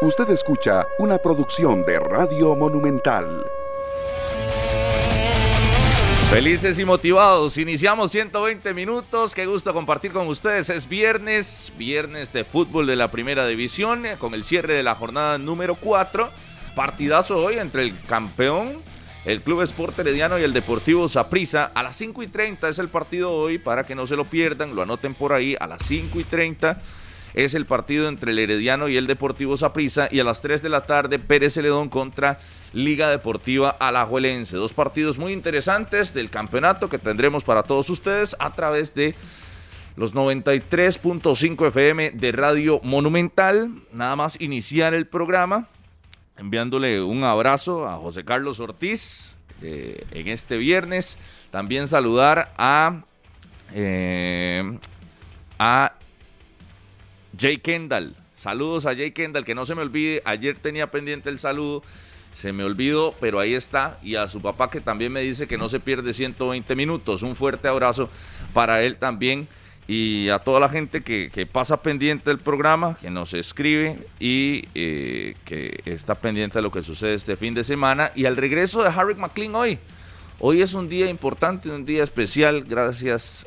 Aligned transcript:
Usted 0.00 0.30
escucha 0.30 0.86
una 1.00 1.18
producción 1.18 1.84
de 1.84 1.98
Radio 1.98 2.54
Monumental. 2.54 3.44
Felices 6.30 6.78
y 6.78 6.84
motivados, 6.84 7.58
iniciamos 7.58 8.12
120 8.12 8.74
minutos, 8.74 9.34
qué 9.34 9.46
gusto 9.46 9.74
compartir 9.74 10.12
con 10.12 10.28
ustedes, 10.28 10.70
es 10.70 10.88
viernes, 10.88 11.72
viernes 11.76 12.32
de 12.32 12.44
fútbol 12.44 12.86
de 12.86 12.94
la 12.94 13.10
primera 13.10 13.44
división, 13.48 14.04
con 14.20 14.34
el 14.34 14.44
cierre 14.44 14.74
de 14.74 14.84
la 14.84 14.94
jornada 14.94 15.36
número 15.36 15.74
4, 15.74 16.30
partidazo 16.76 17.38
hoy 17.38 17.58
entre 17.58 17.82
el 17.82 18.00
campeón, 18.02 18.80
el 19.24 19.40
Club 19.40 19.62
Sport 19.62 19.98
Herediano 19.98 20.38
y 20.38 20.44
el 20.44 20.52
Deportivo 20.52 21.08
Saprissa, 21.08 21.72
a 21.74 21.82
las 21.82 21.96
5 21.96 22.22
y 22.22 22.28
30 22.28 22.68
es 22.68 22.78
el 22.78 22.88
partido 22.88 23.32
hoy, 23.32 23.58
para 23.58 23.82
que 23.82 23.96
no 23.96 24.06
se 24.06 24.14
lo 24.14 24.26
pierdan, 24.26 24.76
lo 24.76 24.82
anoten 24.82 25.14
por 25.14 25.32
ahí, 25.32 25.56
a 25.58 25.66
las 25.66 25.82
5 25.84 26.20
y 26.20 26.24
30 26.24 26.78
es 27.34 27.54
el 27.54 27.66
partido 27.66 28.08
entre 28.08 28.32
el 28.32 28.38
Herediano 28.38 28.88
y 28.88 28.96
el 28.96 29.06
Deportivo 29.06 29.56
Saprissa 29.56 30.08
y 30.10 30.20
a 30.20 30.24
las 30.24 30.42
3 30.42 30.62
de 30.62 30.68
la 30.68 30.82
tarde 30.82 31.18
Pérez 31.18 31.54
Celedón 31.54 31.88
contra 31.88 32.40
Liga 32.72 33.10
Deportiva 33.10 33.70
Alajuelense. 33.70 34.56
Dos 34.56 34.72
partidos 34.72 35.18
muy 35.18 35.32
interesantes 35.32 36.14
del 36.14 36.30
campeonato 36.30 36.88
que 36.88 36.98
tendremos 36.98 37.44
para 37.44 37.62
todos 37.62 37.90
ustedes 37.90 38.36
a 38.38 38.52
través 38.52 38.94
de 38.94 39.14
los 39.96 40.14
93.5 40.14 41.66
FM 41.68 42.12
de 42.12 42.32
Radio 42.32 42.80
Monumental. 42.82 43.70
Nada 43.92 44.16
más 44.16 44.40
iniciar 44.40 44.94
el 44.94 45.06
programa 45.06 45.66
enviándole 46.38 47.02
un 47.02 47.24
abrazo 47.24 47.88
a 47.88 47.96
José 47.96 48.24
Carlos 48.24 48.60
Ortiz 48.60 49.34
eh, 49.60 50.06
en 50.12 50.28
este 50.28 50.56
viernes. 50.56 51.18
También 51.50 51.88
saludar 51.88 52.52
a, 52.56 53.02
eh, 53.74 54.78
a 55.58 55.92
Jay 57.38 57.58
Kendall. 57.58 58.14
Saludos 58.36 58.86
a 58.86 58.94
Jay 58.94 59.12
Kendall, 59.12 59.44
que 59.44 59.54
no 59.54 59.66
se 59.66 59.74
me 59.74 59.82
olvide, 59.82 60.22
ayer 60.24 60.56
tenía 60.56 60.90
pendiente 60.90 61.28
el 61.28 61.38
saludo, 61.38 61.82
se 62.32 62.52
me 62.52 62.64
olvidó, 62.64 63.14
pero 63.20 63.40
ahí 63.40 63.54
está. 63.54 63.98
Y 64.02 64.14
a 64.14 64.28
su 64.28 64.40
papá 64.40 64.70
que 64.70 64.80
también 64.80 65.12
me 65.12 65.20
dice 65.20 65.46
que 65.46 65.58
no 65.58 65.68
se 65.68 65.80
pierde 65.80 66.14
120 66.14 66.76
minutos. 66.76 67.22
Un 67.22 67.34
fuerte 67.34 67.68
abrazo 67.68 68.08
para 68.52 68.82
él 68.82 68.96
también. 68.96 69.48
Y 69.88 70.28
a 70.28 70.38
toda 70.38 70.60
la 70.60 70.68
gente 70.68 71.02
que, 71.02 71.48
pasa 71.50 71.82
pendiente 71.82 72.28
del 72.28 72.38
programa, 72.38 72.98
que 73.00 73.10
nos 73.10 73.32
escribe 73.32 73.96
y 74.20 74.64
eh, 74.74 75.34
que 75.46 75.80
está 75.86 76.14
pendiente 76.14 76.58
de 76.58 76.62
lo 76.62 76.70
que 76.70 76.82
sucede 76.82 77.14
este 77.14 77.36
fin 77.36 77.54
de 77.54 77.64
semana. 77.64 78.12
Y 78.14 78.26
al 78.26 78.36
regreso 78.36 78.82
de 78.82 78.90
Harry 78.90 79.14
McLean 79.14 79.54
hoy. 79.54 79.78
Hoy 80.40 80.62
es 80.62 80.74
un 80.74 80.88
día 80.88 81.08
importante, 81.08 81.70
un 81.70 81.84
día 81.84 82.04
especial, 82.04 82.62
gracias 82.62 83.46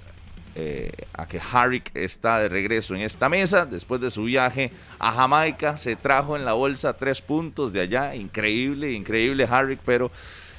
eh, 0.56 0.92
a 1.14 1.28
que 1.28 1.40
Harrick 1.40 1.92
está 1.96 2.40
de 2.40 2.50
regreso 2.50 2.94
en 2.94 3.02
esta 3.02 3.30
mesa 3.30 3.66
después 3.66 4.02
de 4.02 4.12
su 4.12 4.26
viaje 4.26 4.72
a 5.00 5.12
Jamaica. 5.12 5.78
Se 5.78 5.96
trajo 5.96 6.36
en 6.36 6.44
la 6.44 6.54
bolsa 6.54 6.94
tres 6.94 7.22
puntos 7.22 7.72
de 7.72 7.82
allá. 7.82 8.16
Increíble, 8.16 8.92
increíble 8.92 9.48
Harrick, 9.50 9.80
pero 9.86 10.12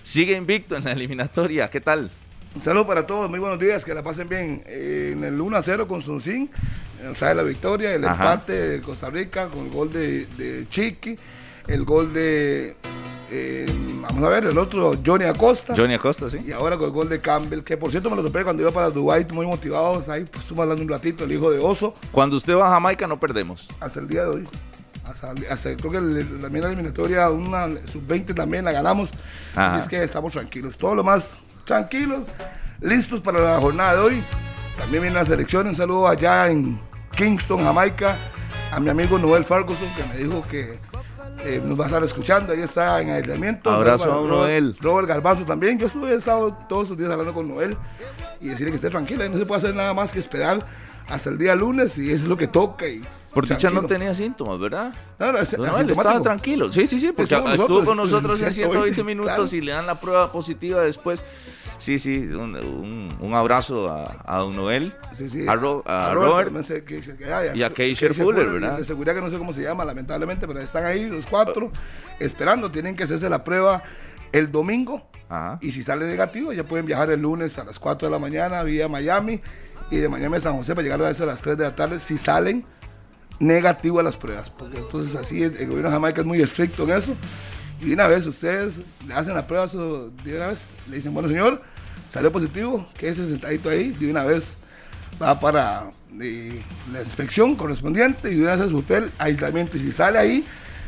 sigue 0.03 0.37
invicto 0.37 0.77
en 0.77 0.85
la 0.85 0.93
eliminatoria. 0.93 1.71
¿Qué 1.71 1.81
tal? 1.81 2.11
Un 2.55 2.63
saludo 2.63 2.87
para 2.87 3.07
todos, 3.07 3.31
muy 3.31 3.39
buenos 3.39 3.59
días, 3.59 3.85
que 3.85 3.95
la 3.95 4.03
pasen 4.03 4.29
bien. 4.29 4.63
Eh, 4.67 5.15
en 5.17 5.25
el 5.25 5.41
1 5.41 5.57
a 5.57 5.63
0 5.63 5.89
con 5.89 6.03
Sunsin, 6.03 6.51
nos 7.03 7.19
trae 7.19 7.35
la 7.35 7.43
victoria, 7.43 7.95
el 7.95 8.05
empate 8.05 8.53
de 8.53 8.81
Costa 8.83 9.09
Rica 9.09 9.49
con 9.49 9.67
el 9.67 9.71
gol 9.71 9.91
de, 9.91 10.27
de 10.37 10.67
Chiqui, 10.69 11.17
el 11.67 11.85
gol 11.85 12.13
de 12.13 12.77
eh, 13.35 13.65
vamos 14.03 14.23
a 14.25 14.29
ver, 14.29 14.45
el 14.45 14.59
otro, 14.59 14.93
Johnny 15.05 15.25
Acosta. 15.25 15.73
Johnny 15.75 15.95
Acosta, 15.95 16.29
sí. 16.29 16.39
Y 16.47 16.53
ahora 16.53 16.77
con 16.77 16.85
el 16.85 16.93
gol 16.93 17.09
de 17.09 17.19
Campbell, 17.19 17.63
que 17.63 17.79
por 17.79 17.91
cierto 17.91 18.11
me 18.11 18.17
lo 18.17 18.23
topé 18.23 18.45
cuando 18.45 18.63
iba 18.63 18.71
para 18.71 18.91
Dubái, 18.91 19.27
muy 19.33 19.47
motivados. 19.47 20.07
Ahí 20.11 20.25
pues, 20.25 20.43
estuvimos 20.43 20.65
hablando 20.65 20.83
un 20.83 20.91
ratito, 20.91 21.25
el 21.25 21.33
hijo 21.33 21.51
de 21.51 21.59
Oso. 21.59 21.95
Cuando 22.13 22.37
usted 22.37 22.55
va 22.55 22.67
a 22.67 22.71
Jamaica 22.73 23.07
no 23.07 23.19
perdemos. 23.19 23.71
Hasta 23.81 24.01
el 24.01 24.09
día 24.09 24.25
de 24.25 24.29
hoy. 24.29 24.49
Hasta, 25.49 25.77
creo 25.77 25.91
que 25.91 26.25
también 26.43 26.63
la 26.63 26.69
eliminatoria, 26.69 27.31
una 27.31 27.69
sub-20 27.87 28.35
también 28.35 28.67
la 28.67 28.73
ganamos. 28.73 29.09
Así 29.57 29.81
es 29.81 29.89
que 29.89 30.05
estamos 30.05 30.35
tranquilos. 30.35 30.77
Todo 30.77 30.95
lo 30.95 31.03
más 31.03 31.35
tranquilos, 31.65 32.27
listos 32.81 33.23
para 33.23 33.41
la 33.41 33.59
jornada 33.61 33.95
de 33.95 34.01
hoy. 34.01 34.25
También 34.77 35.05
viene 35.05 35.17
la 35.17 35.25
selección. 35.25 35.67
Un 35.67 35.75
saludo 35.75 36.07
allá 36.07 36.49
en 36.49 36.79
Kingston, 37.17 37.65
Jamaica, 37.65 38.15
a 38.71 38.79
mi 38.79 38.91
amigo 38.91 39.19
Noel 39.19 39.47
Ferguson, 39.47 39.89
que 39.97 40.05
me 40.05 40.19
dijo 40.19 40.47
que 40.49 40.79
eh, 41.45 41.61
nos 41.65 41.79
va 41.79 41.85
a 41.85 41.87
estar 41.89 42.05
escuchando, 42.05 42.53
ahí 42.53 42.61
está 42.61 43.01
en 43.01 43.11
aislamiento. 43.11 43.71
Abrazo 43.71 44.25
a 44.25 44.27
Noel. 44.27 44.77
Robert 44.81 45.09
Garbazo 45.09 45.45
también. 45.45 45.79
Yo 45.79 45.87
estuve 45.87 46.15
estado 46.15 46.53
todos 46.69 46.91
los 46.91 46.99
días 46.99 47.11
hablando 47.11 47.35
con 47.35 47.49
Noel 47.49 47.77
y 48.41 48.49
decirle 48.49 48.71
que 48.71 48.77
esté 48.77 48.91
tranquila. 48.91 49.27
Y 49.27 49.29
no 49.29 49.39
se 49.39 49.47
puede 49.47 49.59
hacer 49.59 49.75
nada 49.75 49.93
más 49.95 50.13
que 50.13 50.19
esperar 50.19 50.65
hasta 51.09 51.31
el 51.31 51.39
día 51.39 51.55
lunes 51.55 51.99
y 51.99 52.13
eso 52.13 52.25
es 52.25 52.29
lo 52.29 52.37
que 52.37 52.47
toca. 52.47 52.87
Y, 52.87 53.03
por 53.33 53.49
dicha 53.49 53.71
no 53.71 53.83
tenía 53.85 54.15
síntomas, 54.15 54.61
¿verdad? 54.61 54.93
No, 55.19 55.33
no, 55.33 55.39
estaba 55.39 56.21
tranquilo. 56.21 56.71
Sí, 56.71 56.87
sí, 56.87 57.01
sí, 57.01 57.13
porque 57.13 57.35
estuvo, 57.35 57.85
con 57.85 57.97
nosotros 57.97 58.41
en 58.43 58.53
120 58.53 59.05
minutos 59.05 59.53
y 59.55 59.63
le 59.63 59.73
dan 59.73 59.87
la 59.87 59.99
prueba 59.99 60.31
positiva 60.31 60.83
después. 60.83 61.25
Sí, 61.83 61.99
sí, 61.99 62.17
un, 62.17 63.33
abrazo 63.35 63.91
a, 63.91 64.39
Don 64.39 64.55
Noel, 64.55 64.95
a, 65.49 65.57
Robert 65.57 66.53
y 67.57 67.63
a 67.65 67.71
Keisher 67.71 68.15
Fuller, 68.15 68.47
¿verdad? 68.51 68.79
De 68.79 68.85
seguridad 68.85 69.17
que 69.17 69.21
no 69.21 69.29
sé 69.29 69.37
cómo 69.37 69.53
se 69.53 69.63
llama, 69.63 69.85
lamentablemente, 69.85 70.47
pero 70.47 70.61
están 70.61 70.85
ahí 70.85 71.09
los 71.09 71.27
cuatro 71.27 71.73
esperando. 72.21 72.71
Tienen 72.71 72.95
que 72.95 73.03
hacerse 73.03 73.29
la 73.29 73.43
prueba 73.43 73.83
el 74.31 74.53
domingo 74.53 75.11
y 75.61 75.73
si 75.73 75.83
sale 75.83 76.07
negativo 76.07 76.53
ya 76.53 76.63
pueden 76.63 76.87
viajar 76.87 77.11
el 77.11 77.21
lunes 77.21 77.59
a 77.59 77.65
las 77.65 77.81
4 77.81 78.07
de 78.07 78.13
la 78.13 78.21
mañana 78.21 78.63
vía 78.63 78.87
Miami 78.87 79.41
y 79.91 79.97
de 79.97 80.09
Miami 80.09 80.37
a 80.37 80.41
San 80.41 80.57
José 80.57 80.77
para 80.77 80.85
llegar 80.85 81.03
a, 81.03 81.09
a 81.09 81.27
las 81.27 81.41
3 81.41 81.59
de 81.59 81.65
la 81.65 81.75
tarde 81.75 81.99
si 81.99 82.17
salen 82.17 82.65
negativo 83.41 83.99
a 83.99 84.05
las 84.05 84.17
pruebas. 84.17 84.51
Porque 84.51 84.79
entonces 84.79 85.17
así 85.17 85.43
es, 85.43 85.59
el 85.59 85.67
gobierno 85.67 85.89
de 85.89 85.95
Jamaica 85.97 86.21
es 86.21 86.27
muy 86.29 86.41
estricto 86.41 86.85
en 86.85 86.91
eso. 86.91 87.17
Y 87.81 87.93
una 87.93 88.07
vez 88.07 88.25
ustedes 88.29 88.75
le 89.05 89.15
hacen 89.15 89.35
la 89.35 89.49
prueba, 89.49 89.67
de 89.67 90.37
una 90.37 90.47
vez 90.47 90.63
le 90.89 90.97
dicen, 90.97 91.13
bueno 91.13 91.29
señor, 91.29 91.72
salió 92.13 92.31
positivo, 92.31 92.87
quédese 92.99 93.27
sentadito 93.27 93.71
ahí, 93.71 93.89
de 93.93 94.11
una 94.11 94.25
vez 94.25 94.53
va 95.21 95.41
para 95.41 95.93
eh, 96.21 96.61
la 96.93 97.01
inspección 97.01 97.57
correspondiente 97.57 98.31
y 98.31 98.35
de 98.35 98.43
una 98.43 98.53
vez 98.53 98.61
a 98.61 98.69
su 98.69 98.79
hotel, 98.79 99.11
aislamiento. 99.19 99.79
Y 99.79 99.81
si 99.81 99.93
sale 99.93 100.19
ahí, 100.19 100.45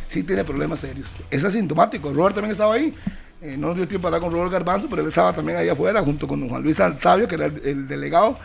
sí 0.06 0.22
tiene 0.22 0.44
problemas 0.44 0.80
serios. 0.80 1.08
Es 1.30 1.42
asintomático. 1.42 2.12
Robert 2.12 2.34
también 2.34 2.52
estaba 2.52 2.74
ahí. 2.74 2.92
Eh, 3.40 3.56
no 3.56 3.68
nos 3.68 3.76
dio 3.76 3.88
tiempo 3.88 4.02
para 4.02 4.16
hablar 4.16 4.30
con 4.30 4.38
Robert 4.38 4.52
Garbanzo, 4.52 4.86
pero 4.90 5.00
él 5.00 5.08
estaba 5.08 5.32
también 5.32 5.56
ahí 5.56 5.68
afuera 5.70 6.02
junto 6.02 6.28
con 6.28 6.46
Juan 6.46 6.62
Luis 6.62 6.78
Altavio, 6.78 7.26
que 7.26 7.36
era 7.36 7.46
el, 7.46 7.88
delegado. 7.88 8.38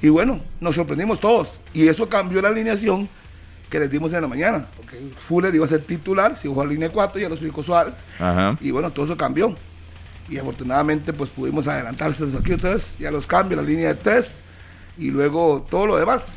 Y 0.00 0.08
bueno, 0.08 0.40
nos 0.60 0.76
sorprendimos 0.76 1.20
todos. 1.20 1.60
Y 1.74 1.88
eso 1.88 2.08
cambió 2.08 2.40
la 2.40 2.48
alineación 2.48 3.06
que 3.68 3.78
les 3.80 3.90
dimos 3.90 4.14
en 4.14 4.22
la 4.22 4.28
mañana. 4.28 4.66
Porque 4.78 4.96
Fuller 5.18 5.54
iba 5.54 5.66
a 5.66 5.68
ser 5.68 5.82
titular, 5.82 6.34
si 6.34 6.48
jugó 6.48 6.62
a 6.62 6.66
línea 6.66 6.88
4, 6.88 7.20
ya 7.20 7.28
lo 7.28 7.34
explicó 7.34 7.62
Suárez. 7.62 7.92
Y 8.62 8.70
bueno, 8.70 8.90
todo 8.90 9.04
eso 9.04 9.16
cambió 9.16 9.54
y 10.28 10.38
afortunadamente 10.38 11.12
pues 11.12 11.30
pudimos 11.30 11.66
adelantarse 11.66 12.24
aquí 12.38 12.54
ustedes, 12.54 12.96
ya 12.98 13.10
los 13.10 13.26
cambios, 13.26 13.62
la 13.62 13.68
línea 13.68 13.88
de 13.88 13.94
tres 13.94 14.42
y 14.96 15.10
luego 15.10 15.66
todo 15.68 15.86
lo 15.86 15.96
demás. 15.96 16.34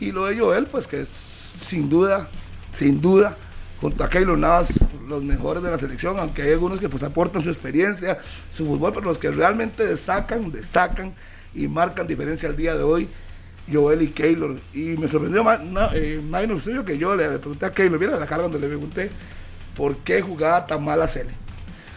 Y 0.00 0.12
lo 0.12 0.26
de 0.26 0.38
Joel 0.38 0.66
pues 0.66 0.86
que 0.86 1.00
es 1.00 1.08
sin 1.08 1.88
duda, 1.88 2.28
sin 2.72 3.00
duda, 3.00 3.36
junto 3.80 4.04
a 4.04 4.08
Keylor 4.08 4.38
Navas, 4.38 4.68
los 5.08 5.22
mejores 5.22 5.62
de 5.62 5.70
la 5.70 5.78
selección, 5.78 6.18
aunque 6.18 6.42
hay 6.42 6.52
algunos 6.52 6.80
que 6.80 6.88
pues 6.88 7.02
aportan 7.02 7.42
su 7.42 7.50
experiencia, 7.50 8.18
su 8.52 8.66
fútbol, 8.66 8.92
pero 8.92 9.06
los 9.06 9.18
que 9.18 9.30
realmente 9.30 9.86
destacan, 9.86 10.50
destacan 10.52 11.14
y 11.54 11.66
marcan 11.68 12.06
diferencia 12.06 12.48
al 12.48 12.56
día 12.56 12.76
de 12.76 12.82
hoy, 12.82 13.08
Joel 13.72 14.02
y 14.02 14.08
Keylor. 14.08 14.58
Y 14.72 14.96
me 14.96 15.08
sorprendió 15.08 15.42
más, 15.44 15.60
no, 15.60 15.88
eh, 15.92 16.20
que 16.86 16.98
yo 16.98 17.16
le 17.16 17.38
pregunté 17.38 17.66
a 17.66 17.72
Keylor, 17.72 17.98
mira 17.98 18.18
la 18.18 18.26
cara 18.26 18.44
donde 18.44 18.58
le 18.58 18.68
pregunté, 18.68 19.10
¿por 19.76 19.96
qué 19.98 20.22
jugaba 20.22 20.66
tan 20.66 20.84
mal 20.84 21.00
a 21.02 21.06
Cele? 21.06 21.47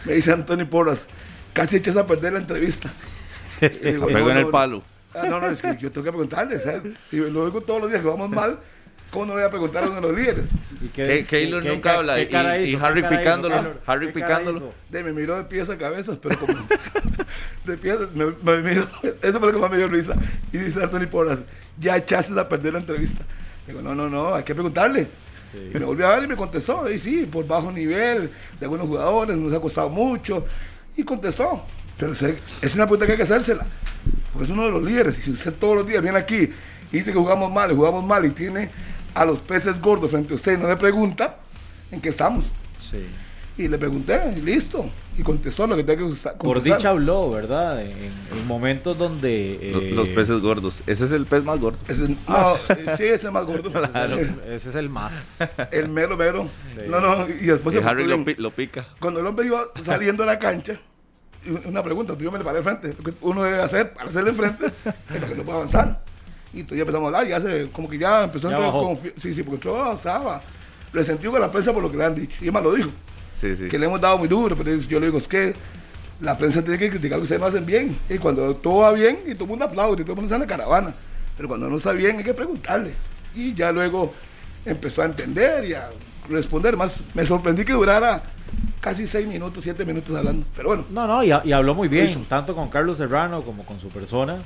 Me 0.06 0.14
dice 0.14 0.32
Antonio 0.32 0.70
Porras, 0.70 1.08
casi 1.54 1.78
echas 1.78 1.98
a 1.98 2.08
perder 2.08 2.34
la 2.34 2.40
entrevista. 2.40 2.92
Digo, 3.84 4.08
pegó 4.08 4.32
en 4.32 4.38
el 4.38 4.48
palo. 4.48 4.84
Ah, 5.14 5.26
no, 5.28 5.40
no, 5.40 5.48
es 5.48 5.62
que 5.62 5.78
yo 5.78 5.92
tengo 5.92 6.06
que 6.06 6.12
preguntarle, 6.12 6.58
¿sabes? 6.58 6.84
Si 7.10 7.18
lo 7.18 7.46
digo 7.46 7.60
todos 7.62 7.82
los 7.82 7.90
días 7.92 8.02
que 8.02 8.08
vamos 8.08 8.30
mal, 8.30 8.60
¿cómo 9.10 9.26
no 9.26 9.34
voy 9.34 9.44
a 9.44 9.50
preguntar 9.50 9.84
a 9.84 9.88
uno 9.88 9.96
de 9.96 10.02
los 10.02 10.16
líderes? 10.16 10.46
¿Y 10.82 10.88
qué, 10.88 11.26
Keylor 11.26 11.64
nunca 11.66 11.98
habla. 11.98 12.18
y, 12.20 12.24
y, 12.24 12.76
Harry 12.76 13.04
picándolo. 13.04 13.74
Harry 13.86 14.12
picándolo. 14.14 14.74
De, 14.90 15.04
me 15.04 15.12
miró 15.12 15.36
de 15.36 15.44
pies 15.44 15.70
a 15.70 15.78
cabezas, 15.78 16.18
pero 16.22 16.40
como. 16.40 16.54
de 17.66 17.78
pies, 17.78 17.98
me, 18.16 18.28
me 18.42 18.58
miró. 18.62 18.88
Eso 19.22 19.40
fue 19.40 19.50
lo 19.50 19.54
que 19.56 19.60
más 19.60 19.72
me 19.72 19.78
dio 19.78 19.90
risa. 19.90 20.14
Y 20.54 20.60
dice 20.60 20.82
Antonio 20.82 21.10
Porras, 21.10 21.44
ya 21.78 21.98
echaste 21.98 22.40
a 22.40 22.48
perder 22.48 22.74
la 22.74 22.80
entrevista. 22.80 23.22
Digo, 23.68 23.82
no, 23.82 23.94
no, 23.94 24.08
no, 24.08 24.34
hay 24.34 24.44
que 24.44 24.54
preguntarle. 24.54 25.08
Y 25.54 25.78
me 25.78 25.86
volvió 25.86 26.08
a 26.08 26.16
ver 26.16 26.24
y 26.24 26.28
me 26.28 26.36
contestó, 26.36 26.90
y 26.90 26.98
sí, 26.98 27.26
por 27.26 27.46
bajo 27.46 27.72
nivel, 27.72 28.30
de 28.60 28.66
algunos 28.66 28.88
jugadores, 28.88 29.38
nos 29.38 29.54
ha 29.54 29.60
costado 29.60 29.90
mucho. 29.90 30.46
Y 30.96 31.04
contestó. 31.04 31.66
Pero 31.98 32.14
es 32.62 32.76
una 32.76 32.86
pregunta 32.86 33.06
que 33.06 33.12
hay 33.14 33.18
que 33.18 33.24
hacérsela. 33.24 33.66
Porque 34.32 34.46
es 34.46 34.50
uno 34.50 34.66
de 34.66 34.72
los 34.72 34.84
líderes. 34.84 35.20
Y 35.20 35.22
si 35.22 35.32
usted 35.32 35.54
todos 35.54 35.76
los 35.76 35.88
días 35.88 36.02
viene 36.02 36.18
aquí 36.18 36.50
y 36.92 36.98
dice 36.98 37.12
que 37.12 37.18
jugamos 37.18 37.52
mal, 37.52 37.72
y 37.72 37.76
jugamos 37.76 38.04
mal, 38.04 38.26
y 38.26 38.32
tiene 38.32 38.70
a 39.14 39.26
los 39.26 39.40
peces 39.40 39.80
gordos 39.82 40.12
frente 40.12 40.34
a 40.34 40.36
usted 40.36 40.58
y 40.58 40.62
no 40.62 40.68
le 40.68 40.78
pregunta, 40.78 41.38
¿en 41.92 42.02
qué 42.02 42.10
estamos? 42.10 42.46
Sí. 42.78 43.06
Y 43.58 43.68
le 43.68 43.78
pregunté, 43.78 44.20
y 44.38 44.42
listo. 44.42 44.90
Y 45.18 45.24
contestó 45.24 45.68
lo 45.68 45.76
que 45.76 45.84
tenía 45.84 45.98
que 45.98 46.04
contestar. 46.04 46.38
Por 46.38 46.64
dicha 46.64 46.90
habló, 46.90 47.30
¿verdad? 47.30 47.82
En, 47.82 48.12
momentos 48.48 48.98
donde... 48.98 49.92
Los, 49.94 50.08
eh, 50.08 50.14
peces 50.16 50.42
gordos. 50.42 50.82
Ese 50.88 51.06
es 51.06 51.12
el 51.12 51.26
pez 51.26 51.44
más 51.44 51.60
gordo. 51.60 51.78
Ese, 51.88 52.08
no, 52.28 52.56
sí, 52.56 52.74
ese 52.88 53.14
es 53.14 53.24
el 53.24 53.32
más 53.32 53.46
gordo. 53.46 53.72
Claro, 53.92 54.18
ese 54.18 54.70
es 54.70 54.76
el 54.76 54.90
más. 54.90 55.14
El 55.72 55.90
mero, 55.90 56.16
mero. 56.16 56.50
No, 56.88 57.00
no, 57.00 57.28
y 57.28 57.46
después... 57.46 57.76
Y 57.76 57.80
Harry 57.80 58.06
lo, 58.08 58.52
pica. 58.52 58.88
Cuando 59.00 59.20
el 59.20 59.28
hombre 59.28 59.46
iba 59.48 59.66
saliendo 59.84 60.24
de 60.24 60.28
la 60.28 60.40
cancha, 60.40 60.80
una 61.66 61.84
pregunta, 61.84 62.16
tú 62.16 62.24
yo 62.24 62.32
me 62.32 62.38
le 62.38 62.44
paré 62.44 62.60
al 62.60 62.64
frente. 62.64 62.96
Lo 62.98 63.04
que 63.04 63.14
uno 63.22 63.44
debe 63.44 63.62
hacer 63.62 63.94
para 63.94 64.10
hacerle 64.10 64.30
enfrente 64.30 64.68
es 65.14 65.22
lo 65.22 65.28
que 65.28 65.36
no 65.36 65.44
puede 65.44 65.58
avanzar. 65.58 66.04
Y 66.54 66.64
tú 66.64 66.76
ya 66.76 66.82
empezamos 66.82 67.06
a 67.06 67.18
hablar, 67.18 67.28
ya 67.28 67.40
se, 67.40 67.70
como 67.72 67.90
que 67.90 67.98
ya 67.98 68.26
empezó 68.26 68.50
a 68.50 68.52
entrar 68.52 69.14
Sí, 69.18 69.34
sí, 69.34 69.44
porque 69.44 69.66
yo 69.66 69.82
avanzaba. 69.82 70.42
Resentió 70.94 71.32
con 71.32 71.40
la 71.40 71.52
prensa 71.52 71.74
por 71.74 71.82
lo 71.82 71.90
que 71.90 71.98
le 71.98 72.06
han 72.06 72.16
dicho. 72.16 72.38
Y 72.42 72.48
él 72.48 72.54
me 72.54 72.62
lo 72.62 72.74
dijo. 72.74 72.90
Sí, 73.42 73.56
sí. 73.56 73.68
Que 73.70 73.80
le 73.80 73.88
hemos 73.88 74.00
dado 74.00 74.20
muy 74.20 74.28
duro, 74.28 74.56
pero 74.56 74.72
yo 74.76 75.00
le 75.00 75.08
digo, 75.08 75.18
es 75.18 75.28
que 75.28 75.56
la 76.22 76.38
prensa 76.38 76.62
tiene 76.62 76.78
que 76.78 76.92
criticar 76.92 77.18
lo 77.18 77.24
que 77.24 77.34
ustedes 77.34 77.42
hacen 77.42 77.66
bien. 77.66 77.98
Y 78.08 78.20
cuando 78.20 78.56
todo 78.56 78.78
va 78.78 78.92
bien, 78.94 79.18
y 79.26 79.34
todo 79.34 79.46
el 79.46 79.50
mundo 79.50 79.66
aplaude, 79.66 80.04
y 80.04 80.06
todo 80.06 80.14
el 80.14 80.22
mundo 80.22 80.26
está 80.26 80.36
en 80.36 80.42
la 80.42 80.48
caravana. 80.48 80.94
Pero 81.36 81.50
cuando 81.50 81.68
no 81.68 81.78
está 81.78 81.92
bien, 81.92 82.18
hay 82.18 82.24
que 82.24 82.36
preguntarle. 82.36 82.94
Y 83.34 83.56
ya 83.56 83.72
luego 83.72 84.14
empezó 84.64 85.02
a 85.02 85.06
entender 85.06 85.66
y 85.66 85.74
a 85.74 85.90
responder. 86.30 86.78
Más 86.78 87.04
me 87.16 87.26
sorprendí 87.26 87.66
que 87.66 87.74
durara 87.74 88.22
casi 88.80 89.08
seis 89.08 89.28
minutos, 89.28 89.64
siete 89.64 89.84
minutos 89.86 90.16
hablando. 90.16 90.46
Pero 90.56 90.70
bueno. 90.70 90.86
No, 90.92 91.08
no, 91.08 91.24
y, 91.24 91.32
habló 91.32 91.74
muy 91.74 91.88
bien, 91.88 92.26
tanto 92.26 92.54
con 92.54 92.70
Carlos 92.70 92.98
Serrano 92.98 93.42
como 93.42 93.66
con 93.66 93.80
su 93.80 93.88
persona. 93.88 94.38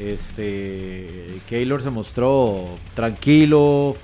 Este, 0.00 1.38
Keylor 1.48 1.80
se 1.80 1.90
mostró 1.90 2.70
tranquilo, 2.94 3.94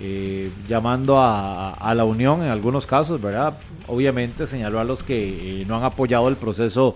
eh, 0.00 0.50
llamando 0.68 1.20
a, 1.20 1.92
la 1.94 2.04
unión 2.04 2.42
en 2.42 2.50
algunos 2.50 2.86
casos, 2.86 3.20
¿verdad? 3.20 3.56
Obviamente 3.86 4.46
señaló 4.46 4.80
a 4.80 4.84
los 4.84 5.02
que 5.02 5.60
eh, 5.60 5.64
no 5.66 5.76
han 5.76 5.84
apoyado 5.84 6.28
el 6.28 6.36
proceso 6.36 6.94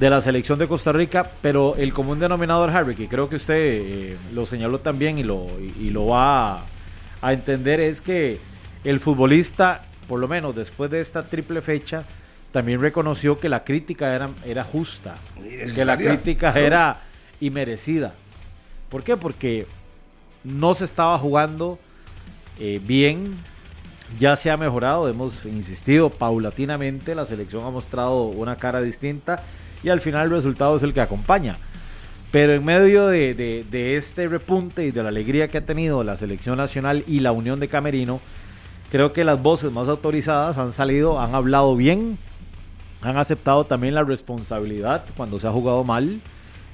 de 0.00 0.10
la 0.10 0.20
selección 0.20 0.58
de 0.58 0.66
Costa 0.66 0.92
Rica, 0.92 1.30
pero 1.40 1.76
el 1.76 1.94
común 1.94 2.18
denominador, 2.18 2.70
Harry, 2.70 2.96
que 2.96 3.06
creo 3.06 3.28
que 3.28 3.36
usted 3.36 3.54
eh, 3.56 4.16
lo 4.32 4.46
señaló 4.46 4.80
también 4.80 5.18
y 5.18 5.22
lo, 5.22 5.46
y, 5.80 5.90
lo 5.90 6.06
va 6.06 6.56
a, 6.56 6.64
a 7.22 7.32
entender, 7.32 7.78
es 7.78 8.00
que 8.00 8.40
el 8.82 8.98
futbolista, 8.98 9.82
por 10.08 10.18
lo 10.18 10.26
menos 10.26 10.56
después 10.56 10.90
de 10.90 11.00
esta 11.00 11.22
triple 11.22 11.62
fecha, 11.62 12.04
también 12.50 12.80
reconoció 12.80 13.38
que 13.38 13.48
la 13.48 13.62
crítica 13.62 14.14
era, 14.14 14.30
era 14.44 14.64
justa, 14.64 15.14
que 15.74 15.84
la 15.84 15.96
crítica 15.96 16.52
era 16.58 17.02
inmerecida. 17.40 18.14
¿Por 18.88 19.02
qué? 19.02 19.16
Porque 19.16 19.66
no 20.44 20.74
se 20.74 20.84
estaba 20.84 21.18
jugando 21.18 21.78
eh, 22.58 22.80
bien, 22.84 23.34
ya 24.18 24.36
se 24.36 24.50
ha 24.50 24.56
mejorado, 24.56 25.08
hemos 25.08 25.44
insistido 25.44 26.10
paulatinamente, 26.10 27.14
la 27.14 27.26
selección 27.26 27.64
ha 27.64 27.70
mostrado 27.70 28.24
una 28.24 28.56
cara 28.56 28.80
distinta 28.80 29.42
y 29.82 29.88
al 29.88 30.00
final 30.00 30.26
el 30.26 30.30
resultado 30.30 30.76
es 30.76 30.82
el 30.82 30.92
que 30.92 31.00
acompaña. 31.00 31.58
Pero 32.30 32.52
en 32.52 32.64
medio 32.64 33.06
de, 33.06 33.34
de 33.34 33.96
este 33.96 34.26
repunte 34.26 34.84
y 34.84 34.90
de 34.90 35.02
la 35.02 35.08
alegría 35.08 35.48
que 35.48 35.58
ha 35.58 35.66
tenido 35.66 36.02
la 36.02 36.16
selección 36.16 36.56
nacional 36.56 37.04
y 37.06 37.20
la 37.20 37.30
Unión 37.30 37.60
de 37.60 37.68
Camerino, 37.68 38.20
creo 38.90 39.12
que 39.12 39.24
las 39.24 39.40
voces 39.40 39.72
más 39.72 39.88
autorizadas 39.88 40.58
han 40.58 40.72
salido, 40.72 41.20
han 41.20 41.34
hablado 41.34 41.76
bien, 41.76 42.18
han 43.02 43.18
aceptado 43.18 43.64
también 43.64 43.94
la 43.94 44.02
responsabilidad 44.02 45.04
cuando 45.16 45.38
se 45.38 45.46
ha 45.46 45.50
jugado 45.52 45.84
mal. 45.84 46.20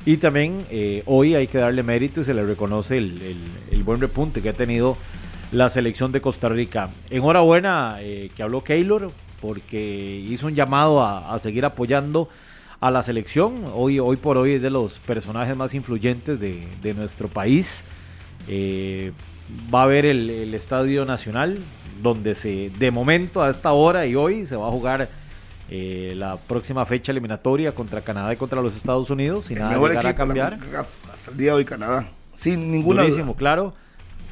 Y 0.07 0.17
también 0.17 0.65
eh, 0.71 1.03
hoy 1.07 1.35
hay 1.35 1.47
que 1.47 1.59
darle 1.59 1.83
mérito 1.83 2.23
y 2.23 2.25
se 2.25 2.33
le 2.33 2.45
reconoce 2.47 2.97
el, 2.97 3.83
buen 3.85 4.01
repunte 4.01 4.41
que 4.41 4.49
ha 4.49 4.55
tenido 4.55 4.97
la 5.53 5.69
selección 5.69 6.13
de 6.13 6.21
Costa 6.21 6.49
Rica. 6.49 6.91
Enhorabuena 7.11 7.97
eh, 8.01 8.31
que 8.35 8.43
habló 8.43 8.63
Keylor 8.63 9.11
porque 9.41 10.25
hizo 10.29 10.47
un 10.47 10.55
llamado 10.55 11.03
a, 11.05 11.39
seguir 11.39 11.65
apoyando 11.65 12.29
a 12.81 12.91
la 12.91 13.03
selección. 13.03 13.65
Hoy, 13.75 13.99
hoy 13.99 14.17
por 14.17 14.37
hoy 14.37 14.55
es 14.55 14.63
de 14.63 14.71
los 14.71 14.99
personajes 15.01 15.57
más 15.57 15.75
influyentes 15.75 16.39
de, 16.39 16.95
nuestro 16.95 17.29
país. 17.29 17.83
Eh, 18.49 19.13
va 19.73 19.81
a 19.81 19.85
haber 19.85 20.05
el, 20.05 20.29
el, 20.29 20.55
Estadio 20.55 21.05
Nacional, 21.05 21.59
donde 22.03 22.35
se, 22.35 22.71
de 22.79 22.91
momento, 22.91 23.43
a 23.43 23.51
esta 23.51 23.73
hora 23.73 24.07
y 24.07 24.15
hoy, 24.15 24.45
se 24.45 24.57
va 24.57 24.69
a 24.69 24.71
jugar 24.71 25.09
eh, 25.73 26.15
la 26.17 26.37
próxima 26.37 26.85
fecha 26.85 27.13
eliminatoria 27.13 27.73
contra 27.75 28.01
Canadá 28.01 28.33
y 28.33 28.37
contra 28.37 28.61
los 28.61 28.77
Estados 28.77 29.09
Unidos, 29.09 29.51
y 29.51 29.55
nada 29.55 29.79
llegar 29.79 30.07
a 30.07 30.15
cambiar. 30.17 30.59
hasta 31.13 31.31
el 31.31 31.37
día 31.37 31.53
de 31.53 31.59
hoy 31.59 31.65
Canadá, 31.65 32.09
sin 32.35 32.73
ninguna 32.73 33.03
Durísimo, 33.03 33.37
claro. 33.37 33.73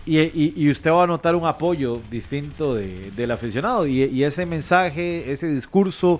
Y, 0.08 0.70
usted 0.70 0.90
va 0.90 1.05
a 1.05 1.06
notar 1.06 1.34
un 1.34 1.46
apoyo 1.46 2.00
distinto 2.10 2.75
de, 2.75 3.10
del 3.10 3.31
aficionado. 3.31 3.87
Y, 3.87 4.05
y, 4.05 4.25
ese 4.25 4.46
mensaje, 4.46 5.31
ese 5.31 5.49
discurso, 5.49 6.19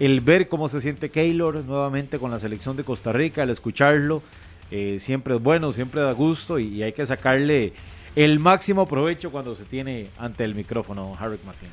el 0.00 0.20
ver 0.20 0.48
cómo 0.48 0.68
se 0.68 0.80
siente 0.80 1.10
Keylor 1.10 1.64
nuevamente 1.64 2.18
con 2.18 2.30
la 2.30 2.38
selección 2.38 2.76
de 2.76 2.84
Costa 2.84 3.12
Rica, 3.12 3.42
el 3.42 3.50
escucharlo, 3.50 4.22
eh, 4.70 4.98
siempre 4.98 5.34
es 5.34 5.42
bueno, 5.42 5.72
siempre 5.72 6.02
da 6.02 6.12
gusto 6.12 6.58
y, 6.58 6.82
hay 6.82 6.92
que 6.92 7.06
sacarle 7.06 7.72
el 8.16 8.38
máximo 8.38 8.86
provecho 8.86 9.30
cuando 9.30 9.54
se 9.54 9.64
tiene 9.64 10.08
ante 10.18 10.44
el 10.44 10.54
micrófono, 10.54 11.16
Harry 11.18 11.38
McLean. 11.44 11.72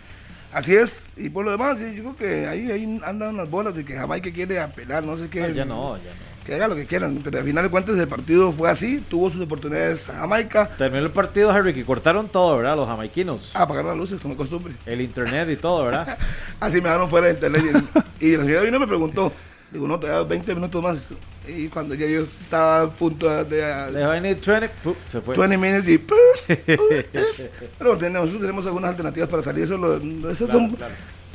Así 0.55 0.73
es, 0.73 1.13
y 1.17 1.27
por 1.27 1.43
lo 1.43 1.51
demás, 1.51 1.81
yo 1.81 2.01
creo 2.01 2.15
que 2.15 2.47
ahí, 2.47 2.71
ahí 2.71 3.01
andan 3.03 3.35
unas 3.35 3.49
bolas 3.49 3.75
de 3.75 3.83
que 3.83 3.93
Jamaica 3.93 4.31
quiere 4.31 4.57
apelar, 4.57 5.03
no 5.03 5.17
sé 5.17 5.27
qué. 5.27 5.53
ya 5.53 5.65
no, 5.65 5.97
ya 5.97 6.03
no. 6.03 6.45
Que 6.45 6.53
haga 6.55 6.69
lo 6.69 6.75
que 6.75 6.85
quieran, 6.85 7.19
pero 7.21 7.39
al 7.39 7.43
final 7.43 7.65
de 7.65 7.69
cuentas 7.69 7.97
el 7.97 8.07
partido 8.07 8.53
fue 8.53 8.69
así, 8.69 9.03
tuvo 9.09 9.29
sus 9.29 9.41
oportunidades 9.41 10.05
Jamaica. 10.05 10.69
Terminó 10.77 11.03
el 11.03 11.11
partido, 11.11 11.51
Harry, 11.51 11.73
que 11.73 11.83
cortaron 11.83 12.29
todo, 12.29 12.55
¿verdad? 12.55 12.77
Los 12.77 12.87
jamaiquinos. 12.87 13.51
Ah, 13.53 13.63
apagaron 13.63 13.89
las 13.89 13.97
luces, 13.97 14.21
como 14.21 14.37
costumbre. 14.37 14.73
El 14.85 15.01
internet 15.01 15.49
y 15.49 15.57
todo, 15.57 15.83
¿verdad? 15.83 16.17
así 16.61 16.77
me 16.77 16.83
dejaron 16.83 17.09
fuera 17.09 17.27
de 17.27 17.33
internet. 17.33 17.83
y, 18.21 18.27
y 18.27 18.37
la 18.37 18.45
ciudad 18.45 18.61
vino 18.63 18.77
y 18.77 18.79
me 18.79 18.87
preguntó, 18.87 19.33
Digo, 19.71 19.87
no, 19.87 19.99
te 19.99 20.07
da 20.07 20.23
20 20.23 20.55
minutos 20.55 20.81
más. 20.81 21.09
Y 21.47 21.67
cuando 21.67 21.95
ya 21.95 22.07
yo 22.07 22.21
estaba 22.21 22.83
a 22.83 22.89
punto 22.89 23.27
de. 23.43 23.91
Le 23.91 24.05
20, 24.05 24.69
se 25.07 25.21
fue. 25.21 25.35
20 25.35 25.57
minutos 25.57 25.89
y. 25.89 25.97
pero 27.77 27.95
nosotros 27.95 28.41
tenemos 28.41 28.65
algunas 28.65 28.91
alternativas 28.91 29.29
para 29.29 29.43
salir. 29.43 29.63
Eso, 29.63 29.77
lo, 29.77 30.29
eso 30.29 30.47
son. 30.47 30.75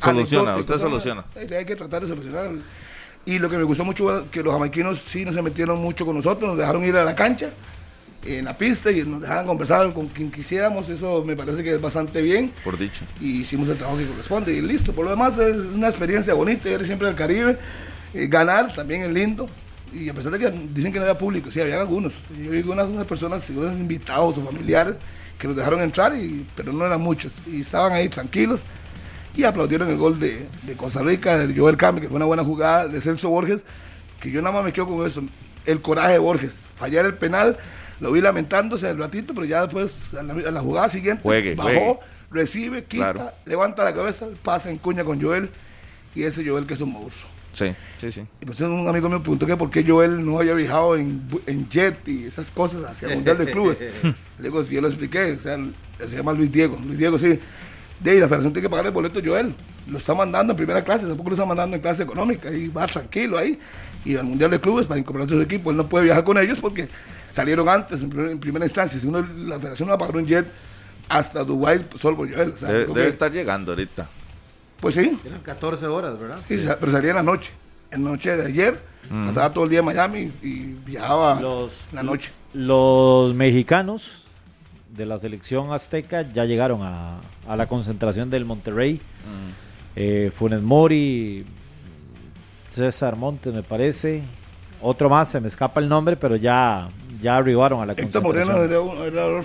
Soluciona, 0.03 0.56
usted 0.56 0.79
soluciona. 0.79 1.25
Hay 1.37 1.65
que 1.65 1.77
tratar 1.77 2.03
de 2.03 2.09
solucionar. 2.09 2.53
Y 3.27 3.38
lo 3.38 3.50
que 3.50 3.59
me 3.59 3.65
gustó 3.65 3.85
mucho 3.85 4.31
que 4.31 4.43
los 4.43 4.53
jamaiquinos 4.53 4.99
sí 4.99 5.25
no 5.25 5.32
se 5.32 5.43
metieron 5.43 5.79
mucho 5.79 6.06
con 6.06 6.17
nosotros, 6.17 6.49
nos 6.49 6.59
dejaron 6.59 6.82
ir 6.85 6.97
a 6.97 7.05
la 7.05 7.15
cancha, 7.15 7.50
en 8.25 8.47
la 8.47 8.56
pista, 8.56 8.91
y 8.91 9.03
nos 9.03 9.21
dejaron 9.21 9.47
conversar 9.47 9.93
con 9.93 10.09
quien 10.09 10.31
quisiéramos. 10.31 10.88
Eso 10.88 11.23
me 11.25 11.37
parece 11.37 11.62
que 11.62 11.75
es 11.75 11.81
bastante 11.81 12.23
bien. 12.23 12.53
Por 12.65 12.79
dicho. 12.79 13.05
Y 13.21 13.43
hicimos 13.43 13.69
el 13.69 13.77
trabajo 13.77 13.99
que 13.99 14.06
corresponde. 14.06 14.53
Y 14.55 14.62
listo. 14.62 14.93
Por 14.93 15.05
lo 15.05 15.11
demás, 15.11 15.37
es 15.37 15.55
una 15.55 15.88
experiencia 15.88 16.32
bonita 16.32 16.71
ir 16.71 16.87
siempre 16.87 17.09
al 17.09 17.15
Caribe. 17.15 17.59
Eh, 18.15 18.27
ganar 18.27 18.75
también 18.75 19.03
es 19.03 19.11
lindo. 19.11 19.49
Y 19.93 20.09
a 20.09 20.15
pesar 20.15 20.33
de 20.33 20.39
que 20.39 20.51
dicen 20.73 20.93
que 20.93 20.99
no 20.99 21.05
había 21.05 21.19
público, 21.19 21.51
sí, 21.51 21.61
había 21.61 21.81
algunos. 21.81 22.12
Yo 22.31 22.51
vi 22.51 22.61
unas, 22.61 22.87
unas 22.87 23.07
personas, 23.07 23.49
unos 23.51 23.75
invitados 23.75 24.39
o 24.39 24.45
familiares, 24.45 24.97
que 25.39 25.49
nos 25.49 25.57
dejaron 25.57 25.81
entrar, 25.81 26.17
y, 26.17 26.47
pero 26.55 26.73
no 26.73 26.87
eran 26.87 27.01
muchos. 27.01 27.33
Y 27.47 27.61
estaban 27.61 27.93
ahí 27.93 28.08
tranquilos 28.08 28.61
y 29.34 29.44
aplaudieron 29.44 29.89
el 29.89 29.96
gol 29.96 30.19
de, 30.19 30.46
de 30.63 30.77
Costa 30.77 31.03
Rica, 31.03 31.39
de 31.39 31.58
Joel 31.58 31.77
Cami, 31.77 32.01
que 32.01 32.08
fue 32.08 32.17
una 32.17 32.25
buena 32.25 32.44
jugada, 32.44 32.89
de 32.89 33.01
Celso 33.01 33.31
Borges, 33.31 33.65
que 34.20 34.31
yo 34.31 34.43
nada 34.43 34.55
más 34.55 34.65
me 34.65 34.73
quedo 34.73 34.87
con 34.87 35.06
eso, 35.06 35.23
el 35.67 35.81
coraje 35.81 36.13
de 36.13 36.19
Borges. 36.19 36.65
Fallar 36.77 37.06
el 37.06 37.15
penal, 37.15 37.56
lo 38.01 38.13
vi 38.13 38.20
lamentándose 38.20 38.91
el 38.91 38.99
ratito, 38.99 39.34
pero 39.34 39.46
ya 39.46 39.63
después, 39.63 40.08
a 40.15 40.23
la, 40.23 40.61
jugada 40.61 40.89
siguiente, 40.89 41.23
bajó, 41.55 42.01
recibe, 42.31 42.84
quita, 42.84 43.34
levanta 43.44 43.84
la 43.84 43.94
cabeza, 43.94 44.27
pasa 44.43 44.70
en 44.70 44.79
cuña 44.79 45.05
con 45.05 45.20
Joel, 45.20 45.51
y 46.15 46.25
ese 46.25 46.46
Joel 46.46 46.67
que 46.67 46.75
es 46.75 46.81
un 46.81 46.93
monstruo. 46.93 47.30
Sí, 47.53 47.75
sí, 48.01 48.13
sí. 48.13 48.23
Y 48.41 48.47
pues 48.47 48.61
un 48.61 48.87
amigo 48.87 49.09
me 49.09 49.19
preguntó 49.21 49.47
que 49.47 49.57
por 49.57 49.71
qué 49.71 49.85
Joel 49.85 50.25
no 50.25 50.39
había 50.39 50.55
viajado 50.55 50.97
en, 50.97 51.23
en 51.47 51.69
jet 51.69 52.07
y 52.07 52.27
esas 52.27 52.51
cosas 52.51 52.85
hacia 52.85 53.09
el 53.09 53.17
Mundial 53.17 53.39
de 53.39 53.47
Clubes. 53.53 53.81
Le 53.81 54.15
digo, 54.39 54.63
yo 54.63 54.81
lo 54.81 54.89
expliqué, 54.89 55.33
o 55.33 55.41
sea, 55.41 55.59
se 55.99 56.17
llama 56.17 56.33
Luis 56.33 56.51
Diego. 56.51 56.79
Luis 56.85 56.99
Diego, 56.99 57.19
sí. 57.19 57.39
De 57.99 58.13
ahí 58.13 58.19
la 58.19 58.27
federación 58.27 58.53
tiene 58.53 58.67
que 58.67 58.71
pagar 58.71 58.87
el 58.87 58.93
boleto 58.93 59.21
Joel. 59.23 59.55
Lo 59.89 59.99
está 59.99 60.15
mandando 60.15 60.53
en 60.53 60.57
primera 60.57 60.83
clase, 60.83 61.07
tampoco 61.07 61.31
lo 61.31 61.35
está 61.35 61.45
mandando 61.45 61.77
en 61.77 61.83
clase 61.83 62.03
económica. 62.03 62.51
Y 62.51 62.69
va 62.69 62.87
tranquilo 62.87 63.37
ahí. 63.37 63.59
Y 64.05 64.17
al 64.17 64.25
Mundial 64.25 64.51
de 64.51 64.61
Clubes 64.61 64.87
para 64.87 64.99
incorporarse 64.99 65.35
a 65.35 65.39
su 65.39 65.43
equipo. 65.43 65.71
Él 65.71 65.77
no 65.77 65.89
puede 65.89 66.07
viajar 66.07 66.25
con 66.25 66.39
ellos 66.39 66.59
porque 66.61 66.89
salieron 67.33 67.69
antes, 67.69 68.01
en, 68.01 68.39
primera 68.39 68.65
instancia. 68.65 68.99
Si 68.99 69.07
uno, 69.07 69.27
la 69.37 69.57
federación 69.59 69.89
no 69.89 69.91
va 69.91 69.97
a 69.97 69.99
pagar 69.99 70.17
un 70.17 70.27
jet 70.27 70.47
hasta 71.09 71.45
Dubái 71.45 71.85
solo 71.99 72.17
por 72.17 72.33
Joel. 72.33 72.55
debe 72.61 73.09
estar 73.09 73.31
llegando 73.31 73.73
ahorita. 73.73 74.09
Pues 74.81 74.94
sí. 74.94 75.19
Eran 75.25 75.41
14 75.41 75.87
horas, 75.87 76.19
¿verdad? 76.19 76.39
Sí, 76.49 76.58
pero 76.79 76.93
salía 76.93 77.10
en 77.10 77.17
la 77.17 77.22
noche. 77.22 77.51
En 77.91 78.05
la 78.05 78.10
noche 78.10 78.37
de 78.37 78.46
ayer, 78.46 78.81
pasaba 79.27 79.53
todo 79.53 79.65
el 79.65 79.70
día 79.70 79.81
en 79.81 79.84
Miami 79.84 80.32
y 80.43 80.60
viajaba 80.87 81.41
los, 81.41 81.84
la 81.93 82.03
noche. 82.03 82.31
Los 82.55 83.34
mexicanos 83.34 84.25
de 84.91 85.06
la 85.06 85.19
selección 85.19 85.72
azteca 85.72 86.22
ya 86.22 86.44
llegaron 86.44 86.82
a, 86.82 87.20
a 87.49 87.56
la 87.56 87.67
concentración 87.67 88.31
del 88.31 88.44
Monterrey. 88.44 89.01
Eh, 89.96 90.31
Funes 90.34 90.63
Mori, 90.63 91.44
César 92.75 93.17
Montes, 93.17 93.53
me 93.53 93.63
parece. 93.63 94.22
Otro 94.81 95.10
más, 95.10 95.31
se 95.31 95.41
me 95.41 95.49
escapa 95.49 95.81
el 95.81 95.89
nombre, 95.89 96.17
pero 96.17 96.37
ya, 96.37 96.89
ya 97.20 97.37
arribaron 97.37 97.82
a 97.82 97.87
la 97.87 97.93
Héctor 97.93 98.22
concentración. 98.22 98.67
Moreno 98.87 99.05
era, 99.05 99.27
era 99.27 99.43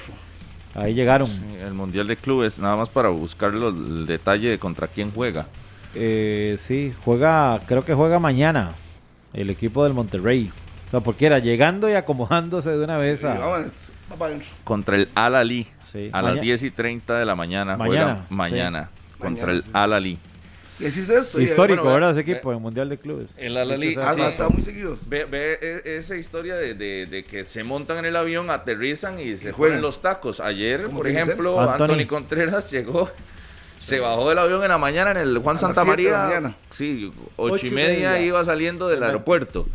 Ahí 0.76 0.94
llegaron. 0.94 1.30
el 1.66 1.74
Mundial 1.74 2.06
de 2.08 2.18
Clubes, 2.18 2.60
nada 2.60 2.76
más 2.76 2.90
para 2.90 3.10
buscar 3.10 3.54
el 3.54 4.06
detalle 4.06 4.50
de 4.50 4.60
contra 4.60 4.88
quién 4.88 5.12
juega. 5.12 5.48
Eh, 5.94 6.58
sí, 6.60 6.94
juega, 7.06 7.62
creo 7.66 7.86
que 7.86 7.94
juega 7.94 8.20
mañana 8.20 8.74
el 9.34 9.50
equipo 9.50 9.86
del 9.86 9.94
Monterrey. 9.94 10.52
O 10.92 11.02
porque 11.02 11.26
era 11.26 11.40
llegando 11.40 11.90
y 11.90 11.94
acomodándose 11.94 12.70
de 12.70 12.84
una 12.84 12.98
vez 12.98 13.24
a... 13.24 13.38
contra 14.64 14.98
el 14.98 15.10
Al 15.16 15.36
Ali 15.36 15.68
a 16.12 16.22
las 16.22 16.40
10 16.40 16.64
y 16.64 16.72
30 16.72 17.18
de 17.18 17.26
la 17.26 17.36
mañana. 17.36 17.76
Mañana. 17.76 18.26
mañana 18.30 18.90
contra 19.18 19.52
el 19.52 19.64
Al 19.74 19.94
Ali. 19.94 20.20
Y 20.80 20.86
así 20.86 21.02
es 21.02 21.10
esto. 21.10 21.40
Histórico, 21.40 21.84
¿verdad? 21.86 22.12
Ese 22.12 22.22
equipo 22.22 22.52
en 22.52 22.62
Mundial 22.62 22.90
de 22.90 22.98
Clubes. 22.98 23.38
El 23.38 23.56
Al 23.58 23.72
Ali. 23.72 23.96
Ah, 23.98 24.14
está 24.28 24.50
muy 24.50 24.62
seguido. 24.62 24.98
Ve, 25.08 25.26
e, 25.32 25.98
esa 25.98 26.18
historia 26.18 26.56
de, 26.56 26.74
de, 26.74 27.24
que 27.24 27.46
se 27.46 27.64
montan 27.64 28.00
en 28.00 28.06
el 28.06 28.16
avión, 28.16 28.50
aterrizan 28.50 29.20
y 29.20 29.38
se 29.38 29.52
juegan 29.52 29.82
los 29.82 30.02
tacos. 30.02 30.40
Ayer, 30.40 30.88
por 30.90 31.08
ejemplo, 31.08 31.60
Anthony 31.60 32.06
Contreras 32.08 32.72
llegó 32.72 33.10
se 33.80 34.00
bajó 34.00 34.30
del 34.30 34.40
avión 34.40 34.64
en 34.64 34.70
la 34.70 34.78
mañana 34.78 35.12
en 35.12 35.18
el 35.18 35.38
Juan 35.38 35.60
Santa 35.60 35.86
María. 35.86 36.56
Sí, 36.72 37.12
ocho, 37.36 37.68
y 37.68 37.72
media, 37.72 38.20
iba 38.20 38.44
saliendo 38.44 38.88
del 38.88 39.04
aeropuerto. 39.04 39.68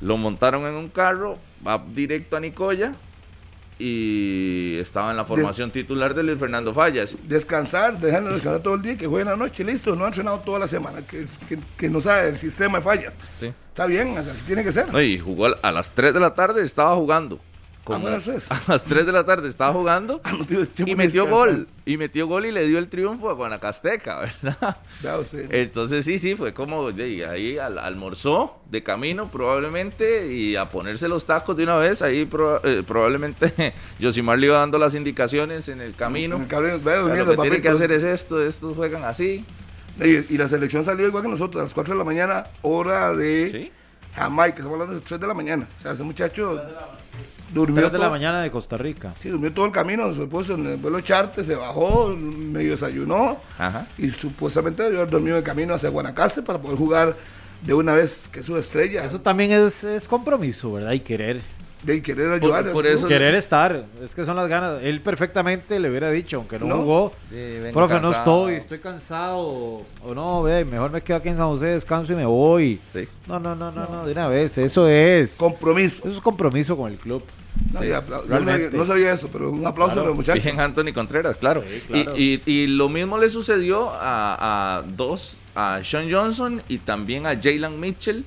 Lo 0.00 0.16
montaron 0.16 0.66
en 0.66 0.74
un 0.74 0.88
carro, 0.88 1.34
va 1.66 1.82
directo 1.94 2.36
a 2.36 2.40
Nicoya 2.40 2.92
y 3.78 4.76
estaba 4.78 5.10
en 5.10 5.16
la 5.16 5.24
formación 5.24 5.70
titular 5.70 6.14
de 6.14 6.22
Luis 6.22 6.38
Fernando 6.38 6.72
Fallas. 6.72 7.16
Descansar, 7.24 7.98
dejarlo 7.98 8.32
descansar 8.32 8.62
todo 8.62 8.74
el 8.74 8.82
día, 8.82 8.96
que 8.96 9.06
juegue 9.06 9.22
en 9.22 9.30
la 9.30 9.36
noche, 9.36 9.64
listo, 9.64 9.96
no 9.96 10.04
ha 10.04 10.08
entrenado 10.08 10.38
toda 10.40 10.60
la 10.60 10.68
semana, 10.68 11.02
que, 11.06 11.26
que, 11.76 11.88
no 11.88 12.00
sabe 12.00 12.28
el 12.28 12.38
sistema 12.38 12.78
de 12.78 12.84
fallas. 12.84 13.12
Sí. 13.40 13.52
Está 13.68 13.86
bien, 13.86 14.16
así 14.16 14.42
tiene 14.46 14.62
que 14.62 14.72
ser. 14.72 14.86
y 15.02 15.18
jugó 15.18 15.48
a 15.60 15.72
las 15.72 15.90
3 15.90 16.14
de 16.14 16.20
la 16.20 16.34
tarde, 16.34 16.62
estaba 16.62 16.94
jugando. 16.94 17.40
Ah, 17.86 18.62
a 18.66 18.72
las 18.72 18.84
3 18.84 19.04
de 19.04 19.12
la 19.12 19.24
tarde 19.24 19.48
estaba 19.48 19.72
jugando 19.72 20.20
ah, 20.24 20.32
y 20.86 20.94
metió 20.94 21.26
gol. 21.26 21.68
Y 21.84 21.98
metió 21.98 22.26
gol 22.26 22.46
y 22.46 22.52
le 22.52 22.66
dio 22.66 22.78
el 22.78 22.88
triunfo 22.88 23.28
a 23.28 23.34
Guanacasteca, 23.34 24.20
¿verdad? 24.42 24.78
Entonces 25.50 26.04
sí, 26.06 26.18
sí, 26.18 26.34
fue 26.34 26.54
como 26.54 26.88
ahí 26.88 27.58
almorzó 27.58 28.62
de 28.70 28.82
camino 28.82 29.30
probablemente 29.30 30.32
y 30.32 30.56
a 30.56 30.70
ponerse 30.70 31.08
los 31.08 31.26
tacos 31.26 31.56
de 31.56 31.64
una 31.64 31.76
vez. 31.76 32.00
Ahí 32.00 32.28
eh, 32.62 32.82
probablemente 32.86 33.74
Josimar 34.00 34.38
le 34.38 34.46
iba 34.46 34.58
dando 34.58 34.78
las 34.78 34.94
indicaciones 34.94 35.68
en 35.68 35.82
el 35.82 35.94
camino. 35.94 36.38
lo 36.38 36.48
que 36.48 37.36
tienen 37.36 37.60
que 37.60 37.68
hacer 37.68 37.92
es 37.92 38.02
esto, 38.02 38.42
estos 38.42 38.74
juegan 38.74 39.04
así. 39.04 39.44
Y, 40.00 40.38
la 40.38 40.48
selección 40.48 40.84
salió 40.84 41.06
igual 41.06 41.22
que 41.22 41.28
nosotros, 41.28 41.60
a 41.60 41.64
las 41.64 41.74
4 41.74 41.94
de 41.94 41.98
la 41.98 42.04
mañana, 42.04 42.44
hora 42.62 43.14
de 43.14 43.70
Jamaica, 44.14 44.56
estamos 44.56 44.72
hablando 44.72 44.94
de 44.94 45.00
3 45.02 45.20
de 45.20 45.26
la 45.26 45.34
mañana. 45.34 45.68
O 45.78 45.82
sea, 45.82 45.92
ese 45.92 46.02
muchacho 46.02 46.60
Durmió 47.52 47.90
de 47.90 47.98
la 47.98 48.10
mañana 48.10 48.42
de 48.42 48.50
Costa 48.50 48.76
Rica. 48.76 49.14
Sí, 49.22 49.28
durmió 49.28 49.52
todo 49.52 49.66
el 49.66 49.72
camino. 49.72 50.12
Se 50.14 50.26
puso 50.26 50.54
en 50.54 50.66
el 50.66 50.76
vuelo 50.76 51.00
charte, 51.00 51.44
se 51.44 51.54
bajó, 51.54 52.08
medio 52.08 52.72
desayunó. 52.72 53.38
Y 53.98 54.10
supuestamente 54.10 54.82
debió 54.82 55.00
haber 55.00 55.10
dormido 55.10 55.38
el 55.38 55.44
camino 55.44 55.74
hacia 55.74 55.88
Guanacaste 55.88 56.42
para 56.42 56.58
poder 56.58 56.78
jugar 56.78 57.16
de 57.62 57.74
una 57.74 57.94
vez 57.94 58.28
que 58.28 58.42
su 58.42 58.56
estrella. 58.56 59.04
Eso 59.04 59.20
también 59.20 59.52
es, 59.52 59.84
es 59.84 60.08
compromiso, 60.08 60.72
¿verdad? 60.72 60.92
Y 60.92 61.00
querer 61.00 61.42
de 61.84 62.02
querer 62.02 62.32
ayudar. 62.32 62.72
Por, 62.72 62.86
eso 62.86 63.06
querer 63.06 63.34
estar, 63.34 63.84
es 64.02 64.14
que 64.14 64.24
son 64.24 64.36
las 64.36 64.48
ganas. 64.48 64.80
Él 64.82 65.00
perfectamente 65.00 65.78
le 65.78 65.90
hubiera 65.90 66.10
dicho, 66.10 66.38
aunque 66.38 66.58
no, 66.58 66.76
jugó, 66.78 67.12
profe, 67.72 68.00
no 68.00 68.10
estoy, 68.10 68.54
estoy 68.54 68.78
cansado, 68.78 69.38
o 69.40 70.14
no, 70.14 70.42
ve, 70.42 70.64
mejor 70.64 70.90
me 70.90 71.02
quedo 71.02 71.18
aquí 71.18 71.28
en 71.28 71.36
San 71.36 71.46
José, 71.46 71.66
descanso 71.66 72.12
y 72.12 72.16
me 72.16 72.26
voy. 72.26 72.80
No, 73.26 73.38
no, 73.38 73.54
no, 73.54 73.70
no, 73.70 73.86
no, 73.86 74.06
de 74.06 74.12
una 74.12 74.28
vez, 74.28 74.58
eso 74.58 74.88
es. 74.88 75.36
Compromiso. 75.36 76.02
Eso 76.04 76.16
es 76.16 76.20
compromiso 76.20 76.76
con 76.76 76.90
el 76.90 76.98
club. 76.98 77.22
No, 77.72 78.84
sabía, 78.84 79.12
eso, 79.12 79.28
pero 79.32 79.50
un 79.50 79.64
aplauso 79.66 79.94
para 79.94 80.08
los 80.08 80.16
muchachos. 80.16 80.44
Bien, 80.44 80.58
Anthony 80.58 80.92
Contreras, 80.92 81.36
claro. 81.36 81.62
Y, 82.16 82.40
y, 82.50 82.66
lo 82.66 82.88
mismo 82.88 83.18
le 83.18 83.30
sucedió 83.30 83.90
a, 83.90 84.78
a 84.78 84.82
dos, 84.82 85.36
a 85.54 85.80
Sean 85.84 86.10
Johnson 86.10 86.62
y 86.68 86.78
también 86.78 87.26
a 87.26 87.36
Jalen 87.40 87.78
Mitchell 87.78 88.24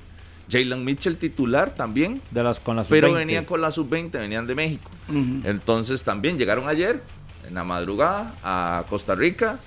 Jalen 0.50 0.84
Mitchell 0.84 1.16
titular 1.16 1.74
también. 1.74 2.20
De 2.30 2.42
las, 2.42 2.60
con 2.60 2.76
la 2.76 2.84
pero 2.84 3.12
venían 3.12 3.44
con 3.44 3.60
la 3.60 3.70
sub-20, 3.70 4.12
venían 4.12 4.46
de 4.46 4.54
México. 4.54 4.90
Entonces 5.08 6.02
también 6.02 6.38
llegaron 6.38 6.68
ayer, 6.68 7.02
en 7.46 7.54
la 7.54 7.64
madrugada, 7.64 8.34
a 8.42 8.84
Costa 8.88 9.14
Rica. 9.14 9.58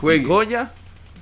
Goya, 0.00 0.72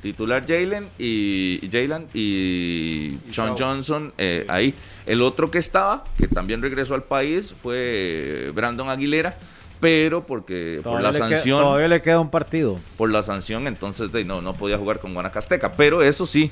titular 0.03 0.47
Jalen 0.47 0.89
y 0.99 1.69
Jalen 1.71 2.07
y, 2.15 3.19
Sean 3.33 3.57
Johnson 3.59 4.13
eh, 4.19 4.45
ahí. 4.49 4.75
El 5.07 5.23
otro 5.23 5.51
que 5.51 5.59
estaba, 5.59 6.05
que 6.17 6.29
también 6.29 6.63
regresó 6.63 6.95
al 6.95 7.03
país, 7.03 7.55
fue 7.63 8.53
Brandon 8.55 8.89
Aguilera 8.89 9.37
pero 9.81 10.27
porque 10.27 10.81
por 10.83 11.01
la 11.01 11.13
sanción 11.13 11.61
todavía 11.61 11.87
le 11.87 12.03
queda 12.03 12.19
un 12.19 12.31
partido 12.31 12.81
por 12.97 13.11
la 13.11 13.23
sanción 13.23 13.69
entonces 13.69 14.11
no 14.27 14.43
no 14.43 14.55
podía 14.55 14.77
jugar 14.77 14.99
con 14.99 15.15
Guanacasteca 15.15 15.71
pero 15.71 16.03
eso 16.03 16.27
sí 16.27 16.51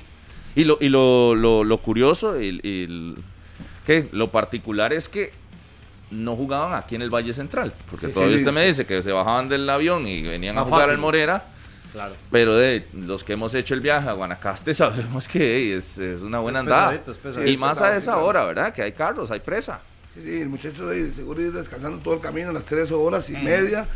y 0.56 0.64
lo, 0.64 0.78
y 0.80 0.88
lo, 0.88 1.34
lo, 1.34 1.78
curioso, 1.78 2.40
y, 2.40 3.14
que 3.86 4.08
lo 4.12 4.32
particular 4.32 4.92
es 4.94 5.08
que 5.08 5.30
no 6.10 6.34
jugaban 6.34 6.72
aquí 6.72 6.94
en 6.94 7.02
el 7.02 7.10
Valle 7.10 7.34
Central. 7.34 7.74
Porque 7.90 8.08
todavía 8.08 8.36
usted 8.36 8.52
me 8.52 8.66
dice 8.66 8.86
que 8.86 9.02
se 9.02 9.12
bajaban 9.12 9.48
del 9.48 9.68
avión 9.68 10.06
y 10.06 10.22
venían 10.22 10.56
a 10.56 10.62
jugar 10.64 10.88
al 10.88 10.96
Morera. 10.96 11.44
Claro. 11.92 12.14
Pero 12.30 12.56
de 12.56 12.86
los 12.94 13.22
que 13.22 13.34
hemos 13.34 13.54
hecho 13.54 13.74
el 13.74 13.80
viaje 13.80 14.08
a 14.08 14.12
Guanacaste 14.12 14.74
sabemos 14.74 15.28
que 15.28 15.76
es, 15.76 15.98
una 16.22 16.40
buena 16.40 16.60
andada. 16.60 17.02
y 17.44 17.56
más 17.58 17.80
a 17.82 17.96
esa 17.96 18.16
hora, 18.18 18.46
¿verdad? 18.46 18.72
Que 18.72 18.82
hay 18.82 18.92
carros, 18.92 19.30
hay 19.30 19.40
presa. 19.40 19.80
Sí, 20.14 20.22
sí, 20.22 20.40
el 20.40 20.48
muchacho 20.48 20.86
de 20.88 21.12
seguro 21.12 21.42
ir 21.42 21.52
descansando 21.52 21.98
todo 21.98 22.14
el 22.14 22.20
camino, 22.20 22.50
las 22.50 22.64
tres 22.64 22.90
horas 22.92 23.28
y 23.28 23.36
mm. 23.36 23.44
media. 23.44 23.86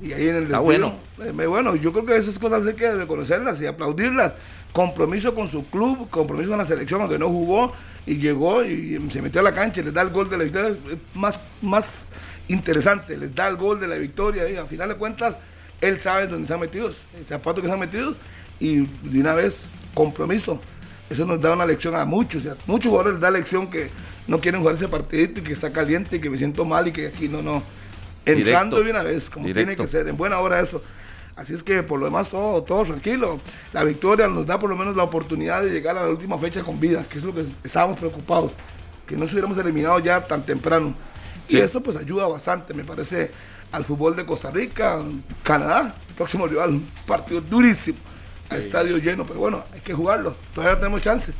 Y 0.00 0.12
ahí 0.12 0.28
en 0.28 0.36
el 0.36 0.42
Está 0.44 0.60
bueno. 0.60 0.94
Eh, 1.20 1.46
bueno, 1.46 1.74
yo 1.74 1.92
creo 1.92 2.04
que 2.04 2.16
esas 2.16 2.38
cosas 2.38 2.66
hay 2.66 2.74
que 2.74 2.92
reconocerlas 2.94 3.60
y 3.60 3.66
aplaudirlas 3.66 4.34
compromiso 4.74 5.36
con 5.36 5.46
su 5.46 5.64
club, 5.66 6.10
compromiso 6.10 6.50
con 6.50 6.58
la 6.58 6.66
selección, 6.66 7.00
aunque 7.00 7.16
no 7.16 7.28
jugó 7.28 7.72
y 8.06 8.16
llegó 8.16 8.64
y 8.64 9.00
se 9.12 9.22
metió 9.22 9.40
a 9.40 9.44
la 9.44 9.54
cancha 9.54 9.80
les 9.80 9.94
da 9.94 10.02
el 10.02 10.10
gol 10.10 10.28
de 10.28 10.36
la 10.36 10.42
victoria, 10.42 10.70
es 10.70 10.98
más, 11.14 11.38
más 11.62 12.10
interesante, 12.48 13.16
les 13.16 13.32
da 13.32 13.46
el 13.46 13.56
gol 13.56 13.78
de 13.78 13.86
la 13.86 13.94
victoria 13.94 14.50
y 14.50 14.56
al 14.56 14.66
final 14.66 14.88
de 14.88 14.96
cuentas 14.96 15.36
él 15.80 16.00
sabe 16.00 16.26
dónde 16.26 16.48
se 16.48 16.54
han 16.54 16.60
metido, 16.60 16.88
el 16.88 17.24
zapato 17.24 17.62
que 17.62 17.68
se 17.68 17.72
han 17.72 17.78
metido 17.78 18.16
y 18.58 18.84
de 18.84 19.20
una 19.20 19.34
vez 19.34 19.76
compromiso. 19.94 20.60
Eso 21.08 21.24
nos 21.24 21.40
da 21.40 21.52
una 21.52 21.66
lección 21.66 21.94
a 21.94 22.04
muchos, 22.04 22.42
muchos 22.66 22.90
jugadores 22.90 23.14
les 23.14 23.20
da 23.20 23.30
lección 23.30 23.70
que 23.70 23.90
no 24.26 24.40
quieren 24.40 24.60
jugar 24.60 24.74
ese 24.74 24.88
partidito 24.88 25.40
y 25.40 25.44
que 25.44 25.52
está 25.52 25.72
caliente 25.72 26.16
y 26.16 26.20
que 26.20 26.30
me 26.30 26.36
siento 26.36 26.64
mal 26.64 26.88
y 26.88 26.92
que 26.92 27.06
aquí 27.06 27.28
no, 27.28 27.42
no. 27.42 27.62
Entrando 28.26 28.82
de 28.82 28.90
una 28.90 29.04
vez, 29.04 29.30
como 29.30 29.44
tiene 29.52 29.76
que 29.76 29.86
ser, 29.86 30.08
en 30.08 30.16
buena 30.16 30.40
hora 30.40 30.58
eso. 30.58 30.82
Así 31.36 31.52
es 31.52 31.62
que 31.64 31.82
por 31.82 31.98
lo 31.98 32.06
demás 32.06 32.28
todo, 32.28 32.62
todo 32.62 32.84
tranquilo. 32.84 33.40
La 33.72 33.82
victoria 33.82 34.28
nos 34.28 34.46
da 34.46 34.58
por 34.58 34.70
lo 34.70 34.76
menos 34.76 34.94
la 34.94 35.02
oportunidad 35.02 35.62
de 35.62 35.70
llegar 35.70 35.96
a 35.98 36.04
la 36.04 36.10
última 36.10 36.38
fecha 36.38 36.62
con 36.62 36.78
vida, 36.78 37.04
que 37.08 37.18
es 37.18 37.24
lo 37.24 37.34
que 37.34 37.44
estábamos 37.64 37.98
preocupados, 37.98 38.52
que 39.06 39.16
no 39.16 39.26
se 39.26 39.32
hubiéramos 39.32 39.58
eliminado 39.58 39.98
ya 39.98 40.24
tan 40.26 40.46
temprano. 40.46 40.94
Y 41.48 41.58
eso 41.58 41.82
pues 41.82 41.96
ayuda 41.96 42.28
bastante, 42.28 42.72
me 42.72 42.84
parece, 42.84 43.30
al 43.72 43.84
fútbol 43.84 44.16
de 44.16 44.24
Costa 44.24 44.50
Rica, 44.50 45.02
Canadá, 45.42 45.94
próximo 46.16 46.46
rival, 46.46 46.70
un 46.70 46.88
partido 47.06 47.40
durísimo, 47.40 47.98
a 48.48 48.56
estadio 48.56 48.96
lleno, 48.98 49.24
pero 49.24 49.40
bueno, 49.40 49.64
hay 49.72 49.80
que 49.80 49.92
jugarlo, 49.92 50.34
todavía 50.54 50.78
tenemos 50.78 51.02
chance. 51.02 51.32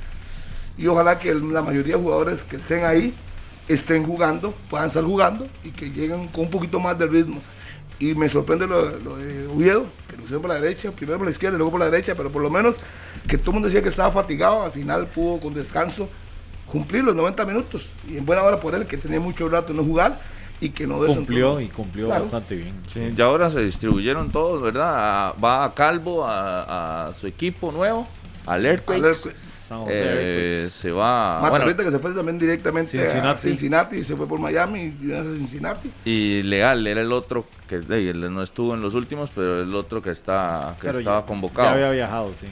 Y 0.77 0.87
ojalá 0.89 1.19
que 1.19 1.33
la 1.33 1.63
mayoría 1.63 1.97
de 1.97 2.03
jugadores 2.03 2.43
que 2.43 2.57
estén 2.57 2.85
ahí 2.85 3.15
estén 3.69 4.05
jugando, 4.05 4.53
puedan 4.69 4.89
estar 4.89 5.05
jugando 5.05 5.47
y 5.63 5.71
que 5.71 5.91
lleguen 5.91 6.29
con 6.29 6.45
un 6.45 6.51
poquito 6.51 6.81
más 6.81 6.99
de 6.99 7.07
ritmo. 7.07 7.41
Y 7.99 8.15
me 8.15 8.29
sorprende 8.29 8.67
lo, 8.67 8.91
de 8.91 9.47
Oviedo, 9.47 9.87
que 10.09 10.17
lo 10.17 10.23
hicieron 10.23 10.43
por 10.43 10.51
la 10.51 10.61
derecha, 10.61 10.91
primero 10.91 11.19
por 11.19 11.27
la 11.27 11.31
izquierda 11.31 11.57
y 11.57 11.59
luego 11.59 11.71
por 11.71 11.81
la 11.81 11.91
derecha, 11.91 12.15
pero 12.15 12.31
por 12.31 12.43
lo 12.43 12.51
menos 12.51 12.77
que 13.29 13.39
todo 13.39 13.51
el 13.51 13.55
mundo 13.55 13.69
decía 13.69 13.83
que 13.83 13.89
estaba 13.89 14.11
fatigado, 14.11 14.63
al 14.63 14.73
final 14.73 15.07
pudo 15.07 15.41
con 15.41 15.55
descanso 15.55 16.09
cumplir 16.67 17.05
los 17.05 17.15
90 17.15 17.45
minutos. 17.45 17.87
Y 18.09 18.17
en 18.17 18.27
buena 18.27 18.43
hora 18.43 18.61
por 18.61 18.75
él, 18.75 18.87
que 18.87 18.97
tenía 18.97 19.21
mucho 19.21 19.49
rato 19.49 19.73
no 19.73 19.85
jugar 19.85 20.21
y 20.61 20.71
que 20.71 20.87
no 20.87 20.99
Cumplió 20.99 21.61
y 21.61 21.69
cumplió 21.69 22.09
bastante 22.09 22.57
bien. 22.57 22.75
y 23.17 23.21
ahora 23.21 23.51
se 23.51 23.61
distribuyeron 23.61 24.31
todos, 24.31 24.63
¿verdad? 24.63 25.35
va 25.43 25.65
a 25.65 25.75
Calvo, 25.75 26.25
a, 26.27 27.13
su 27.19 27.27
equipo 27.27 27.71
nuevo, 27.73 28.07
al 28.47 28.65
Earthquakes. 29.71 30.65
Eh, 30.65 30.69
se 30.71 30.91
va. 30.91 31.49
Bueno, 31.51 31.77
que 31.77 31.91
se 31.91 31.99
fue 31.99 32.13
también 32.13 32.39
directamente 32.39 33.01
a 33.01 33.37
Cincinnati 33.37 34.03
se 34.05 34.17
fue 34.17 34.27
por 34.27 34.39
Miami 34.39 34.95
y 35.03 35.13
a 35.13 35.23
Cincinnati. 35.23 35.91
Y 36.05 36.43
Leal 36.43 36.87
era 36.87 37.01
el 37.01 37.13
otro 37.13 37.47
que 37.69 37.79
no 37.79 38.43
estuvo 38.43 38.75
en 38.75 38.81
los 38.81 38.95
últimos, 38.95 39.31
pero 39.35 39.63
el 39.63 39.75
otro 39.75 40.03
que 40.03 40.11
está 40.11 40.77
que 40.81 40.91
estaba 40.91 41.25
convocado. 41.27 41.69
Ya 41.69 41.75
había 41.75 41.91
viajado, 41.91 42.33
sí. 42.39 42.47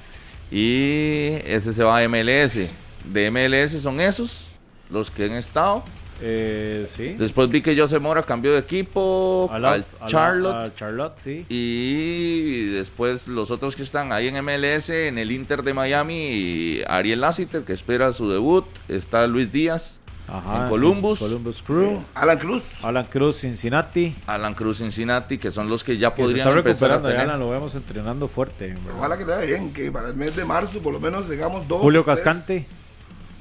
Y 0.51 1.39
ese 1.47 1.73
se 1.73 1.83
va 1.83 1.99
a 1.99 2.09
MLS. 2.09 2.59
De 3.05 3.31
MLS 3.31 3.81
son 3.81 4.01
esos 4.01 4.47
los 4.91 5.11
que 5.11 5.25
han 5.25 5.33
estado. 5.33 5.83
Eh, 6.25 6.87
sí. 6.89 7.17
Después 7.19 7.49
vi 7.49 7.63
que 7.63 7.77
José 7.77 7.99
Mora 7.99 8.23
cambió 8.23 8.53
de 8.53 8.61
equipo 8.61 9.51
al 9.51 9.85
Charlotte. 10.07 10.73
Charlotte, 10.77 11.19
sí. 11.19 11.45
Y 11.49 12.67
después 12.67 13.27
los 13.27 13.51
otros 13.51 13.75
que 13.75 13.83
están 13.83 14.13
ahí 14.13 14.29
en 14.29 14.45
MLS, 14.45 14.91
en 14.91 15.19
el 15.19 15.33
Inter 15.33 15.65
de 15.65 15.75
Miami, 15.75 16.81
Ariel 16.87 17.21
Lassiter, 17.21 17.63
que 17.63 17.73
espera 17.73 18.13
su 18.13 18.31
debut. 18.31 18.65
Está 18.87 19.27
Luis 19.27 19.51
Díaz. 19.51 19.99
en 20.29 20.69
Columbus. 20.69 21.19
Columbus 21.19 21.61
Crew. 21.61 22.01
Alan 22.15 22.39
Cruz. 22.39 22.73
Alan 22.85 23.05
Cruz, 23.07 23.41
Cincinnati. 23.41 24.15
Alan 24.29 24.55
Cruz, 24.55 24.79
Cincinnati, 24.79 25.39
que 25.39 25.51
son 25.51 25.69
los 25.69 25.83
que 25.83 25.99
ya 25.99 26.15
podrían 26.15 26.53
se 26.53 26.59
empezar 26.59 26.93
a 26.93 27.03
tener. 27.03 27.23
Alan 27.23 27.41
lo 27.41 27.51
vemos 27.51 27.75
entrenando 27.75 28.29
fuerte. 28.29 28.77
Ojalá 28.97 29.19
que 29.19 29.25
le 29.25 29.33
vaya 29.33 29.47
bien, 29.47 29.73
que 29.73 29.91
para 29.91 30.11
el 30.11 30.15
mes 30.15 30.37
de 30.37 30.45
marzo 30.45 30.79
por 30.79 30.93
lo 30.93 31.01
menos 31.01 31.29
digamos 31.29 31.67
dos. 31.67 31.81
Julio 31.81 32.05
Cascante. 32.05 32.65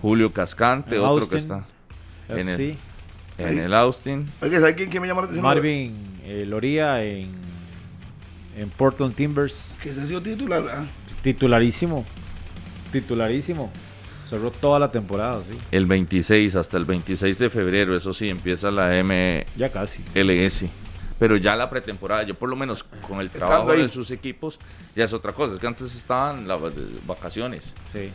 Julio 0.01 0.33
Cascante, 0.33 0.97
otro 0.97 1.29
que 1.29 1.37
está 1.37 1.63
en 2.39 2.49
el, 2.49 2.77
en 3.37 3.59
el 3.59 3.73
Austin. 3.73 4.25
Oye, 4.41 4.59
¿sabes 4.59 4.75
quién, 4.75 4.89
quién 4.89 5.01
me 5.01 5.07
llamó 5.07 5.21
la 5.21 5.25
atención? 5.25 5.43
Marvin 5.45 5.95
eh, 6.25 6.45
Loría 6.47 7.03
en, 7.03 7.29
en 8.57 8.69
Portland 8.69 9.15
Timbers. 9.15 9.75
Que 9.81 9.93
se 9.93 10.01
ha 10.01 10.07
sido 10.07 10.21
titular, 10.21 10.63
Titularísimo. 11.23 12.05
Titularísimo. 12.91 13.71
Cerró 14.27 14.49
toda 14.51 14.79
la 14.79 14.91
temporada, 14.91 15.41
sí. 15.49 15.57
El 15.71 15.85
26 15.85 16.55
hasta 16.55 16.77
el 16.77 16.85
26 16.85 17.37
de 17.37 17.49
febrero, 17.49 17.95
eso 17.95 18.13
sí, 18.13 18.29
empieza 18.29 18.71
la 18.71 18.97
M. 18.97 19.45
Ya 19.57 19.69
casi. 19.69 20.01
LS. 20.15 20.69
Pero 21.21 21.37
ya 21.37 21.55
la 21.55 21.69
pretemporada, 21.69 22.23
yo 22.23 22.33
por 22.33 22.49
lo 22.49 22.55
menos 22.55 22.83
con 22.83 23.21
el 23.21 23.29
trabajo 23.29 23.71
de 23.71 23.87
sus 23.89 24.09
equipos, 24.09 24.57
ya 24.95 25.05
es 25.05 25.13
otra 25.13 25.33
cosa. 25.33 25.53
Es 25.53 25.59
que 25.59 25.67
antes 25.67 25.93
estaban 25.93 26.47
las 26.47 26.59
vacaciones. 27.05 27.75
Sí. 27.93 28.11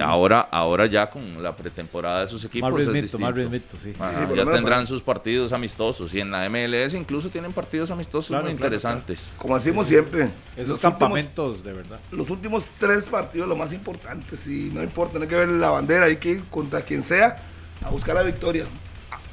Ahora, 0.00 0.42
ahora 0.42 0.86
ya 0.86 1.10
con 1.10 1.42
la 1.42 1.56
pretemporada 1.56 2.20
de 2.20 2.28
sus 2.28 2.44
equipos 2.44 2.80
es 2.82 3.10
ya 3.16 4.44
tendrán 4.44 4.86
sus 4.86 5.02
partidos 5.02 5.52
amistosos 5.52 6.14
y 6.14 6.20
en 6.20 6.30
la 6.30 6.48
MLS 6.48 6.94
incluso 6.94 7.30
tienen 7.30 7.52
partidos 7.52 7.90
amistosos 7.90 8.40
muy 8.40 8.52
interesantes. 8.52 9.32
Como 9.36 9.56
decimos 9.56 9.88
siempre, 9.88 10.28
esos 10.56 10.78
campamentos 10.78 11.64
de 11.64 11.72
verdad. 11.72 11.98
Los 12.12 12.30
últimos 12.30 12.64
tres 12.78 13.06
partidos 13.06 13.48
lo 13.48 13.56
más 13.56 13.72
importante, 13.72 14.36
si 14.36 14.70
no 14.72 14.84
importa, 14.84 15.18
no 15.18 15.24
hay 15.24 15.28
que 15.28 15.34
ver 15.34 15.48
la 15.48 15.70
bandera, 15.70 16.04
hay 16.04 16.18
que 16.18 16.30
ir 16.30 16.44
contra 16.44 16.82
quien 16.82 17.02
sea 17.02 17.42
a 17.84 17.90
buscar 17.90 18.14
la 18.14 18.22
victoria. 18.22 18.66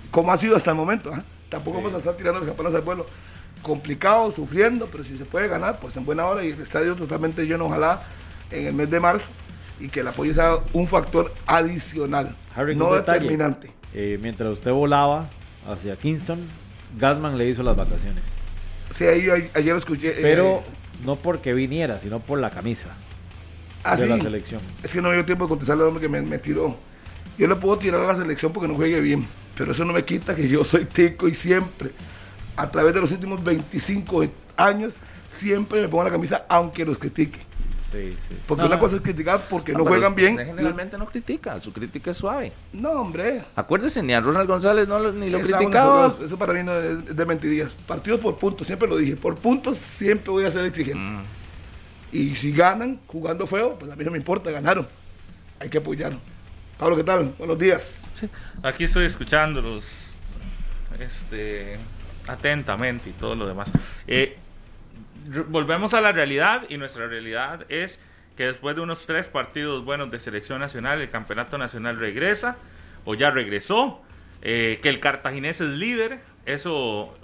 Como 0.09 0.33
ha 0.33 0.37
sido 0.39 0.55
hasta 0.55 0.71
el 0.71 0.77
momento, 0.77 1.11
¿ah? 1.13 1.23
Tampoco 1.53 1.77
vamos 1.77 1.93
a 1.93 1.97
estar 1.99 2.15
tirando 2.15 2.39
las 2.39 2.47
campanas 2.47 2.73
al 2.73 2.81
vuelo. 2.81 3.05
Complicado, 3.61 4.31
sufriendo, 4.31 4.87
pero 4.91 5.03
si 5.03 5.17
se 5.17 5.25
puede 5.25 5.47
ganar, 5.47 5.79
pues 5.79 5.95
en 5.95 6.03
buena 6.03 6.25
hora 6.25 6.43
y 6.43 6.51
el 6.51 6.59
estadio 6.59 6.95
totalmente 6.95 7.45
lleno, 7.45 7.65
ojalá 7.65 8.01
en 8.49 8.67
el 8.67 8.73
mes 8.73 8.89
de 8.89 8.99
marzo 8.99 9.27
y 9.79 9.87
que 9.87 9.99
el 9.99 10.07
apoyo 10.07 10.33
sea 10.33 10.57
un 10.73 10.87
factor 10.87 11.31
adicional, 11.45 12.35
no 12.75 12.93
determinante. 12.93 13.71
Eh, 13.93 14.17
mientras 14.21 14.49
usted 14.51 14.71
volaba 14.71 15.29
hacia 15.67 15.95
Kingston, 15.95 16.39
Gasman 16.97 17.37
le 17.37 17.47
hizo 17.47 17.61
las 17.61 17.75
vacaciones. 17.75 18.23
Sí, 18.93 19.05
ahí, 19.05 19.27
ayer 19.53 19.73
lo 19.73 19.77
escuché. 19.77 20.09
Eh, 20.09 20.19
Pero 20.21 20.63
no 21.05 21.15
porque 21.15 21.53
viniera, 21.53 21.99
sino 21.99 22.19
por 22.19 22.39
la 22.39 22.49
camisa 22.49 22.89
ah, 23.83 23.95
de 23.95 24.07
la 24.07 24.19
selección. 24.19 24.61
Es 24.81 24.91
que 24.91 25.01
no 25.01 25.09
me 25.09 25.15
dio 25.15 25.25
tiempo 25.25 25.45
de 25.45 25.49
contestarle 25.49 25.83
al 25.83 25.89
hombre 25.89 26.01
que 26.01 26.09
me, 26.09 26.21
me 26.21 26.39
tiró. 26.39 26.75
Yo 27.37 27.47
le 27.47 27.55
puedo 27.55 27.77
tirar 27.77 28.01
a 28.01 28.07
la 28.07 28.15
selección 28.15 28.53
porque 28.53 28.67
no 28.67 28.75
juegue 28.75 29.01
bien, 29.01 29.27
pero 29.57 29.71
eso 29.71 29.85
no 29.85 29.93
me 29.93 30.03
quita 30.05 30.35
que 30.35 30.47
yo 30.47 30.63
soy 30.63 30.85
tico 30.85 31.27
y 31.27 31.35
siempre, 31.35 31.91
a 32.55 32.69
través 32.69 32.93
de 32.93 33.01
los 33.01 33.11
últimos 33.11 33.43
25 33.43 34.25
años, 34.57 34.97
siempre 35.31 35.81
me 35.81 35.87
pongo 35.87 36.03
la 36.03 36.11
camisa 36.11 36.45
aunque 36.47 36.85
los 36.85 36.97
critique. 36.97 37.39
Porque 38.47 38.65
una 38.65 38.79
cosa 38.79 38.95
es 38.95 39.01
criticar 39.01 39.41
porque 39.49 39.73
no, 39.73 39.85
juegan 39.85 40.15
bien. 40.15 40.37
Generalmente 40.37 40.97
no 40.97 41.05
critica, 41.05 41.59
su 41.61 41.71
crítica 41.71 42.11
es 42.11 42.17
suave. 42.17 42.51
No, 42.71 42.91
hombre. 42.91 43.43
Acuérdese, 43.55 44.01
ni 44.01 44.13
a 44.13 44.21
Ronald 44.21 44.47
González 44.47 44.87
no, 44.87 45.11
ni 45.11 45.29
lo 45.29 45.39
criticaba. 45.39 46.13
Eso 46.23 46.37
para 46.37 46.53
mí 46.53 46.63
no 46.63 46.73
es 46.73 47.15
de 47.15 47.25
mentirías. 47.25 47.71
Partidos 47.87 48.19
por 48.19 48.37
puntos, 48.37 48.67
siempre 48.67 48.87
lo 48.87 48.97
dije. 48.97 49.15
Por 49.15 49.35
puntos 49.35 49.77
siempre 49.77 50.31
voy 50.31 50.45
a 50.45 50.51
ser 50.51 50.65
exigente. 50.65 50.99
Mm. 50.99 51.23
Y 52.11 52.35
si 52.35 52.51
ganan 52.51 52.99
jugando 53.07 53.47
feo, 53.47 53.77
pues 53.77 53.91
a 53.91 53.95
mí 53.95 54.03
no 54.03 54.11
me 54.11 54.17
importa, 54.17 54.51
ganaron. 54.51 54.87
Hay 55.59 55.69
que 55.69 55.77
apoyar. 55.77 56.13
Pablo, 56.77 56.95
¿qué 56.95 57.03
tal? 57.03 57.33
Buenos 57.37 57.59
días. 57.59 58.03
Aquí 58.63 58.85
estoy 58.85 59.05
escuchándolos 59.05 60.15
este, 60.99 61.77
atentamente 62.27 63.11
y 63.11 63.13
todo 63.13 63.35
lo 63.35 63.47
demás. 63.47 63.71
Eh, 64.07 64.37
volvemos 65.49 65.93
a 65.93 66.01
la 66.01 66.11
realidad 66.11 66.63
y 66.69 66.77
nuestra 66.77 67.07
realidad 67.07 67.65
es 67.69 67.99
que 68.35 68.47
después 68.47 68.75
de 68.75 68.81
unos 68.81 69.05
tres 69.05 69.27
partidos 69.27 69.85
buenos 69.85 70.09
de 70.09 70.19
selección 70.19 70.59
nacional, 70.59 70.99
el 70.99 71.09
campeonato 71.09 71.59
nacional 71.59 71.99
regresa 71.99 72.57
o 73.05 73.13
ya 73.13 73.29
regresó, 73.29 74.01
eh, 74.41 74.79
que 74.81 74.89
el 74.89 74.99
cartaginés 74.99 75.61
es 75.61 75.69
líder, 75.69 76.21
eso, 76.47 77.15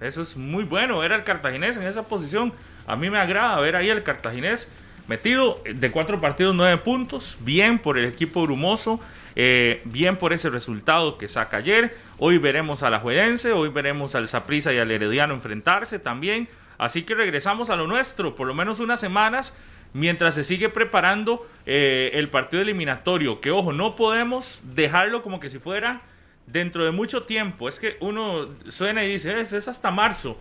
eso 0.00 0.22
es 0.22 0.36
muy 0.36 0.64
bueno, 0.64 1.02
era 1.02 1.16
el 1.16 1.24
cartaginés 1.24 1.78
en 1.78 1.84
esa 1.84 2.02
posición, 2.02 2.52
a 2.86 2.96
mí 2.96 3.08
me 3.08 3.18
agrada 3.18 3.58
ver 3.58 3.74
ahí 3.74 3.88
el 3.88 4.02
cartaginés 4.02 4.68
metido 5.08 5.62
de 5.64 5.90
cuatro 5.90 6.20
partidos, 6.20 6.54
nueve 6.54 6.78
puntos, 6.78 7.38
bien 7.40 7.78
por 7.78 7.98
el 7.98 8.04
equipo 8.04 8.42
brumoso, 8.42 9.00
eh, 9.34 9.82
bien 9.84 10.16
por 10.16 10.32
ese 10.32 10.50
resultado 10.50 11.18
que 11.18 11.28
saca 11.28 11.58
ayer, 11.58 11.96
hoy 12.18 12.38
veremos 12.38 12.82
a 12.82 12.90
la 12.90 13.00
Juelense, 13.00 13.52
hoy 13.52 13.68
veremos 13.68 14.14
al 14.14 14.28
Saprissa 14.28 14.72
y 14.72 14.78
al 14.78 14.90
Herediano 14.90 15.34
enfrentarse 15.34 15.98
también, 15.98 16.48
Así 16.82 17.04
que 17.04 17.14
regresamos 17.14 17.70
a 17.70 17.76
lo 17.76 17.86
nuestro, 17.86 18.34
por 18.34 18.48
lo 18.48 18.54
menos 18.54 18.80
unas 18.80 18.98
semanas, 18.98 19.54
mientras 19.92 20.34
se 20.34 20.42
sigue 20.42 20.68
preparando 20.68 21.46
eh, 21.64 22.10
el 22.14 22.28
partido 22.28 22.60
eliminatorio. 22.60 23.40
Que 23.40 23.52
ojo, 23.52 23.72
no 23.72 23.94
podemos 23.94 24.62
dejarlo 24.74 25.22
como 25.22 25.38
que 25.38 25.48
si 25.48 25.60
fuera 25.60 26.02
dentro 26.48 26.84
de 26.84 26.90
mucho 26.90 27.22
tiempo. 27.22 27.68
Es 27.68 27.78
que 27.78 27.96
uno 28.00 28.48
suena 28.68 29.04
y 29.04 29.12
dice, 29.12 29.40
es, 29.40 29.68
hasta 29.68 29.92
marzo. 29.92 30.40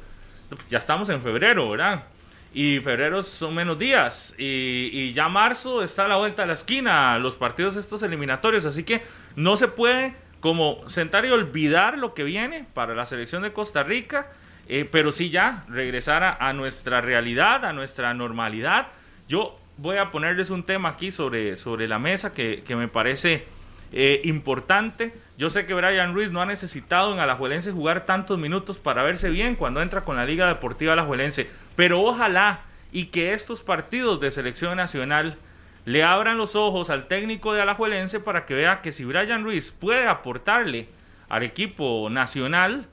Ya 0.68 0.80
estamos 0.80 1.10
en 1.10 1.22
febrero, 1.22 1.70
¿verdad? 1.70 2.06
Y 2.54 2.80
febrero 2.80 3.24
son 3.24 3.56
menos 3.56 3.80
días. 3.80 4.36
Y, 4.38 5.14
ya 5.14 5.30
marzo 5.30 5.84
está 5.84 6.06
a 6.06 6.08
la 6.08 6.18
vuelta 6.18 6.42
de 6.42 6.50
la 6.50 6.54
esquina, 6.54 7.18
los 7.20 7.36
partidos 7.36 7.76
estos 7.76 8.04
eliminatorios. 8.04 8.66
Así 8.66 8.84
que 8.84 9.02
no 9.36 9.58
se 9.58 9.68
puede 9.68 10.14
como 10.40 10.88
sentar 10.90 11.26
y 11.26 11.30
olvidar 11.30 11.98
lo 11.98 12.14
que 12.14 12.24
viene 12.24 12.66
para 12.74 12.96
la 12.96 13.06
selección 13.06 13.44
de 13.44 13.54
Costa 13.54 13.84
Rica 13.84 14.28
eh, 14.74 14.88
pero 14.90 15.12
sí 15.12 15.30
ya 15.30 15.66
regresar 15.68 16.38
a, 16.40 16.54
nuestra 16.54 17.02
realidad, 17.02 17.66
a 17.66 17.74
nuestra 17.74 18.14
normalidad. 18.14 18.88
Yo 19.28 19.60
voy 19.76 19.98
a 19.98 20.12
ponerles 20.12 20.50
un 20.50 20.64
tema 20.64 20.88
aquí 20.88 21.12
sobre, 21.12 21.58
sobre 21.58 21.90
la 21.90 22.00
mesa 22.00 22.32
que, 22.32 22.64
me 22.70 22.88
parece 22.88 23.44
eh, 23.92 24.22
importante. 24.24 25.14
Yo 25.42 25.50
sé 25.50 25.66
que 25.66 25.74
Brian 25.74 26.14
Ruiz 26.14 26.30
no 26.30 26.40
ha 26.40 26.46
necesitado 26.46 27.12
en 27.12 27.20
Alajuelense 27.20 27.72
jugar 27.72 28.06
tantos 28.06 28.38
minutos 28.38 28.78
para 28.78 29.02
verse 29.02 29.32
bien 29.32 29.56
cuando 29.56 29.82
entra 29.82 30.02
con 30.02 30.16
la 30.16 30.24
Liga 30.24 30.48
Deportiva 30.48 30.94
Alajuelense, 30.94 31.50
pero 31.76 32.00
ojalá 32.00 32.60
y 32.92 33.06
que 33.06 33.34
estos 33.34 33.62
partidos 33.62 34.22
de 34.22 34.30
selección 34.30 34.78
nacional 34.78 35.40
le 35.86 36.04
abran 36.04 36.38
los 36.38 36.56
ojos 36.56 36.92
al 36.92 37.08
técnico 37.08 37.54
de 37.54 37.62
Alajuelense 37.64 38.20
para 38.20 38.46
que 38.46 38.54
vea 38.54 38.82
que 38.84 38.92
si 38.92 39.04
Brian 39.04 39.44
Ruiz 39.44 39.72
puede 39.72 40.08
aportarle 40.08 40.90
al 41.28 41.42
equipo 41.42 42.08
nacional, 42.12 42.86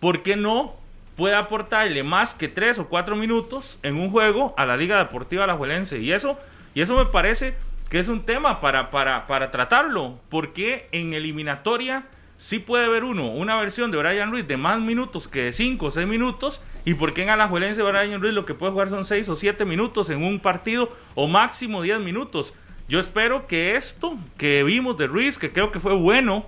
¿por 0.00 0.22
qué 0.22 0.36
no 0.36 0.76
puede 1.16 1.34
aportarle 1.34 2.02
más 2.02 2.34
que 2.34 2.48
tres 2.48 2.78
o 2.78 2.90
cuatro 2.90 3.16
minutos 3.16 3.78
en 3.82 3.96
un 3.96 4.10
juego 4.10 4.52
a 4.58 4.66
la 4.66 4.76
Liga 4.76 4.98
Deportiva 4.98 5.44
Alajuelense? 5.44 5.98
Y 5.98 6.12
eso, 6.12 6.38
y 6.74 6.82
eso 6.82 6.94
me 6.94 7.06
parece 7.06 7.54
que 7.94 8.00
es 8.00 8.08
un 8.08 8.26
tema 8.26 8.58
para, 8.58 8.90
para, 8.90 9.28
para 9.28 9.52
tratarlo, 9.52 10.18
porque 10.28 10.88
en 10.90 11.14
eliminatoria 11.14 12.02
sí 12.36 12.58
puede 12.58 12.86
haber 12.86 13.04
uno, 13.04 13.28
una 13.28 13.54
versión 13.54 13.92
de 13.92 13.98
Brian 13.98 14.32
Ruiz 14.32 14.48
de 14.48 14.56
más 14.56 14.80
minutos 14.80 15.28
que 15.28 15.44
de 15.44 15.52
cinco 15.52 15.86
o 15.86 15.90
seis 15.92 16.04
minutos, 16.04 16.60
y 16.84 16.94
porque 16.94 17.22
en 17.22 17.28
Alajuelense 17.28 17.84
Brian 17.84 18.20
Ruiz 18.20 18.34
lo 18.34 18.44
que 18.44 18.54
puede 18.54 18.72
jugar 18.72 18.88
son 18.88 19.04
seis 19.04 19.28
o 19.28 19.36
siete 19.36 19.64
minutos 19.64 20.10
en 20.10 20.24
un 20.24 20.40
partido, 20.40 20.90
o 21.14 21.28
máximo 21.28 21.82
diez 21.82 22.00
minutos. 22.00 22.52
Yo 22.88 22.98
espero 22.98 23.46
que 23.46 23.76
esto 23.76 24.18
que 24.38 24.64
vimos 24.64 24.98
de 24.98 25.06
Ruiz, 25.06 25.38
que 25.38 25.52
creo 25.52 25.70
que 25.70 25.78
fue 25.78 25.94
bueno, 25.94 26.46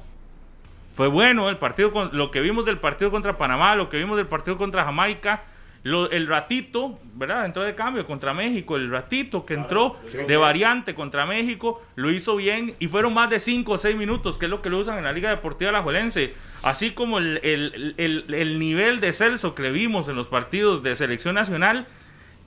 fue 0.97 1.07
bueno 1.07 1.49
el 1.49 1.59
partido, 1.59 1.93
con, 1.93 2.11
lo 2.13 2.33
que 2.33 2.41
vimos 2.41 2.67
del 2.67 2.79
partido 2.79 3.13
contra 3.13 3.39
Panamá, 3.39 3.77
lo 3.77 3.89
que 3.89 3.99
vimos 3.99 4.17
del 4.17 4.27
partido 4.27 4.59
contra 4.59 4.85
Jamaica, 4.85 5.45
el 6.11 6.27
ratito, 6.27 6.99
¿verdad? 7.15 7.45
Entró 7.45 7.63
de 7.63 7.75
cambio 7.75 8.07
contra 8.07 8.35
México, 8.35 8.77
el 8.77 8.91
ratito 8.91 9.47
que 9.47 9.55
entró 9.55 9.97
de 10.27 10.37
variante 10.37 10.95
contra 10.95 11.27
México, 11.27 11.83
lo 11.95 12.11
hizo 12.11 12.37
bien 12.37 12.75
y 12.79 12.89
fueron 12.89 13.15
más 13.15 13.31
de 13.31 13.39
5 13.39 13.73
o 13.73 13.79
6 13.79 13.97
minutos, 13.97 14.39
que 14.39 14.47
es 14.47 14.51
lo 14.51 14.63
que 14.63 14.71
lo 14.71 14.79
usan 14.79 14.99
en 14.99 15.05
la 15.05 15.13
Liga 15.13 15.31
Deportiva 15.31 15.71
La 15.71 15.83
Juelense. 15.83 16.35
Así 16.63 16.91
como 16.91 17.19
el, 17.19 17.41
el, 17.97 18.59
nivel 18.59 19.01
de 19.01 19.13
Celso 19.13 19.55
que 19.55 19.63
le 19.63 19.71
vimos 19.71 20.09
en 20.09 20.17
los 20.17 20.27
partidos 20.27 20.83
de 20.83 20.97
selección 20.97 21.35
nacional, 21.37 21.87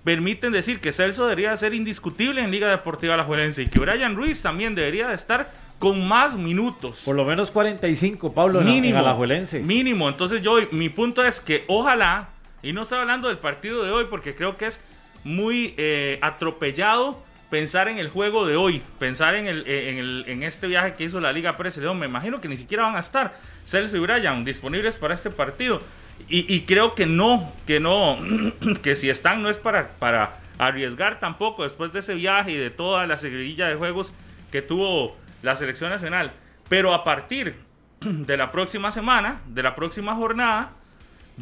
permiten 0.03 0.51
decir 0.51 0.81
que 0.81 0.91
Celso 0.91 1.23
debería 1.27 1.55
ser 1.55 1.73
indiscutible 1.73 2.43
en 2.43 2.51
Liga 2.51 2.69
Deportiva 2.69 3.15
La 3.15 3.23
Juelense 3.23 3.63
y 3.63 3.67
que 3.67 3.79
Brian 3.79 4.15
Ruiz 4.15 4.41
también 4.41 4.75
debería 4.75 5.07
de 5.07 5.15
estar 5.15 5.49
con 5.79 6.05
más 6.05 6.35
minutos. 6.35 7.03
Por 7.05 7.15
lo 7.15 7.23
menos 7.23 7.51
45, 7.51 8.33
Pablo, 8.33 8.61
mínimo, 8.61 8.99
en 8.99 9.65
Mínimo. 9.65 10.09
Entonces 10.09 10.41
yo, 10.41 10.57
mi 10.71 10.89
punto 10.89 11.23
es 11.23 11.39
que 11.39 11.63
ojalá, 11.67 12.29
y 12.61 12.73
no 12.73 12.83
estoy 12.83 12.99
hablando 12.99 13.27
del 13.27 13.37
partido 13.37 13.83
de 13.83 13.91
hoy 13.91 14.05
porque 14.09 14.35
creo 14.35 14.57
que 14.57 14.67
es 14.67 14.81
muy 15.23 15.73
eh, 15.77 16.19
atropellado 16.21 17.23
pensar 17.49 17.87
en 17.87 17.97
el 17.97 18.09
juego 18.09 18.45
de 18.45 18.55
hoy, 18.55 18.81
pensar 18.99 19.35
en, 19.35 19.47
el, 19.47 19.67
en, 19.67 19.97
el, 19.97 20.25
en 20.27 20.43
este 20.43 20.67
viaje 20.67 20.93
que 20.93 21.03
hizo 21.03 21.19
la 21.19 21.31
Liga 21.31 21.57
Pérez 21.57 21.77
León. 21.77 21.97
Me 21.97 22.05
imagino 22.05 22.39
que 22.39 22.47
ni 22.47 22.57
siquiera 22.57 22.83
van 22.83 22.95
a 22.95 22.99
estar 22.99 23.33
Celso 23.65 23.97
y 23.97 23.99
Brian 23.99 24.45
disponibles 24.45 24.95
para 24.95 25.13
este 25.13 25.29
partido. 25.31 25.79
Y, 26.27 26.53
y 26.53 26.61
creo 26.61 26.95
que 26.95 27.05
no, 27.05 27.51
que 27.65 27.79
no, 27.79 28.17
que 28.83 28.95
si 28.95 29.09
están 29.09 29.41
no 29.41 29.49
es 29.49 29.57
para, 29.57 29.89
para 29.99 30.39
arriesgar 30.57 31.19
tampoco 31.19 31.63
después 31.63 31.91
de 31.91 31.99
ese 31.99 32.13
viaje 32.13 32.51
y 32.51 32.57
de 32.57 32.69
toda 32.69 33.07
la 33.07 33.17
seguidilla 33.17 33.67
de 33.67 33.75
juegos 33.75 34.13
que 34.51 34.61
tuvo 34.61 35.15
la 35.41 35.55
selección 35.55 35.89
nacional. 35.89 36.33
Pero 36.67 36.93
a 36.93 37.03
partir 37.03 37.55
de 38.01 38.37
la 38.37 38.51
próxima 38.51 38.91
semana, 38.91 39.41
de 39.47 39.63
la 39.63 39.75
próxima 39.75 40.15
jornada, 40.15 40.71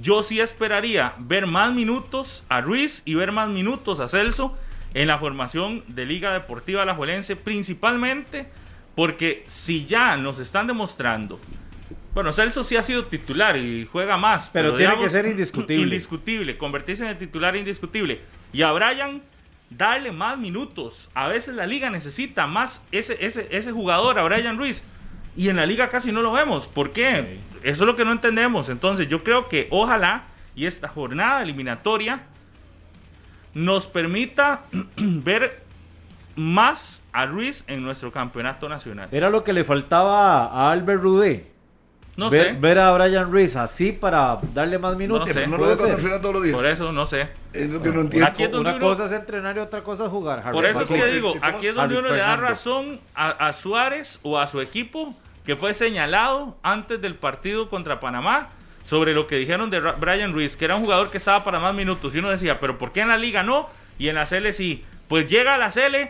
yo 0.01 0.23
sí 0.23 0.39
esperaría 0.39 1.13
ver 1.17 1.47
más 1.47 1.73
minutos 1.73 2.43
a 2.49 2.61
Ruiz 2.61 3.01
y 3.05 3.15
ver 3.15 3.31
más 3.31 3.49
minutos 3.49 3.99
a 3.99 4.07
Celso 4.07 4.57
en 4.93 5.07
la 5.07 5.17
formación 5.17 5.83
de 5.87 6.05
Liga 6.05 6.33
Deportiva 6.33 6.83
Alajuelense, 6.83 7.35
principalmente 7.35 8.47
porque 8.95 9.43
si 9.47 9.85
ya 9.85 10.17
nos 10.17 10.39
están 10.39 10.67
demostrando, 10.67 11.39
bueno, 12.13 12.33
Celso 12.33 12.63
sí 12.63 12.75
ha 12.75 12.81
sido 12.81 13.05
titular 13.05 13.57
y 13.57 13.87
juega 13.91 14.17
más, 14.17 14.49
pero, 14.51 14.75
tiene 14.75 14.97
que 14.97 15.09
ser 15.09 15.27
indiscutible. 15.27 15.83
Indiscutible, 15.83 16.57
convertirse 16.57 17.03
en 17.03 17.09
el 17.09 17.17
titular 17.17 17.55
indiscutible. 17.55 18.21
Y 18.53 18.63
a 18.63 18.71
Brian 18.71 19.21
darle 19.69 20.11
más 20.11 20.37
minutos. 20.37 21.09
A 21.13 21.27
veces 21.27 21.55
la 21.55 21.67
liga 21.67 21.89
necesita 21.89 22.47
más 22.47 22.81
ese, 22.91 23.17
ese, 23.23 23.47
ese 23.51 23.71
jugador, 23.71 24.17
a 24.17 24.23
Brian 24.23 24.57
Ruiz. 24.57 24.83
Y 25.35 25.49
en 25.49 25.57
la 25.57 25.67
liga 25.67 25.89
casi 25.89 26.11
no 26.11 26.23
lo 26.23 26.31
vemos. 26.31 26.67
¿Por 26.67 26.91
qué? 26.91 27.37
Eso 27.63 27.83
es 27.83 27.87
lo 27.87 27.95
que 27.95 28.05
no 28.05 28.11
entendemos. 28.11 28.69
Entonces 28.69 29.07
yo 29.07 29.23
creo 29.23 29.47
que 29.47 29.67
ojalá 29.71 30.23
y 30.55 30.65
esta 30.65 30.87
jornada 30.87 31.43
eliminatoria 31.43 32.21
nos 33.53 33.85
permita 33.85 34.61
ver 34.97 35.61
más 36.35 37.03
a 37.11 37.25
Ruiz 37.25 37.63
en 37.67 37.83
nuestro 37.83 38.11
campeonato 38.11 38.67
nacional. 38.67 39.09
Era 39.11 39.29
lo 39.29 39.43
que 39.43 39.53
le 39.53 39.63
faltaba 39.63 40.45
a 40.45 40.71
Albert 40.71 41.01
Rudé. 41.01 41.47
No 42.15 42.31
ver, 42.31 42.47
sé. 42.47 42.53
Ver 42.53 42.79
a 42.79 42.91
Brian 42.93 43.31
Ruiz 43.31 43.55
así 43.55 43.91
para 43.91 44.39
darle 44.53 44.79
más 44.79 44.97
minutos. 44.97 45.27
No 45.27 45.33
sé. 45.33 45.45
No 45.45 45.57
lo 45.57 45.75
todos 45.75 46.33
los 46.33 46.43
días. 46.43 46.55
Por 46.55 46.65
eso 46.65 46.91
no 46.91 47.05
sé. 47.05 47.29
Es 47.53 47.69
lo 47.69 47.81
que 47.81 47.89
no 47.89 48.01
entiendo. 48.01 48.59
Una 48.59 48.79
cosa 48.79 49.05
es 49.05 49.11
entrenar 49.11 49.55
y 49.57 49.59
otra 49.59 49.83
cosa 49.83 50.05
es 50.05 50.09
jugar. 50.09 50.51
Por 50.51 50.65
eso 50.65 50.81
es 50.81 50.89
que 50.89 51.05
digo, 51.07 51.35
aquí 51.41 51.67
es 51.67 51.75
donde 51.75 51.99
uno 51.99 52.09
le 52.09 52.17
da 52.17 52.35
razón 52.35 52.99
a, 53.13 53.29
a 53.29 53.53
Suárez 53.53 54.19
o 54.23 54.39
a 54.39 54.47
su 54.47 54.59
equipo 54.59 55.15
que 55.47 55.55
fue 55.55 55.73
señalado 55.73 56.57
antes 56.61 57.01
del 57.01 57.15
partido 57.15 57.69
contra 57.69 58.01
Panamá 58.01 58.49
sobre 58.83 59.13
lo 59.13 59.27
que 59.27 59.37
dijeron 59.37 59.69
de 59.69 59.79
Brian 59.79 60.33
Ruiz, 60.33 60.57
que 60.57 60.65
era 60.65 60.75
un 60.75 60.83
jugador 60.83 61.09
que 61.09 61.19
estaba 61.19 61.45
para 61.45 61.57
más 61.57 61.73
minutos. 61.73 62.13
Y 62.13 62.19
uno 62.19 62.29
decía, 62.29 62.59
pero 62.59 62.77
¿por 62.77 62.91
qué 62.91 62.99
en 62.99 63.07
la 63.07 63.17
liga 63.17 63.43
no? 63.43 63.69
Y 63.97 64.09
en 64.09 64.15
la 64.15 64.25
CL 64.25 64.51
sí. 64.51 64.83
Pues 65.07 65.25
llega 65.29 65.55
a 65.55 65.57
la 65.57 65.69
CL 65.69 66.09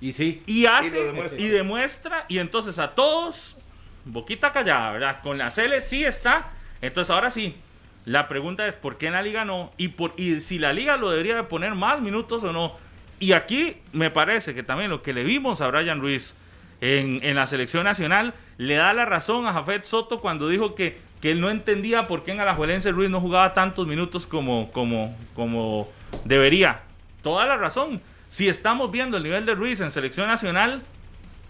y 0.00 0.12
sí. 0.12 0.44
Y 0.46 0.66
hace 0.66 1.12
y 1.38 1.48
demuestra. 1.48 2.24
y 2.28 2.38
entonces 2.38 2.78
a 2.78 2.94
todos 2.94 3.56
boquita 4.04 4.52
callada, 4.52 4.92
¿verdad? 4.92 5.22
Con 5.24 5.38
la 5.38 5.50
Cele 5.50 5.80
sí 5.80 6.04
está. 6.04 6.52
Entonces 6.82 7.10
ahora 7.10 7.32
sí, 7.32 7.56
la 8.04 8.28
pregunta 8.28 8.68
es 8.68 8.76
¿por 8.76 8.96
qué 8.96 9.08
en 9.08 9.14
la 9.14 9.22
liga 9.22 9.44
no? 9.44 9.72
Y, 9.76 9.88
por, 9.88 10.14
y 10.16 10.40
si 10.40 10.60
la 10.60 10.72
liga 10.72 10.96
lo 10.96 11.10
debería 11.10 11.34
de 11.34 11.42
poner 11.42 11.74
más 11.74 12.00
minutos 12.00 12.44
o 12.44 12.52
no. 12.52 12.76
Y 13.18 13.32
aquí 13.32 13.78
me 13.92 14.10
parece 14.10 14.54
que 14.54 14.62
también 14.62 14.88
lo 14.88 15.02
que 15.02 15.12
le 15.12 15.24
vimos 15.24 15.60
a 15.60 15.66
Brian 15.66 16.00
Ruiz 16.00 16.36
en, 16.82 17.20
en 17.22 17.36
la 17.36 17.46
selección 17.46 17.84
nacional 17.84 18.34
le 18.58 18.74
da 18.74 18.92
la 18.92 19.04
razón 19.04 19.46
a 19.46 19.52
Jafet 19.52 19.84
Soto 19.84 20.20
cuando 20.20 20.48
dijo 20.48 20.74
que, 20.74 20.98
que 21.20 21.30
él 21.30 21.40
no 21.40 21.48
entendía 21.48 22.08
por 22.08 22.24
qué 22.24 22.32
en 22.32 22.40
Alajuelense 22.40 22.90
Ruiz 22.90 23.08
no 23.08 23.20
jugaba 23.20 23.54
tantos 23.54 23.86
minutos 23.86 24.26
como, 24.26 24.70
como, 24.72 25.16
como 25.34 25.88
debería. 26.24 26.80
Toda 27.22 27.46
la 27.46 27.56
razón. 27.56 28.02
Si 28.26 28.48
estamos 28.48 28.90
viendo 28.90 29.16
el 29.16 29.22
nivel 29.22 29.46
de 29.46 29.54
Ruiz 29.54 29.80
en 29.80 29.92
selección 29.92 30.26
nacional, 30.26 30.82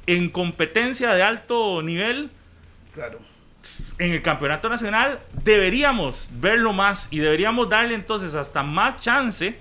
en 0.07 0.29
competencia 0.29 1.15
de 1.15 1.23
alto 1.23 1.81
nivel, 1.81 2.31
Claro. 2.93 3.19
En 3.99 4.13
el 4.13 4.21
campeonato 4.21 4.69
nacional 4.69 5.21
deberíamos 5.45 6.29
verlo 6.33 6.75
más 6.75 7.09
y 7.11 7.21
deberíamos 7.21 7.71
darle 7.71 7.95
entonces 7.95 8.35
hasta 8.35 8.63
más 8.63 9.01
chance 9.01 9.57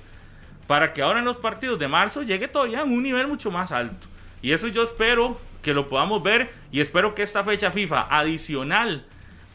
para 0.68 0.92
que 0.92 1.02
ahora 1.02 1.20
en 1.20 1.26
los 1.26 1.38
partidos 1.38 1.80
de 1.80 1.88
marzo 1.88 2.24
llegue 2.24 2.50
todavía 2.50 2.82
a 2.82 2.84
un 2.84 3.04
nivel 3.04 3.28
mucho 3.28 3.52
más 3.52 3.72
alto. 3.72 4.08
Y 4.42 4.52
eso 4.52 4.68
yo 4.68 4.84
espero 4.84 5.40
que 5.62 5.74
lo 5.74 5.88
podamos 5.88 6.24
ver 6.24 6.52
y 6.72 6.82
espero 6.82 7.16
que 7.16 7.24
esta 7.24 7.44
fecha 7.44 7.72
FIFA 7.72 8.08
adicional 8.10 9.06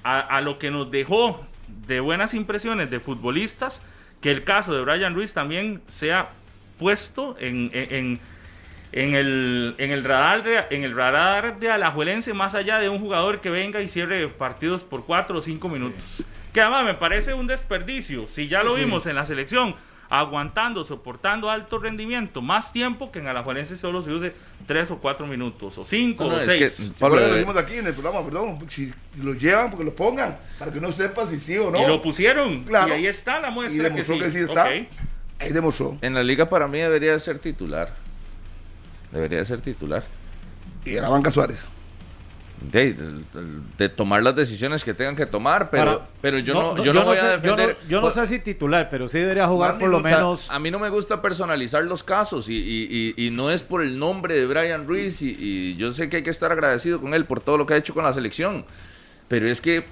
a, 0.03 0.41
lo 0.41 0.57
que 0.59 0.71
nos 0.71 0.89
dejó 0.91 1.45
de 1.89 1.99
buenas 1.99 2.33
impresiones 2.33 2.93
de 2.93 3.01
futbolistas, 3.01 3.83
que 4.21 4.31
el 4.31 4.45
caso 4.45 4.73
de 4.73 4.83
Brian 4.83 5.17
Ruiz 5.17 5.35
también 5.35 5.83
sea 5.89 6.31
puesto 6.79 7.37
en 7.41 8.21
en 8.97 9.15
el, 9.15 9.75
en 9.77 9.91
el 9.91 10.05
radar 10.05 10.43
de, 10.43 10.65
en 10.71 10.83
el 10.83 10.97
radar 10.97 11.59
de 11.59 11.71
Alajuelense 11.71 12.33
más 12.33 12.55
allá 12.55 12.79
de 12.79 12.89
un 12.89 12.99
jugador 12.99 13.43
que 13.43 13.51
venga 13.51 13.83
y 13.83 13.89
cierre 13.89 14.27
partidos 14.29 14.85
por 14.85 15.05
cuatro 15.05 15.39
o 15.39 15.43
cinco 15.43 15.69
minutos. 15.69 16.25
Que 16.55 16.63
además 16.63 16.85
me 16.85 16.95
parece 16.95 17.35
un 17.35 17.47
desperdicio. 17.47 18.27
Si 18.27 18.49
ya 18.49 18.63
lo 18.63 18.75
vimos 18.75 19.07
en 19.07 19.17
la 19.17 19.27
selección, 19.27 19.75
aguantando, 20.09 20.85
soportando 20.85 21.51
alto 21.51 21.79
rendimiento, 21.79 22.43
más 22.43 22.73
tiempo 22.73 23.11
que 23.11 23.19
en 23.19 23.29
Alajuelense 23.29 23.79
solo 23.79 24.03
se 24.03 24.13
use 24.13 24.35
tres 24.67 24.91
o 24.91 24.99
cuatro 24.99 25.27
minutos, 25.27 25.77
o 25.79 25.85
cinco 25.85 26.27
o 26.27 26.41
seis. 26.41 26.93
Pablo, 26.99 27.17
lo 27.17 27.35
dijimos 27.35 27.57
aquí 27.57 27.75
en 27.75 27.87
el 27.87 27.93
programa, 27.93 28.25
perdón, 28.25 28.59
si 28.69 28.93
lo 29.23 29.35
llevan, 29.35 29.71
porque 29.71 29.85
lo 29.85 29.95
pongan, 29.95 30.37
para 30.59 30.73
que 30.73 30.81
no 30.81 30.93
sepa 30.93 31.27
si 31.27 31.41
sí 31.41 31.57
o 31.59 31.71
no. 31.71 31.83
Y 31.83 31.87
lo 31.87 32.01
pusieron, 32.03 32.65
y 32.69 32.75
ahí 32.75 33.07
está 33.07 33.41
la 33.41 33.51
muestra. 33.51 33.81
Y 33.81 33.91
demostró 33.91 34.19
que 34.19 34.31
sí, 34.31 34.39
está. 34.39 34.65
Ahí 34.65 35.53
demostró. 35.53 35.99
En 36.01 36.15
la 36.15 36.23
liga 36.23 36.49
para 36.49 36.67
mí 36.67 36.79
debería 36.79 37.19
ser 37.21 37.39
titular. 37.39 37.95
Debería 39.13 39.45
ser 39.45 39.61
titular. 39.61 40.05
Y 40.85 40.97
a 40.97 41.03
la 41.03 41.09
banca 41.09 41.31
Suárez. 41.31 41.67
De, 42.61 43.89
tomar 43.91 44.23
las 44.23 44.35
decisiones 44.35 44.83
que 44.83 44.95
tengan 44.95 45.15
que 45.15 45.27
tomar, 45.27 45.69
pero, 45.69 46.03
pero 46.23 46.39
yo 46.39 46.55
no, 46.55 46.83
yo, 46.83 46.95
no, 46.95 47.05
voy 47.05 47.19
a 47.19 47.37
defender. 47.37 47.77
Yo 47.87 48.01
no, 48.01 48.11
sé 48.11 48.27
si 48.27 48.39
titular, 48.39 48.89
pero 48.91 49.09
sí 49.09 49.19
debería 49.19 49.47
jugar 49.47 49.79
por 49.79 49.91
lo 49.91 50.01
menos. 50.01 50.51
a 50.51 50.59
mí 50.59 50.71
no 50.71 50.79
me 50.79 50.89
gusta 50.89 51.21
personalizar 51.21 51.85
los 51.85 52.03
casos 52.03 52.49
y, 52.49 53.15
y, 53.17 53.31
no 53.31 53.51
es 53.51 53.63
por 53.63 53.83
el 53.83 53.99
nombre 53.99 54.35
de 54.35 54.47
Brian 54.47 54.87
Ruiz 54.87 55.21
y, 55.21 55.77
yo 55.77 55.93
sé 55.93 56.09
que 56.09 56.19
hay 56.19 56.23
que 56.23 56.31
estar 56.31 56.51
agradecido 56.51 57.01
con 57.01 57.13
él 57.13 57.27
por 57.27 57.41
todo 57.41 57.59
lo 57.59 57.67
que 57.67 57.75
ha 57.75 57.77
hecho 57.77 57.93
con 57.93 58.05
la 58.05 58.15
selección, 58.15 58.65
pero 59.29 59.49
es 59.49 59.61
que 59.61 59.85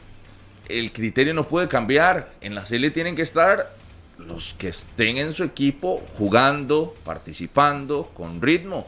el 0.69 0.91
criterio 0.93 1.35
no 1.35 1.45
puede 1.45 1.69
cambiar. 1.69 2.33
En 2.41 2.55
la 2.55 2.65
serie 2.65 2.91
tienen 2.91 3.15
que 3.15 3.23
estar 3.23 3.75
los 4.19 4.55
que 4.55 4.69
estén 4.69 5.19
en 5.19 5.35
su 5.35 5.45
equipo 5.45 6.03
jugando, 6.17 6.95
participando, 7.05 8.11
con 8.15 8.41
ritmo 8.41 8.87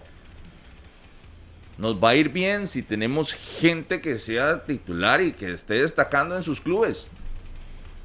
nos 1.78 2.02
va 2.02 2.10
a 2.10 2.14
ir 2.14 2.30
bien 2.30 2.68
si 2.68 2.82
tenemos 2.82 3.34
gente 3.34 4.00
que 4.00 4.18
sea 4.18 4.64
titular 4.64 5.20
y 5.20 5.32
que 5.32 5.52
esté 5.52 5.74
destacando 5.74 6.36
en 6.36 6.42
sus 6.42 6.60
clubes. 6.60 7.08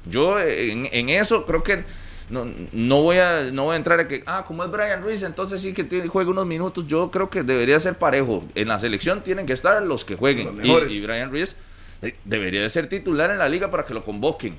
Yo 0.04 0.38
en, 0.40 1.08
eso 1.08 1.46
creo 1.46 1.62
que 1.62 1.84
no, 2.28 2.46
no, 2.72 3.02
voy 3.02 3.18
a, 3.18 3.50
no 3.52 3.64
voy 3.64 3.74
a 3.74 3.76
entrar 3.76 4.00
a 4.00 4.08
que, 4.08 4.22
ah, 4.26 4.44
como 4.46 4.64
es 4.64 4.70
Brian 4.70 5.02
Ruiz, 5.02 5.22
entonces 5.22 5.62
sí 5.62 5.72
que 5.72 5.84
tiene, 5.84 6.08
juega 6.08 6.30
unos 6.30 6.46
minutos. 6.46 6.86
Yo 6.86 7.10
creo 7.10 7.30
que 7.30 7.42
debería 7.42 7.78
ser 7.80 7.94
parejo. 7.94 8.44
En 8.54 8.68
la 8.68 8.80
selección 8.80 9.22
tienen 9.22 9.46
que 9.46 9.52
estar 9.52 9.82
los 9.82 10.04
que 10.04 10.16
jueguen. 10.16 10.58
y, 10.62 11.00
Brian 11.00 11.30
Ruiz 11.30 11.56
eh, 12.02 12.16
debería 12.24 12.62
de 12.62 12.70
ser 12.70 12.88
titular 12.88 13.30
en 13.30 13.38
la 13.38 13.48
liga 13.48 13.70
para 13.70 13.86
que 13.86 13.94
lo 13.94 14.04
convoquen. 14.04 14.56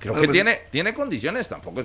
Creo 0.00 0.14
que 0.14 0.20
pues, 0.20 0.30
tiene, 0.30 0.60
tiene 0.70 0.94
condiciones, 0.94 1.48
tampoco. 1.48 1.82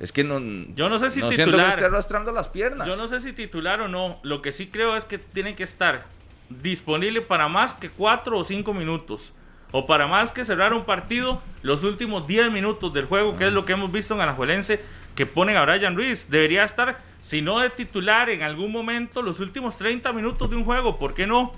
Es 0.00 0.12
que 0.12 0.24
no. 0.24 0.40
Yo 0.74 0.88
no 0.88 0.98
sé 0.98 1.10
si 1.10 1.22
titular. 1.22 1.82
arrastrando 1.82 2.32
las 2.32 2.48
piernas. 2.48 2.86
Yo 2.86 2.96
no 2.96 3.08
sé 3.08 3.20
si 3.20 3.32
titular 3.32 3.80
o 3.80 3.88
no. 3.88 4.18
Lo 4.22 4.42
que 4.42 4.52
sí 4.52 4.68
creo 4.68 4.96
es 4.96 5.04
que 5.04 5.18
tiene 5.18 5.54
que 5.54 5.62
estar 5.62 6.06
disponible 6.48 7.20
para 7.20 7.48
más 7.48 7.74
que 7.74 7.90
cuatro 7.90 8.38
o 8.38 8.44
cinco 8.44 8.74
minutos. 8.74 9.32
O 9.70 9.86
para 9.86 10.06
más 10.06 10.30
que 10.30 10.44
cerrar 10.44 10.72
un 10.72 10.84
partido 10.84 11.42
los 11.62 11.82
últimos 11.82 12.28
10 12.28 12.52
minutos 12.52 12.94
del 12.94 13.06
juego, 13.06 13.36
que 13.36 13.48
es 13.48 13.52
lo 13.52 13.64
que 13.64 13.72
hemos 13.72 13.90
visto 13.90 14.14
en 14.14 14.20
Alajuelense, 14.20 14.80
que 15.16 15.26
ponen 15.26 15.56
a 15.56 15.64
Brian 15.64 15.96
Ruiz. 15.96 16.30
Debería 16.30 16.62
estar, 16.62 16.98
si 17.22 17.42
no 17.42 17.58
de 17.58 17.70
titular 17.70 18.30
en 18.30 18.42
algún 18.42 18.70
momento, 18.70 19.20
los 19.20 19.40
últimos 19.40 19.76
30 19.76 20.12
minutos 20.12 20.48
de 20.48 20.54
un 20.54 20.64
juego. 20.64 20.96
¿Por 20.96 21.12
qué 21.12 21.26
no? 21.26 21.50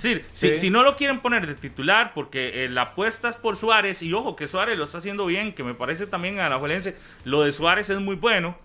Sí, 0.00 0.22
Si, 0.56 0.70
no 0.70 0.82
lo 0.82 0.96
quieren 0.96 1.20
poner 1.20 1.46
de 1.46 1.54
titular 1.54 2.12
porque 2.14 2.64
eh, 2.64 2.68
la 2.68 2.82
apuesta 2.82 3.28
es 3.28 3.36
por 3.36 3.56
Suárez, 3.56 4.02
y 4.02 4.12
ojo 4.14 4.34
que 4.34 4.48
Suárez 4.48 4.78
lo 4.78 4.84
está 4.84 4.98
haciendo 4.98 5.26
bien, 5.26 5.52
que 5.52 5.62
me 5.62 5.74
parece 5.74 6.06
también 6.06 6.38
a 6.38 6.48
la 6.48 6.58
Juelense, 6.58 6.96
lo 7.24 7.42
de 7.42 7.52
Suárez 7.52 7.90
es 7.90 8.00
muy 8.00 8.16
bueno. 8.16 8.56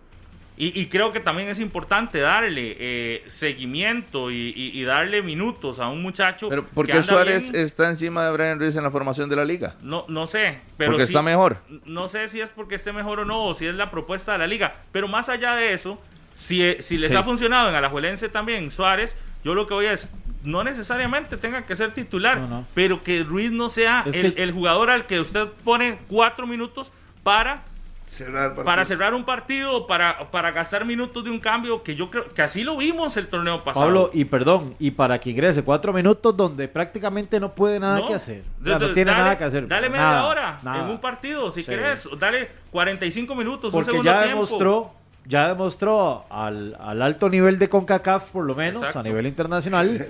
Y, 0.58 0.86
creo 0.86 1.12
que 1.12 1.19
también 1.19 1.50
es 1.50 1.60
importante 1.60 2.21
darle 2.21 2.78
eh, 2.80 3.26
seguimiento 3.28 4.32
y, 4.32 4.84
darle 4.86 5.21
minutos 5.21 5.80
a 5.80 5.89
un 5.89 6.02
muchacho. 6.02 6.48
Pero 6.48 6.63
¿por 6.63 6.88
qué 6.88 7.04
Suárez 7.04 7.54
está 7.54 7.89
encima 7.89 8.26
de 8.26 8.32
Brian 8.32 8.58
Ruiz 8.58 8.74
en 8.78 8.84
la 8.84 8.89
formación 8.89 9.28
de 9.28 9.36
la 9.36 9.43
liga? 9.43 9.76
No, 9.82 10.06
no 10.08 10.28
sé. 10.28 10.60
Pero 10.78 10.91
porque 10.91 11.04
está 11.04 11.21
mejor. 11.21 11.58
No 11.84 12.08
sé 12.08 12.30
si 12.30 12.39
es 12.39 12.52
porque 12.52 12.76
esté 12.76 12.93
mejor 12.93 13.19
o 13.19 13.26
no, 13.26 13.43
o 13.43 13.54
si 13.54 13.65
es 13.65 13.76
la 13.76 13.91
propuesta 13.91 14.32
de 14.32 14.38
la 14.38 14.48
liga. 14.48 14.76
Pero 14.93 15.10
más 15.10 15.28
allá 15.28 15.56
de 15.56 15.74
eso, 15.74 16.02
si, 16.36 16.78
si 16.80 16.98
les 16.98 17.13
ha 17.13 17.24
funcionado 17.24 17.67
en 17.67 17.76
Alajuelense 17.76 18.30
también 18.30 18.71
Suárez, 18.71 19.17
yo 19.43 19.56
lo 19.56 19.67
que 19.67 19.74
voy 19.74 19.88
a 19.88 19.91
decir, 19.91 20.10
no 20.46 20.64
necesariamente 20.64 21.38
tenga 21.38 21.64
que 21.64 21.76
ser 21.76 21.92
titular, 21.92 22.64
pero 22.74 23.04
que 23.04 23.24
Ruiz 23.24 23.52
no 23.52 23.70
sea 23.70 24.06
el, 24.06 24.52
jugador 24.52 24.90
al 24.90 25.06
que 25.06 25.20
usted 25.20 25.48
pone 25.64 26.00
cuatro 26.08 26.48
minutos 26.48 26.92
para 27.24 27.64
cerrar, 28.08 28.56
para 28.56 28.86
cerrar 28.86 29.14
un 29.14 29.26
partido, 29.26 29.88
para, 29.88 30.32
para 30.32 30.52
gastar 30.52 30.86
minutos 30.86 31.24
de 31.24 31.32
un 31.32 31.40
cambio, 31.40 31.84
que 31.84 31.96
yo 31.96 32.10
creo 32.10 32.30
que 32.30 32.42
así 32.42 32.64
lo 32.64 32.78
vimos 32.78 33.18
el 33.18 33.28
torneo 33.28 33.64
pasado. 33.64 33.86
Pablo, 33.86 34.12
y 34.14 34.26
perdón, 34.26 34.76
y 34.80 34.92
para 34.92 35.20
que 35.20 35.32
ingrese 35.32 35.64
cuatro 35.64 35.92
minutos 35.92 36.36
donde 36.36 36.68
prácticamente 36.68 37.40
no 37.40 37.54
puede 37.54 37.80
nada 37.80 38.06
que 38.08 38.14
hacer. 38.14 38.44
no 38.60 38.94
tiene 38.94 39.12
nada 39.12 39.38
que 39.38 39.44
hacer. 39.44 39.68
Dale 39.68 39.90
media 39.90 40.26
hora 40.26 40.60
en 40.64 40.90
un 40.90 41.00
partido, 41.00 41.52
si 41.52 41.64
quieres, 41.64 42.08
dale 42.18 42.50
45 42.72 43.36
minutos, 43.36 43.72
Porque 43.72 43.92
un 43.92 44.04
segundo 44.04 44.12
ya 44.12 44.28
demostró 44.28 44.94
ya 45.26 45.48
demostró 45.48 46.26
al, 46.30 46.76
alto 46.80 47.30
nivel 47.30 47.60
de 47.60 47.70
CONCACAF, 47.70 48.32
por 48.32 48.46
lo 48.46 48.56
menos, 48.56 48.96
a 48.96 49.04
nivel 49.04 49.28
internacional, 49.28 50.08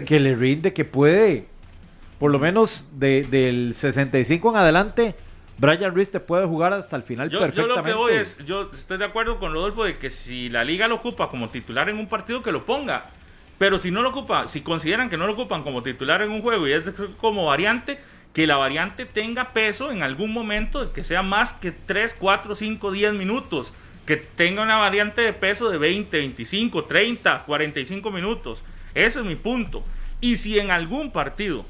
que 0.06 0.20
le 0.20 0.34
rinde, 0.34 0.72
que 0.72 0.84
puede 0.84 1.46
por 2.18 2.30
lo 2.30 2.38
menos 2.38 2.86
del 2.92 3.74
65 3.74 4.50
en 4.50 4.56
adelante, 4.56 5.14
Brian 5.58 5.94
Ruiz 5.94 6.10
te 6.10 6.20
puede 6.20 6.46
jugar 6.46 6.72
hasta 6.72 6.96
el 6.96 7.02
final 7.02 7.28
yo, 7.28 7.38
perfectamente. 7.38 7.74
Yo 7.74 7.76
lo 7.76 7.84
que 7.84 7.94
voy 7.94 8.14
es, 8.14 8.38
yo 8.44 8.70
estoy 8.72 8.98
de 8.98 9.04
acuerdo 9.04 9.38
con 9.38 9.52
Rodolfo 9.52 9.84
de 9.84 9.98
que 9.98 10.10
si 10.10 10.48
la 10.48 10.64
liga 10.64 10.88
lo 10.88 10.96
ocupa 10.96 11.28
como 11.28 11.48
titular 11.48 11.88
en 11.88 11.98
un 11.98 12.08
partido, 12.08 12.42
que 12.42 12.52
lo 12.52 12.64
ponga. 12.64 13.06
Pero 13.58 13.78
si 13.78 13.90
no 13.90 14.02
lo 14.02 14.10
ocupa, 14.10 14.46
si 14.46 14.62
consideran 14.62 15.08
que 15.08 15.16
no 15.16 15.26
lo 15.26 15.34
ocupan 15.34 15.62
como 15.62 15.82
titular 15.82 16.22
en 16.22 16.30
un 16.30 16.42
juego 16.42 16.66
y 16.66 16.72
es 16.72 16.82
como 17.20 17.46
variante, 17.46 18.00
que 18.32 18.46
la 18.46 18.56
variante 18.56 19.06
tenga 19.06 19.50
peso 19.52 19.92
en 19.92 20.02
algún 20.02 20.32
momento, 20.32 20.92
que 20.92 21.04
sea 21.04 21.22
más 21.22 21.52
que 21.52 21.70
3, 21.70 22.16
4, 22.18 22.54
5, 22.56 22.90
10 22.90 23.14
minutos, 23.14 23.72
que 24.06 24.16
tenga 24.16 24.62
una 24.62 24.76
variante 24.76 25.22
de 25.22 25.32
peso 25.32 25.70
de 25.70 25.78
20, 25.78 26.18
25, 26.18 26.84
30, 26.84 27.44
45 27.44 28.10
minutos. 28.10 28.62
Ese 28.94 29.20
es 29.20 29.24
mi 29.24 29.36
punto. 29.36 29.82
Y 30.20 30.36
si 30.36 30.58
en 30.58 30.70
algún 30.70 31.10
partido 31.10 31.64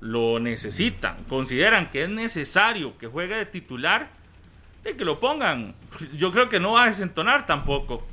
lo 0.00 0.40
necesitan, 0.40 1.16
consideran 1.28 1.90
que 1.90 2.04
es 2.04 2.10
necesario 2.10 2.98
que 2.98 3.06
juegue 3.06 3.36
de 3.36 3.46
titular, 3.46 4.10
de 4.82 4.96
que 4.96 5.04
lo 5.04 5.20
pongan. 5.20 5.74
Yo 6.16 6.32
creo 6.32 6.48
que 6.48 6.60
no 6.60 6.72
va 6.72 6.84
a 6.84 6.88
desentonar 6.88 7.46
tampoco. 7.46 8.06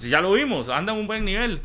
ya 0.00 0.20
lo 0.20 0.32
vimos, 0.32 0.68
anda 0.68 0.92
en 0.92 0.98
un 0.98 1.06
buen 1.06 1.24
nivel. 1.24 1.60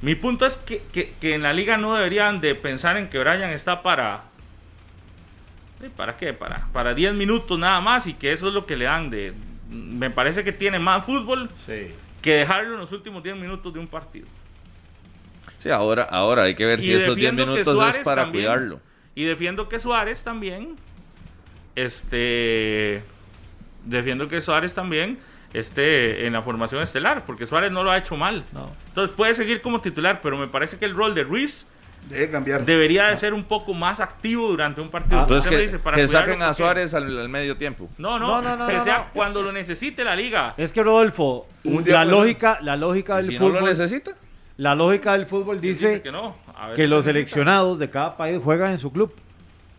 Mi 0.00 0.14
punto 0.14 0.46
es 0.46 0.56
que, 0.56 1.14
en 1.22 1.42
la 1.42 1.52
liga 1.52 1.76
no 1.76 1.94
deberían 1.94 2.40
de 2.40 2.54
pensar 2.54 2.96
en 2.96 3.08
que 3.08 3.18
Brian 3.18 3.50
está 3.50 3.82
para... 3.82 4.22
¿Para 5.96 6.16
qué? 6.16 6.32
Para, 6.32 6.68
para 6.72 6.92
10 6.94 7.14
minutos 7.14 7.58
nada 7.58 7.80
más 7.80 8.06
y 8.06 8.14
que 8.14 8.32
eso 8.32 8.48
es 8.48 8.54
lo 8.54 8.66
que 8.66 8.76
le 8.76 8.84
dan 8.84 9.10
de... 9.10 9.32
Me 9.68 10.10
parece 10.10 10.44
que 10.44 10.52
tiene 10.52 10.78
más 10.78 11.04
fútbol 11.04 11.50
que 12.22 12.34
dejarlo 12.34 12.74
en 12.74 12.80
los 12.80 12.92
últimos 12.92 13.22
10 13.22 13.36
minutos 13.36 13.72
de 13.72 13.80
un 13.80 13.86
partido. 13.86 14.26
Sí, 15.58 15.70
ahora, 15.70 16.04
ahora 16.04 16.44
hay 16.44 16.54
que 16.54 16.64
ver 16.64 16.80
si 16.80 16.92
esos 16.92 17.16
10 17.16 17.32
minutos 17.34 17.96
es 17.96 17.98
para 17.98 18.30
cuidarlo. 18.30 18.80
Y 19.14 19.24
defiendo 19.24 19.68
que 19.68 19.78
Suárez 19.80 20.22
también, 20.22 20.76
este, 21.74 23.02
defiendo 23.84 24.28
que 24.28 24.40
Suárez 24.40 24.74
también 24.74 25.18
esté 25.52 26.26
en 26.26 26.34
la 26.34 26.42
formación 26.42 26.82
estelar, 26.82 27.24
porque 27.26 27.46
Suárez 27.46 27.72
no 27.72 27.82
lo 27.82 27.90
ha 27.90 27.98
hecho 27.98 28.16
mal. 28.16 28.44
Entonces 28.88 29.14
puede 29.16 29.34
seguir 29.34 29.60
como 29.60 29.80
titular, 29.80 30.20
pero 30.22 30.38
me 30.38 30.46
parece 30.46 30.78
que 30.78 30.84
el 30.84 30.94
rol 30.94 31.14
de 31.14 31.24
Ruiz 31.24 31.66
Debe 32.08 32.30
cambiar. 32.30 32.64
Debería 32.64 33.08
de 33.08 33.16
ser 33.16 33.34
un 33.34 33.44
poco 33.44 33.74
más 33.74 34.00
activo 34.00 34.48
durante 34.48 34.80
un 34.80 34.90
partido. 34.90 35.20
Ah, 35.20 35.22
entonces 35.22 35.50
que, 35.50 35.58
dice, 35.58 35.78
para 35.78 35.96
que 35.96 36.08
saquen 36.08 36.40
a 36.42 36.54
Suárez 36.54 36.94
al, 36.94 37.28
medio 37.28 37.56
tiempo. 37.56 37.88
No, 37.98 38.18
no, 38.18 38.40
no, 38.40 38.56
no, 38.56 38.84
sea 38.84 39.10
cuando 39.12 39.42
lo 39.42 39.52
necesite 39.52 40.04
la 40.04 40.16
liga. 40.16 40.54
Es 40.56 40.72
que 40.72 40.82
Rodolfo, 40.82 41.46
la 41.64 42.04
lógica, 42.04 42.58
la 42.62 42.76
lógica 42.76 43.16
del 43.16 43.36
fútbol. 43.36 43.54
No 43.54 43.60
lo 43.60 43.66
necesita? 43.66 44.12
La 44.56 44.74
lógica 44.74 45.12
del 45.12 45.26
fútbol 45.26 45.60
dice, 45.60 46.02
que, 46.74 46.88
los 46.88 47.04
seleccionados 47.04 47.78
de 47.78 47.90
cada 47.90 48.16
país 48.16 48.40
juegan 48.42 48.72
en 48.72 48.78
su 48.78 48.90
club, 48.90 49.14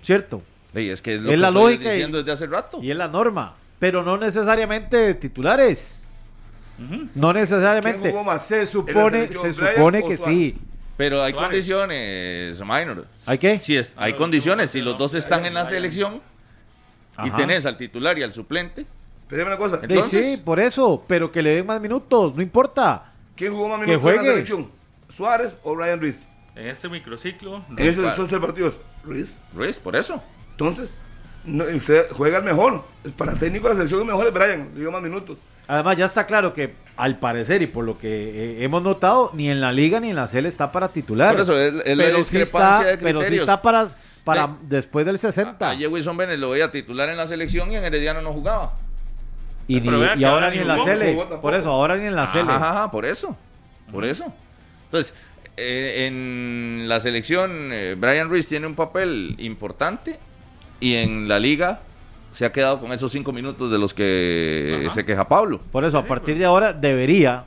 ¿cierto? 0.02 0.42
es 0.74 1.02
que 1.02 1.16
es, 1.16 1.22
lo 1.22 1.32
que 1.32 1.38
la 1.38 1.52
lógica 1.52 1.92
diciendo 1.92 2.20
desde 2.20 2.32
hace 2.32 2.46
rato. 2.46 2.80
Y 2.82 2.92
es 2.92 2.96
la 2.96 3.08
norma, 3.08 3.56
pero 3.80 4.04
no 4.04 4.18
necesariamente 4.18 5.16
titulares. 5.16 6.08
No 7.14 7.34
necesariamente. 7.34 8.14
Se 8.40 8.66
supone, 8.66 9.34
se 9.34 9.54
supone 9.54 10.04
que 10.04 10.16
sí. 10.16 10.58
Pero 11.00 11.24
hay 11.24 11.32
condiciones, 11.32 12.60
minor. 12.60 13.08
¿Hay 13.26 13.38
qué? 13.38 13.58
Sí, 13.60 13.78
es, 13.78 13.94
hay 13.96 14.16
condiciones. 14.16 14.72
Si 14.72 14.82
los 14.82 14.98
dos 14.98 15.16
están 15.16 15.46
en 15.46 15.54
la 15.54 15.64
selección 15.64 16.22
y 17.24 17.32
tenés 17.32 17.66
al 17.66 17.78
titular 17.78 18.20
y 18.20 18.24
al 18.24 18.34
suplente. 18.34 18.86
Pero 19.30 19.46
una 19.48 19.56
cosa. 19.56 19.80
sí, 20.10 20.42
por 20.44 20.60
eso. 20.60 21.02
Pero 21.08 21.32
que 21.32 21.42
le 21.42 21.52
den 21.52 21.66
más 21.66 21.80
minutos, 21.80 22.36
no 22.36 22.42
importa. 22.42 23.14
¿Quién 23.38 23.54
jugó 23.54 23.70
más 23.70 23.80
minutos 23.80 24.10
en 24.10 24.16
la 24.18 24.24
selección? 24.24 24.72
¿Suárez 25.08 25.58
o 25.64 25.74
Ryan 25.74 26.02
Ruiz? 26.02 26.28
En 26.54 26.68
este 26.68 26.90
microciclo. 26.90 27.64
En 27.78 27.80
esos 27.80 28.28
tres 28.28 28.42
partidos. 28.42 28.82
Ruiz. 29.06 29.42
Ruiz, 29.56 29.80
por 29.80 29.96
eso. 29.96 30.22
Entonces, 30.52 30.98
usted 31.46 32.08
juega 32.12 32.38
el 32.40 32.44
mejor. 32.44 32.84
Para 33.18 33.34
técnico 33.34 33.68
de 33.68 33.74
la 33.74 33.78
selección 33.78 34.02
es 34.02 34.08
mejor 34.08 34.28
es 34.28 34.34
Brian. 34.34 34.70
Le 34.74 34.82
dio 34.82 34.92
más 34.92 35.02
minutos. 35.02 35.40
Además, 35.68 35.98
ya 35.98 36.06
está 36.06 36.26
claro 36.26 36.54
que 36.54 36.74
al 36.98 37.20
parecer 37.20 37.62
y 37.62 37.68
por 37.68 37.86
lo 37.86 37.98
que 37.98 38.08
eh, 38.10 38.64
hemos 38.64 38.82
notado, 38.82 39.32
ni 39.34 39.50
en 39.50 39.62
la 39.62 39.72
liga 39.72 40.00
ni 40.00 40.10
en 40.10 40.16
la 40.16 40.28
CL 40.28 40.46
está 40.46 40.72
para 40.72 40.90
titular. 40.90 41.34
Por 41.34 41.44
eso 41.44 41.58
es, 41.58 41.98
la 41.98 42.10
discrepancia 42.10 42.88
de 42.88 42.98
criterios. 42.98 43.24
Pero 43.24 43.30
sí 43.30 43.38
está 43.38 43.62
para, 43.62 43.88
para 44.24 44.50
después 44.64 45.06
del 45.06 45.20
60. 45.20 45.70
Ayer 45.70 45.88
Wilson 45.88 46.18
Vélez 46.18 46.40
lo 46.40 46.50
veía 46.50 46.72
titular 46.72 47.08
en 47.10 47.18
la 47.18 47.28
selección 47.28 47.72
y 47.72 47.76
en 47.76 47.84
Herediano 47.84 48.22
no 48.22 48.34
jugaba. 48.34 48.74
Y, 49.68 49.78
ahora 50.26 50.50
ni 50.50 50.58
en 50.58 50.68
la 50.68 50.84
Cele. 50.84 51.26
Por 51.40 51.54
eso, 51.54 51.70
ahora 51.70 51.96
ni 51.96 52.06
en 52.06 52.16
la 52.16 52.28
Cele. 52.28 52.52
Ajá, 52.52 52.90
por 52.90 53.06
eso. 53.06 53.38
Por 53.92 54.04
eso. 54.04 54.34
Entonces, 54.86 55.14
eh, 55.56 56.08
en 56.08 56.90
la 56.90 57.00
selección, 57.00 57.70
eh, 57.72 57.96
Brian 57.96 58.30
Ruiz 58.30 58.48
tiene 58.48 58.66
un 58.66 58.74
papel 58.74 59.36
importante 59.38 60.18
y 60.80 60.96
en 60.96 61.28
la 61.28 61.40
liga 61.40 61.82
se 62.32 62.46
ha 62.46 62.52
quedado 62.52 62.80
con 62.80 62.92
esos 62.92 63.12
cinco 63.12 63.32
minutos 63.32 63.72
de 63.72 63.78
los 63.78 63.94
que 63.94 64.88
se 64.94 65.06
queja 65.06 65.28
Pablo. 65.28 65.60
Por 65.72 65.84
eso, 65.84 65.98
a 65.98 66.06
partir 66.06 66.38
de 66.38 66.46
ahora 66.46 66.74
debería, 66.74 67.46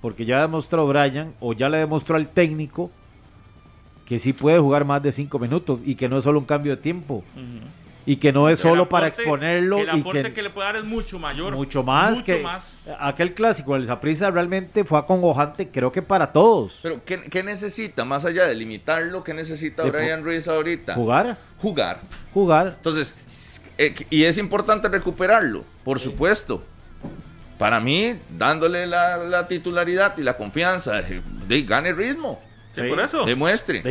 porque 0.00 0.24
ya 0.24 0.40
demostró 0.42 0.86
Brian 0.86 1.32
o 1.40 1.54
ya 1.54 1.68
le 1.68 1.78
demostró 1.78 2.16
al 2.16 2.28
técnico 2.28 2.90
que 4.04 4.18
sí 4.18 4.32
puede 4.32 4.58
jugar 4.58 4.84
más 4.84 5.02
de 5.02 5.12
cinco 5.12 5.38
minutos 5.38 5.82
y 5.84 5.94
que 5.94 6.08
no 6.08 6.18
es 6.18 6.24
solo 6.24 6.38
un 6.38 6.46
cambio 6.46 6.76
de 6.76 6.82
tiempo 6.82 7.22
y 8.08 8.16
que 8.16 8.32
no 8.32 8.48
es 8.48 8.60
solo 8.60 8.88
para 8.88 9.08
exponerlo. 9.08 9.80
el 9.80 9.90
aporte 9.90 10.20
y 10.20 10.22
que, 10.22 10.32
que, 10.32 10.42
le 10.42 10.48
puede 10.48 10.66
dar 10.66 10.76
es 10.76 10.84
mucho 10.84 11.18
mayor. 11.18 11.54
Mucho 11.54 11.82
más 11.82 12.22
que 12.22 12.42
aquel 12.98 13.34
clásico, 13.34 13.76
el 13.76 13.84
Zaprisa 13.84 14.30
realmente 14.30 14.82
fue 14.82 14.98
acongojante, 14.98 15.68
creo 15.68 15.92
que 15.92 16.00
para 16.00 16.32
todos. 16.32 16.78
Pero 16.82 17.02
¿qué, 17.04 17.42
necesita? 17.42 18.06
Más 18.06 18.24
allá 18.24 18.46
de 18.46 18.54
limitarlo, 18.54 19.22
¿qué 19.22 19.34
necesita 19.34 19.84
Brian 19.84 20.24
Ruiz 20.24 20.48
ahorita? 20.48 20.94
Jugar. 20.94 21.36
Jugar. 21.60 22.00
Jugar. 22.32 22.74
Entonces, 22.78 23.60
eh, 23.76 23.94
y 24.08 24.24
es 24.24 24.38
importante 24.38 24.88
recuperarlo, 24.88 25.64
por 25.84 26.00
supuesto. 26.00 26.64
Para 27.58 27.78
mí, 27.78 28.14
dándole 28.38 28.86
la, 28.86 29.46
titularidad 29.48 30.16
y 30.16 30.22
la 30.22 30.38
confianza, 30.38 31.02
de, 31.02 31.62
gane 31.62 31.92
ritmo 31.92 32.40
por 32.84 33.00
eso. 33.00 33.24
Demuestre. 33.24 33.82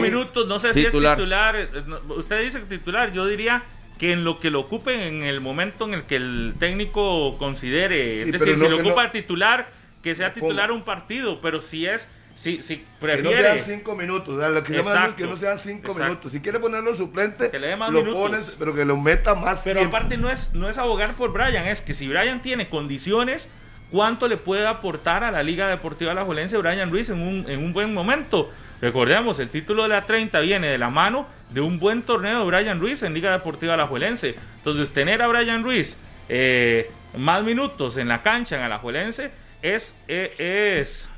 minutos, 0.00 0.46
no 0.46 0.58
sé 0.58 0.74
si 0.74 0.86
es 0.86 0.92
titular. 0.92 1.56
Eh, 1.56 1.68
usted 2.08 2.42
dice 2.42 2.60
titular, 2.60 3.12
yo 3.12 3.26
diría 3.26 3.62
que 3.98 4.12
en 4.12 4.24
lo 4.24 4.40
que 4.40 4.50
lo 4.50 4.60
ocupen 4.60 4.98
en 5.00 5.22
el 5.24 5.42
momento 5.42 5.84
en 5.84 5.94
el 5.94 6.02
que 6.04 6.16
el 6.16 6.54
técnico 6.58 7.36
considere. 7.38 8.22
es 8.22 8.32
decir, 8.32 8.56
si 8.56 8.68
lo 8.68 8.78
ocupa 8.78 9.10
titular, 9.10 9.68
que 10.02 10.14
sea 10.14 10.32
titular 10.32 10.72
un 10.72 10.82
partido, 10.82 11.40
pero 11.40 11.60
si 11.60 11.86
es. 11.86 12.08
Si, 12.34 12.62
si 12.62 12.86
prefiere. 12.98 13.28
Que 13.28 13.42
no 13.42 13.54
sean 13.54 13.64
cinco 13.78 13.94
minutos. 13.94 14.38
lo 14.38 14.62
que 14.62 14.78
es 14.78 15.14
que 15.14 15.26
no 15.26 15.36
sean 15.36 15.58
cinco 15.58 15.92
minutos. 15.92 16.32
Si 16.32 16.40
quiere 16.40 16.58
ponerlo 16.58 16.96
suplente, 16.96 17.50
que 17.50 17.58
le 17.58 17.66
dé 17.66 17.76
más 17.76 17.90
lo 17.90 18.10
pones, 18.10 18.56
pero 18.58 18.74
que 18.74 18.86
lo 18.86 18.96
meta 18.96 19.34
más 19.34 19.60
Pero 19.62 19.82
aparte 19.82 20.16
no 20.16 20.30
es, 20.30 20.54
no 20.54 20.68
es 20.68 20.78
abogar 20.78 21.12
por 21.12 21.32
Brian, 21.32 21.66
es 21.66 21.82
que 21.82 21.92
si 21.92 22.08
Brian 22.08 22.40
tiene 22.40 22.70
condiciones 22.70 23.50
cuánto 23.90 24.28
le 24.28 24.36
puede 24.36 24.66
aportar 24.66 25.24
a 25.24 25.30
la 25.30 25.42
Liga 25.42 25.68
Deportiva 25.68 26.12
Alajuelense 26.12 26.56
Brian 26.58 26.90
Ruiz 26.90 27.10
en 27.10 27.20
un, 27.20 27.44
en 27.48 27.58
un 27.58 27.72
buen 27.72 27.92
momento. 27.92 28.50
Recordemos, 28.80 29.38
el 29.38 29.50
título 29.50 29.82
de 29.82 29.90
la 29.90 30.06
30 30.06 30.40
viene 30.40 30.68
de 30.68 30.78
la 30.78 30.90
mano 30.90 31.26
de 31.50 31.60
un 31.60 31.78
buen 31.78 32.02
torneo 32.02 32.40
de 32.40 32.46
Brian 32.46 32.80
Ruiz 32.80 33.02
en 33.02 33.12
Liga 33.12 33.32
Deportiva 33.32 33.74
Alajuelense. 33.74 34.36
Entonces, 34.56 34.90
tener 34.90 35.20
a 35.20 35.26
Brian 35.26 35.62
Ruiz 35.62 35.98
eh, 36.28 36.90
más 37.16 37.42
minutos 37.42 37.96
en 37.96 38.08
la 38.08 38.22
cancha 38.22 38.56
en 38.56 38.62
Alajuelense 38.62 39.30
es, 39.60 39.94
eh, 40.08 40.78
es, 40.80 41.10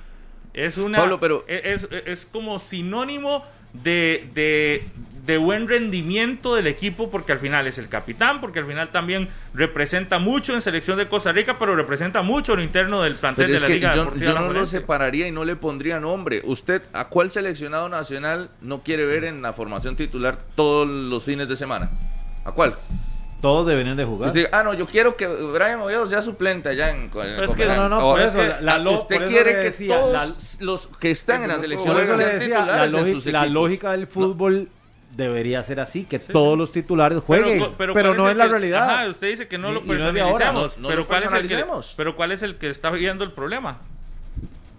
es, 0.55 0.77
una. 0.79 1.19
pero... 1.21 1.45
es, 1.47 1.87
es 2.07 2.27
como 2.27 2.59
sinónimo 2.59 3.45
de, 3.73 4.29
de, 4.35 4.85
de, 5.27 5.39
buen 5.39 5.69
rendimiento 5.69 6.55
del 6.55 6.67
equipo 6.67 7.11
porque 7.11 7.33
al 7.33 7.39
final 7.39 7.67
es 7.67 7.79
el 7.79 7.89
capitán, 7.89 8.41
porque 8.41 8.59
al 8.59 8.67
final 8.67 8.91
también 8.91 9.29
representa 9.55 10.19
mucho 10.19 10.55
en 10.55 10.61
selección 10.61 10.99
de 10.99 11.09
Costa 11.09 11.33
Rica, 11.33 11.57
pero 11.59 11.75
representa 11.75 12.23
mucho 12.23 12.55
lo 12.55 12.63
interno 12.63 13.03
del 13.03 13.15
plantel 13.15 13.53
de 13.53 13.61
la 13.61 13.69
Liga 13.69 13.95
Yo, 13.95 14.15
yo 14.17 14.35
no 14.35 14.53
lo 14.53 14.67
separaría 14.67 15.27
y 15.29 15.33
no 15.33 15.45
le 15.45 15.57
pondría 15.57 16.01
nombre. 16.01 16.43
¿Usted 16.45 16.83
a 16.93 17.09
cuál 17.09 17.31
seleccionado 17.31 17.89
nacional 17.89 18.51
no 18.61 18.83
quiere 18.83 19.07
ver 19.07 19.25
en 19.25 19.43
la 19.43 19.53
formación 19.53 19.97
titular 19.97 20.39
todos 20.55 20.89
los 20.89 21.23
fines 21.23 21.49
de 21.49 21.57
semana? 21.57 21.91
¿A 22.45 22.53
cuál? 22.53 22.77
Todos 23.43 23.67
deberían 23.67 23.97
de 23.97 24.05
jugar. 24.05 24.33
ah, 24.53 24.63
no, 24.63 24.73
yo 24.73 24.87
quiero 24.87 25.17
que 25.17 25.27
Brian 25.27 25.81
Oviedo 25.81 26.07
sea 26.07 26.23
suplente 26.23 26.69
allá 26.69 26.91
en, 26.91 27.11
es 27.43 27.57
que, 27.57 27.67
no, 27.67 27.89
no, 27.89 28.01
por 28.01 28.21
eso, 28.21 28.39
la, 28.61 28.79
usted 28.89 29.27
quiere 29.27 29.61
que 29.63 29.87
todos 29.89 30.59
los 30.61 30.87
que 30.87 31.11
están 31.11 31.43
en 31.43 31.49
la 31.49 31.59
selección 31.59 31.97
sean 32.17 32.39
titulares 32.39 33.27
la, 33.27 33.47
lógica 33.47 33.91
del 33.91 34.07
fútbol 34.07 34.69
debería 35.11 35.61
ser 35.65 35.81
así, 35.81 36.05
que 36.05 36.21
todos 36.21 36.57
los 36.57 36.71
titulares 36.71 37.21
jueguen, 37.21 37.73
pero, 37.77 38.15
no 38.15 38.31
es, 38.31 38.37
la 38.37 38.47
realidad. 38.47 38.89
Ajá, 38.89 39.11
usted 39.11 39.31
dice 39.31 39.49
que 39.49 39.59
no 39.59 39.73
lo 39.73 39.83
personalizamos, 39.83 40.79
pero, 40.87 41.05
¿cuál 41.09 41.25
es 41.25 41.33
el 41.33 41.49
que, 41.49 41.65
pero 41.97 42.15
¿cuál 42.15 42.31
es 42.31 42.43
el 42.45 42.55
que 42.55 42.71
está 42.71 42.91
viviendo 42.91 43.25
el 43.25 43.33
problema? 43.33 43.79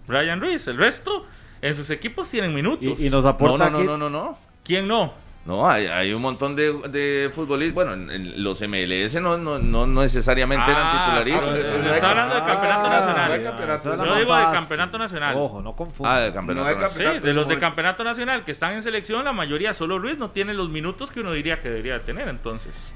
Brian 0.07 0.39
Ruiz, 0.39 0.65
el 0.69 0.77
resto 0.77 1.25
en 1.61 1.75
sus 1.75 1.89
equipos 1.89 2.29
tienen 2.29 2.53
minutos. 2.53 2.97
Y, 2.97 3.09
nos 3.09 3.25
aporta 3.25 3.69
no, 3.69 3.79
no, 3.79 3.83
no, 3.83 3.97
no, 3.97 4.09
no. 4.09 4.37
¿Quién 4.63 4.87
no? 4.87 5.21
No, 5.45 5.69
hay, 5.69 5.87
hay 5.87 6.13
un 6.13 6.21
montón 6.21 6.55
de, 6.55 6.71
de 6.87 7.29
futbolistas. 7.35 7.73
Bueno, 7.73 7.93
en, 7.93 8.41
los 8.41 8.61
MLS 8.61 9.15
no, 9.21 9.37
no, 9.37 9.59
no 9.59 9.85
necesariamente 9.87 10.71
eran 10.71 10.85
ah, 10.85 11.05
titularísimos. 11.05 11.83
No 11.83 11.93
está 11.93 12.09
hablando 12.11 12.35
del 12.35 12.43
campeonato 12.45 12.89
nacional. 12.89 14.07
Yo 14.07 14.15
digo 14.15 14.35
del 14.37 14.51
campeonato 14.51 14.97
nacional. 14.97 15.35
Ojo, 15.37 15.61
no 15.61 15.75
confunda. 15.75 16.15
Ah, 16.15 16.19
del 16.21 16.33
campeonato 16.33 16.79
nacional. 16.79 17.15
Sí, 17.15 17.27
de 17.27 17.33
los 17.33 17.47
de 17.49 17.59
campeonato 17.59 18.03
nacional 18.05 18.45
que 18.45 18.53
están 18.53 18.73
en 18.73 18.81
selección, 18.83 19.25
la 19.25 19.33
mayoría, 19.33 19.73
solo 19.73 19.99
Luis 19.99 20.17
no 20.17 20.29
tiene 20.29 20.53
los 20.53 20.69
minutos 20.69 21.11
que 21.11 21.19
uno 21.19 21.33
diría 21.33 21.61
que 21.61 21.69
debería 21.69 21.99
tener. 21.99 22.29
Entonces. 22.29 22.93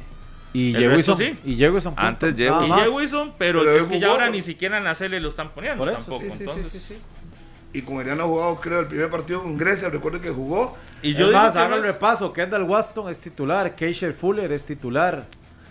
Y 0.53 0.73
Jewison, 0.73 1.17
sí. 1.17 1.37
Y 1.43 1.57
Jewison. 1.57 1.93
Antes 1.97 2.33
Jewison. 2.33 2.79
Y 2.79 2.81
Jewison, 2.81 3.33
pero, 3.37 3.59
pero, 3.59 3.75
es 3.75 3.87
que 3.87 3.99
ya 3.99 4.07
ahora 4.07 4.29
ni 4.29 4.41
siquiera 4.41 4.77
en 4.77 4.85
la 4.85 4.95
CL 4.95 5.17
lo 5.19 5.27
están 5.27 5.49
poniendo 5.49 5.79
Por 5.79 5.89
eso, 5.89 5.97
tampoco. 5.97 6.21
Sí, 6.21 6.37
entonces. 6.39 6.71
Sí, 6.71 6.79
sí, 6.79 6.97
y 7.77 7.81
con 7.83 7.99
Ariano 7.99 8.23
ha 8.23 8.27
jugado, 8.27 8.59
creo, 8.59 8.79
el 8.79 8.87
primer 8.87 9.09
partido 9.09 9.43
con 9.43 9.55
Grecia, 9.55 9.89
recuerdo 9.89 10.19
que 10.19 10.31
jugó. 10.31 10.75
Y 11.03 11.13
yo 11.13 11.31
más, 11.31 11.55
haga 11.55 11.75
el 11.75 11.83
repaso, 11.83 12.33
Kendall 12.33 12.63
Waston 12.63 13.09
es 13.11 13.19
titular, 13.19 13.75
Keisher 13.75 14.13
Fuller 14.13 14.51
es 14.51 14.65
titular, 14.65 15.25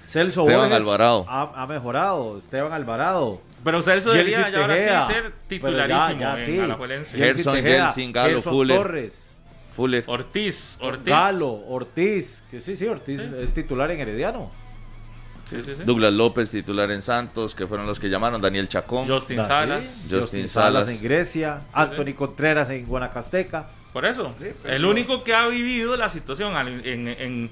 Celso 0.04 0.42
Esteban 0.42 0.72
Alvarado. 0.72 1.26
Ha, 1.28 1.66
mejorado, 1.66 2.38
Esteban 2.38 2.72
Alvarado. 2.72 3.40
Pero 3.64 3.82
Celso 3.82 4.10
debería 4.10 4.48
ya 4.48 4.60
ahora 4.62 5.06
sí 5.06 5.12
ser 5.12 5.32
titularísimo 5.48 6.20
ya, 6.20 6.38
en 6.38 6.46
sí. 6.46 6.58
Alajuelense. 6.60 7.16
Gerson 7.16 7.62
Jensen, 7.62 8.12
Galo 8.12 8.40
Fuller. 8.40 8.76
Torres. 8.76 9.36
Fuller. 9.74 10.04
Ortiz, 10.06 10.78
Ortiz. 10.80 11.06
Galo, 11.06 11.50
Ortiz, 11.66 12.44
que 12.50 12.60
sí, 12.60 12.76
sí, 12.76 12.86
Ortiz 12.86 13.20
es 13.20 13.52
titular 13.52 13.90
en 13.90 14.00
Herediano. 14.00 14.52
Douglas 15.84 16.12
López, 16.12 16.50
titular 16.50 16.90
en 16.90 17.02
Santos, 17.02 17.54
que 17.54 17.66
fueron 17.66 17.86
los 17.86 18.00
que 18.00 18.08
llamaron, 18.08 18.40
Daniel 18.40 18.68
Chacón. 18.68 19.08
Justin 19.08 19.36
Salas. 19.36 20.06
Justin, 20.10 20.48
Salas. 20.48 20.88
en 20.88 21.00
Grecia, 21.00 21.60
Anthony 21.72 22.14
Contreras 22.14 22.70
en 22.70 22.86
Guanacasteca. 22.86 23.68
Por 23.92 24.04
eso, 24.04 24.34
el 24.64 24.84
único 24.84 25.24
que 25.24 25.34
ha 25.34 25.46
vivido 25.46 25.96
la 25.96 26.08
situación 26.08 26.54
en, 26.84 27.50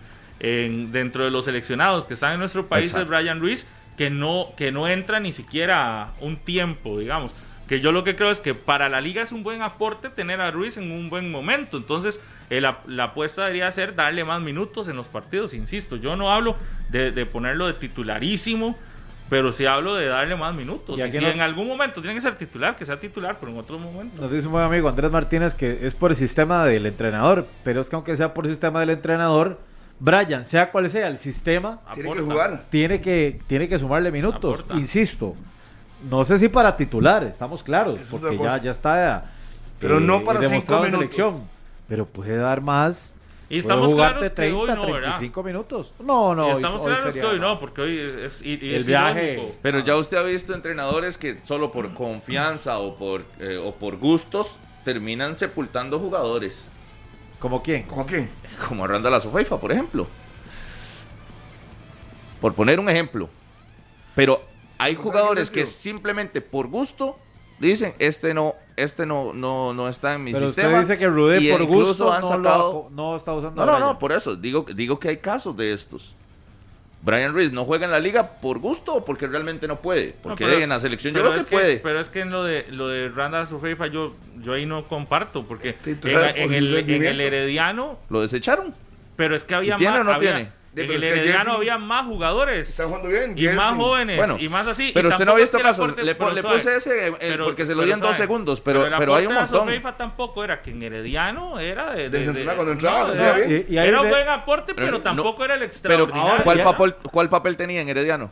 dentro 0.93 1.25
de 1.25 1.31
los 1.31 1.47
seleccionados 1.47 2.05
que 2.05 2.15
están 2.15 2.35
en 2.35 2.41
nuestro 2.41 2.67
país 2.67 2.95
es 2.95 3.07
Brian 3.07 3.41
Ruiz, 3.41 3.67
que 3.97 4.11
no, 4.11 4.49
que 4.57 4.73
no 4.73 4.89
entra 4.89 5.21
ni 5.21 5.33
siquiera 5.33 6.13
un 6.21 6.37
tiempo, 6.37 6.99
digamos. 6.99 7.33
Que 7.69 7.81
yo 7.81 7.93
lo 7.93 8.05
que 8.05 8.15
creo 8.15 8.31
es 8.31 8.41
que 8.41 8.55
para 8.55 8.89
la 8.89 9.01
liga 9.01 9.23
es 9.23 9.33
un 9.33 9.43
buen 9.43 9.63
aporte 9.63 10.11
tener 10.11 10.41
a 10.41 10.51
Ruiz 10.51 10.77
en 10.77 10.91
un 10.91 11.09
buen 11.09 11.31
momento. 11.31 11.77
Entonces, 11.77 12.21
eh, 12.51 12.61
la, 12.61 13.05
apuesta 13.05 13.43
debería 13.43 13.71
ser 13.73 13.95
darle 13.95 14.25
más 14.25 14.43
minutos 14.43 14.89
en 14.89 14.97
los 14.97 15.09
partidos, 15.09 15.55
insisto. 15.55 15.97
Yo 15.97 16.15
no 16.17 16.31
hablo 16.31 16.57
de, 16.91 17.27
ponerlo 17.27 17.67
de 17.67 17.75
titularísimo, 17.75 18.77
pero 19.31 19.53
sí 19.53 19.65
hablo 19.65 19.95
de 19.95 20.07
darle 20.09 20.37
más 20.37 20.55
minutos. 20.55 21.01
Y, 21.01 21.11
si 21.11 21.25
en 21.25 21.41
algún 21.41 21.67
momento 21.67 22.03
tiene 22.03 22.15
que 22.15 22.21
ser 22.21 22.37
titular, 22.37 22.77
que 22.77 22.85
sea 22.85 23.01
titular, 23.01 23.39
pero 23.41 23.51
en 23.51 23.59
otro 23.59 23.79
momento. 23.79 24.21
Nos 24.21 24.31
dice 24.31 24.47
un 24.47 24.53
buen 24.53 24.65
amigo 24.65 24.89
Andrés 24.89 25.11
Martínez 25.11 25.55
que 25.55 25.87
es 25.87 25.95
por 25.95 26.11
el 26.11 26.17
sistema 26.17 26.67
del 26.67 26.85
entrenador, 26.85 27.47
pero 27.63 27.81
es 27.81 27.89
que 27.89 27.97
aunque 27.97 28.17
sea 28.17 28.35
por 28.35 28.45
el 28.45 28.53
sistema 28.53 28.81
del 28.81 28.91
entrenador, 28.91 29.59
Brian, 30.01 30.45
sea 30.45 30.71
cual 30.71 30.91
sea 30.91 31.09
el 31.09 31.19
sistema, 31.19 31.81
tiene 31.95 32.13
que 32.13 32.21
jugar. 32.21 32.65
Tiene 32.69 33.01
que, 33.01 33.41
tiene 33.47 33.69
que 33.69 33.79
sumarle 33.79 34.11
minutos. 34.11 34.65
Insisto, 34.75 35.35
no 36.09 36.25
sé 36.25 36.39
si 36.39 36.49
para 36.49 36.77
titular, 36.77 37.25
estamos 37.25 37.63
claros, 37.63 37.99
porque 38.11 38.39
ya, 38.39 38.61
ya 38.61 38.71
está. 38.71 39.31
Pero 39.79 40.01
no 40.01 40.25
para 40.25 40.49
cinco 40.49 40.75
minutos. 40.81 40.99
Selección 40.99 41.55
pero 41.89 42.07
puede 42.07 42.37
dar 42.37 42.61
más. 42.61 43.15
Y 43.49 43.59
estamos 43.59 43.95
claros 43.95 44.21
30, 44.35 44.35
que 44.35 44.53
hoy 44.53 44.69
no, 44.69 44.87
35 44.87 45.43
minutos. 45.43 45.95
No, 46.01 46.35
no. 46.35 46.49
Y 46.49 46.53
estamos 46.53 46.83
claros 46.83 47.15
que 47.15 47.23
hoy 47.23 47.39
no, 47.39 47.61
porque 47.61 47.83
hoy 47.83 47.99
es, 48.25 48.41
el 48.43 48.85
viaje. 48.85 49.53
Pero 49.63 49.81
ya 49.81 49.97
usted 49.97 50.17
ha 50.17 50.23
visto 50.23 50.55
entrenadores 50.55 51.19
que 51.19 51.39
solo 51.43 51.71
por 51.71 51.93
confianza 51.95 52.79
o 52.79 52.97
por, 52.97 53.25
eh, 53.39 53.61
o 53.63 53.75
por 53.75 53.99
gustos 53.99 54.59
terminan 54.85 55.37
sepultando 55.37 55.99
jugadores. 55.99 56.71
¿Como 57.39 57.63
quién? 57.63 57.83
¿Como 57.83 58.07
quién? 58.07 58.31
Como 58.69 58.87
Randall 58.87 59.15
Azofeifa, 59.15 59.61
por 59.61 59.71
ejemplo. 59.71 60.07
Por 62.41 62.55
poner 62.55 62.81
un 62.81 62.89
ejemplo. 62.89 63.29
Pero 64.15 64.43
hay 64.79 64.95
jugadores 64.95 65.51
que 65.51 65.67
simplemente 65.67 66.41
por 66.41 66.69
gusto 66.69 67.19
dicen, 67.59 67.95
este 67.99 68.35
no, 68.35 68.55
este 68.77 69.07
no, 69.07 69.33
no, 69.33 69.73
no 69.73 69.89
está 69.89 70.15
en 70.15 70.25
mi 70.25 70.33
Pero 70.33 70.47
sistema. 70.47 70.69
Usted 70.69 70.81
dice 70.81 70.99
que 70.99 71.09
Rudé 71.09 71.51
por 71.51 71.65
gusto 71.65 72.13
han 72.13 72.25
sacado... 72.25 72.89
no, 72.93 73.17
está 73.17 73.33
usando. 73.33 73.65
No, 73.65 73.73
no, 73.73 73.79
no, 73.79 73.99
por 73.99 74.13
eso 74.13 74.37
digo, 74.37 74.67
digo 74.75 74.99
que 74.99 75.09
hay 75.09 75.17
casos 75.19 75.57
de 75.57 75.73
estos. 75.73 76.15
Brian 77.05 77.35
Reed 77.35 77.53
no 77.53 77.67
juega 77.67 77.85
en 77.85 77.91
la 77.91 78.01
liga 78.01 78.41
por 78.41 78.59
gusto 78.59 78.95
o 78.95 79.05
porque 79.05 79.27
realmente 79.27 79.69
no 79.69 79.77
puede. 79.77 80.17
Porque 80.23 80.63
en 80.63 80.71
la 80.71 80.81
selección 80.81 81.15
yo 81.15 81.21
creo 81.21 81.45
que, 81.45 81.51
puede. 81.51 81.77
Pero 81.77 82.01
es 82.01 82.09
que 82.09 82.21
en 82.21 82.31
lo 82.31 82.43
de 82.43 82.67
lo 82.71 82.89
de 82.89 83.11
Randall 83.11 83.47
Sufeifa 83.47 83.89
yo, 83.89 84.15
yo 84.41 84.55
ahí 84.55 84.65
no 84.65 84.89
comparto. 84.89 85.45
Porque 85.45 85.77
en, 85.85 86.55
el, 86.55 86.75
en 86.77 87.05
el 87.05 87.21
Herediano. 87.21 87.99
Lo 88.09 88.23
desecharon. 88.23 88.75
Pero 89.17 89.37
es 89.37 89.45
que 89.45 89.55
había 89.55 89.77
¿Tiene 89.77 89.99
más. 89.99 90.09
o 90.09 90.13
no 90.15 90.19
tiene? 90.19 90.49
En 90.77 90.91
el 90.91 91.05
Herediano 91.05 91.53
había 91.53 91.79
más 91.79 92.07
jugadores. 92.07 92.71
Está 92.71 92.85
jugando 92.85 93.09
bien. 93.09 93.35
Y 93.37 93.49
más 93.49 93.75
jóvenes. 93.77 94.21
y 94.39 94.49
más 94.49 94.67
así. 94.67 94.91
Pero 94.93 95.09
usted 95.09 95.25
no 95.25 95.33
ha 95.33 95.37
visto 95.37 95.59
casos. 95.59 95.97
Le, 95.97 96.15
puse 96.15 96.77
ese 96.77 97.09
eh, 97.21 97.39
porque 97.43 97.67
se 97.67 97.75
lo 97.75 97.85
di 97.85 97.93
en 97.93 98.01
dos 98.01 98.17
segundos. 98.17 98.61
Pero, 98.61 98.87
pero, 98.99 99.15
hay 99.15 99.27
un 99.27 99.35
montón. 99.35 99.67
Pero 99.67 99.95
tampoco 99.95 100.45
era 100.45 100.61
que 100.63 100.71
en 100.71 100.83
Herediano 100.83 101.59
era 101.59 101.93
de. 101.93 102.11
de, 102.11 102.33
de, 102.33 102.45
cuando 102.45 102.73
entraba. 102.73 103.13
era 103.13 104.01
un 104.01 104.09
buen 104.09 104.29
aporte, 104.29 104.75
pero, 104.75 105.01
tampoco 105.01 105.45
era 105.45 105.55
el 105.55 105.63
extraordinario. 105.63 106.45
¿cuál, 106.45 106.63
papel, 106.63 106.95
¿Cuál 107.11 107.29
papel 107.29 107.57
tenía 107.57 107.81
en 107.81 107.89
Herediano? 107.89 108.31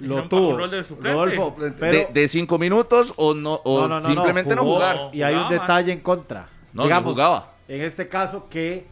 Lo 0.00 0.28
tuvo. 0.28 0.56
Rol 0.56 0.70
de, 0.70 0.82
Rodolfo, 0.82 1.56
de, 1.58 2.28
cinco 2.28 2.58
minutos 2.58 3.14
o 3.16 3.34
no 3.34 3.60
o 3.64 4.00
simplemente 4.02 4.54
no, 4.54 4.62
jugar. 4.62 5.10
Y 5.12 5.22
hay 5.22 5.34
un 5.34 5.48
detalle 5.48 5.92
en 5.92 6.00
contra. 6.00 6.48
No, 6.72 6.82
Digamos, 6.82 7.12
jugaba. 7.12 7.52
En 7.68 7.80
este 7.82 8.08
caso 8.08 8.48
que 8.50 8.86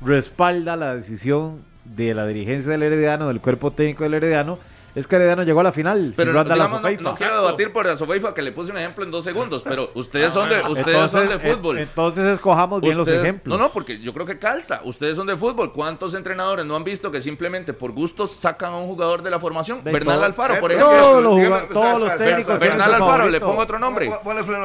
respalda 0.00 0.76
la 0.76 0.94
decisión 0.94 1.64
de 1.84 2.14
la 2.14 2.26
dirigencia 2.26 2.72
del 2.72 2.82
Herediano, 2.82 3.28
del 3.28 3.40
cuerpo 3.40 3.70
técnico 3.70 4.04
del 4.04 4.14
Herediano, 4.14 4.58
es 4.94 5.08
que 5.08 5.16
Herediano 5.16 5.42
llegó 5.42 5.60
a 5.60 5.64
la 5.64 5.72
final. 5.72 6.14
Pero 6.16 6.32
no, 6.32 6.44
no, 6.44 7.14
quiero 7.16 7.36
debatir 7.36 7.72
por 7.72 7.84
la 7.84 7.96
Sofeifa 7.96 8.32
que 8.32 8.42
le 8.42 8.52
puse 8.52 8.70
un 8.70 8.78
ejemplo 8.78 9.04
en 9.04 9.10
dos 9.10 9.24
segundos, 9.24 9.62
pero 9.64 9.90
ustedes 9.94 10.32
son 10.32 10.48
de, 10.48 10.60
ustedes 10.60 11.10
son 11.10 11.28
de 11.28 11.38
fútbol. 11.38 11.78
Entonces 11.78 12.24
escojamos 12.26 12.80
bien 12.80 12.96
los 12.96 13.08
ejemplos. 13.08 13.58
No, 13.58 13.64
no, 13.64 13.72
porque 13.72 13.98
yo 13.98 14.12
creo 14.14 14.24
que 14.24 14.38
calza. 14.38 14.80
Ustedes 14.84 15.16
son 15.16 15.26
de 15.26 15.36
fútbol. 15.36 15.72
¿Cuántos 15.72 16.14
entrenadores 16.14 16.64
no 16.64 16.76
han 16.76 16.84
visto 16.84 17.10
que 17.10 17.20
simplemente 17.20 17.72
por 17.72 17.90
gusto 17.90 18.28
sacan 18.28 18.72
a 18.72 18.76
un 18.76 18.86
jugador 18.86 19.22
de 19.22 19.30
la 19.30 19.40
formación? 19.40 19.82
Bernal 19.82 20.22
Alfaro, 20.22 20.60
por 20.60 20.70
ejemplo. 20.70 21.68
Todos 21.72 22.00
los, 22.00 22.16
técnicos. 22.16 22.60
Bernal 22.60 22.94
Alfaro, 22.94 23.28
le 23.28 23.40
pongo 23.40 23.62
otro 23.62 23.78
nombre. 23.78 24.10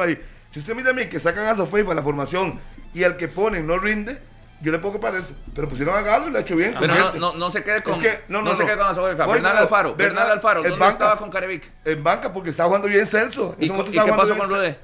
ahí. 0.00 0.18
Si 0.50 0.58
usted 0.58 0.74
mira 0.74 0.90
a 0.90 0.92
mí 0.92 1.06
que 1.06 1.18
sacan 1.18 1.46
a 1.46 1.56
Sofeifa 1.56 1.94
la 1.94 2.02
formación 2.02 2.58
y 2.92 3.04
al 3.04 3.16
que 3.16 3.28
ponen 3.28 3.66
no 3.66 3.78
rinde, 3.78 4.20
yo 4.60 4.72
le 4.72 4.78
pongo 4.78 4.94
que 4.94 5.00
parece, 5.00 5.34
pero 5.54 5.68
pusieron 5.68 5.96
a 5.96 6.02
Galo 6.02 6.28
y 6.28 6.30
le 6.32 6.38
ha 6.38 6.40
hecho 6.42 6.56
bien. 6.56 6.76
Pero 6.78 6.94
no, 6.94 7.12
no, 7.14 7.34
no, 7.34 7.50
se 7.50 7.64
quede 7.64 7.82
con. 7.82 8.00
no, 8.28 8.42
no, 8.42 8.54
se 8.54 8.64
quede 8.64 8.76
con 8.76 8.86
Azobefa. 8.86 9.26
Bernal 9.26 9.56
Alfaro. 9.56 9.94
Bernal 9.94 10.30
Alfaro. 10.30 10.62
¿Dónde 10.62 10.76
banca, 10.76 10.92
estaba 10.92 11.16
con 11.16 11.30
Carevic? 11.30 11.70
En 11.84 12.02
banca, 12.02 12.32
porque 12.32 12.50
estaba 12.50 12.68
jugando 12.68 12.88
bien 12.88 13.06
Celso. 13.06 13.56
¿Y, 13.58 13.66
¿y 13.66 13.70
qué 13.70 14.12
pasó 14.16 14.36
con 14.36 14.48
Rude? 14.48 14.78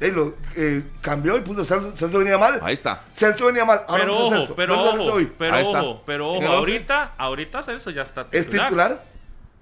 Eh, 0.00 0.12
lo, 0.12 0.34
eh, 0.54 0.84
cambió 1.00 1.36
y 1.36 1.40
puso 1.40 1.64
Celso, 1.64 1.94
Celso 1.94 2.18
venía 2.18 2.38
mal. 2.38 2.60
Ahí 2.62 2.74
está. 2.74 3.02
Celso 3.14 3.46
venía 3.46 3.64
mal. 3.64 3.82
Ahora 3.88 4.04
pero 4.04 4.16
ojo, 4.16 4.30
Celso. 4.30 4.54
pero 4.54 4.80
ojo, 4.80 5.20
pero 5.36 5.58
ojo, 5.58 6.02
pero 6.06 6.30
ojo, 6.30 6.46
ahorita, 6.46 7.14
ahorita 7.18 7.62
Celso 7.62 7.90
ya 7.90 8.02
está 8.02 8.24
titular. 8.24 8.44
¿Es 8.44 8.50
titular? 8.50 9.02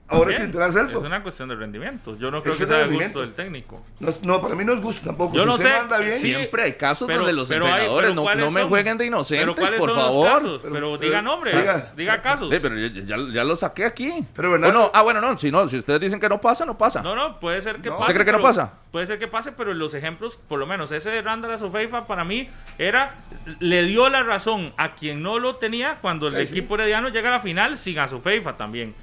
Ahora 0.08 0.36
es 0.36 0.46
titular 0.46 0.72
Celso. 0.72 0.98
Es 0.98 1.04
una 1.04 1.22
cuestión 1.22 1.48
de 1.48 1.56
rendimiento. 1.56 2.16
Yo 2.16 2.30
no 2.30 2.42
creo 2.42 2.56
que 2.56 2.66
sea 2.66 2.86
de 2.86 2.94
gusto 2.94 3.20
del 3.20 3.34
técnico. 3.34 3.82
No, 4.22 4.40
para 4.40 4.54
mí 4.54 4.64
no 4.64 4.72
es 4.74 4.80
gusto 4.80 5.06
tampoco. 5.06 5.36
Yo 5.36 5.44
no 5.44 5.58
sé. 5.58 5.72
Bien, 6.00 6.12
siempre 6.12 6.62
hay 6.62 6.72
casos 6.74 7.08
donde 7.08 7.32
los 7.32 7.50
entrenadores 7.50 8.14
no, 8.14 8.34
no, 8.34 8.50
me 8.50 8.64
jueguen 8.64 8.98
de 8.98 9.06
inocentes, 9.06 9.54
pero 9.56 9.78
por 9.78 9.94
favor. 9.94 10.42
Los 10.42 10.62
casos? 10.62 10.72
Pero, 10.72 10.98
diga 10.98 11.22
nombres, 11.22 11.54
diga, 11.96 12.22
casos. 12.22 12.52
pero 12.62 12.76
ya, 12.76 13.16
ya, 13.32 13.44
lo 13.44 13.56
saqué 13.56 13.84
aquí. 13.84 14.26
Pero 14.34 14.58
no, 14.58 14.90
ah, 14.92 15.02
bueno, 15.02 15.20
no 15.20 15.36
si, 15.38 15.50
no. 15.50 15.68
si 15.68 15.78
ustedes 15.78 16.00
dicen 16.00 16.20
que 16.20 16.28
no 16.28 16.40
pasa, 16.40 16.64
no 16.64 16.76
pasa. 16.78 17.02
No, 17.02 17.14
no, 17.14 17.40
puede 17.40 17.60
ser 17.60 17.76
que 17.76 17.90
pase. 17.90 18.02
¿Usted 18.02 18.14
cree 18.14 18.26
que 18.26 18.32
no 18.32 18.42
pasa? 18.42 18.72
Puede 18.92 19.06
ser 19.06 19.18
que 19.18 19.28
pase, 19.28 19.52
pero 19.52 19.74
los 19.74 19.94
ejemplos, 19.94 20.38
por 20.48 20.58
lo 20.58 20.66
menos 20.66 20.92
ese 20.92 21.10
de 21.10 21.22
Randall 21.22 21.52
Azofeifa 21.52 22.06
para 22.06 22.24
mí 22.24 22.48
era, 22.78 23.14
le 23.60 23.82
dio 23.82 24.08
la 24.08 24.22
razón 24.22 24.72
a 24.76 24.94
quien 24.94 25.22
no 25.22 25.38
lo 25.38 25.56
tenía 25.56 25.98
cuando 26.00 26.28
el 26.28 26.36
equipo 26.36 26.76
herediano 26.76 27.08
llega 27.08 27.28
a 27.28 27.32
la 27.32 27.40
final 27.40 27.76
sin 27.76 27.98
Azofeifa 27.98 28.56
también. 28.56 28.94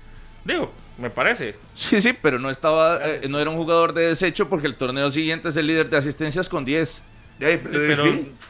Digo, 0.45 0.71
me 0.97 1.09
parece. 1.09 1.55
Sí, 1.73 2.01
sí, 2.01 2.13
pero 2.13 2.39
no 2.39 2.49
estaba, 2.49 2.99
eh, 3.03 3.27
no 3.29 3.39
era 3.39 3.49
un 3.49 3.57
jugador 3.57 3.93
de 3.93 4.09
desecho 4.09 4.49
porque 4.49 4.67
el 4.67 4.75
torneo 4.75 5.09
siguiente 5.11 5.49
es 5.49 5.57
el 5.57 5.67
líder 5.67 5.89
de 5.89 5.97
asistencias 5.97 6.47
con 6.47 6.63
10. 6.65 7.01
pero, 7.39 8.03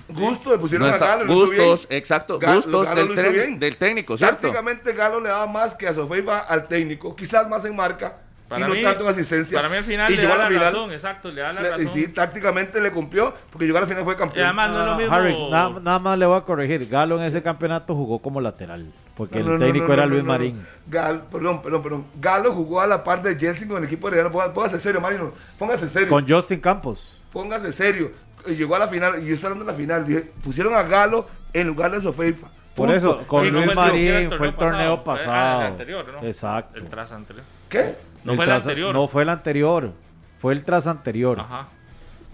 gusto 0.10 0.52
le 0.52 0.58
pusieron 0.58 0.90
a 0.90 0.98
Galo. 0.98 1.34
Gustos, 1.34 1.88
exacto, 1.90 2.40
gustos 2.40 2.94
del, 2.96 3.60
del, 3.60 3.78
técnico, 3.78 4.18
¿cierto? 4.18 4.42
Prácticamente 4.42 4.94
Galo 4.94 5.22
le 5.22 5.30
daba 5.30 5.48
más 5.48 5.76
que 5.76 5.88
a 5.88 5.94
Sofeifa 5.94 6.40
al 6.40 6.68
técnico, 6.68 7.16
quizás 7.16 7.48
más 7.48 7.64
en 7.66 7.76
marca. 7.76 8.23
Para 8.54 8.68
y 8.68 8.82
no 8.82 8.90
tanto 8.90 9.04
en 9.04 9.10
asistencia. 9.10 9.58
Para 9.58 9.70
mí 9.70 9.78
al 9.78 9.84
final 9.84 10.12
y 10.12 10.16
le 10.16 10.28
da 10.28 10.38
la, 10.38 10.48
final, 10.48 10.74
razón, 10.74 10.92
exacto, 10.92 11.32
le 11.32 11.42
da 11.42 11.54
la 11.54 11.62
razón. 11.62 11.88
Y 11.88 11.88
sí, 11.88 12.08
tácticamente 12.10 12.80
le 12.80 12.92
cumplió, 12.92 13.34
porque 13.50 13.66
llegó 13.66 13.80
a 13.80 13.82
la 13.82 13.88
final 13.88 14.04
fue 14.04 14.16
campeón. 14.16 14.42
Y 14.42 14.44
además 14.44 14.72
no, 14.72 14.82
es 14.82 14.86
lo 14.86 14.96
mismo. 14.96 15.16
Harry, 15.16 15.50
nada, 15.50 15.80
nada, 15.82 16.00
más 16.00 16.20
le 16.20 16.26
voy 16.26 16.38
a 16.38 16.42
corregir. 16.42 16.88
Galo 16.88 17.20
en 17.20 17.26
ese 17.26 17.42
campeonato 17.42 17.96
jugó 17.96 18.20
como 18.20 18.40
lateral. 18.40 18.92
Porque 19.16 19.40
el 19.40 19.60
técnico 19.60 19.92
era 19.94 20.06
Luis 20.06 20.24
Marín. 20.24 20.66
Galo, 20.88 21.26
perdón, 21.26 21.62
perdón, 21.62 21.84
perdón. 21.84 22.06
Galo 22.20 22.54
jugó 22.54 22.82
a 22.82 22.88
la 22.88 23.04
par 23.04 23.22
de 23.22 23.36
Jensen 23.36 23.68
con 23.68 23.78
el 23.78 23.86
equipo 23.86 24.10
de 24.10 24.24
Póngase 24.30 24.80
serio, 24.80 25.02
Marino. 25.02 25.32
Póngase 25.58 25.90
serio. 25.90 26.10
Con 26.10 26.28
Justin 26.28 26.60
Campos. 26.60 27.20
Póngase 27.32 27.72
serio. 27.72 28.12
Llegó 28.48 28.76
a 28.76 28.80
la 28.80 28.88
final, 28.88 29.24
y 29.24 29.28
yo 29.28 29.34
estoy 29.34 29.52
hablando 29.52 29.66
de 29.66 29.72
la 29.72 29.78
final. 29.78 30.24
pusieron 30.44 30.76
a 30.76 30.84
Galo 30.84 31.28
en 31.54 31.68
lugar 31.68 31.92
de 31.92 32.02
Sofeifa. 32.02 32.48
Por 32.76 32.92
eso, 32.92 33.24
con 33.28 33.50
Luis 33.50 33.74
Marín 33.74 34.32
fue 34.32 34.48
el 34.48 34.54
torneo 34.56 35.04
pasado. 35.04 35.62
el 35.62 35.68
anterior, 35.68 36.06
¿no? 36.12 36.28
Exacto. 36.28 36.80
El 36.80 36.88
tras 36.88 37.12
anterior. 37.12 37.46
¿Qué? 37.70 37.96
No 38.24 38.36
fue 38.36 38.46
el 38.46 38.52
anterior. 38.52 38.94
No 38.94 39.08
fue 39.08 39.24
el 39.24 39.30
anterior. 39.30 39.92
Fue 40.40 40.54
el 40.54 40.64
tras 40.64 40.88
anterior. 40.88 41.40
Ajá. 41.40 41.68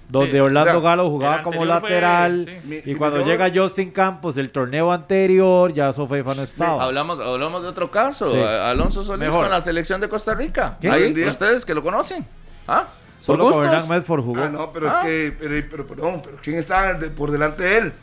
Donde 0.09 0.41
Orlando 0.41 0.81
Galo 0.81 1.07
jugaba 1.09 1.43
como 1.43 1.63
lateral. 1.65 2.61
y 2.85 2.95
cuando 2.95 3.23
llega 3.23 3.51
Justin 3.53 3.91
Campos, 3.91 4.37
el 4.37 4.49
torneo 4.49 4.91
anterior, 4.91 5.71
ya 5.71 5.93
Sofeifa 5.93 6.33
no 6.33 6.41
estaba. 6.41 6.83
Hablamos, 6.83 7.19
hablamos 7.19 7.61
de 7.61 7.67
otro 7.67 7.91
caso. 7.91 8.33
Alonso 8.63 9.03
Solís 9.03 9.29
con 9.29 9.49
la 9.49 9.61
selección 9.61 10.01
de 10.01 10.09
Costa 10.09 10.33
Rica. 10.33 10.77
Ahí, 10.89 11.23
ustedes 11.23 11.65
que 11.65 11.75
lo 11.75 11.83
conocen. 11.83 12.25
¿Ah? 12.67 12.87
Solo 13.19 13.51
con 13.51 13.65
Hernán 13.65 13.87
Medford 13.89 14.23
jugó. 14.23 14.41
Ah, 14.41 14.49
no, 14.49 14.71
pero 14.71 14.87
es 14.87 14.93
ah. 14.93 15.01
que, 15.03 15.35
pero, 15.37 15.65
pero, 15.69 15.87
perdón, 15.87 16.21
pero 16.23 16.37
¿quién 16.41 16.57
está 16.57 16.97
por 17.15 17.31
delante 17.31 17.63
de 17.63 17.77
él? 17.77 17.93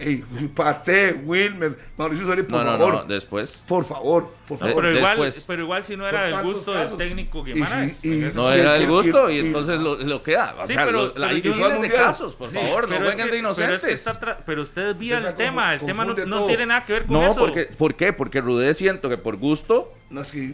Ey, 0.00 0.24
Pate, 0.54 1.12
Wilmer, 1.24 1.78
Mauricio 1.96 2.26
Solís, 2.26 2.44
por 2.44 2.64
no, 2.64 2.70
favor. 2.70 2.94
No, 2.94 3.02
no, 3.02 3.04
después. 3.04 3.62
Por 3.66 3.84
favor, 3.84 4.30
por 4.48 4.58
favor. 4.58 4.82
Pero 4.82 4.96
igual, 4.96 5.34
pero 5.46 5.62
igual 5.62 5.84
si 5.84 5.96
no 5.96 6.08
era 6.08 6.24
del 6.24 6.42
gusto 6.42 6.72
del 6.72 6.96
técnico 6.96 7.44
Guimaraes. 7.44 8.02
no 8.34 8.50
era 8.50 8.74
del 8.74 8.88
gusto 8.88 9.30
y, 9.30 9.38
entonces 9.38 9.78
lo, 9.78 9.96
lo 9.96 10.22
queda. 10.22 10.56
O 10.58 10.66
sí, 10.66 10.72
sea, 10.72 10.86
pero, 10.86 11.12
la, 11.16 11.28
hay 11.28 11.40
de 11.40 11.90
casos, 11.90 12.34
por 12.34 12.48
favor, 12.48 12.88
no 12.88 13.00
vengan 13.00 13.30
de 13.30 13.38
inocentes. 13.38 14.04
Pero, 14.46 14.62
usted 14.62 14.96
vía 14.96 15.18
el 15.18 15.34
tema, 15.34 15.74
el 15.74 15.80
tema 15.80 16.04
no, 16.04 16.46
tiene 16.46 16.66
nada 16.66 16.84
que 16.84 16.94
ver 16.94 17.06
con 17.06 17.16
eso. 17.16 17.34
No, 17.34 17.34
porque, 17.34 17.64
¿por 17.76 17.94
qué? 17.94 18.12
Porque 18.12 18.40
Rudé 18.40 18.74
siento 18.74 19.08
que 19.08 19.18
por 19.18 19.36
gusto 19.36 19.92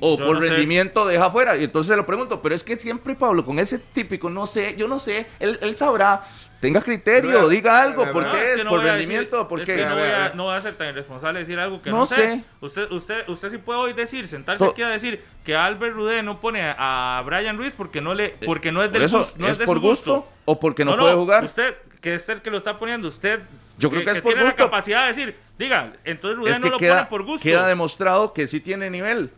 o 0.00 0.18
por 0.18 0.40
rendimiento 0.40 1.06
deja 1.06 1.26
afuera. 1.26 1.56
Y 1.56 1.64
entonces 1.64 1.90
le 1.90 1.96
lo 1.96 2.06
pregunto, 2.06 2.42
pero 2.42 2.54
es 2.54 2.62
que 2.62 2.78
siempre 2.78 3.14
Pablo, 3.14 3.44
con 3.44 3.58
ese 3.58 3.78
típico, 3.78 4.28
no 4.28 4.46
sé, 4.46 4.74
yo 4.76 4.88
no 4.88 4.98
sé, 4.98 5.26
él, 5.40 5.58
él 5.62 5.74
sabrá 5.74 6.22
tenga 6.60 6.80
criterio, 6.80 7.48
diga 7.48 7.80
algo, 7.80 8.10
¿por 8.10 8.30
qué 8.30 8.54
es? 8.54 8.62
¿Por 8.62 8.82
rendimiento? 8.82 9.46
¿Por 9.48 9.64
qué? 9.64 9.86
no, 10.34 10.44
voy 10.44 10.54
a, 10.54 10.60
ser 10.60 10.74
tan 10.74 10.88
irresponsable 10.88 11.40
de 11.40 11.44
decir 11.44 11.58
algo 11.58 11.80
que 11.80 11.90
no, 11.90 12.06
sé. 12.06 12.44
Usted, 12.60 12.90
usted, 12.90 13.28
usted 13.28 13.50
sí 13.50 13.58
puede 13.58 13.78
hoy 13.78 13.92
decir, 13.92 14.26
sentarse 14.26 14.64
aquí 14.64 14.82
a 14.82 14.88
decir 14.88 15.22
que 15.44 15.56
Albert 15.56 15.94
Rudé 15.94 16.22
no 16.22 16.40
pone 16.40 16.62
a 16.62 17.22
Brian 17.24 17.56
Ruiz 17.56 17.72
porque 17.76 18.00
no 18.00 18.14
le, 18.14 18.30
porque 18.44 18.72
no 18.72 18.82
es 18.82 18.92
del 18.92 19.02
eso, 19.02 19.28
no 19.36 19.48
es, 19.48 19.58
de 19.58 19.66
por 19.66 19.78
gusto, 19.78 20.28
o 20.44 20.58
porque 20.58 20.84
no, 20.84 20.96
puede 20.96 21.14
jugar. 21.14 21.44
Usted, 21.44 21.76
que 22.00 22.14
es 22.14 22.28
el 22.28 22.42
que 22.42 22.50
lo 22.50 22.58
está 22.58 22.78
poniendo, 22.78 23.08
usted 23.08 23.40
yo 23.78 23.90
creo 23.90 24.04
que, 24.04 24.10
es 24.10 24.20
por 24.20 24.32
tiene 24.32 24.48
la 24.48 24.54
capacidad 24.54 25.02
de 25.02 25.08
decir, 25.08 25.36
diga, 25.58 25.92
entonces 26.04 26.38
Rudé 26.38 26.58
no 26.58 26.70
lo 26.70 26.78
pone 26.78 27.06
por 27.06 27.24
gusto. 27.24 27.42
Queda 27.42 27.66
demostrado 27.66 28.32
que 28.32 28.46
sí 28.46 28.60
tiene 28.60 28.90
nivel, 28.90 29.30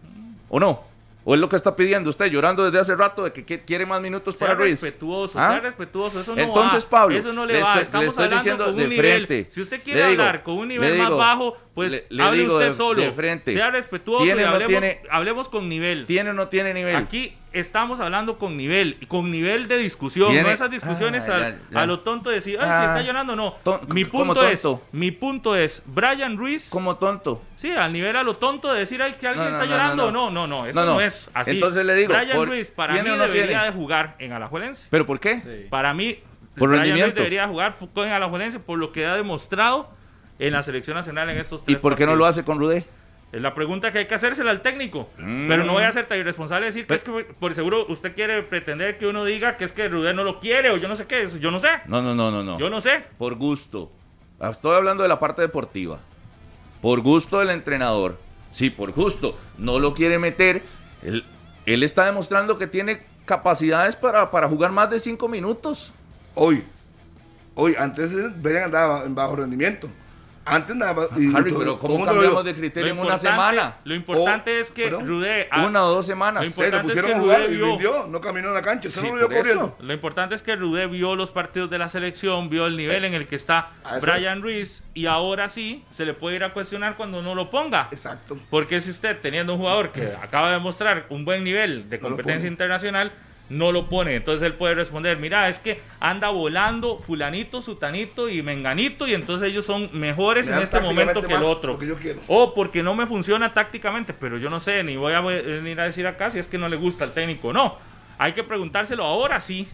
¿o 0.49 0.61
no? 0.61 0.85
¿O 1.25 1.35
es 1.35 1.41
lo 1.41 1.49
que 1.49 1.57
está 1.57 1.77
pidiendo 1.77 2.09
usted, 2.09 2.27
llorando 2.27 2.65
desde 2.65 2.79
hace 2.79 2.95
rato 2.95 3.25
de 3.25 3.33
que 3.33 3.65
quiere 3.65 3.85
más 3.85 4.01
minutos 4.01 4.37
para 4.37 4.55
Ruiz? 4.55 4.81
respetuoso, 4.81 5.39
¿Ah? 5.39 5.51
sea 5.51 5.61
respetuoso, 5.61 6.21
eso 6.21 6.35
no 6.35 6.41
Entonces, 6.41 6.85
Pablo, 6.87 7.17
eso 7.17 7.33
no 7.33 7.45
le, 7.45 7.61
va, 7.61 7.81
estamos 7.81 8.09
estoy 8.09 8.25
hablando 8.25 8.37
diciendo 8.37 8.65
con 8.65 8.75
un 8.75 8.89
nivel. 8.89 9.27
Frente. 9.27 9.51
Si 9.51 9.61
usted 9.61 9.83
quiere 9.83 10.05
hablar 10.05 10.43
con 10.43 10.57
un 10.57 10.69
nivel 10.69 10.99
más 10.99 11.11
bajo, 11.11 11.57
pues 11.79 12.07
hable 12.19 12.47
usted 12.47 12.73
solo. 12.73 13.03
De 13.03 13.13
frente. 13.13 13.53
Sea 13.53 13.71
respetuoso 13.71 14.25
y 14.25 14.31
hablemos, 14.31 14.85
hablemos 15.11 15.49
con 15.49 15.69
nivel. 15.69 16.07
¿Tiene 16.07 16.31
o 16.31 16.33
no 16.33 16.49
tiene 16.49 16.75
nivel? 16.75 16.97
Aquí 16.97 17.37
estamos 17.53 18.01
hablando 18.01 18.37
con 18.37 18.57
nivel, 18.57 18.99
con 19.07 19.31
nivel 19.31 19.69
de 19.69 19.79
discusión, 19.79 20.35
no 20.35 20.51
esas 20.51 20.71
discusiones 20.71 21.29
ah, 21.29 21.55
a, 21.73 21.87
lo 21.87 22.01
tonto 22.01 22.31
de 22.31 22.37
decir, 22.37 22.59
ay, 22.61 22.67
si 22.67 22.85
está 22.85 22.97
ah. 22.97 23.03
llorando, 23.03 23.37
no. 23.37 23.55
mi 23.89 24.05
punto 24.05 24.47
es, 24.47 24.67
mi 24.91 25.13
punto 25.13 25.55
es, 25.55 25.83
Brian 25.87 26.37
Ruiz. 26.37 26.69
Como 26.69 26.97
tonto. 26.97 27.43
Sí, 27.55 27.71
al 27.71 27.93
nivel 27.93 28.17
a 28.17 28.25
lo 28.25 28.37
tonto 28.37 28.73
de 28.73 28.81
decir, 28.81 29.01
ay, 29.01 29.13
que 29.13 29.29
alguien 29.29 29.47
está 29.47 29.65
llorando, 29.65 30.11
no, 30.11 30.33
no, 30.33 30.49
no, 30.49 30.67
eso 30.67 30.85
no, 30.85 31.01
es 31.01 31.31
así. 31.33 31.53
Entonces 31.53 31.85
le 31.85 31.95
digo, 31.95 32.13
Brian 32.13 32.45
Ruiz 32.45 32.71
para 32.71 33.01
mí 33.01 33.09
debería 33.09 33.63
de 33.63 33.71
jugar 33.71 34.17
en 34.19 34.33
Alajuelense. 34.33 34.89
¿Pero 34.91 35.07
por 35.07 35.21
qué? 35.21 35.69
Para 35.71 35.95
mí, 35.95 36.19
por 36.57 36.71
Brian 36.71 36.99
Ruiz 36.99 37.15
debería 37.15 37.47
jugar 37.47 37.77
en 37.95 38.13
Alajuelense 38.13 38.59
por 38.59 38.79
lo 38.81 38.91
que 38.91 39.07
ha 39.07 39.17
demostrado 39.17 39.97
en 40.39 40.53
la 40.53 40.63
selección 40.63 40.97
nacional 40.97 41.31
en 41.31 41.39
estos 41.39 41.65
tres 41.65 41.79
¿Y 41.79 41.81
por 41.81 41.97
qué 41.97 42.07
no 42.07 42.17
lo 42.17 42.27
hace 42.27 42.45
con 42.45 42.59
Rudé? 42.59 42.87
Es 43.31 43.43
la 43.43 43.53
pregunta 43.53 43.93
que 43.93 43.99
hay 43.99 44.07
que 44.07 44.15
hacérsela 44.15 44.51
al 44.51 44.63
técnico. 44.63 45.11
Pero 45.17 45.65
no 45.65 45.75
voy 45.75 45.83
a 45.83 45.93
ser 45.93 46.07
tan 46.07 46.19
irresponsable 46.19 46.67
decir 46.67 46.87
que 46.87 46.95
es 46.95 47.05
que 47.05 47.27
por 47.39 47.53
seguro 47.55 47.85
usted 47.89 48.15
quiere 48.15 48.43
pretender 48.43 48.97
que 48.97 49.07
uno 49.07 49.25
diga 49.27 49.59
que 49.59 49.65
es 49.67 49.73
que 49.73 49.87
Rudé 49.89 50.15
no 50.15 50.25
lo 50.25 50.41
quiere 50.41 50.71
o 50.71 50.79
yo 50.79 50.89
no 50.89 50.97
sé 50.97 51.07
qué. 51.07 51.29
Yo 51.39 51.51
no 51.51 51.61
sé. 51.61 51.69
No, 51.87 52.01
no, 52.01 52.15
no, 52.15 52.31
no, 52.31 52.43
no. 52.43 52.59
Yo 52.59 52.71
no 52.71 52.81
sé. 52.81 53.05
Por 53.19 53.35
gusto. 53.35 53.93
Estoy 54.41 54.77
hablando 54.77 55.03
de 55.03 55.11
la 55.11 55.21
parte 55.21 55.43
deportiva. 55.43 55.99
Por 56.81 57.01
gusto 57.01 57.41
del 57.41 57.51
entrenador. 57.51 58.19
Sí, 58.51 58.71
por 58.71 58.93
gusto. 58.93 59.39
No 59.59 59.79
lo 59.79 59.93
quiere 59.93 60.19
meter. 60.19 60.63
Él, 61.03 61.27
él 61.67 61.83
está 61.83 62.07
demostrando 62.07 62.57
que 62.57 62.67
tiene 62.67 63.03
capacidades 63.27 63.95
para, 63.95 64.31
para 64.31 64.49
jugar 64.49 64.73
más 64.73 64.89
de 64.89 65.01
cinco 65.01 65.29
minutos. 65.29 65.93
Hoy. 66.35 66.65
Hoy, 67.55 67.75
antes 67.79 68.11
Brian 68.41 68.65
andaba 68.65 69.05
en 69.05 69.15
bajo 69.15 69.37
rendimiento. 69.37 69.91
Antes 70.49 70.77
nada 70.77 70.95
más. 70.95 71.07
Harry, 71.35 71.55
pero 71.57 71.79
¿cómo 71.79 72.05
cambiamos 72.05 72.45
de 72.45 72.55
criterio 72.55 72.93
en 72.93 72.99
una 72.99 73.19
semana? 73.19 73.77
Lo 73.85 73.95
importante 73.95 74.61
es 74.61 74.71
que 74.71 74.91
Rudé. 74.91 75.49
una 75.67 75.85
o 75.85 75.89
dos 75.89 76.07
semanas. 76.07 76.43
Lo 76.43 76.49
importante 76.49 76.93
es 76.93 77.03
que 77.03 77.15
Rudé 77.15 77.49
vio, 77.49 78.07
no 78.07 78.21
caminó 78.21 78.49
en 78.49 78.55
la 78.55 78.63
cancha. 78.63 78.89
Sí, 78.89 79.11
no 79.11 79.29
corriendo. 79.29 79.77
Lo 79.81 79.93
importante 79.93 80.35
es 80.35 80.43
que 80.43 80.57
Rudé 80.57 80.87
vio 80.87 81.17
los 81.17 81.31
partidos 81.31 81.71
de 81.71 81.79
la 81.79 81.89
selección, 81.89 82.49
vio 82.49 82.67
el 82.67 82.77
nivel 82.77 83.05
en 83.05 83.15
el 83.15 83.27
que 83.27 83.37
está 83.37 83.71
Brian 84.01 84.43
Ruiz 84.43 84.83
y 84.95 85.07
ahora 85.07 85.49
sí 85.49 85.85
se 85.91 86.05
le 86.05 86.15
puede 86.15 86.37
ir 86.37 86.45
a 86.45 86.53
cuestionar 86.53 86.97
cuando 86.97 87.23
no 87.23 87.35
lo 87.35 87.51
ponga. 87.51 87.89
Exacto. 87.91 88.39
Porque 88.51 88.81
si 88.81 88.91
usted, 88.91 89.19
teniendo 89.21 89.55
un 89.55 89.61
jugador 89.61 89.91
que 89.91 90.15
acaba 90.21 90.53
de 90.53 90.59
mostrar 90.59 91.07
un 91.11 91.25
buen 91.25 91.45
nivel 91.45 91.89
de 91.89 91.99
competencia 91.99 92.49
internacional, 92.49 93.13
no 93.49 93.73
lo 93.73 93.89
pone. 93.89 94.17
Entonces 94.17 94.47
él 94.47 94.55
puede 94.55 94.75
responder, 94.75 95.19
mira, 95.19 95.49
es 95.49 95.59
que 95.59 95.81
anda 96.01 96.29
volando 96.31 96.99
fulanito, 96.99 97.63
sutanito 97.63 98.29
y 98.29 98.43
menganito 98.43 99.07
y 99.07 99.15
entonces 99.15 99.49
ellos 99.49 99.65
son 99.65 99.91
mejores 99.93 100.49
en 100.49 100.59
este 100.59 100.81
momento 100.81 101.23
que 101.23 101.35
el 101.35 101.43
otro. 101.43 101.79
O 102.27 102.55
porque 102.55 102.83
no 102.83 102.95
me 102.95 103.07
funciona 103.07 103.53
tácticamente, 103.53 104.13
pero 104.13 104.39
yo 104.39 104.51
no 104.51 104.61
sé, 104.61 104.83
ni 104.83 104.97
voy 104.97 105.13
a 105.13 105.21
venir 105.21 105.81
a 105.81 105.85
decir 105.85 106.07
acá 106.07 106.31
si 106.31 106.39
es 106.39 106.49
que 106.49 106.59
no 106.59 106.69
le 106.69 106.77
gusta 106.77 107.05
al 107.05 107.13
técnico. 107.13 107.53
No, 107.53 107.77
hay 108.19 108.33
que 108.33 108.45
preguntárselo 108.45 109.05
ahora 109.05 109.41
sí. 109.41 109.69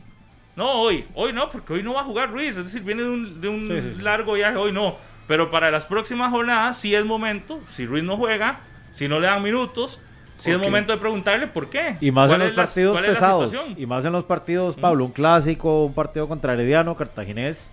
No, 0.57 0.70
hoy, 0.70 1.05
hoy 1.14 1.33
no, 1.33 1.51
porque 1.51 1.72
hoy 1.72 1.83
no 1.83 1.95
va 1.95 2.03
a 2.03 2.05
jugar 2.05 2.31
Ruiz, 2.31 2.57
es 2.57 2.64
decir, 2.64 2.83
viene 2.83 3.03
de 3.03 3.09
un, 3.09 3.41
de 3.41 3.49
un 3.49 4.05
largo 4.05 4.35
viaje, 4.35 4.57
hoy 4.57 4.70
no. 4.70 4.97
Pero 5.27 5.51
para 5.51 5.70
las 5.70 5.87
próximas 5.87 6.31
jornadas 6.31 6.79
sí 6.79 6.95
es 6.95 7.05
momento, 7.05 7.61
si 7.70 7.87
Ruiz 7.87 8.05
no 8.05 8.16
juega, 8.16 8.61
si 8.93 9.09
no 9.09 9.18
le 9.18 9.27
dan 9.27 9.43
minutos, 9.43 10.01
si 10.39 10.51
es 10.51 10.59
momento 10.59 10.93
de 10.93 10.99
preguntarle 10.99 11.47
por 11.47 11.68
qué. 11.68 11.97
Y 12.01 12.11
más 12.11 12.30
en 12.30 12.41
los 12.41 12.53
partidos 12.53 13.01
pesados. 13.01 13.53
Y 13.76 13.87
más 13.87 14.05
en 14.05 14.12
los 14.12 14.24
partidos, 14.24 14.76
Pablo, 14.76 15.05
un 15.05 15.12
clásico, 15.12 15.87
un 15.87 15.95
partido 15.95 16.28
contra 16.28 16.53
Herediano, 16.53 16.95
Cartaginés. 16.97 17.70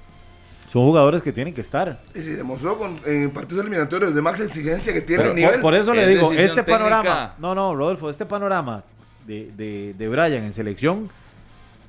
Son 0.67 0.83
jugadores 0.83 1.21
que 1.21 1.33
tienen 1.33 1.53
que 1.53 1.59
estar. 1.59 1.99
Y 2.15 2.21
se 2.21 2.37
demostró 2.37 2.77
con, 2.77 2.97
en 3.05 3.29
partidos 3.31 3.65
eliminatorios 3.65 4.15
de 4.15 4.21
más 4.21 4.39
exigencia 4.39 4.93
que 4.93 5.01
tiene 5.01 5.25
el 5.25 5.35
nivel. 5.35 5.59
Por, 5.59 5.75
eso 5.75 5.93
le 5.93 6.07
digo, 6.07 6.31
este 6.31 6.63
panorama. 6.63 7.35
No, 7.39 7.53
no, 7.53 7.75
Rodolfo, 7.75 8.09
este 8.09 8.25
panorama 8.25 8.81
de, 9.27 9.51
de, 9.51 9.93
de, 9.97 10.07
Brian 10.07 10.45
en 10.45 10.53
selección 10.53 11.09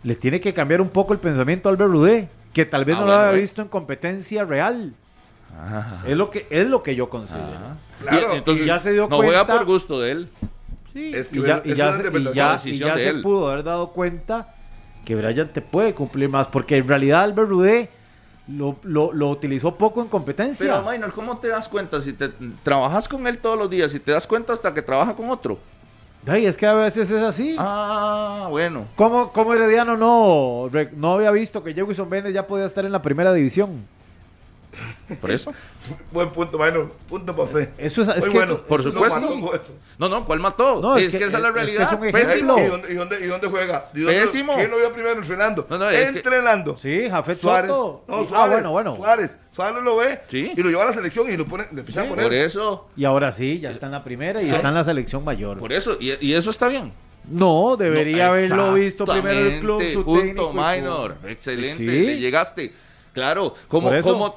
le 0.02 0.16
tiene 0.16 0.40
que 0.40 0.52
cambiar 0.52 0.80
un 0.80 0.88
poco 0.88 1.12
el 1.12 1.20
pensamiento 1.20 1.68
a 1.68 1.72
Albert 1.72 1.92
Rudé, 1.92 2.28
que 2.52 2.66
tal 2.66 2.84
vez 2.84 2.96
ah, 2.96 3.00
no 3.00 3.06
lo 3.06 3.12
había 3.12 3.40
visto 3.40 3.62
en 3.62 3.68
competencia 3.68 4.44
real. 4.44 4.92
Es 6.04 6.16
lo 6.16 6.30
que 6.30 6.46
es 6.50 6.66
lo 6.66 6.82
que 6.82 6.96
yo 6.96 7.08
considero. 7.08 7.76
Claro, 8.00 8.34
entonces 8.34 8.66
ya 8.66 8.78
se 8.78 8.92
dio 8.92 9.06
no 9.08 9.16
juega 9.16 9.46
por 9.46 9.64
gusto 9.64 10.00
de 10.00 10.10
él. 10.10 10.28
Sí, 10.92 11.14
y 11.32 11.42
ya, 11.42 11.62
y 11.64 11.74
ya, 11.74 12.58
se, 12.58 12.72
ya 12.76 12.98
se 12.98 13.14
pudo 13.14 13.50
haber 13.50 13.64
dado 13.64 13.92
cuenta 13.92 14.54
que 15.04 15.14
Brian 15.14 15.48
te 15.48 15.60
puede 15.60 15.94
cumplir 15.94 16.28
más, 16.28 16.46
porque 16.48 16.76
en 16.76 16.86
realidad 16.86 17.22
Albert 17.22 17.48
Rudé 17.48 17.90
lo, 18.48 18.76
lo, 18.82 19.12
lo, 19.12 19.30
utilizó 19.30 19.74
poco 19.74 20.02
en 20.02 20.08
competencia. 20.08 20.80
Pero, 20.80 20.90
Minor, 20.90 21.12
¿cómo 21.12 21.38
te 21.38 21.48
das 21.48 21.68
cuenta? 21.68 22.00
Si 22.00 22.12
te 22.12 22.30
trabajas 22.62 23.08
con 23.08 23.26
él 23.26 23.38
todos 23.38 23.58
los 23.58 23.70
días 23.70 23.94
y 23.94 24.00
te 24.00 24.12
das 24.12 24.26
cuenta 24.26 24.52
hasta 24.52 24.74
que 24.74 24.82
trabaja 24.82 25.14
con 25.14 25.30
otro. 25.30 25.58
Ay, 26.26 26.46
es 26.46 26.56
que 26.56 26.66
a 26.66 26.74
veces 26.74 27.10
es 27.10 27.22
así. 27.22 27.56
Ah, 27.58 28.46
bueno. 28.48 28.86
¿Cómo, 28.94 29.32
cómo 29.32 29.54
Herediano 29.54 29.96
no, 29.96 30.70
no 30.94 31.12
había 31.14 31.30
visto 31.32 31.64
que 31.64 31.74
Jewison 31.74 32.08
Bennett 32.08 32.32
ya 32.32 32.46
podía 32.46 32.66
estar 32.66 32.84
en 32.84 32.92
la 32.92 33.02
primera 33.02 33.32
división? 33.32 33.84
¿Por 35.20 35.30
eso? 35.30 35.52
Buen 36.10 36.30
punto, 36.30 36.56
bueno, 36.56 36.90
punto 37.08 37.34
por 37.34 37.48
Eso 37.78 38.02
es, 38.02 38.24
que 38.24 38.30
bueno. 38.30 38.62
por 38.62 38.82
supuesto. 38.82 39.20
No, 39.98 40.08
no, 40.08 40.24
¿cuál 40.24 40.40
mató? 40.40 40.80
No, 40.80 40.96
es, 40.96 41.10
que, 41.10 41.24
esa 41.24 41.36
es 41.36 41.42
la 41.42 41.50
realidad. 41.50 42.02
Es 42.04 42.12
Pésimo. 42.12 42.58
¿Y 42.58 42.66
dónde, 42.66 42.92
y 42.92 42.94
dónde, 42.94 43.20
y 43.20 43.26
dónde 43.26 43.48
juega? 43.48 43.90
¿Y 43.92 44.00
dónde, 44.00 44.20
Pésimo. 44.20 44.54
¿Quién 44.54 44.70
lo 44.70 44.78
vio 44.78 44.92
primero 44.92 45.18
entrenando? 45.18 45.66
No, 45.68 45.78
no, 45.78 45.90
entrenando. 45.90 46.78
Sí, 46.78 47.08
Jafet 47.08 47.38
Suárez. 47.38 47.70
No, 47.70 48.02
Suárez. 48.06 48.28
Ah, 48.32 48.46
bueno, 48.46 48.70
bueno. 48.70 48.96
Suárez. 48.96 49.38
Suárez 49.50 49.82
lo 49.82 49.96
ve 49.96 50.20
¿Sí? 50.28 50.52
y 50.56 50.62
lo 50.62 50.70
lleva 50.70 50.84
a 50.84 50.86
la 50.86 50.94
selección 50.94 51.30
y 51.30 51.36
lo 51.36 51.46
pone, 51.46 51.66
le 51.72 51.80
empieza 51.80 52.02
a 52.02 52.08
poner. 52.08 52.24
Por 52.24 52.34
eso. 52.34 52.88
Y 52.96 53.04
ahora 53.04 53.32
sí, 53.32 53.60
ya 53.60 53.70
está 53.70 53.86
en 53.86 53.92
la 53.92 54.04
primera 54.04 54.42
y 54.42 54.50
está 54.50 54.68
en 54.68 54.74
la 54.74 54.84
selección 54.84 55.24
mayor. 55.24 55.58
Por 55.58 55.72
eso, 55.72 55.96
y, 56.00 56.12
y 56.24 56.34
eso 56.34 56.50
está 56.50 56.68
bien. 56.68 56.92
No, 57.28 57.76
debería 57.76 58.28
haberlo 58.28 58.74
visto 58.74 59.04
primero 59.04 59.38
el 59.38 59.60
club. 59.60 59.82
Su 59.92 60.04
punto 60.04 60.52
minor. 60.52 61.16
Excelente. 61.26 61.82
Le 61.82 62.18
llegaste. 62.18 62.72
Claro, 63.12 63.54
¿cómo, 63.68 63.90
cómo 64.02 64.34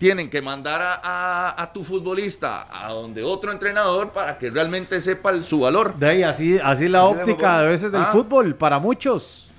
tienen 0.00 0.30
que 0.30 0.40
mandar 0.40 0.80
a, 1.02 1.70
tu 1.74 1.84
futbolista 1.84 2.66
a 2.70 2.90
donde 2.90 3.22
otro 3.22 3.52
entrenador 3.52 4.10
para 4.12 4.38
que 4.38 4.50
realmente 4.50 4.98
sepa 5.00 5.42
su 5.42 5.60
valor. 5.60 5.94
De 5.94 6.08
ahí, 6.08 6.22
así, 6.22 6.58
así 6.58 6.88
la 6.88 7.04
óptica 7.04 7.58
a 7.58 7.62
veces 7.64 7.92
del 7.92 8.00
ah. 8.00 8.08
fútbol, 8.10 8.54
para 8.54 8.78
muchos. 8.78 9.50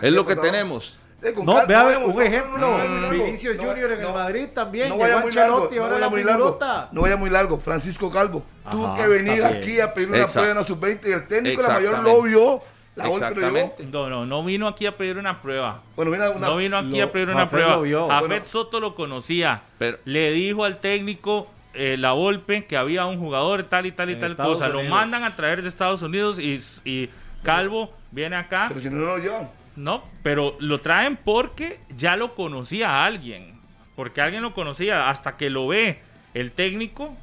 Es 0.00 0.12
lo 0.12 0.24
que 0.24 0.36
tenemos. 0.36 1.00
Eh, 1.20 1.34
no, 1.42 1.66
vea 1.66 1.98
un 1.98 2.22
ejemplo, 2.22 2.78
Vinicio 3.10 3.50
Junior 3.58 3.90
en 3.90 4.00
el 4.02 4.12
Madrid 4.12 4.50
también, 4.54 4.90
no 4.90 4.98
vaya 4.98 5.18
muy 5.18 5.32
largo, 5.32 5.68
no 5.68 5.90
vaya 5.90 6.08
muy 6.08 6.22
largo, 6.22 6.58
no 6.92 7.02
vaya 7.02 7.16
muy 7.16 7.30
largo, 7.30 7.58
Francisco 7.58 8.08
Calvo, 8.08 8.44
tuvo 8.70 8.94
que 8.94 9.08
venir 9.08 9.42
aquí 9.42 9.80
a 9.80 9.92
pedir 9.92 10.10
una 10.10 10.28
prueba 10.28 10.50
en 10.50 10.56
la 10.58 10.62
sub-20 10.62 11.00
y 11.08 11.10
el 11.10 11.26
técnico 11.26 11.60
la 11.60 11.70
mayor 11.70 12.04
lo 12.04 12.22
vio, 12.22 12.60
la 12.98 13.08
Exactamente. 13.08 13.86
No, 13.90 14.08
no, 14.08 14.26
no 14.26 14.44
vino 14.44 14.66
aquí 14.66 14.86
a 14.86 14.96
pedir 14.96 15.18
una 15.18 15.40
prueba. 15.40 15.82
Bueno, 15.96 16.10
una, 16.10 16.34
no 16.34 16.56
vino 16.56 16.76
aquí 16.76 17.00
a 17.00 17.10
pedir 17.10 17.30
una 17.30 17.48
prueba. 17.48 18.18
A 18.18 18.22
Fed 18.22 18.44
Soto 18.44 18.80
lo 18.80 18.94
conocía. 18.94 19.62
Pero, 19.78 19.98
le 20.04 20.32
dijo 20.32 20.64
al 20.64 20.78
técnico 20.78 21.48
eh, 21.74 21.96
la 21.96 22.12
Volpe 22.12 22.66
que 22.66 22.76
había 22.76 23.06
un 23.06 23.18
jugador 23.18 23.62
tal 23.62 23.86
y 23.86 23.92
tal 23.92 24.10
y 24.10 24.16
tal 24.16 24.36
cosa. 24.36 24.68
Lo 24.68 24.82
mandan 24.82 25.24
a 25.24 25.36
traer 25.36 25.62
de 25.62 25.68
Estados 25.68 26.02
Unidos 26.02 26.38
y, 26.38 26.60
y 26.84 27.08
Calvo 27.42 27.94
viene 28.10 28.36
acá. 28.36 28.66
Pero 28.68 28.80
si 28.80 28.90
no, 28.90 28.96
no 28.96 29.06
lo 29.06 29.18
llevan. 29.18 29.50
No, 29.76 30.02
pero 30.24 30.56
lo 30.58 30.80
traen 30.80 31.16
porque 31.16 31.78
ya 31.96 32.16
lo 32.16 32.34
conocía 32.34 32.90
a 32.90 33.06
alguien. 33.06 33.60
Porque 33.94 34.20
alguien 34.20 34.42
lo 34.42 34.54
conocía 34.54 35.08
hasta 35.08 35.36
que 35.36 35.50
lo 35.50 35.68
ve 35.68 36.00
el 36.34 36.50
técnico 36.50 37.16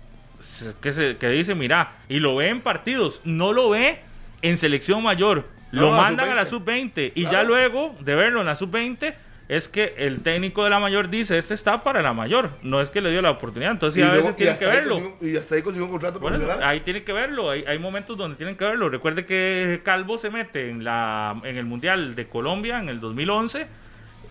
que, 0.82 0.92
se, 0.92 1.18
que 1.18 1.30
dice, 1.30 1.56
mira, 1.56 1.92
y 2.10 2.20
lo 2.20 2.36
ve 2.36 2.50
en 2.50 2.62
partidos, 2.62 3.22
no 3.24 3.54
lo 3.54 3.70
ve 3.70 4.00
en 4.42 4.58
selección 4.58 5.04
mayor. 5.04 5.46
Lo 5.76 5.92
mandan 5.92 6.30
a 6.30 6.36
la 6.36 6.46
sub-20 6.46 7.12
y 7.16 7.24
ya 7.24 7.44
luego 7.44 7.96
de 8.00 8.16
verlo 8.16 8.42
en 8.42 8.48
la 8.48 8.56
sub-20 8.56 9.14
es 9.48 9.70
que 9.70 9.94
el 9.98 10.22
técnico 10.22 10.64
de 10.64 10.72
la 10.72 10.80
mayor 10.80 11.10
dice, 11.10 11.38
este 11.38 11.54
está 11.54 11.84
para 11.84 12.02
la 12.02 12.14
mayor, 12.14 12.50
no 12.64 12.82
es 12.82 12.90
que 12.90 13.00
le 13.00 13.12
dio 13.12 13.22
la 13.22 13.32
oportunidad, 13.32 13.72
entonces 13.72 14.04
a 14.04 14.12
veces 14.12 14.36
tiene 14.36 14.58
que 14.58 14.66
verlo. 14.66 15.18
y 15.22 15.38
hasta 15.38 15.56
ahí 15.56 15.62
consiguió 15.62 15.86
un 15.86 15.92
contrato 15.92 16.20
bueno, 16.20 16.40
Ahí 16.64 16.80
tiene 16.80 17.04
que 17.04 17.14
verlo, 17.14 17.52
hay, 17.52 17.64
hay, 17.68 17.78
momentos 17.78 18.18
donde 18.18 18.38
tienen 18.38 18.56
que 18.56 18.66
verlo. 18.66 18.90
Recuerde 18.90 19.26
que 19.26 19.82
Calvo 19.84 20.18
se 20.18 20.32
mete 20.32 20.70
en, 20.70 20.84
la, 20.84 21.40
en 21.44 21.58
el 21.58 21.66
Mundial 21.66 22.16
de 22.16 22.28
Colombia 22.28 22.80
en 22.80 22.90
el 22.90 23.00
2011 23.00 23.68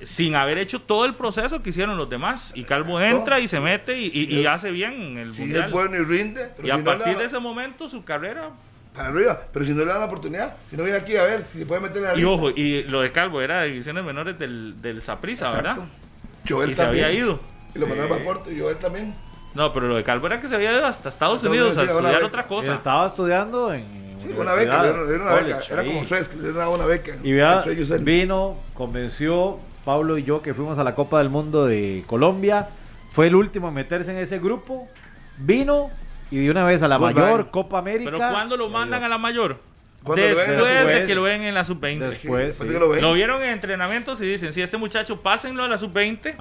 sin 0.02 0.34
haber 0.34 0.58
hecho 0.58 0.80
todo 0.80 1.04
el 1.04 1.14
proceso 1.14 1.62
que 1.62 1.70
hicieron 1.70 1.96
los 1.96 2.10
demás. 2.10 2.52
Y 2.56 2.64
Calvo 2.64 3.00
entra 3.00 3.38
y 3.38 3.46
se 3.46 3.60
mete 3.60 3.98
y, 3.98 4.08
y, 4.08 4.46
hace 4.46 4.70
bien 4.70 5.16
el 5.16 5.32
Mundial. 5.32 5.66
Es 5.66 5.70
bueno 5.70 5.96
y 5.96 6.04
rinde. 6.04 6.50
y 6.62 6.70
a 6.70 6.82
partir 6.82 7.16
de 7.16 7.24
ese 7.24 7.38
momento 7.38 7.88
su 7.88 8.04
carrera 8.04 8.50
para 8.94 9.08
arriba. 9.08 9.40
Pero 9.52 9.64
si 9.64 9.72
no 9.72 9.80
le 9.80 9.86
dan 9.86 10.00
la 10.00 10.06
oportunidad, 10.06 10.56
si 10.70 10.76
no 10.76 10.84
viene 10.84 10.98
aquí 10.98 11.16
a 11.16 11.24
ver 11.24 11.44
si 11.44 11.58
se 11.58 11.66
puede 11.66 11.80
meter 11.80 11.98
en 11.98 12.02
la 12.04 12.18
Y 12.18 12.24
ojo, 12.24 12.50
y 12.50 12.84
lo 12.84 13.00
de 13.00 13.12
Calvo 13.12 13.40
era 13.40 13.62
de 13.62 13.68
divisiones 13.68 14.04
menores 14.04 14.38
del, 14.38 14.80
del 14.80 15.02
Saprisa, 15.02 15.50
¿verdad? 15.50 15.78
Joel 16.48 16.70
y 16.70 16.74
se 16.74 16.82
había 16.82 17.10
ido. 17.10 17.40
Y 17.74 17.78
lo 17.78 17.86
mandaron 17.86 18.10
para 18.10 18.24
Puerto, 18.24 18.50
y 18.50 18.60
Joel 18.60 18.76
también. 18.76 19.14
No, 19.54 19.72
pero 19.72 19.88
lo 19.88 19.96
de 19.96 20.02
Calvo 20.04 20.26
era 20.26 20.40
que 20.40 20.48
se 20.48 20.54
había 20.56 20.72
ido 20.72 20.84
hasta 20.84 21.08
Estados 21.08 21.42
Unidos 21.44 21.78
a 21.78 21.84
estudiar 21.84 22.22
otra 22.24 22.46
cosa. 22.46 22.74
Estaba 22.74 23.06
estudiando 23.06 23.72
en. 23.72 24.04
Sí, 24.20 24.28
una 24.36 24.54
beca, 24.54 24.86
era, 24.86 25.02
una 25.02 25.34
beca. 25.34 25.60
Era 25.70 25.84
como 25.84 26.04
tres, 26.06 26.28
que 26.28 26.36
le 26.36 26.52
daba 26.52 26.70
una 26.70 26.86
beca. 26.86 27.16
Y 27.22 27.32
vea, 27.32 27.62
vino, 28.00 28.56
convenció 28.72 29.58
Pablo 29.84 30.16
y 30.16 30.24
yo 30.24 30.40
que 30.40 30.54
fuimos 30.54 30.78
a 30.78 30.84
la 30.84 30.94
Copa 30.94 31.18
del 31.18 31.28
Mundo 31.28 31.66
de 31.66 32.04
Colombia. 32.06 32.68
Fue 33.12 33.26
el 33.26 33.34
último 33.34 33.68
en 33.68 33.74
meterse 33.74 34.10
en 34.12 34.18
ese 34.18 34.38
grupo. 34.38 34.88
Vino, 35.38 35.90
y 36.30 36.38
de 36.38 36.50
una 36.50 36.64
vez 36.64 36.82
a 36.82 36.88
la 36.88 36.98
mayor, 36.98 37.50
Copa 37.50 37.78
América. 37.78 38.10
¿Pero 38.10 38.18
cuándo 38.30 38.56
lo 38.56 38.68
mandan 38.68 39.02
a 39.04 39.08
la 39.08 39.18
mayor? 39.18 39.58
Después, 40.04 40.86
de 40.86 41.06
que 41.06 41.14
lo 41.14 41.22
ven 41.22 41.42
en 41.42 41.54
la 41.54 41.64
sub-20. 41.64 41.98
Después. 41.98 42.60
lo, 42.60 43.12
vieron 43.14 43.42
en 43.42 43.50
entrenamientos 43.50 44.20
y 44.20 44.26
dicen: 44.26 44.52
si 44.52 44.60
este 44.60 44.76
muchacho 44.76 45.22
pásenlo 45.22 45.64
a 45.64 45.68
la 45.68 45.78
sub-20 45.78 46.36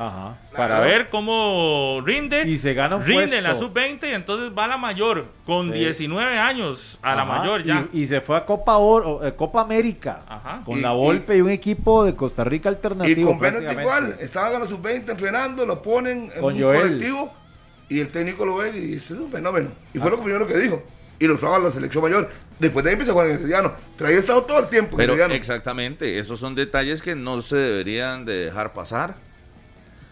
para 0.53 0.81
ver 0.81 1.09
cómo 1.09 2.01
rinde. 2.05 2.43
Y 2.45 2.57
se 2.57 2.73
gana 2.73 2.97
Rinde 2.97 3.37
en 3.37 3.43
la 3.43 3.55
sub-20 3.55 4.09
y 4.09 4.13
entonces 4.13 4.51
va 4.57 4.65
a 4.65 4.67
la 4.67 4.77
mayor 4.77 5.27
con 5.45 5.71
19 5.71 6.37
años 6.37 6.99
a 7.01 7.15
la 7.15 7.23
mayor 7.23 7.63
ya. 7.63 7.87
Y, 7.93 8.05
se 8.07 8.19
fue 8.19 8.35
a 8.35 8.45
Copa 8.45 8.77
Oro, 8.77 9.25
eh, 9.25 9.33
Copa 9.33 9.61
América 9.61 10.19
con 10.65 10.81
la 10.81 10.91
Volpe 10.91 11.37
y, 11.37 11.41
un 11.41 11.49
equipo 11.49 12.03
de 12.03 12.15
Costa 12.15 12.43
Rica 12.43 12.67
alternativo. 12.67 13.29
Y 13.29 13.33
con 13.33 13.39
Bennett 13.39 13.79
igual. 13.79 14.17
Estaban 14.19 14.55
a 14.55 14.59
la 14.59 14.65
sub-20 14.65 15.11
entrenando, 15.11 15.65
lo 15.65 15.81
ponen 15.81 16.31
en 16.35 16.43
un 16.43 16.59
colectivo 16.59 17.42
y 17.89 17.99
el 17.99 18.09
técnico 18.09 18.45
lo 18.45 18.57
ve 18.57 18.69
y 18.69 18.79
dice, 18.79 19.13
es 19.13 19.19
un 19.19 19.31
fenómeno. 19.31 19.71
Y 19.93 19.99
fue 19.99 20.09
lo 20.09 20.21
primero 20.21 20.47
que 20.47 20.57
dijo. 20.57 20.83
Y 21.19 21.27
lo 21.27 21.35
usaba 21.35 21.57
a 21.57 21.59
la 21.59 21.71
selección 21.71 22.03
mayor. 22.03 22.29
Después 22.59 22.83
de 22.83 22.89
ahí 22.89 22.93
empieza 22.93 23.11
a 23.11 23.13
jugar 23.13 23.27
en 23.27 23.33
el 23.33 23.39
Herediano. 23.39 23.73
Pero 23.97 24.09
ahí 24.09 24.15
ha 24.15 24.19
estado 24.19 24.43
todo 24.43 24.59
el 24.59 24.67
tiempo. 24.67 24.97
Pero 24.97 25.15
exactamente, 25.25 26.19
esos 26.19 26.39
son 26.39 26.55
detalles 26.55 27.01
que 27.01 27.15
no 27.15 27.41
se 27.41 27.57
deberían 27.57 28.25
de 28.25 28.45
dejar 28.45 28.73
pasar. 28.73 29.15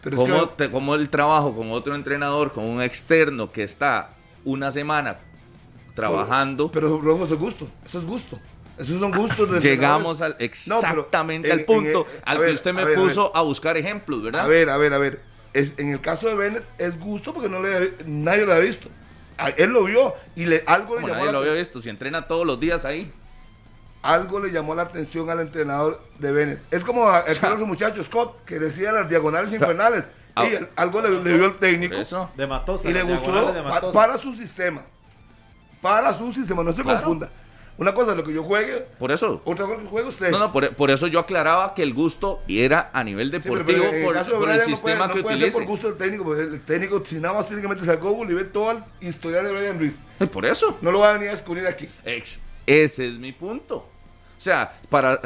Pero 0.04 0.18
como, 0.72 0.96
el 0.96 1.10
trabajo 1.10 1.56
con 1.56 1.72
otro 1.72 1.94
entrenador, 1.96 2.52
con 2.52 2.66
un 2.66 2.82
externo 2.82 3.52
que 3.52 3.64
está 3.64 4.12
una 4.44 4.72
semana 4.72 5.18
trabajando. 5.96 6.72
Pero, 6.72 7.00
pero 7.00 7.24
eso 7.24 7.34
es 7.36 7.40
gusto, 7.40 7.68
eso 7.86 8.00
es 8.00 8.06
gusto. 8.06 8.40
Esos 8.78 9.00
son 9.00 9.12
gustos 9.12 9.52
de 9.52 9.60
Llegamos 9.60 10.22
al, 10.22 10.36
exactamente 10.40 11.52
al 11.52 11.66
punto 11.66 12.08
al 12.26 12.44
que 12.44 12.52
usted 12.52 12.74
me 12.74 12.86
puso 12.88 13.36
a 13.36 13.42
buscar 13.42 13.78
ejemplos, 13.78 14.24
¿verdad? 14.24 14.46
A 14.46 14.48
ver, 14.48 14.70
a 14.72 14.78
ver, 14.78 14.94
a 14.94 14.98
ver 14.98 15.31
es, 15.54 15.76
en 15.78 15.91
el 15.91 16.02
caso 16.02 16.28
de 16.28 16.36
Bennett 16.36 16.64
es 16.78 16.99
gusto 16.99 17.34
porque 17.34 17.49
no 17.49 17.62
le, 17.62 17.93
nadie 18.06 18.45
lo 18.45 18.54
ha 18.54 18.60
visto. 18.60 18.89
él 19.58 19.72
lo 19.72 19.84
vio 19.84 20.14
y 20.36 20.45
le, 20.45 20.64
algo 20.66 20.95
le 20.95 21.02
llamó 21.02 21.16
nadie 21.16 21.32
lo 21.32 21.39
había 21.39 21.54
visto, 21.54 21.82
si 21.82 21.89
entrena 21.89 22.28
todos 22.28 22.45
los 22.45 22.60
días 22.60 22.86
ahí. 22.86 23.12
Algo 24.02 24.39
le 24.39 24.52
llamó 24.52 24.74
la 24.74 24.84
atención 24.84 25.30
al 25.30 25.41
entrenador 25.41 26.02
de 26.18 26.32
Bennett. 26.32 26.62
Es 26.72 26.84
como 26.84 27.08
el 27.16 27.39
que 27.39 27.45
otro 27.45 27.68
muchacho 27.68 28.04
Scott, 28.04 28.45
que 28.45 28.60
decía 28.60 28.91
las 28.91 29.10
diagonales 29.10 29.54
infernales. 29.54 30.06
Ah, 30.34 30.47
y 30.47 30.68
algo 30.78 31.02
le, 31.02 31.10
le, 31.10 31.38
vio 31.38 31.45
el 31.45 31.60
técnico. 31.60 31.95
De 32.38 32.47
Matosa, 32.47 32.89
y 32.89 32.93
le 32.93 33.04
gustó 33.04 33.54
para 33.93 34.18
su 34.18 34.34
sistema. 34.34 34.82
Para 35.82 36.14
su 36.14 36.32
sistema, 36.32 36.64
no 36.64 36.72
se 36.72 36.84
confunda. 36.84 37.30
Una 37.82 37.96
cosa 37.96 38.12
es 38.12 38.18
lo 38.18 38.24
que 38.24 38.32
yo 38.32 38.44
juegue. 38.44 38.86
Por 39.00 39.12
eso. 39.12 39.42
Otra 39.44 39.66
cosa 39.66 39.82
que 39.82 39.88
juegue 39.88 40.10
usted. 40.10 40.30
No, 40.30 40.38
no, 40.38 40.52
por, 40.52 40.92
eso 40.92 41.08
yo 41.08 41.18
aclaraba 41.18 41.74
que 41.74 41.82
el 41.82 41.96
gusto 41.96 42.40
era 42.48 42.92
a 42.94 43.04
nivel 43.04 43.32
deportivo 43.32 43.86
por, 44.04 44.52
el 44.52 44.62
sistema 44.62 45.12
que 45.12 45.24
puede 45.24 45.40
Ser 45.40 45.52
por 45.52 45.66
gusto 45.66 45.88
del 45.88 45.98
técnico, 45.98 46.24
porque 46.24 46.44
el 46.44 46.62
técnico, 46.62 47.02
si 47.04 47.16
nada 47.16 47.34
más 47.34 47.48
tiene 47.48 47.64
que 47.64 47.68
meterse 47.68 47.92
a 47.92 47.96
Google 47.96 48.34
y 48.34 48.36
ver 48.36 48.52
todo 48.52 48.70
el 48.70 48.84
historial 49.02 49.46
de 49.46 49.52
Brian 49.52 49.80
Ruiz. 49.80 49.98
Por 50.32 50.46
eso. 50.46 50.78
No 50.82 50.92
lo 50.92 51.00
va 51.00 51.10
a 51.10 51.14
venir 51.14 51.30
a 51.30 51.32
descubrir 51.32 51.66
aquí. 51.66 51.90
ese 52.06 53.08
es 53.08 53.14
mi 53.18 53.32
punto. 53.32 53.78
O 53.78 53.88
sea, 54.38 54.78
para, 54.88 55.20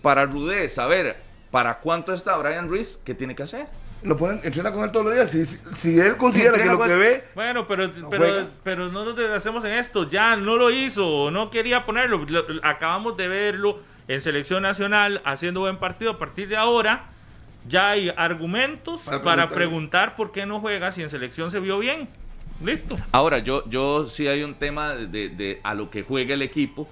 para 0.00 0.24
Rudé 0.24 0.70
saber 0.70 1.16
para 1.50 1.78
cuánto 1.80 2.14
está 2.14 2.38
Brian 2.38 2.70
Ruiz, 2.70 3.00
¿qué 3.04 3.12
tiene 3.14 3.34
que 3.34 3.42
hacer? 3.42 3.66
Lo 4.04 4.16
pueden 4.16 4.40
entrenar 4.42 4.72
con 4.72 4.84
él 4.84 4.90
todos 4.90 5.06
los 5.06 5.14
días. 5.14 5.30
Si, 5.30 5.46
si 5.76 5.98
él 5.98 6.16
considera 6.16 6.58
que 6.58 6.66
lo 6.66 6.82
que 6.82 6.94
ve. 6.94 7.24
Bueno, 7.34 7.66
pero, 7.66 7.88
no 7.88 8.10
pero, 8.10 8.48
pero 8.62 8.88
no 8.90 9.04
nos 9.04 9.18
hacemos 9.30 9.64
en 9.64 9.72
esto. 9.72 10.08
Ya 10.08 10.36
no 10.36 10.56
lo 10.56 10.70
hizo, 10.70 11.30
no 11.30 11.50
quería 11.50 11.84
ponerlo. 11.84 12.24
acabamos 12.62 13.16
de 13.16 13.28
verlo 13.28 13.80
en 14.08 14.20
selección 14.20 14.62
nacional 14.62 15.22
haciendo 15.24 15.60
buen 15.60 15.76
partido. 15.76 16.12
A 16.12 16.18
partir 16.18 16.48
de 16.48 16.56
ahora, 16.56 17.06
ya 17.68 17.90
hay 17.90 18.12
argumentos 18.16 19.02
para, 19.22 19.48
preguntar 19.48 20.16
por 20.16 20.32
qué 20.32 20.46
no 20.46 20.60
juega 20.60 20.92
si 20.92 21.02
en 21.02 21.10
selección 21.10 21.50
se 21.50 21.60
vio 21.60 21.78
bien. 21.78 22.08
Listo. 22.64 22.96
Ahora, 23.12 23.38
yo, 23.38 23.68
yo 23.68 24.06
sí 24.06 24.28
hay 24.28 24.42
un 24.42 24.54
tema 24.54 24.94
de, 24.94 25.28
de 25.28 25.60
a 25.62 25.74
lo 25.74 25.90
que 25.90 26.02
juega 26.02 26.34
el 26.34 26.42
equipo 26.42 26.88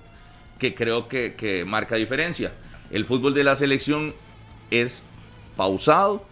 que 0.58 0.74
creo 0.74 1.08
que, 1.08 1.34
que 1.34 1.64
marca 1.64 1.96
diferencia. 1.96 2.52
El 2.90 3.04
fútbol 3.04 3.34
de 3.34 3.44
la 3.44 3.56
selección 3.56 4.14
es 4.70 5.04
pausado 5.56 6.29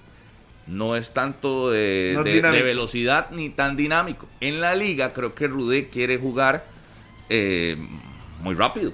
no 0.69 0.97
es 0.97 1.13
tanto 1.13 1.71
de, 1.71 2.21
velocidad 2.63 3.31
ni 3.31 3.51
tan 3.51 3.77
dinámico. 3.77 4.29
En 4.41 4.61
la 4.61 4.75
liga 4.75 5.13
creo 5.13 5.35
que 5.35 5.49
Rudé 5.49 5.89
quiere 5.89 6.19
jugar 6.19 6.65
eh, 7.29 7.77
muy 8.41 8.55
rápido 8.55 8.93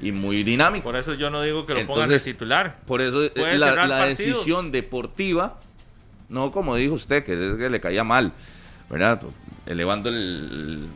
y 0.00 0.12
muy 0.12 0.44
dinámico. 0.44 0.84
Por 0.84 0.96
eso 0.96 1.14
yo 1.14 1.30
no 1.30 1.42
digo 1.42 1.66
que 1.66 1.74
lo 1.74 1.86
pongan 1.86 2.10
de 2.10 2.20
titular. 2.20 2.78
Por 2.86 3.00
eso 3.00 3.24
eh, 3.24 3.32
la, 3.58 4.06
decisión 4.06 4.70
deportiva, 4.70 5.58
no 6.28 6.52
como 6.52 6.76
dijo 6.76 6.94
usted, 6.94 7.24
que 7.24 7.32
es 7.32 7.56
que 7.56 7.70
le 7.70 7.80
caía 7.80 8.04
mal, 8.04 8.32
¿verdad? 8.90 9.20
Elevando 9.64 10.10
el, 10.10 10.86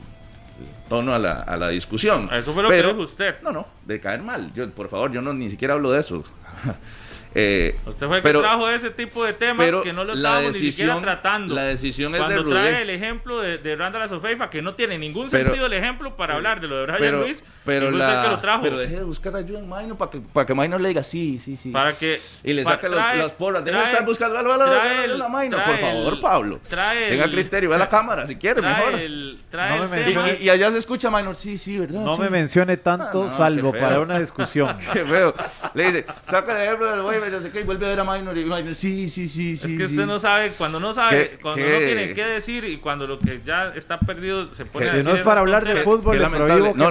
tono 0.89 1.15
a 1.15 1.19
la, 1.19 1.41
a 1.41 1.57
la, 1.57 1.71
discusión. 1.71 2.29
Eso 2.31 2.53
fue 2.53 2.63
lo 2.63 2.69
que 2.69 2.83
dijo 2.83 3.01
usted. 3.01 3.37
No, 3.43 3.53
no, 3.53 3.67
de 3.87 3.99
caer 4.01 4.23
mal. 4.23 4.53
Yo, 4.55 4.69
por 4.71 4.91
favor, 4.91 5.11
yo 5.11 5.23
no 5.23 5.33
ni 5.33 5.49
siquiera 5.49 5.75
hablo 5.75 5.93
de 5.93 6.01
eso. 6.01 6.23
Eh, 7.35 7.79
Usted 7.87 8.07
fue 8.09 8.17
el 8.17 8.23
que 8.23 8.33
trajo 8.33 8.69
ese 8.69 8.91
tipo 8.91 9.25
de 9.25 9.33
temas 9.33 9.71
que 9.83 9.93
no 9.93 10.05
lo 10.05 10.15
estábamos 10.15 10.53
ni 10.53 10.71
siquiera 10.71 11.01
tratando. 11.01 11.55
La 11.55 11.65
decisión 11.65 12.13
Cuando 12.13 12.41
es 12.41 12.45
de 12.45 12.51
trae 12.51 12.83
el 12.83 12.91
ejemplo 12.91 13.41
de, 13.41 13.59
de 13.59 13.77
Randall 13.77 14.51
que 14.51 14.63
no 14.63 14.75
tiene 14.75 14.99
ningún 14.99 15.31
sentido 15.31 15.67
el 15.67 15.73
ejemplo 15.73 16.17
para 16.17 16.35
hablar 16.35 16.61
de 16.61 16.67
lo 16.69 16.85
de 16.85 16.93
Brian 16.93 17.21
Luis, 17.21 17.45
pero, 17.71 17.91
la, 17.93 18.23
que 18.23 18.29
lo 18.29 18.39
trajo. 18.41 18.63
pero 18.63 18.79
deje 18.79 18.97
de 18.97 19.05
buscar 19.05 19.37
ayuda 19.37 19.61
en 19.61 19.69
Maino 19.69 19.97
para 19.97 20.11
que, 20.11 20.21
para 20.21 20.45
que 20.45 20.55
Maino 20.55 20.77
le 20.77 20.89
diga 20.89 21.05
sí, 21.05 21.39
sí, 21.39 21.57
sí. 21.57 21.71
Para 21.71 21.93
que, 21.93 22.21
y 22.43 22.53
le 22.53 22.65
saque 22.65 22.89
las 22.89 23.33
porras. 23.33 23.65
Deje 23.65 23.79
de 23.79 23.85
estar 23.85 24.05
buscando 24.05 24.39
a 24.39 25.29
Maino, 25.29 25.57
por 25.65 25.79
favor, 25.79 26.21
Pablo. 26.21 26.61
Tenga 26.69 27.31
criterio, 27.31 27.71
ve 27.71 27.77
a 27.77 27.79
la 27.79 27.89
cámara 27.89 28.27
si 28.27 28.37
quiere, 28.37 28.61
mejor. 28.61 28.93
no 28.93 29.89
me 29.89 30.39
y, 30.41 30.49
allá 30.49 30.73
se 30.73 30.79
escucha 30.79 31.11
Maino, 31.11 31.35
sí, 31.35 31.59
sí, 31.59 31.79
¿verdad? 31.79 32.01
No 32.01 32.17
me 32.19 32.29
mencione 32.29 32.77
tanto, 32.77 33.25
ah, 33.25 33.31
salvo 33.31 33.73
para 33.73 34.01
una 34.01 34.19
discusión. 34.21 34.77
Qué 34.93 35.05
feo. 35.05 35.35
Le 35.75 35.85
dice, 35.85 36.07
saca 36.25 36.57
el 36.57 36.67
ejemplo 36.67 36.91
del 36.91 37.03
güey, 37.03 37.31
no 37.31 37.41
sé 37.41 37.51
qué, 37.53 37.61
y 37.61 37.65
vuelve 37.65 37.87
a 37.87 37.91
ver 37.91 38.01
a 38.01 38.05
Minor 38.05 38.37
y 38.37 38.45
Minor, 38.45 38.75
sí, 38.75 39.09
sí, 39.09 39.29
sí, 39.29 39.57
sí. 39.57 39.73
Es 39.73 39.79
que 39.79 39.85
usted 39.85 40.07
no 40.07 40.19
sabe, 40.19 40.51
cuando 40.59 40.81
no 40.81 40.93
sabe, 40.93 41.39
cuando 41.41 41.63
no 41.63 41.79
tiene 41.79 42.15
qué 42.15 42.25
decir 42.25 42.65
y 42.65 42.79
cuando 42.79 43.07
lo 43.07 43.19
que 43.19 43.41
ya 43.45 43.73
está 43.77 43.99
perdido 44.01 44.53
se 44.55 44.65
pone 44.65 44.89
a 44.89 44.93
decir. 44.93 45.05
Si 45.05 45.09
no 45.09 45.15
es 45.15 45.23
para 45.23 45.41
hablar 45.41 45.65
de 45.65 45.83
fútbol, 45.83 46.19
le 46.19 46.29
prohíbo 46.29 46.75
no, 46.75 46.91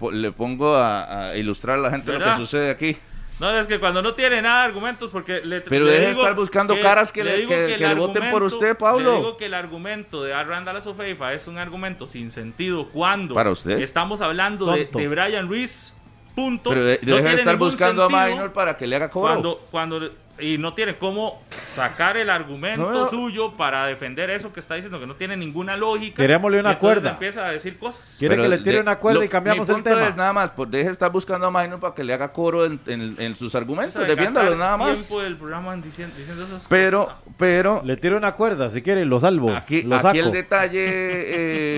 le, 0.00 0.18
le, 0.18 0.32
pongo 0.32 0.76
a, 0.76 1.36
ilustrar 1.36 1.78
a 1.78 1.82
la 1.82 1.90
gente 1.90 2.12
lo 2.12 2.24
que 2.24 2.36
sucede 2.36 2.70
aquí. 2.70 2.96
No, 3.38 3.50
es 3.58 3.66
que 3.66 3.78
cuando 3.78 4.00
no 4.00 4.14
tiene 4.14 4.40
nada 4.40 4.60
de 4.62 4.68
argumentos, 4.68 5.10
porque 5.10 5.42
le 5.44 5.60
Pero 5.60 5.84
le 5.84 5.90
deje 5.92 6.06
de 6.06 6.12
estar 6.12 6.34
buscando 6.34 6.74
caras 6.80 7.12
que 7.12 7.22
le- 7.22 7.46
que- 7.46 7.74
que 7.76 7.86
le 7.86 7.94
voten 7.94 8.30
por 8.30 8.42
usted, 8.42 8.78
Pablo. 8.78 9.10
Le 9.10 9.16
digo 9.18 9.36
que 9.36 9.44
el 9.44 9.52
argumento 9.54 10.22
de 10.22 10.32
Randall 10.42 10.80
Sofeifa 10.80 11.34
es 11.34 11.46
un 11.46 11.58
argumento 11.58 12.06
sin 12.06 12.30
sentido 12.30 12.88
cuando 12.88 13.34
Para 13.34 13.50
usted. 13.50 13.78
estamos 13.80 14.22
hablando 14.22 14.72
de, 14.72 14.86
de 14.86 15.08
Brian 15.08 15.48
Ruiz, 15.48 15.94
punto. 16.34 16.70
Pero 16.70 16.82
de- 16.86 16.98
No 17.02 17.16
deje 17.16 17.28
de 17.28 17.34
estar 17.34 17.56
buscando 17.58 18.04
a 18.04 18.08
Minor 18.08 18.54
para 18.54 18.74
que 18.78 18.86
le 18.86 18.96
haga 18.96 19.10
cobro. 19.10 19.28
Cuando, 19.28 19.66
cuando, 19.70 20.10
y 20.38 20.58
no 20.58 20.74
tiene 20.74 20.96
cómo 20.96 21.42
sacar 21.74 22.16
el 22.16 22.30
argumento 22.30 22.90
No, 22.90 23.00
no. 23.00 23.08
suyo 23.08 23.52
para 23.56 23.86
defender 23.86 24.30
eso 24.30 24.52
que 24.52 24.60
está 24.60 24.74
diciendo 24.74 24.98
que 25.00 25.06
no 25.06 25.14
tiene 25.14 25.36
ninguna 25.36 25.76
lógica. 25.76 26.22
Tirémosle 26.22 26.60
una 26.60 26.78
cuerda. 26.78 27.10
empieza 27.10 27.46
a 27.46 27.52
decir 27.52 27.78
cosas. 27.78 28.16
¿Quiere 28.18 28.34
Pero 28.36 28.42
que 28.44 28.48
le 28.56 28.58
tire 28.58 28.72
de- 28.76 28.80
una 28.80 28.98
cuerda 28.98 29.20
lo- 29.20 29.24
y 29.24 29.28
cambiamos 29.28 29.66
mi 29.68 29.74
el 29.74 29.82
punto 29.82 29.90
tema? 29.96 30.08
es 30.08 30.16
nada 30.16 30.32
más, 30.32 30.50
pues 30.50 30.70
deje 30.70 30.84
de 30.86 30.90
estar 30.92 31.10
buscando 31.12 31.46
a 31.46 31.50
Minor 31.50 31.80
para 31.80 31.94
que 31.94 32.04
le 32.04 32.12
haga 32.12 32.32
cobro 32.32 32.64
en, 32.64 32.80
en- 32.86 33.16
en 33.18 33.36
sus 33.36 33.54
argumentos, 33.54 33.94
Eso 33.96 34.00
de 34.04 34.08
defiéndalo 34.08 34.50
gastar 34.50 34.58
nada 34.66 34.76
más. 34.76 34.98
tiempo 34.98 35.22
del 35.22 35.36
programa 35.36 35.76
diciendo, 35.76 36.14
diciendo 36.16 36.44
esas 36.44 36.66
Pero, 36.68 37.04
cosas. 37.04 37.18
pero, 37.38 37.82
Le 37.84 37.96
tiro 37.96 38.16
una 38.16 38.32
cuerda, 38.32 38.70
si 38.70 38.82
quiere, 38.82 39.04
lo 39.04 39.20
salvo. 39.20 39.54
aquí, 39.54 39.82
lo 39.82 39.96
aquí 39.96 40.02
saco. 40.02 40.18
el 40.18 40.32
detalle, 40.32 40.84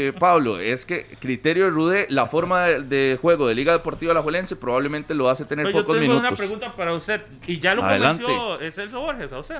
eh, 0.08 0.12
Pablo, 0.18 0.58
es 0.60 0.84
que 0.86 1.06
criterio 1.20 1.64
de 1.64 1.70
Rude, 1.70 2.06
la 2.10 2.26
forma 2.26 2.64
de, 2.66 2.82
de 2.82 3.18
juego 3.20 3.46
de 3.46 3.54
Liga 3.54 3.72
Deportiva 3.72 4.12
Alajuelense 4.12 4.56
probablemente 4.56 5.14
lo 5.14 5.28
hace 5.28 5.44
tener 5.44 5.66
Pero 5.66 5.78
yo 5.78 5.84
pocos 5.84 6.00
tengo 6.00 6.12
minutos. 6.14 6.28
una 6.30 6.36
pregunta 6.36 6.72
para 6.74 6.92
usted. 6.94 7.22
Y 7.46 7.58
ya 7.58 7.74
lo 7.74 7.82
Adelante. 7.84 8.22
convenció 8.22 8.47
eh, 8.60 8.70
Celso 8.72 9.00
Borges 9.00 9.32
a 9.32 9.38
usted. 9.38 9.58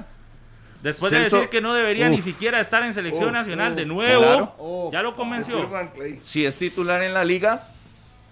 Después 0.83 1.11
de 1.11 1.21
decir 1.21 1.49
que 1.49 1.61
no 1.61 1.75
debería 1.75 2.09
ni 2.09 2.23
siquiera 2.23 2.61
estar 2.61 2.83
en 2.85 2.95
selección 2.95 3.33
nacional 3.33 3.75
de 3.75 3.85
nuevo, 3.85 4.23
claro. 4.23 4.91
ya 4.93 5.03
lo 5.03 5.15
convenció. 5.15 5.69
Si 6.23 6.47
es 6.47 6.55
titular 6.57 7.03
en 7.03 7.13
la 7.15 7.25
liga, 7.25 7.65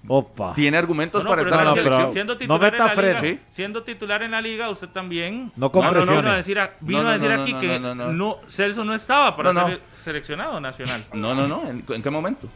Opa. 0.07 0.55
tiene 0.55 0.77
argumentos 0.77 1.25
No, 1.25 1.31
no, 1.31 1.37
para 1.37 1.43
estar 1.43 1.59
en 1.61 1.67
la 1.67 1.75
selección. 1.75 2.13
siendo 2.13 2.35
no 2.35 2.39
titular 2.39 2.61
meta 2.61 2.77
en 2.77 2.97
la 2.97 3.03
liga, 3.03 3.19
freno. 3.19 3.39
siendo 3.51 3.83
titular 3.83 4.23
en 4.23 4.31
la 4.31 4.41
liga, 4.41 4.71
usted 4.71 4.89
también 4.91 5.51
No 5.57 5.71
vino 5.71 6.31
a 6.31 6.37
decir, 6.37 6.61
a- 6.61 6.71
vino 6.81 6.99
No, 6.99 7.05
no, 7.05 7.11
a 7.11 7.13
decir 7.15 7.31
no, 7.33 7.43
aquí 7.43 7.53
no, 7.55 7.61
que 7.61 7.81
no, 7.81 7.95
no, 7.97 8.07
no, 8.07 8.13
no. 8.13 8.39
Celso 8.49 8.85
no 8.85 8.95
estaba 8.95 9.37
para 9.37 9.53
No, 9.53 9.63
no. 9.63 9.67
ser 9.69 9.81
seleccionado 10.05 10.61
nacional. 10.61 11.05
No, 11.15 11.35
no, 11.35 11.49
no. 11.49 11.63
¿En, 11.69 11.85
en 11.89 12.03
qué 12.03 12.11
momento? 12.11 12.49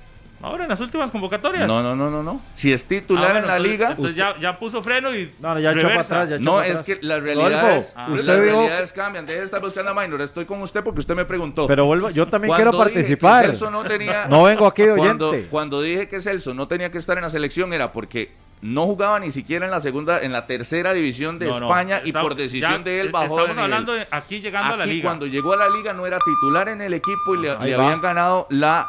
Ahora 0.42 0.62
en 0.64 0.70
las 0.70 0.80
últimas 0.80 1.10
convocatorias. 1.10 1.68
No, 1.68 1.82
no, 1.82 1.94
no, 1.94 2.10
no, 2.10 2.22
no. 2.22 2.40
Si 2.54 2.72
es 2.72 2.82
Ah, 2.84 2.88
titular 2.88 3.24
bueno, 3.32 3.38
en 3.40 3.46
la 3.46 3.56
entonces- 3.58 3.72
liga, 3.72 3.90
Entonces 3.90 4.16
ya, 4.16 4.36
ya 4.38 4.58
puso 4.58 4.82
freno 4.82 5.14
y 5.14 5.32
No, 5.38 5.52
no, 5.54 5.60
ya 5.60 5.72
echó 5.72 5.88
para 5.88 6.00
atrás, 6.00 6.28
ya 6.30 6.36
echó 6.36 6.44
No, 6.44 6.52
para 6.56 6.66
es 6.66 6.80
atrás. 6.80 6.86
que 6.98 7.06
las 7.06 7.20
Rodolfo, 7.20 7.48
realidades, 7.48 7.92
Ah. 7.96 8.06
las 8.08 8.20
usted 8.20 8.42
dijo- 8.44 8.56
realidades 8.56 8.92
cambian. 8.94 9.26
Deje 9.26 9.38
de 9.40 9.44
estar 9.44 9.60
buscando 9.60 9.90
a 9.90 9.94
Minor. 10.02 10.22
Estoy 10.22 10.46
con 10.46 10.62
usted 10.62 10.82
porque 10.82 11.00
usted 11.00 11.14
me 11.14 11.24
preguntó. 11.26 11.66
Pero 11.66 11.84
vuelva, 11.84 12.10
yo 12.10 12.26
también 12.26 12.48
Cuando 12.50 12.70
quiero 12.70 12.84
participar. 12.84 13.44
Celso 13.46 13.70
no, 13.70 13.84
tenía, 13.84 14.26
No 14.28 14.44
vengo 14.44 14.66
aquí 14.66 14.82
de 14.82 14.96
cuando, 14.96 15.28
oyente. 15.30 15.48
cuando 15.50 15.82
dije 15.82 16.08
que 16.08 16.22
Celso 16.22 16.54
no 16.54 16.66
tenía 16.68 16.90
que 16.90 16.96
estar 16.98 17.18
en 17.18 17.24
la 17.24 17.30
selección 17.30 17.72
era 17.74 17.92
porque 17.92 18.32
no 18.62 18.84
jugaba 18.86 19.20
ni 19.20 19.30
siquiera 19.30 19.66
en 19.66 19.70
la 19.70 19.80
segunda, 19.82 20.20
en 20.22 20.32
la 20.32 20.46
tercera 20.46 20.92
división 20.94 21.38
de 21.38 21.46
No, 21.48 21.60
no, 21.60 21.66
España 21.66 22.00
y 22.04 22.08
estamos- 22.08 22.28
por 22.28 22.36
decisión 22.38 22.72
ya, 22.78 22.78
de 22.78 23.00
él 23.00 23.10
bajó 23.10 23.36
de 23.36 23.42
Estamos 23.42 23.62
hablando 23.64 23.92
de 23.92 24.06
aquí 24.10 24.40
llegando 24.40 24.74
a 24.74 24.76
la 24.78 24.86
liga. 24.86 25.04
cuando 25.08 25.26
llegó 25.26 25.52
a 25.52 25.56
la 25.56 25.68
liga 25.68 25.92
no 25.92 26.06
era 26.06 26.18
titular 26.18 26.68
en 26.70 26.80
el 26.82 26.94
equipo 26.94 27.34
y 27.34 27.42
le, 27.42 27.50
habían 27.50 28.00
ganado 28.02 28.46
la 28.50 28.86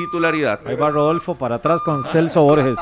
titularidad. 0.00 0.60
Ahí 0.66 0.76
va 0.76 0.90
Rodolfo 0.90 1.34
para 1.36 1.56
atrás 1.56 1.80
con 1.82 2.04
Celso 2.04 2.42
Borges. 2.42 2.78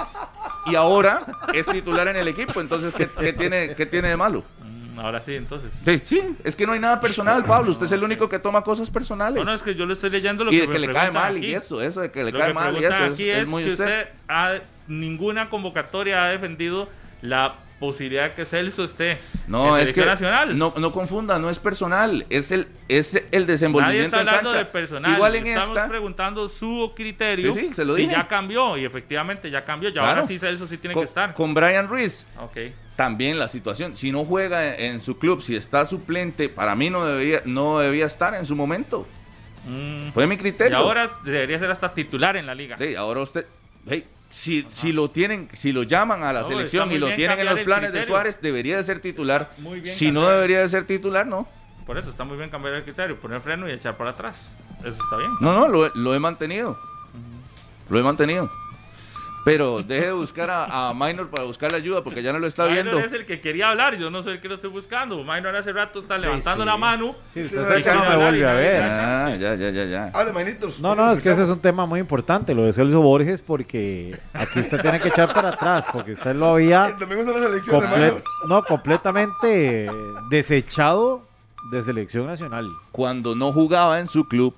Y 0.67 0.75
ahora 0.75 1.23
es 1.53 1.67
titular 1.67 2.09
en 2.09 2.17
el 2.17 2.29
equipo, 2.29 2.61
entonces 2.61 2.93
¿qué, 2.95 3.09
qué 3.09 3.33
tiene, 3.33 3.75
qué 3.75 3.87
tiene 3.87 4.09
de 4.09 4.17
malo? 4.17 4.43
Mm, 4.63 4.99
Ahora 4.99 5.23
sí, 5.23 5.35
entonces. 5.35 5.73
Sí, 5.85 5.99
sí, 6.05 6.37
es 6.45 6.55
que 6.57 6.67
no 6.67 6.73
hay 6.73 6.81
nada 6.81 7.01
personal, 7.01 7.45
Pablo. 7.45 7.71
Usted 7.73 7.87
es 7.87 7.93
el 7.93 8.03
único 8.05 8.29
que 8.29 8.39
toma 8.39 8.63
cosas 8.63 8.91
personales. 8.91 9.37
No, 9.45 9.45
no, 9.45 9.53
es 9.55 9.63
que 9.63 9.75
yo 9.75 9.87
le 9.87 9.93
estoy 9.95 10.11
leyendo 10.11 10.45
lo 10.45 10.53
y 10.53 10.57
que 10.57 10.61
de 10.63 10.67
me 10.69 10.73
que 10.75 10.79
le 10.81 10.93
cae 10.93 11.11
mal 11.11 11.37
aquí. 11.37 11.47
y 11.47 11.55
eso, 11.55 11.83
eso 11.83 12.01
de 12.01 12.11
que 12.11 12.25
le 12.25 12.31
Lo 12.33 12.39
cae 12.39 12.49
que 12.49 12.55
mal 12.55 12.75
y 12.81 12.85
eso 12.85 13.05
es, 13.05 13.13
aquí 13.13 13.29
es 13.31 13.39
es, 13.43 13.49
muy 13.49 13.65
que 13.65 13.71
usted. 13.73 13.85
usted 13.85 14.09
ha, 14.29 14.53
ninguna 14.87 15.51
convocatoria 15.51 16.25
ha 16.25 16.29
defendido 16.29 16.89
la 17.23 17.55
posibilidad 17.81 18.25
de 18.31 18.33
que 18.35 18.47
Celso 18.47 18.85
esté 18.85 19.19
No, 19.47 19.77
en 19.77 19.83
es 19.83 19.93
que 19.93 20.05
nacional. 20.07 20.57
no, 20.57 20.73
no 20.79 20.93
confunda, 20.93 21.39
no 21.39 21.51
es 21.51 21.59
personal, 21.59 22.25
es 22.31 22.51
el, 22.51 22.69
es 22.89 23.15
el 23.15 23.23
Nadie 23.31 23.47
desenvolvimiento 23.47 24.05
está 24.17 24.21
en 24.23 24.29
hablando 24.29 24.51
cancha. 24.51 24.65
de 24.65 24.71
personal. 24.73 25.13
Igual 25.13 25.35
en 25.37 25.47
Estamos 25.49 25.77
esta, 25.77 25.89
preguntando 25.89 26.49
su 26.49 26.93
criterio. 26.95 27.53
Sí, 27.53 27.61
sí, 27.69 27.75
se 27.75 27.85
lo 27.85 27.95
si 27.95 28.03
dije. 28.03 28.13
ya 28.15 28.27
cambió 28.29 28.77
y 28.79 28.85
efectivamente 28.85 29.51
ya 29.51 29.65
cambió. 29.65 29.89
Ya 29.91 29.95
Claro. 30.03 30.09
ahora 30.21 30.27
sí 30.27 30.39
Celso 30.39 30.67
sí 30.67 30.79
tiene 30.79 30.95
con, 30.95 31.03
que 31.03 31.09
estar. 31.09 31.35
con 31.35 31.53
Brian 31.53 31.89
Ruiz, 31.89 32.27
Ok. 32.41 32.57
también 32.97 33.39
la 33.39 33.49
situación. 33.49 33.97
Si 33.97 34.13
no 34.13 34.25
juega 34.25 34.77
en, 34.77 34.95
en 34.95 35.01
su 35.01 35.19
club, 35.19 35.43
si 35.43 35.57
está 35.57 35.85
suplente, 35.85 36.49
para 36.49 36.75
mí 36.75 36.91
no 36.91 37.05
debía, 37.05 37.43
no 37.45 37.81
debía 37.81 38.07
estar 38.07 38.35
en 38.35 38.47
su 38.47 38.55
momento. 38.57 39.07
Mm. 39.67 40.11
Fue 40.13 40.27
mi 40.27 40.35
Y 40.37 40.39
criterio. 40.39 40.77
ahora 40.77 41.11
debería 41.25 41.59
ser 41.59 41.71
hasta 41.71 41.93
titular 41.93 42.37
en 42.37 42.47
la 42.47 42.55
liga. 42.55 42.77
Sí, 42.79 42.95
ahora 42.95 43.21
usted, 43.23 43.47
hey, 43.89 44.05
si, 44.35 44.65
si 44.69 44.93
lo 44.93 45.11
tienen, 45.11 45.49
si 45.53 45.73
lo 45.73 45.85
llaman 45.85 46.25
a 46.25 46.33
la 46.33 46.41
No, 46.41 46.47
selección 46.49 46.91
y 46.91 46.99
lo 46.99 47.15
tienen 47.15 47.39
en 47.39 47.47
los 47.47 47.61
planes 47.61 47.93
de. 47.93 48.05
Suárez, 48.05 48.41
debería 48.43 48.77
de 48.77 48.83
ser 48.83 48.99
titular. 48.99 49.53
Muy 49.59 49.81
bien 49.81 49.95
si 49.95 50.11
no 50.11 50.29
debería 50.29 50.61
de 50.61 50.69
ser 50.69 50.85
titular, 50.87 51.25
no. 51.25 51.47
Por 51.87 51.99
eso 51.99 52.11
está 52.11 52.25
muy 52.25 52.37
bien 52.37 52.51
cambiar 52.51 52.75
el 52.75 52.83
criterio, 52.83 53.17
poner 53.17 53.41
freno 53.41 53.69
y 53.69 53.73
echar 53.73 53.97
para 53.97 54.11
atrás. 54.11 54.57
Eso 54.81 55.01
está 55.03 55.17
bien. 55.19 55.31
No, 55.41 55.53
no, 55.53 55.69
lo, 55.69 55.89
lo 55.95 56.15
he 56.15 56.19
mantenido. 56.19 56.77
Lo 57.89 57.99
he 57.99 58.03
mantenido. 58.03 58.51
Pero 59.45 59.83
deje 59.83 60.07
de 60.07 60.13
buscar 60.13 60.49
a, 60.49 60.89
a 60.89 60.95
Minor 60.95 61.29
para 61.29 61.45
buscar 61.45 61.75
ayuda 61.75 62.03
porque 62.03 62.23
ya 62.23 62.33
no 62.33 62.39
lo 62.39 62.47
está 62.47 62.65
Minor 62.67 62.83
viendo. 62.85 63.01
es 63.01 63.13
el 63.13 63.27
que 63.27 63.41
quería 63.43 63.69
hablar, 63.71 63.97
yo 63.99 64.11
no 64.11 64.23
soy 64.23 64.35
el 64.35 64.41
que 64.41 64.49
lo 64.49 64.55
estoy 64.55 64.71
buscando. 64.71 65.23
Minor 65.23 65.55
hace 65.55 65.71
rato 65.73 65.99
está 65.99 66.17
levantando 66.17 66.65
sí. 66.65 66.67
la 66.71 66.77
mano. 66.79 67.15
Sí, 67.35 67.43
usted 67.43 67.63
se 67.63 67.83
se 67.83 68.17
vuelve 68.17 68.49
a 68.49 68.53
ver. 68.55 68.83
Ah, 68.83 69.37
ya, 69.39 69.55
ya, 69.55 69.69
ya, 69.71 69.85
ya. 69.85 70.11
Hable, 70.15 70.33
manitos. 70.33 70.81
No, 70.81 70.95
no, 70.95 71.13
es 71.13 71.21
que 71.21 71.31
ese 71.31 71.43
es 71.45 71.51
un 71.51 71.61
tema 71.61 71.85
muy 71.85 72.01
importante, 72.01 72.55
lo 72.55 72.65
de 72.65 72.73
Celso 72.73 73.03
Borges, 73.03 73.43
porque 73.43 74.19
aquí 74.33 74.61
usted 74.61 74.81
tiene 74.81 74.99
que 75.01 75.09
echar 75.09 75.33
para 75.35 75.51
atrás, 75.51 75.85
porque 75.93 76.13
usted 76.13 76.35
lo 76.35 76.47
había 76.55 76.87
El 76.89 76.99
domingo 76.99 77.21
está 77.23 77.39
la 77.39 77.47
selección, 77.49 77.83
comple- 77.83 78.23
no, 78.49 78.63
completamente 78.65 79.89
desechado 80.31 81.23
de 81.71 81.83
selección 81.83 82.27
nacional. 82.27 82.67
Cuando 82.93 83.35
no 83.35 83.53
jugaba 83.53 84.01
en 84.01 84.07
su 84.07 84.27
club, 84.27 84.55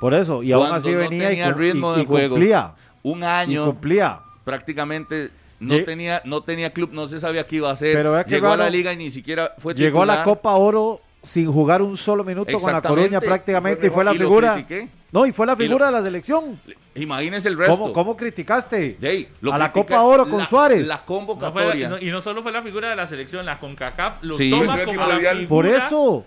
Por 0.00 0.12
eso, 0.12 0.42
y 0.42 0.52
aún 0.52 0.66
así 0.72 0.90
no 0.92 0.98
venía 0.98 1.24
y, 1.26 1.36
tenía 1.36 1.52
cum- 1.52 1.60
ritmo 1.60 1.92
y- 1.92 1.96
de 1.96 2.02
y 2.02 2.06
juego. 2.06 2.34
cumplía. 2.34 2.72
Un 3.04 3.20
Y 3.20 3.24
año 3.24 3.66
cumplía. 3.66 4.18
prácticamente 4.44 5.30
no 5.60 5.74
Lle- 5.74 5.84
tenía, 5.84 6.20
no 6.24 6.42
tenía 6.42 6.72
club, 6.72 6.90
no 6.92 7.06
se 7.06 7.20
sabía 7.20 7.46
qué 7.46 7.56
iba 7.56 7.70
a 7.70 7.72
hacer. 7.74 7.94
Pero 7.94 8.20
Llegó 8.24 8.48
a 8.48 8.56
la 8.56 8.68
liga 8.68 8.92
y 8.92 8.96
ni 8.96 9.10
siquiera 9.10 9.52
fue 9.58 9.74
Llegó 9.74 10.02
a 10.02 10.06
la 10.06 10.14
titular. 10.18 10.36
Copa 10.36 10.54
Oro 10.56 11.00
sin 11.22 11.50
jugar 11.50 11.80
un 11.80 11.96
solo 11.96 12.22
minuto 12.24 12.58
con 12.58 12.72
la. 12.72 12.82
Coruña 12.82 13.20
prácticamente 13.20 13.86
y 13.86 13.90
Fue 13.90 13.94
fue 13.94 14.04
la 14.04 14.14
Y 14.14 14.18
figura. 14.18 14.54
critiqué. 14.54 14.88
No, 15.12 15.24
y 15.24 15.32
fue 15.32 15.46
la 15.46 15.52
lo- 15.52 15.58
figura 15.58 15.86
de 15.86 15.92
la 15.92 16.02
selección. 16.02 16.60
Imagínese 16.96 17.48
el 17.48 17.56
resto. 17.56 17.76
¿Cómo, 17.78 17.92
cómo 17.92 18.16
criticaste? 18.16 18.98
Lo 19.40 19.52
A 19.54 19.58
la 19.58 19.70
Copa 19.72 20.00
Oro 20.02 20.28
con 20.28 20.40
la- 20.40 20.46
Suárez. 20.48 20.86
La 20.86 20.94
No 20.94 21.00
fue- 21.00 21.16
convocatoria. 21.16 21.88
no- 21.88 21.98
y 21.98 22.10
no 22.10 22.20
solo 22.20 22.42
fue 22.42 22.52
la 22.52 22.62
figura 22.62 22.90
de 22.90 22.96
la 22.96 23.06
selección, 23.06 23.46
la 23.46 23.58
CONCACAF 23.58 24.22
lo 24.22 24.36
Sí. 24.36 24.50
toma 24.50 24.84
como 24.84 25.06
la 25.06 25.16
figura, 25.18 25.48
Por 25.48 25.66
eso. 25.66 26.24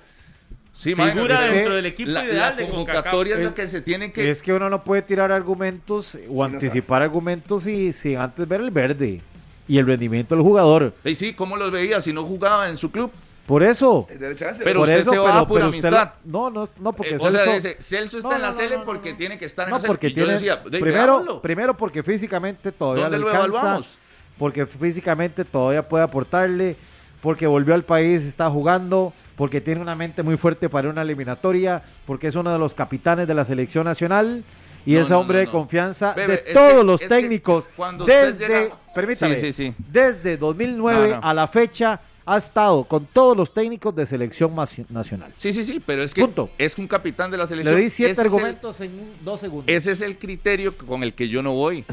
Sí, 0.79 0.93
figura 0.93 1.41
dentro 1.41 1.69
que 1.71 1.75
del 1.75 1.85
equipo 1.87 2.11
la, 2.11 2.23
ideal 2.23 2.55
la 2.55 2.61
de 2.61 2.69
convocatoria 2.69 3.33
es 3.33 3.39
Es- 3.39 3.45
lo 3.45 3.55
que 3.55 3.67
se 3.67 3.81
tiene 3.81 4.11
que... 4.11 4.29
Es 4.29 4.43
que 4.43 4.53
uno 4.53 4.69
no 4.69 4.83
puede 4.83 5.01
tirar 5.01 5.31
argumentos 5.31 6.15
o 6.29 6.43
anticipar 6.43 7.01
argumentos 7.01 7.65
y, 7.65 7.91
sin 7.91 8.17
antes 8.17 8.47
ver 8.47 8.61
el 8.61 8.69
verde 8.69 9.21
y 9.67 9.77
el 9.79 9.87
rendimiento 9.87 10.35
del 10.35 10.43
jugador. 10.43 10.93
Ey, 11.03 11.15
sí, 11.15 11.33
¿cómo 11.33 11.57
los 11.57 11.71
veía 11.71 11.99
si 11.99 12.13
no 12.13 12.23
jugaba 12.25 12.69
en 12.69 12.77
su 12.77 12.91
club? 12.91 13.11
Por 13.47 13.63
eso. 13.63 14.05
Eh. 14.11 14.17
Pero 14.19 14.81
por 14.81 14.87
usted 14.89 14.99
eso, 14.99 15.09
se 15.09 15.17
va 15.17 15.25
pero, 15.25 15.37
a 15.39 15.47
pura 15.47 15.59
pero 15.61 15.69
usted 15.69 15.85
amistad. 15.87 15.91
la- 15.91 16.15
no, 16.25 16.49
no, 16.51 16.69
no, 16.79 16.93
porque 16.93 17.15
Eh, 17.15 17.17
o 17.19 17.31
sea, 17.31 17.43
Celso- 17.45 17.55
dice, 17.55 17.77
Celso 17.79 18.17
está 18.17 18.29
No, 18.29 18.35
en 18.35 18.41
la 18.43 18.47
no, 18.49 18.53
no, 18.53 18.59
Sele 18.59 18.77
no, 18.77 18.83
porque 18.85 19.11
no. 19.13 19.17
tiene 19.17 19.37
que 19.39 19.45
estar 19.45 19.65
en 19.65 19.69
No, 19.71 19.75
la 19.77 19.81
Sele. 19.81 19.87
porque 19.87 20.07
Y 20.07 20.09
yo 20.11 20.15
tiene, 20.15 20.33
decía, 20.33 20.57
"Dey, 20.69 20.79
primero, 20.81 21.05
veámoslo". 21.13 21.41
primero 21.41 21.75
porque 21.75 22.03
físicamente 22.03 22.71
todavía 22.71 23.03
¿Dónde 23.05 23.17
le 23.17 23.23
lo 23.23 23.29
alcanza, 23.31 23.57
evaluamos? 23.57 23.97
porque 24.37 24.65
físicamente 24.67 25.43
todavía 25.43 25.87
puede 25.87 26.03
aportarle, 26.03 26.75
porque 27.21 27.47
volvió 27.47 27.73
al 27.73 27.83
país, 27.83 28.23
está 28.23 28.49
jugando, 28.49 29.13
porque 29.35 29.61
tiene 29.61 29.81
una 29.81 29.95
mente 29.95 30.23
muy 30.23 30.37
fuerte 30.37 30.69
para 30.69 30.89
una 30.89 31.01
eliminatoria, 31.01 31.83
porque 32.05 32.27
es 32.27 32.35
uno 32.35 32.51
de 32.51 32.59
los 32.59 32.73
capitanes 32.73 33.27
de 33.27 33.33
la 33.33 33.45
selección 33.45 33.85
nacional 33.85 34.43
y 34.85 34.93
No, 34.93 35.01
es 35.01 35.09
no, 35.09 35.19
hombre 35.19 35.45
no, 35.45 35.67
de 35.67 36.13
Bebe, 36.15 36.43
de 36.45 36.53
todos 36.53 36.77
que- 36.79 36.83
los 36.83 36.99
técnicos 37.01 37.69
desde, 38.05 38.47
llega- 38.47 38.77
permítame, 38.95 39.35
Sí, 39.37 39.47
sí, 39.51 39.53
sí. 39.53 39.73
desde 39.91 40.37
2009 40.37 41.09
No, 41.09 41.15
no. 41.21 41.27
a 41.27 41.33
la 41.33 41.47
fecha 41.47 41.99
ha 42.29 42.37
estado 42.37 42.83
con 42.83 43.05
todos 43.05 43.35
los 43.37 43.53
técnicos 43.53 43.95
de 43.95 44.05
selección 44.05 44.53
nacional. 44.89 45.33
Sí, 45.37 45.53
sí, 45.53 45.63
sí, 45.63 45.81
pero 45.85 46.03
es 46.03 46.13
que 46.13 46.21
Punto. 46.21 46.49
es 46.57 46.77
un 46.77 46.85
capitán 46.87 47.31
de 47.31 47.37
la 47.37 47.43
Le 47.45 47.47
selección. 47.47 47.79
di 47.79 47.89
siete 47.89 48.11
Ese 48.11 48.21
el- 48.21 48.27
argumentos 48.27 48.81
en 48.81 48.91
un- 48.99 49.11
dos 49.23 49.39
segundos. 49.39 49.65
Ese 49.67 49.91
es 49.91 50.01
el 50.01 50.17
criterio 50.17 50.75
con 50.77 51.03
el 51.03 51.13
que 51.13 51.29
yo 51.29 51.41
no 51.41 51.53
voy. 51.53 51.85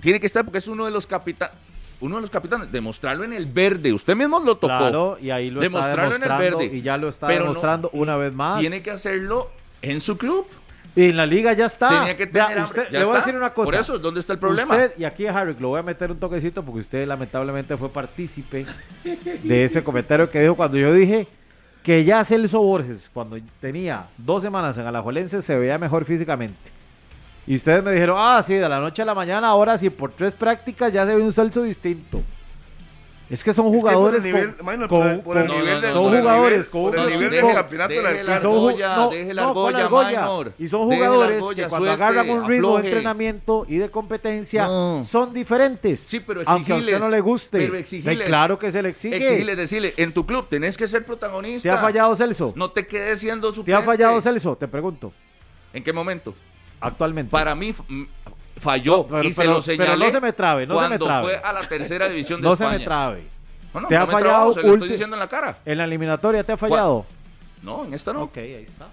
Tiene 0.00 0.18
que 0.18 0.26
estar 0.26 0.44
porque 0.44 0.58
es 0.58 0.66
uno 0.68 0.86
de 0.86 0.90
los 0.90 1.06
capitanes. 1.06 1.54
Uno 2.00 2.16
de 2.16 2.20
los 2.22 2.30
capitanes, 2.30 2.72
demostrarlo 2.72 3.24
en 3.24 3.32
el 3.32 3.46
verde. 3.46 3.92
Usted 3.92 4.16
mismo 4.16 4.40
lo 4.40 4.54
tocó. 4.56 4.66
Claro, 4.68 5.18
y 5.20 5.30
ahí 5.30 5.50
lo 5.50 5.60
está 5.60 5.64
Demostrarlo 5.70 6.16
en 6.16 6.22
el 6.22 6.28
demostrando 6.28 6.58
verde. 6.58 6.76
y 6.76 6.82
ya 6.82 6.96
lo 6.96 7.08
está 7.08 7.26
Pero 7.26 7.40
no- 7.40 7.44
demostrando 7.50 7.90
una 7.92 8.16
vez 8.16 8.32
más. 8.32 8.60
Tiene 8.60 8.82
que 8.82 8.90
hacerlo 8.90 9.50
en 9.82 10.00
su 10.00 10.16
club. 10.16 10.46
Y 10.96 11.10
en 11.10 11.16
la 11.16 11.24
liga 11.26 11.52
ya 11.52 11.66
está. 11.66 11.88
Tenía 12.00 12.16
que 12.16 12.26
Vea, 12.26 12.46
tener 12.48 12.62
hambre. 12.64 12.80
usted- 12.80 12.92
Ya 12.92 12.98
le 13.00 13.04
voy 13.04 13.14
a 13.14 13.18
decir 13.18 13.36
una 13.36 13.52
cosa. 13.54 13.70
Por 13.70 13.74
eso, 13.80 13.98
¿dónde 13.98 14.18
está 14.20 14.32
el 14.32 14.38
problema? 14.40 14.74
Usted, 14.74 14.92
y 14.98 15.04
aquí 15.04 15.26
a 15.26 15.38
Harry, 15.38 15.54
lo 15.58 15.68
voy 15.68 15.78
a 15.78 15.82
meter 15.82 16.10
un 16.10 16.18
toquecito 16.18 16.64
porque 16.64 16.80
usted 16.80 17.06
lamentablemente 17.06 17.76
fue 17.76 17.88
partícipe 17.90 18.66
de 19.04 19.64
ese 19.64 19.84
comentario 19.84 20.28
que 20.28 20.40
dijo 20.40 20.56
cuando 20.56 20.78
yo 20.78 20.92
dije 20.92 21.28
que 21.84 22.04
ya 22.04 22.24
Celso 22.24 22.60
Borges, 22.60 23.08
cuando 23.14 23.38
tenía 23.60 24.06
dos 24.18 24.42
semanas 24.42 24.76
en 24.78 24.86
Alajuelense, 24.86 25.42
se 25.42 25.56
veía 25.56 25.78
mejor 25.78 26.04
físicamente. 26.04 26.58
Y 27.46 27.54
ustedes 27.54 27.82
me 27.82 27.92
dijeron, 27.92 28.16
ah, 28.18 28.42
sí, 28.42 28.54
de 28.54 28.68
la 28.68 28.80
noche 28.80 29.02
a 29.02 29.04
la 29.04 29.14
mañana, 29.14 29.48
ahora 29.48 29.76
sí, 29.76 29.90
por 29.90 30.12
tres 30.12 30.34
prácticas 30.34 30.92
ya 30.92 31.06
se 31.06 31.14
ve 31.14 31.22
un 31.22 31.32
Celso 31.32 31.62
distinto. 31.62 32.22
Es 33.30 33.44
que 33.44 33.52
son 33.52 33.66
jugadores 33.66 34.26
con, 34.88 35.20
por 35.20 35.38
el 35.38 35.46
nivel 35.46 35.80
de, 35.80 35.92
son 35.92 36.18
jugadores 36.18 36.68
con 36.68 36.98
el 36.98 37.10
nivel 37.10 37.30
del 37.30 37.54
campeonato 37.54 37.94
de 37.94 38.24
la 38.24 38.34
argolla, 38.34 39.08
deje 39.08 39.34
la 39.34 39.48
argolla, 39.48 40.52
Y 40.58 40.68
son 40.68 40.86
jugadores 40.86 41.44
que 41.54 41.68
cuando 41.68 41.92
agarran 41.92 42.28
un 42.28 42.48
ritmo 42.48 42.78
de 42.78 42.88
entrenamiento 42.88 43.66
y 43.68 43.76
de 43.76 43.88
competencia 43.88 44.66
son 45.04 45.32
diferentes. 45.32 46.00
Sí, 46.00 46.18
pero 46.18 46.42
aunque 46.44 46.72
a 46.72 46.76
usted 46.76 46.98
no 46.98 47.08
le 47.08 47.20
guste. 47.20 47.58
Pero 47.58 47.76
exigiles, 47.76 48.26
claro 48.26 48.58
que 48.58 48.72
se 48.72 48.82
le 48.82 48.88
exige. 48.88 49.16
Exigirle, 49.16 49.54
decirle, 49.54 49.94
en 49.96 50.12
tu 50.12 50.26
club 50.26 50.48
tenés 50.48 50.76
que 50.76 50.88
ser 50.88 51.06
protagonista. 51.06 51.62
¿Te 51.62 51.70
ha 51.70 51.78
fallado 51.78 52.16
Celso? 52.16 52.52
No 52.56 52.72
te 52.72 52.88
quedes 52.88 53.20
siendo 53.20 53.54
suplente. 53.54 53.70
¿Te 53.70 53.74
ha 53.76 53.82
fallado 53.82 54.20
Celso? 54.20 54.56
Te 54.56 54.66
pregunto. 54.66 55.12
¿En 55.72 55.84
qué 55.84 55.92
momento? 55.92 56.34
Actualmente. 56.80 57.30
Para 57.30 57.54
mí 57.54 57.74
falló 58.56 59.06
y 59.22 59.32
se 59.32 59.44
lo 59.44 59.62
señalé. 59.62 59.90
Pero 59.90 59.98
no 59.98 60.10
se 60.10 60.20
me 60.20 60.32
trabe, 60.32 60.66
no 60.66 60.80
se 60.82 60.88
me 60.88 60.98
trabe. 60.98 61.22
fue 61.24 61.36
a 61.36 61.52
la 61.52 61.68
tercera 61.68 62.08
división 62.08 62.40
de 62.40 62.46
no 62.46 62.54
España. 62.54 62.70
No 62.70 62.74
se 62.74 62.78
me 62.78 62.84
trabe. 62.84 63.24
No, 63.72 63.80
no, 63.80 63.88
¿Te 63.88 63.96
ha 63.96 64.06
fallado? 64.06 64.54
se 64.54 64.62
lo 64.62 64.74
estoy 64.74 64.88
diciendo 64.88 65.16
en 65.16 65.20
la 65.20 65.28
cara. 65.28 65.58
¿En 65.64 65.78
la 65.78 65.84
eliminatoria 65.84 66.42
te 66.42 66.52
ha 66.52 66.56
fallado? 66.56 67.06
No, 67.62 67.84
en 67.84 67.94
esta 67.94 68.12
no. 68.12 68.22
Ok, 68.22 68.38
ahí 68.38 68.64
está. 68.66 68.86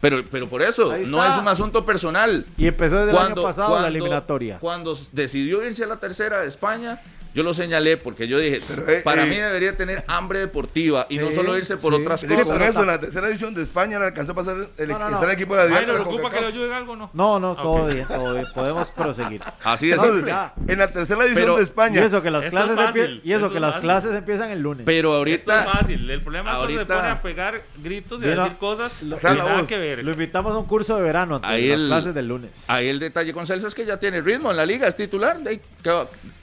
Pero, 0.00 0.24
pero 0.30 0.48
por 0.48 0.62
eso, 0.62 0.96
no 1.06 1.24
es 1.24 1.36
un 1.36 1.48
asunto 1.48 1.84
personal. 1.84 2.46
Y 2.56 2.66
empezó 2.68 2.98
desde 2.98 3.10
el 3.10 3.18
año 3.18 3.42
pasado 3.42 3.80
la 3.80 3.88
eliminatoria. 3.88 4.58
Cuando 4.58 4.96
decidió 5.12 5.64
irse 5.64 5.84
a 5.84 5.86
la 5.88 5.96
tercera 5.96 6.40
de 6.40 6.48
España, 6.48 7.00
yo 7.34 7.42
lo 7.42 7.54
señalé 7.54 7.96
porque 7.96 8.26
yo 8.26 8.38
dije, 8.38 8.60
eh, 8.88 9.00
para 9.04 9.24
eh, 9.24 9.28
mí 9.28 9.36
debería 9.36 9.76
tener 9.76 10.04
hambre 10.08 10.40
deportiva 10.40 11.06
y 11.08 11.18
no 11.18 11.30
solo 11.30 11.56
irse 11.56 11.76
por 11.76 11.94
otras 11.94 12.24
cosas. 12.24 12.48
Por 12.48 12.62
eso 12.62 12.80
en 12.80 12.86
la 12.86 13.00
tercera 13.00 13.26
división 13.26 13.54
de 13.54 13.62
España 13.62 13.98
le 13.98 14.06
alcanzó 14.06 14.32
a 14.32 14.34
pasar 14.34 14.56
el, 14.76 14.88
no, 14.88 14.98
no, 14.98 15.22
el 15.22 15.30
equipo 15.30 15.54
de 15.56 15.68
la 15.68 15.76
Ay, 15.76 15.86
¿le 15.86 15.92
preocupa 15.92 16.30
que 16.30 16.40
le 16.40 16.46
ayude 16.46 16.74
algo 16.74 16.96
no? 16.96 17.10
No, 17.12 17.38
no, 17.38 17.54
todo 17.54 17.86
bien, 17.86 18.06
todo 18.06 18.34
bien. 18.34 18.46
Podemos 18.54 18.90
proseguir. 18.90 19.40
Así 19.62 19.90
es. 19.90 20.00
en 20.02 20.78
la 20.78 20.90
tercera 20.90 21.24
división 21.24 21.56
de 21.56 21.62
España. 21.62 22.00
Y 22.00 22.04
eso 22.04 22.22
que 22.22 22.30
las 22.30 22.46
clases 22.46 22.78
empiezan 22.78 23.20
y 23.22 23.32
eso 23.32 23.50
que 23.50 23.60
las 23.60 23.76
clases 23.76 24.14
empiezan 24.14 24.50
el 24.50 24.60
lunes. 24.60 24.84
Pero 24.86 25.14
ahorita 25.14 25.60
es 25.60 25.70
fácil, 25.70 26.10
el 26.10 26.22
problema 26.22 26.52
ahorita, 26.52 26.80
es 26.80 26.86
cuando 26.86 26.94
se 26.94 27.02
pone 27.02 27.18
a 27.18 27.22
pegar 27.22 27.62
gritos 27.82 28.22
y 28.22 28.26
a 28.26 28.28
decir 28.28 28.56
cosas 28.58 29.02
lo, 29.02 29.18
que 29.18 29.28
nada 29.28 29.66
que 29.66 29.78
ver. 29.78 30.04
Lo 30.04 30.12
invitamos 30.12 30.52
a 30.52 30.58
un 30.58 30.66
curso 30.66 30.96
de 30.96 31.02
verano 31.02 31.40
ahí 31.42 31.68
las 31.68 31.82
clases 31.82 32.14
del 32.14 32.28
lunes. 32.28 32.64
Ahí 32.68 32.88
el 32.88 32.98
detalle 32.98 33.32
con 33.32 33.46
Celso 33.46 33.68
es 33.68 33.74
que 33.74 33.84
ya 33.84 33.98
tiene 33.98 34.20
ritmo 34.20 34.50
en 34.50 34.56
la 34.56 34.66
liga, 34.66 34.88
es 34.88 34.96
titular, 34.96 35.38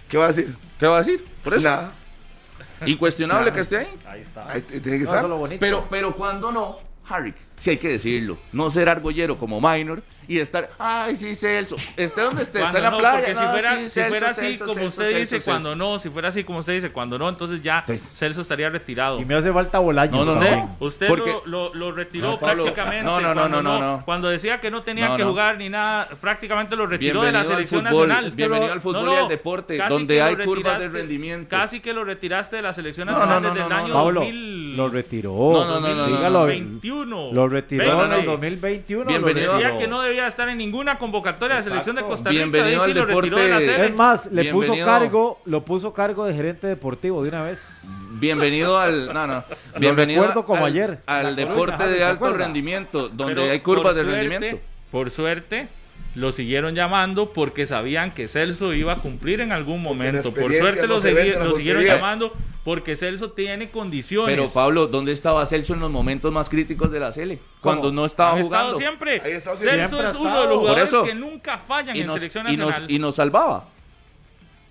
¿Qué 0.10 0.18
va 0.18 0.26
a 0.26 0.28
decir? 0.30 0.56
¿Qué 0.80 0.88
va 0.88 0.98
a 0.98 1.00
decir? 1.00 1.26
Por 1.44 1.54
eso. 1.54 1.70
Nada. 1.70 1.92
Incuestionable 2.86 3.52
que 3.54 3.62
esté 3.62 3.78
ahí. 3.78 4.00
Ahí 4.06 4.22
está. 4.22 4.50
Ahí 4.50 4.62
tiene 4.62 4.98
que 4.98 5.04
estar. 5.04 5.26
Pero, 5.60 5.88
pero 5.90 6.16
cuando 6.16 6.52
no, 6.52 6.80
Harry, 7.08 7.34
si 7.58 7.72
hay 7.72 7.78
que 7.78 7.90
decirlo, 7.90 8.38
no 8.52 8.70
ser 8.72 8.90
argollero 8.90 9.38
como 9.38 9.62
Minor 9.62 10.04
y 10.28 10.40
estar, 10.40 10.70
ay, 10.80 11.16
sí, 11.16 11.36
Celso, 11.36 11.76
esté 11.96 12.22
donde 12.22 12.44
esté, 12.44 12.62
está 12.62 12.78
en 12.78 12.84
la 12.84 12.98
playa. 12.98 13.26
Porque 13.26 13.36
si 13.36 13.46
fuera, 13.46 13.90
si 13.90 14.02
fuera 14.02 14.30
así 14.30 14.58
como 14.58 14.86
usted 14.86 15.20
dice, 15.20 15.42
cuando 15.42 15.76
no, 15.76 16.00
si 16.00 16.10
fuera 16.10 16.30
así 16.30 16.44
como 16.44 16.60
usted 16.60 16.74
dice, 16.74 16.90
cuando 16.90 17.18
no, 17.18 17.30
entonces 17.30 17.62
ya 17.62 17.84
pues, 17.86 18.02
Celso 18.16 18.42
estaría 18.42 18.70
retirado. 18.70 19.20
Y 19.20 19.26
me 19.26 19.36
hace 19.36 19.52
falta 19.52 19.80
Bolaño. 19.80 20.26
No, 20.26 20.36
no, 20.36 20.76
Usted, 20.80 21.10
lo, 21.46 21.74
lo, 21.74 21.92
retiró 21.92 22.40
prácticamente. 22.40 23.04
No, 23.04 23.22
no, 23.22 23.34
no, 23.34 23.48
no, 23.48 23.62
no, 23.62 24.02
Cuando 24.06 24.30
decía 24.30 24.60
que 24.60 24.72
no 24.72 24.82
tenía 24.82 25.16
que 25.16 25.24
jugar 25.24 25.58
ni 25.58 25.70
nada, 25.70 26.08
prácticamente 26.20 26.76
lo 26.76 26.88
retiró 26.88 27.22
de 27.22 27.32
la 27.32 27.44
selección 27.44 27.84
nacional. 27.84 28.32
Bienvenido 28.32 28.74
al 28.74 28.82
fútbol 28.82 29.10
y 29.12 29.16
al 29.16 29.28
deporte, 29.28 29.78
donde 29.90 30.22
hay 30.22 30.36
curvas 30.38 30.80
de 30.80 30.90
rendimiento. 30.90 31.50
Casi 31.50 31.80
que 31.80 31.94
lo 31.94 32.04
retiraste 32.04 32.58
de 32.58 32.62
la 32.62 32.74
selección 32.74 33.08
nacional 33.08 33.44
desde 33.44 33.66
el 33.66 33.72
año 33.72 33.94
2000. 33.94 34.78
Lo 34.78 34.90
retiró. 34.90 35.32
No, 35.32 35.80
no, 35.80 35.80
no, 35.80 35.96
no. 35.96 36.30
2021. 36.46 37.32
Lo 37.46 37.50
retiró 37.50 38.06
en 38.06 38.14
el 38.14 38.26
2021. 38.26 39.06
Bienvenido. 39.06 39.54
Decía 39.54 39.78
que 39.78 39.88
no 39.88 40.02
debía 40.02 40.26
estar 40.26 40.50
en 40.50 40.58
ninguna 40.58 40.98
convocatoria 40.98 41.58
de 41.58 41.64
selección 41.64 41.96
de 41.96 42.02
Costa 42.02 42.32
Rica. 42.32 42.42
Bienvenido 42.42 42.84
al 42.84 42.94
deporte. 42.96 43.86
Es 43.86 43.96
más, 43.96 44.26
le 44.32 44.52
puso 44.52 44.74
cargo, 44.84 45.40
lo 45.46 45.64
puso 45.64 45.94
cargo 45.94 46.26
de 46.26 46.34
gerente 46.34 46.66
deportivo 46.66 47.22
de 47.22 47.30
una 47.30 47.44
vez. 47.44 47.84
Bienvenido 48.14 48.80
al, 48.80 49.14
no, 49.14 49.28
no. 49.28 49.44
Bienvenido 49.78 50.44
como 50.44 50.66
al, 50.66 50.72
ayer. 50.72 51.00
al 51.06 51.36
deporte 51.36 51.86
de 51.88 52.04
alto 52.04 52.34
rendimiento, 52.34 53.10
donde 53.10 53.52
hay 53.52 53.60
curvas 53.60 53.96
de 53.96 54.04
rendimiento. 54.04 54.60
Por 54.90 55.12
suerte, 55.12 55.68
lo 56.16 56.32
siguieron 56.32 56.74
llamando 56.74 57.32
porque 57.32 57.68
sabían 57.68 58.12
que 58.12 58.28
Celso 58.28 58.74
iba 58.74 58.94
a 58.94 58.96
cumplir 58.96 59.42
en 59.42 59.52
algún 59.52 59.84
momento. 59.84 60.34
Por 60.34 60.52
suerte 60.52 60.88
lo, 60.88 61.00
siguieron 61.00 61.84
llamando 61.84 62.34
porque 62.66 62.96
Celso 62.96 63.30
tiene 63.30 63.70
condiciones. 63.70 64.36
Pero 64.36 64.50
Pablo, 64.50 64.88
¿dónde 64.88 65.12
estaba 65.12 65.46
Celso 65.46 65.76
en 65.76 65.82
los 65.82 65.92
momentos 65.92 66.32
más 66.34 66.50
críticos 66.50 66.92
de 66.92 67.00
la 67.00 67.14
Sele? 67.14 67.40
Cuando 67.62 67.92
no 67.92 68.06
estaba 68.06 68.42
jugando. 68.42 68.78
siempre. 68.78 69.22
Celso 69.40 70.04
es 70.04 70.16
uno 70.16 70.42
de 70.42 70.48
los 70.48 70.58
jugadores 70.58 70.90
que 71.06 71.14
nunca 71.14 71.60
fallan 71.60 71.96
en 71.96 72.12
selección 72.12 72.44
nacional. 72.46 72.90
y 72.90 72.98
nos 72.98 73.16
salvaba. 73.16 73.70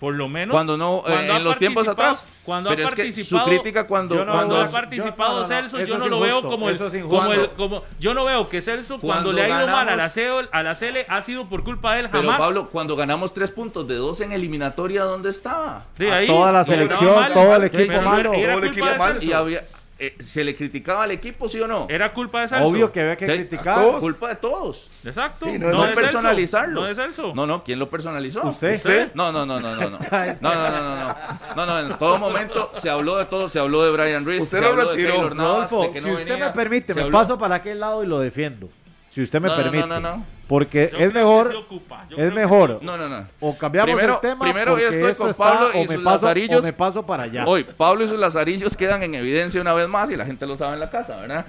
Por 0.04 0.16
lo 0.16 0.28
menos 0.28 0.52
cuando 0.52 0.76
no 0.76 1.02
eh, 1.06 1.30
en 1.34 1.42
los 1.42 1.58
tiempos 1.58 1.88
atrás. 1.88 2.26
Cuando 2.44 2.68
ha 2.68 2.76
participado, 2.76 3.44
su 3.46 3.50
crítica 3.50 3.86
cuando, 3.86 4.16
cuando 4.26 4.60
ha 4.60 4.68
participado 4.68 5.46
Celso, 5.46 5.80
yo 5.80 5.96
no, 5.96 6.08
lo 6.08 6.20
veo 6.20 6.42
como 6.42 6.68
el, 6.68 6.76
como 6.76 7.32
el 7.32 7.50
como 7.52 7.84
yo 7.98 8.12
no 8.12 8.26
veo 8.26 8.50
que 8.50 8.60
Celso 8.60 9.00
cuando, 9.00 9.32
le 9.32 9.44
ha 9.44 9.48
ido 9.48 9.66
mal 9.66 9.88
a 9.88 9.96
la 9.96 10.10
CEO, 10.10 10.42
a 10.52 10.62
la 10.62 10.74
CL 10.74 11.06
ha 11.08 11.22
sido 11.22 11.48
por 11.48 11.64
culpa 11.64 11.94
de 11.94 12.00
él 12.00 12.08
jamás. 12.08 12.22
Pero 12.22 12.36
Pablo, 12.36 12.68
cuando 12.70 12.96
ganamos 12.96 13.32
tres 13.32 13.50
puntos 13.50 13.88
de 13.88 13.94
dos 13.94 14.20
en 14.20 14.32
eliminatoria, 14.32 15.04
¿dónde 15.04 15.30
estaba? 15.30 15.86
ahí, 15.98 16.26
toda 16.26 16.52
la 16.52 16.64
selección, 16.64 17.32
todo 17.32 17.56
el 17.56 17.64
equipo 17.64 18.02
malo, 18.02 18.32
todo 18.32 18.58
el 18.58 18.64
equipo 18.64 18.86
malo. 18.98 19.22
Y 19.22 19.32
había 19.32 19.64
eh, 20.06 20.16
¿se 20.20 20.44
le 20.44 20.54
criticaba 20.56 21.04
al 21.04 21.10
equipo, 21.10 21.48
sí 21.48 21.60
o 21.60 21.66
no? 21.66 21.86
Era 21.88 22.12
culpa 22.12 22.40
de 22.42 22.48
Celso. 22.48 22.64
Obvio 22.66 22.90
que 22.92 23.00
había 23.00 23.16
que 23.16 23.26
criticar. 23.26 23.78
Culpa 24.00 24.28
de 24.28 24.36
todos. 24.36 24.90
Exacto. 25.04 25.46
no, 25.46 25.70
no, 25.70 25.94
personalizarlo. 25.94 26.82
No 26.82 26.88
es 26.88 26.96
Celso. 26.96 27.32
No, 27.34 27.46
no, 27.46 27.62
¿quién 27.64 27.78
lo 27.78 27.88
personalizó? 27.90 28.42
¿Usted? 28.46 29.10
No, 29.14 29.32
no, 29.32 29.44
no, 29.46 29.60
no, 29.60 29.74
no. 29.76 29.98
No, 30.40 30.54
no, 30.54 30.70
no, 30.70 30.80
no, 30.80 31.06
no. 31.08 31.16
No, 31.56 31.66
no, 31.66 31.80
en 31.80 31.98
todo 31.98 32.18
momento 32.18 32.70
se 32.74 32.88
habló 32.90 33.16
de 33.16 33.24
todo. 33.26 33.48
Se 33.48 33.58
habló 33.58 33.84
de 33.84 33.92
Brian 33.92 34.24
Reese, 34.24 34.42
usted 34.42 34.58
se 34.58 34.64
lo 34.64 34.70
habló 34.70 34.90
retiró. 34.90 35.08
de 35.08 35.14
Taylor 35.14 35.36
Navas, 35.36 35.70
de 35.70 35.90
que 35.90 36.00
si 36.00 36.06
no 36.08 36.12
usted 36.14 36.28
venía, 36.30 36.46
me 36.48 36.52
permite, 36.54 36.94
me 36.94 37.10
paso 37.10 37.38
para 37.38 37.56
aquel 37.56 37.80
lado 37.80 38.02
y 38.02 38.06
lo 38.06 38.18
defiendo. 38.20 38.68
Si 39.10 39.22
usted 39.22 39.40
me 39.40 39.48
No, 39.48 39.56
no, 39.56 39.62
no, 39.64 39.70
permite. 39.70 39.88
no, 39.88 40.00
no. 40.00 40.26
Porque 40.46 40.90
Yo 40.92 40.98
es 40.98 41.08
que 41.08 41.14
mejor, 41.18 41.50
se 41.52 41.56
ocupa, 41.56 42.06
yo 42.10 42.16
es 42.18 42.28
que 42.28 42.34
mejor. 42.34 42.78
No, 42.82 42.96
no, 42.98 43.08
no. 43.08 43.26
O 43.40 43.56
cambiamos 43.56 43.92
Primero- 43.94 44.14
el 44.14 44.20
tema 44.20 44.44
primero 44.44 44.78
yo 44.78 44.88
estoy 44.88 45.10
esto 45.10 45.22
con 45.22 45.30
está, 45.30 45.42
Pablo 45.44 45.70
y 45.74 45.78
o 45.78 45.88
me 45.88 45.94
sus 45.94 46.04
paso, 46.04 46.26
lazarillos. 46.26 46.60
o 46.60 46.62
me 46.62 46.72
paso 46.74 47.06
para 47.06 47.22
allá. 47.24 47.44
Hoy, 47.46 47.64
Pablo 47.64 48.04
y 48.04 48.08
sus 48.08 48.18
lazarillos 48.18 48.76
quedan 48.76 49.02
en 49.02 49.14
evidencia 49.14 49.60
una 49.60 49.72
vez 49.72 49.88
más 49.88 50.10
y 50.10 50.16
la 50.16 50.26
gente 50.26 50.46
lo 50.46 50.56
sabe 50.56 50.74
en 50.74 50.80
la 50.80 50.90
casa, 50.90 51.16
¿verdad? 51.16 51.46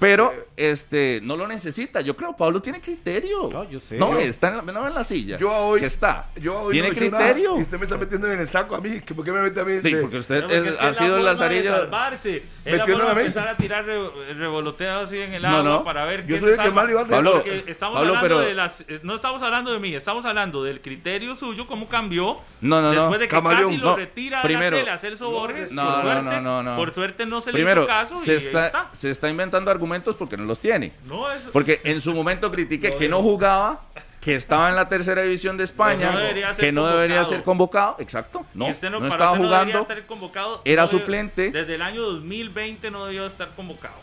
Pero 0.00 0.32
este 0.56 1.20
no 1.22 1.36
lo 1.36 1.46
necesita. 1.46 2.00
Yo 2.00 2.16
creo 2.16 2.36
Pablo 2.36 2.60
tiene 2.60 2.80
criterio. 2.80 3.48
No, 3.52 3.68
yo 3.70 3.78
sé. 3.78 3.96
No, 3.96 4.18
está 4.18 4.48
en 4.48 4.56
la, 4.56 4.62
no 4.72 4.88
en 4.88 4.94
la 4.94 5.04
silla. 5.04 5.36
Yo 5.38 5.50
a 5.52 5.58
hoy- 5.60 5.80
Que 5.80 5.86
está. 5.86 6.26
Yo 6.40 6.58
hoy 6.62 6.72
tiene 6.72 6.88
no 6.88 6.94
criterio. 6.96 7.50
nada, 7.50 7.58
y 7.60 7.62
usted 7.62 7.78
me 7.78 7.84
está 7.84 7.96
metiendo 7.96 8.30
en 8.32 8.40
el 8.40 8.48
saco 8.48 8.74
a 8.74 8.80
mí. 8.80 9.00
¿que 9.00 9.14
¿Por 9.14 9.24
qué 9.24 9.30
me 9.30 9.42
mete 9.42 9.60
a 9.60 9.64
mí? 9.64 9.74
Sí, 9.82 9.92
de- 9.94 10.00
porque 10.00 10.18
usted 10.18 10.40
porque 10.42 10.58
es- 10.58 10.66
es 10.66 10.76
que 10.76 10.84
ha 10.86 10.94
sido 10.94 11.16
el 11.18 11.24
lazarillo. 11.24 11.70
salvarse. 11.76 12.42
Forma 12.64 13.10
a 13.10 13.14
mí. 13.14 13.20
empezar 13.20 13.48
a 13.48 13.56
tirar 13.56 13.84
re- 13.84 14.34
revoloteos 14.34 15.04
así 15.08 15.18
en 15.20 15.34
el 15.34 15.42
No, 15.42 15.48
agua 15.48 15.62
no. 15.62 15.84
para 15.84 16.04
ver 16.04 16.26
Yo 16.26 16.38
soy 16.38 16.52
el 16.52 16.58
que 16.58 16.70
más 16.70 16.84
le 16.86 16.92
iba 16.92 17.00
a 17.02 17.06
Pablo, 17.06 17.42
estamos 17.66 18.00
hablando 18.36 18.38
pero- 18.38 18.48
de 18.48 18.54
las 18.54 18.80
eh, 18.88 19.00
no 19.02 19.14
estamos 19.14 19.42
hablando 19.42 19.72
de 19.72 19.78
mí, 19.78 19.94
estamos 19.94 20.24
hablando 20.24 20.62
del 20.64 20.80
criterio 20.80 21.34
suyo 21.34 21.66
cómo 21.66 21.88
cambió 21.88 22.38
No, 22.60 22.80
no, 22.82 22.92
no. 22.92 23.00
después 23.00 23.20
de 23.20 23.26
que 23.26 23.30
Camaleón, 23.30 23.70
casi 23.70 23.76
lo 23.78 23.90
no. 23.90 23.96
retira 23.96 24.42
Primero- 24.42 24.76
de 24.76 24.82
la 24.84 24.98
Celso 24.98 25.30
Borges. 25.30 25.72
No, 25.72 25.82
por, 25.84 25.92
no, 25.96 26.00
suerte, 26.02 26.22
no, 26.22 26.40
no, 26.40 26.62
no. 26.62 26.76
por 26.76 26.92
suerte 26.92 27.26
no 27.26 27.40
se 27.40 27.50
le 27.52 27.58
Primero, 27.58 27.82
hizo 27.82 27.88
caso 27.88 28.16
se 28.16 28.32
y 28.34 28.36
está, 28.36 28.88
se 28.92 29.10
está 29.10 29.28
inventando 29.28 29.70
argumentos 29.70 30.16
porque 30.16 30.36
no 30.36 30.44
los 30.44 30.60
tiene. 30.60 30.92
No 31.04 31.30
es 31.30 31.42
Porque 31.52 31.80
en 31.84 32.00
su 32.00 32.12
momento 32.14 32.50
critiqué 32.50 32.90
que 32.96 33.08
no 33.08 33.22
jugaba, 33.22 33.82
que 34.20 34.36
estaba 34.36 34.68
en 34.68 34.76
la 34.76 34.88
tercera 34.88 35.22
división 35.22 35.56
de 35.56 35.64
España, 35.64 36.12
No 36.12 36.56
que 36.56 36.70
no 36.70 36.86
debería 36.86 37.24
ser 37.24 37.42
convocado. 37.42 37.96
Exacto, 37.98 38.46
no, 38.54 38.68
y 38.68 38.70
usted 38.70 38.88
no, 38.90 38.98
para 39.00 39.08
estaba 39.10 39.32
usted 39.32 39.42
no 39.44 39.50
debería 39.50 39.72
jugando. 39.74 39.92
estar 39.92 40.06
convocado, 40.06 40.62
era 40.64 40.86
suplente. 40.86 41.50
Desde 41.50 41.74
el 41.74 41.82
año 41.82 42.02
2020 42.02 42.90
no 42.92 43.06
debió 43.06 43.26
estar 43.26 43.50
convocado. 43.56 43.94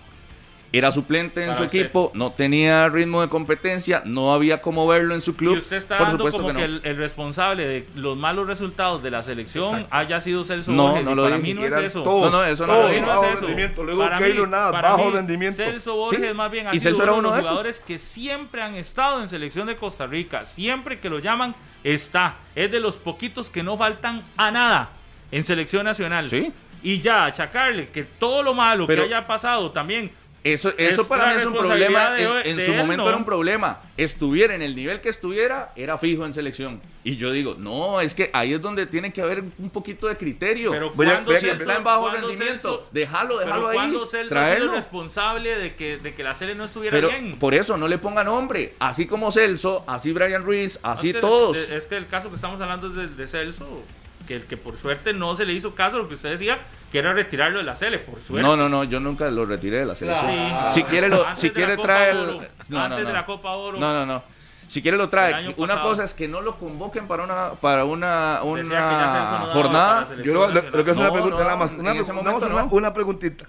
Era 0.72 0.92
suplente 0.92 1.42
en 1.42 1.48
Para 1.48 1.58
su 1.58 1.64
usted. 1.66 1.80
equipo, 1.80 2.12
no 2.14 2.32
tenía 2.32 2.88
ritmo 2.90 3.22
de 3.22 3.28
competencia, 3.28 4.04
no 4.06 4.34
había 4.34 4.62
cómo 4.62 4.86
verlo 4.88 5.16
en 5.16 5.22
su 5.22 5.36
club. 5.36 5.56
Y 5.56 5.58
usted 5.58 5.78
está 5.78 5.98
Por 5.98 6.08
dando 6.08 6.18
supuesto 6.26 6.42
como 6.44 6.54
que, 6.60 6.64
el, 6.64 6.82
el 6.84 6.96
responsable 6.98 7.66
de 7.66 7.88
los 7.96 8.16
malos 8.16 8.46
resultados 8.46 9.02
de 9.02 9.10
la 9.10 9.24
selección 9.24 9.88
haya 9.90 10.22
sido 10.22 10.46
Celso 10.46 10.72
No, 10.72 10.90
Borges. 10.90 11.06
no 11.06 11.14
y 11.14 11.16
lo 11.16 11.24
para 11.24 11.36
dije. 11.38 11.48
mí 11.48 11.60
no 11.60 11.66
es 11.66 11.74
eso. 11.76 12.04
todos, 12.04 12.32
No, 12.32 12.38
no, 12.38 12.46
eso 12.46 12.68
no 12.68 12.74
todos 12.74 12.86
lo 12.86 12.90
dije. 12.90 13.02
no 13.02 13.08
bajo 13.08 13.24
es 13.26 13.32
eso. 13.32 13.42
rendimiento. 13.42 13.84
Luego 13.84 14.02
Para 14.04 14.18
Keylor 14.20 14.46
mí- 14.48 14.52
nada, 14.52 14.72
para 14.72 14.90
bajo 14.92 15.06
mí, 15.06 15.12
rendimiento. 15.12 15.56
Celso 15.58 15.96
Borges 15.96 16.28
Sí. 16.28 16.34
más 16.36 16.52
bien 16.52 16.68
ha 16.68 16.76
Y 16.76 16.80
sido 16.80 16.90
Celso 16.92 17.04
era 17.04 17.12
uno 17.14 17.16
de 17.16 17.20
uno 17.20 17.28
los 17.30 17.36
de 17.36 17.40
esos. 17.42 17.50
jugadores 17.50 17.80
que 17.80 17.98
siempre 17.98 18.62
han 18.62 18.76
estado 18.76 19.22
en 19.24 19.28
selección 19.30 19.66
de 19.66 19.76
Costa 19.76 20.06
Rica. 20.06 20.46
Siempre 20.46 21.00
que 21.00 21.10
lo 21.10 21.18
llaman, 21.18 21.56
está. 21.84 22.36
Es 22.54 22.72
de 22.72 22.80
los 22.80 22.98
poquitos 22.98 23.50
que 23.50 23.64
no 23.64 23.76
faltan 23.76 24.22
a 24.38 24.52
nada 24.52 24.90
en 25.32 25.44
selección 25.44 25.84
nacional. 25.84 26.30
Sí. 26.30 26.54
Y 26.84 27.02
ya 27.02 27.26
achacarle 27.26 27.90
que 27.90 28.04
todo 28.04 28.44
lo 28.44 28.54
malo 28.54 28.86
Pero- 28.86 29.02
que 29.02 29.08
haya 29.14 29.26
pasado 29.26 29.72
también 29.72 30.12
Eso, 30.54 30.70
eso 30.78 31.02
Es 31.02 31.08
para 31.08 31.28
mí 31.28 31.34
es 31.38 31.46
un 31.46 31.54
problema. 31.54 32.12
de- 32.12 32.24
En, 32.24 32.48
en 32.52 32.58
de 32.58 32.66
su 32.66 32.72
él, 32.72 32.78
momento 32.78 33.04
¿no? 33.04 33.10
era 33.10 33.18
un 33.18 33.26
problema. 33.26 33.82
Estuviera 33.98 34.56
en 34.56 34.62
el 34.62 34.76
nivel 34.76 35.02
que 35.02 35.10
estuviera, 35.10 35.72
era 35.76 35.98
fijo 35.98 36.26
en 36.26 36.34
selección. 36.34 36.82
Y 37.04 37.16
yo 37.16 37.32
digo, 37.32 37.56
no, 37.58 38.02
es 38.02 38.14
que 38.14 38.30
ahí 38.34 38.54
es 38.54 38.62
donde 38.62 38.86
tiene 38.86 39.12
que 39.14 39.22
haber 39.22 39.44
un 39.58 39.70
poquito 39.70 40.08
de 40.08 40.18
criterio. 40.18 40.72
Pero 40.72 40.94
cuando 40.94 41.32
si 41.34 41.48
está 41.48 41.78
en 41.78 41.84
bajo 41.84 42.10
rendimiento, 42.10 42.82
Celso- 42.86 42.90
déjalo, 42.92 43.40
déjalo 43.40 43.68
pero 43.70 43.80
ahí. 43.80 43.90
Celso 43.92 44.06
sido 44.06 44.28
Traerlo. 44.28 44.72
responsable 44.74 45.58
de 45.58 45.76
que, 45.76 45.98
de 45.98 46.14
que 46.14 46.24
la 46.24 46.36
serie 46.36 46.56
no 46.56 46.66
estuviera 46.66 46.96
Pero 46.96 47.10
bien. 47.10 47.38
por 47.40 47.54
eso 47.54 47.78
no 47.78 47.88
le 47.88 47.98
ponga 47.98 48.24
nombre. 48.24 48.74
Así 48.80 49.06
como 49.06 49.32
Celso, 49.32 49.84
así 49.88 50.12
Brian 50.12 50.44
Ruiz, 50.44 50.80
así 50.84 51.10
es 51.10 51.16
que, 51.16 51.22
todos. 51.22 51.58
Es 51.58 51.88
que 51.88 51.98
el 51.98 52.08
caso 52.08 52.30
que 52.30 52.36
estamos 52.36 52.60
hablando 52.62 52.88
es 52.88 52.96
de, 52.96 53.08
de 53.08 53.28
Celso. 53.28 53.84
Que, 54.30 54.36
el 54.36 54.44
que 54.44 54.58
por 54.58 54.78
suerte 54.78 55.12
no 55.12 55.34
se 55.34 55.44
le 55.44 55.54
hizo 55.54 55.74
caso 55.74 55.96
a 55.96 56.00
lo 56.00 56.08
que 56.08 56.14
usted 56.14 56.30
decía, 56.30 56.60
que 56.92 57.00
era 57.00 57.14
retirarlo 57.14 57.58
de 57.58 57.64
la 57.64 57.74
Sele, 57.74 57.98
por 57.98 58.22
suerte. 58.22 58.48
No, 58.48 58.56
no, 58.56 58.70
no, 58.70 58.84
yo 58.84 59.00
nunca 59.00 59.28
lo 59.32 59.44
retiré 59.44 59.80
de 59.80 59.86
la 59.88 59.96
selección. 59.96 60.32
Si 60.72 60.84
quiere, 60.84 61.10
lo, 61.10 61.26
si 61.36 61.50
quiere 61.50 61.76
traer 61.78 62.16
el... 62.16 62.78
antes 62.78 63.08
de 63.08 63.12
la 63.12 63.26
Copa 63.26 63.54
Oro. 63.54 63.80
No, 63.80 63.92
no, 63.92 64.06
no. 64.06 64.24
Si 64.68 64.84
quiere 64.84 64.98
lo 64.98 65.10
trae. 65.10 65.56
Una 65.58 65.82
cosa 65.82 66.04
es 66.04 66.14
que 66.14 66.28
no 66.28 66.42
lo 66.42 66.60
convoquen 66.60 67.08
para 67.08 67.24
una 67.24 67.54
para 67.60 67.86
una, 67.86 68.42
una 68.44 69.48
jornada. 69.52 70.08
Yo 70.24 70.36
lo, 70.36 70.48
lo, 70.48 70.84
que 70.84 70.92
es 70.92 70.98
una 70.98 71.12
pregunta 71.12 71.40
nada 71.40 71.56
más. 71.56 71.72
Una, 71.74 72.66
una, 72.66 72.94
preguntita. 72.94 73.46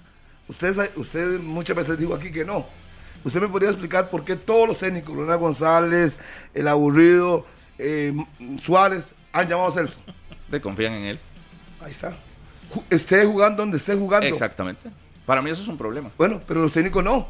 Usted, 0.47 0.97
usted 0.97 1.39
muchas 1.41 1.75
veces 1.75 1.99
dijo 1.99 2.15
aquí 2.15 2.31
que 2.31 2.43
no. 2.43 2.65
¿Usted 3.23 3.39
me 3.39 3.49
podría 3.49 3.69
explicar 3.69 4.09
por 4.09 4.23
qué 4.23 4.35
todos 4.35 4.67
los 4.67 4.79
técnicos, 4.79 5.15
Ronald 5.15 5.39
González, 5.39 6.17
el 6.55 6.67
aburrido, 6.67 7.45
eh, 7.77 8.15
Suárez, 8.57 9.03
han 9.31 9.47
llamado 9.47 9.69
a 9.69 9.73
Celso? 9.73 9.99
De 10.51 10.61
confían 10.61 10.93
en 10.93 11.03
él. 11.05 11.19
Ahí 11.79 11.91
está. 11.91 12.15
Esté 12.89 13.25
jugando 13.25 13.63
donde 13.63 13.77
esté 13.77 13.95
jugando. 13.95 14.27
Exactamente. 14.27 14.89
Para 15.25 15.41
mí 15.41 15.49
eso 15.49 15.61
es 15.61 15.67
un 15.67 15.77
problema. 15.77 16.11
Bueno, 16.17 16.41
pero 16.45 16.61
los 16.61 16.73
técnicos 16.73 17.03
no. 17.03 17.27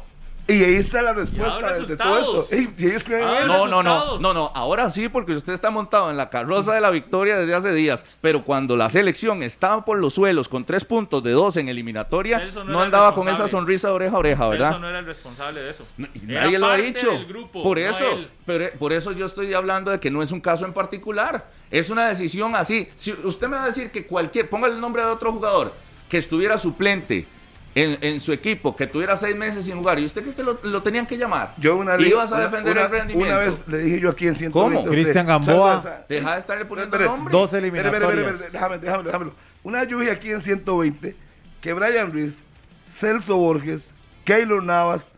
Y 0.48 0.64
ahí 0.64 0.74
está 0.74 1.02
la 1.02 1.12
respuesta 1.12 1.78
de, 1.78 1.96
todo 1.96 2.44
esto. 2.44 2.56
y 2.56 2.86
ellos 2.86 3.04
creen 3.04 3.24
ah, 3.24 3.44
no, 3.46 3.68
no, 3.68 3.82
no, 3.82 4.18
no, 4.18 4.34
no. 4.34 4.50
Ahora 4.54 4.90
sí, 4.90 5.08
porque 5.08 5.34
usted 5.34 5.52
está 5.52 5.70
montado 5.70 6.10
en 6.10 6.16
la 6.16 6.30
carroza 6.30 6.74
de 6.74 6.80
la 6.80 6.90
victoria 6.90 7.38
desde 7.38 7.54
hace 7.54 7.72
días. 7.72 8.04
Pero 8.20 8.44
cuando 8.44 8.76
la 8.76 8.90
selección 8.90 9.42
estaba 9.42 9.84
por 9.84 9.98
los 9.98 10.14
suelos 10.14 10.48
con 10.48 10.64
tres 10.64 10.84
puntos 10.84 11.22
de 11.22 11.30
dos 11.30 11.56
en 11.56 11.68
eliminatoria, 11.68 12.42
no, 12.66 12.80
andaba 12.80 13.14
con 13.14 13.28
esa 13.28 13.46
sonrisa 13.46 13.88
de 13.88 13.94
oreja 13.94 14.16
a 14.16 14.18
oreja, 14.18 14.48
¿verdad? 14.48 14.66
Celso 14.70 14.80
no 14.80 14.88
era 14.88 14.98
el 14.98 15.06
responsable 15.06 15.62
de 15.62 15.70
eso. 15.70 15.86
nadie 15.96 16.58
lo 16.58 16.66
ha 16.66 16.76
dicho. 16.76 17.08
por 17.52 17.78
eso, 17.78 18.04
pero, 18.44 18.66
por 18.78 18.92
eso 18.92 19.12
yo 19.12 19.26
estoy 19.26 19.54
hablando 19.54 19.92
de 19.92 20.00
que 20.00 20.10
no 20.10 20.22
es 20.22 20.32
un 20.32 20.40
caso 20.40 20.64
en 20.64 20.72
particular. 20.72 21.50
Es 21.70 21.88
una 21.88 22.08
decisión 22.08 22.56
así. 22.56 22.88
Si 22.96 23.12
usted 23.12 23.48
me 23.48 23.56
va 23.56 23.64
a 23.64 23.68
decir 23.68 23.90
que 23.92 24.06
cualquier, 24.06 24.50
ponga 24.50 24.66
el 24.66 24.80
nombre 24.80 25.02
de 25.02 25.08
otro 25.08 25.32
jugador 25.32 25.72
que 26.08 26.18
estuviera 26.18 26.58
suplente 26.58 27.26
en, 27.74 28.20
su 28.20 28.32
equipo 28.32 28.76
que 28.76 28.86
tuviera 28.86 29.16
seis 29.16 29.34
meses 29.34 29.64
sin 29.64 29.76
jugar 29.76 29.98
y 29.98 30.04
usted 30.04 30.22
cree 30.22 30.34
que 30.34 30.42
lo, 30.42 30.82
tenían 30.82 31.06
que 31.06 31.16
llamar 31.16 31.54
yo 31.56 31.76
una 31.76 31.96
vez 31.96 32.08
ibas 32.08 32.30
a 32.32 32.40
defender 32.40 32.72
una, 32.72 32.82
el 32.82 32.90
rendimiento 32.90 33.34
una 33.34 33.44
vez 33.44 33.66
le 33.66 33.78
dije 33.78 34.00
yo 34.00 34.10
aquí 34.10 34.26
en 34.26 34.34
120 34.34 34.76
¿cómo? 34.76 34.90
Cristian 34.90 35.26
Gamboa. 35.26 36.04
Deja 36.08 36.34
de 36.34 36.38
estarle 36.38 36.64
poniendo 36.66 36.98
nombre 36.98 37.32
dos 37.32 37.52
eliminatorias. 37.54 38.52
déjame, 38.52 38.78
déjame, 38.78 39.04
déjame. 39.04 39.30
Una 39.62 39.80
vez 39.80 39.88
yo 39.88 40.00
dije 40.00 40.12
aquí 40.12 40.30
en 40.30 40.42
120 40.42 41.16
que 41.60 41.72
Brian 41.72 42.12
Ruiz 42.12 42.42
Celso 42.86 43.36
Borges 43.36 43.94
Keylor 44.24 44.62
Navas 44.62 45.10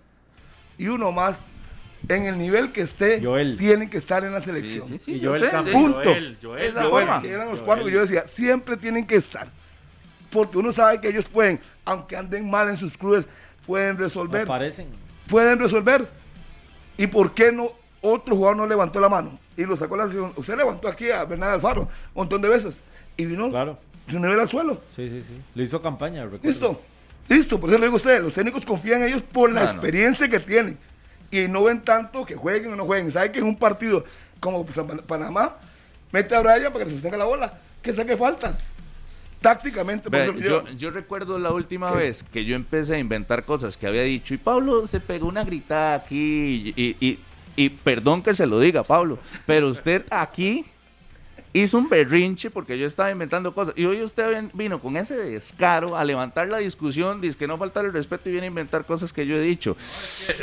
y 0.78 0.88
uno 0.88 1.10
más 1.10 1.50
en 2.08 2.24
el 2.24 2.38
nivel 2.38 2.70
que 2.70 2.82
esté, 2.82 3.22
tienen 3.56 3.88
que 3.88 3.96
estar 3.96 4.24
en 4.24 4.32
la 4.32 4.40
selección. 4.40 4.86
Sí, 4.86 4.98
sí, 4.98 5.14
y 5.14 5.24
Joel 5.24 5.50
Punto. 5.72 6.02
Joel, 6.04 6.38
Joel, 6.42 7.24
eran 7.24 7.48
los 7.48 7.62
cuatro 7.62 7.86
que 7.86 7.92
yo 7.92 8.02
decía, 8.02 8.26
siempre 8.26 8.76
tienen 8.76 9.06
que 9.06 9.16
estar 9.16 9.48
porque 10.34 10.58
uno 10.58 10.72
sabe 10.72 11.00
que 11.00 11.08
ellos 11.08 11.24
pueden, 11.26 11.60
aunque 11.84 12.16
anden 12.16 12.50
mal 12.50 12.68
en 12.68 12.76
sus 12.76 12.98
clubes, 12.98 13.24
pueden 13.64 13.96
resolver. 13.96 14.42
Aparecen. 14.42 14.88
Pueden 15.28 15.60
resolver. 15.60 16.08
¿Y 16.98 17.06
por 17.06 17.34
qué 17.34 17.52
no 17.52 17.68
otro 18.00 18.34
jugador 18.34 18.56
no 18.56 18.66
levantó 18.66 19.00
la 19.00 19.08
mano 19.08 19.38
y 19.56 19.62
lo 19.62 19.76
sacó 19.76 19.96
la 19.96 20.06
sesión? 20.06 20.32
Usted 20.34 20.56
levantó 20.56 20.88
aquí 20.88 21.08
a 21.08 21.22
Bernal 21.24 21.52
Alfaro 21.52 21.82
un 21.82 21.88
montón 22.14 22.42
de 22.42 22.48
veces 22.48 22.80
y 23.16 23.26
vino 23.26 23.48
claro. 23.48 23.78
su 24.08 24.18
nivel 24.18 24.40
al 24.40 24.48
suelo. 24.48 24.80
Sí, 24.94 25.08
sí, 25.08 25.20
sí. 25.20 25.40
Le 25.54 25.62
hizo 25.62 25.80
campaña, 25.80 26.24
recuerdo. 26.24 26.48
Listo. 26.48 26.82
Listo, 27.28 27.60
por 27.60 27.70
eso 27.70 27.78
le 27.78 27.86
digo 27.86 27.94
a 27.94 27.98
ustedes, 27.98 28.20
los 28.20 28.34
técnicos 28.34 28.66
confían 28.66 29.02
en 29.02 29.08
ellos 29.08 29.22
por 29.22 29.52
la 29.52 29.62
experiencia 29.62 30.28
que 30.28 30.40
tienen 30.40 30.76
y 31.30 31.46
no 31.46 31.62
ven 31.62 31.80
tanto 31.80 32.26
que 32.26 32.34
jueguen 32.34 32.72
o 32.72 32.76
no 32.76 32.86
jueguen. 32.86 33.12
¿Sabe 33.12 33.30
que 33.30 33.38
en 33.38 33.46
un 33.46 33.56
partido 33.56 34.04
como 34.40 34.66
Panamá 34.66 35.56
mete 36.10 36.34
a 36.34 36.40
Brian 36.40 36.72
para 36.72 36.84
que 36.84 36.90
se 36.90 36.96
sostenga 36.96 37.16
la 37.16 37.24
bola? 37.24 37.56
Que 37.80 37.92
saque 37.92 38.16
faltas 38.16 38.58
tácticamente. 39.44 40.08
yo, 40.76 40.90
recuerdo 40.90 41.38
la 41.38 41.52
última 41.52 41.90
vez 41.90 42.22
que 42.24 42.44
yo 42.44 42.56
empecé 42.56 42.96
a 42.96 42.98
inventar 42.98 43.44
cosas 43.44 43.76
que 43.76 43.86
había 43.86 44.02
dicho 44.02 44.34
y 44.34 44.38
Pablo 44.38 44.88
se 44.88 45.00
pegó 45.00 45.28
una 45.28 45.44
gritada 45.44 45.94
aquí 45.94 46.72
y, 46.74 47.18
y 47.56 47.68
perdón 47.68 48.22
que 48.22 48.34
se 48.34 48.46
lo 48.46 48.58
diga, 48.58 48.82
Pablo, 48.82 49.18
pero 49.46 49.68
usted 49.68 50.04
aquí 50.10 50.64
hizo 51.54 51.78
un 51.78 51.88
berrinche 51.88 52.50
porque 52.50 52.76
yo 52.76 52.86
estaba 52.86 53.10
inventando 53.10 53.54
cosas. 53.54 53.74
Y 53.76 53.86
hoy 53.86 54.02
usted 54.02 54.44
vino 54.52 54.80
con 54.80 54.96
ese 54.96 55.16
descaro 55.16 55.96
a 55.96 56.04
levantar 56.04 56.48
la 56.48 56.58
discusión, 56.58 57.20
dice 57.20 57.38
que 57.38 57.46
no 57.46 57.56
falta 57.56 57.80
el 57.80 57.92
respeto 57.92 58.28
y 58.28 58.32
viene 58.32 58.48
a 58.48 58.50
inventar 58.50 58.84
cosas 58.84 59.12
que 59.12 59.24
yo 59.24 59.36
he 59.36 59.40
dicho. 59.40 59.76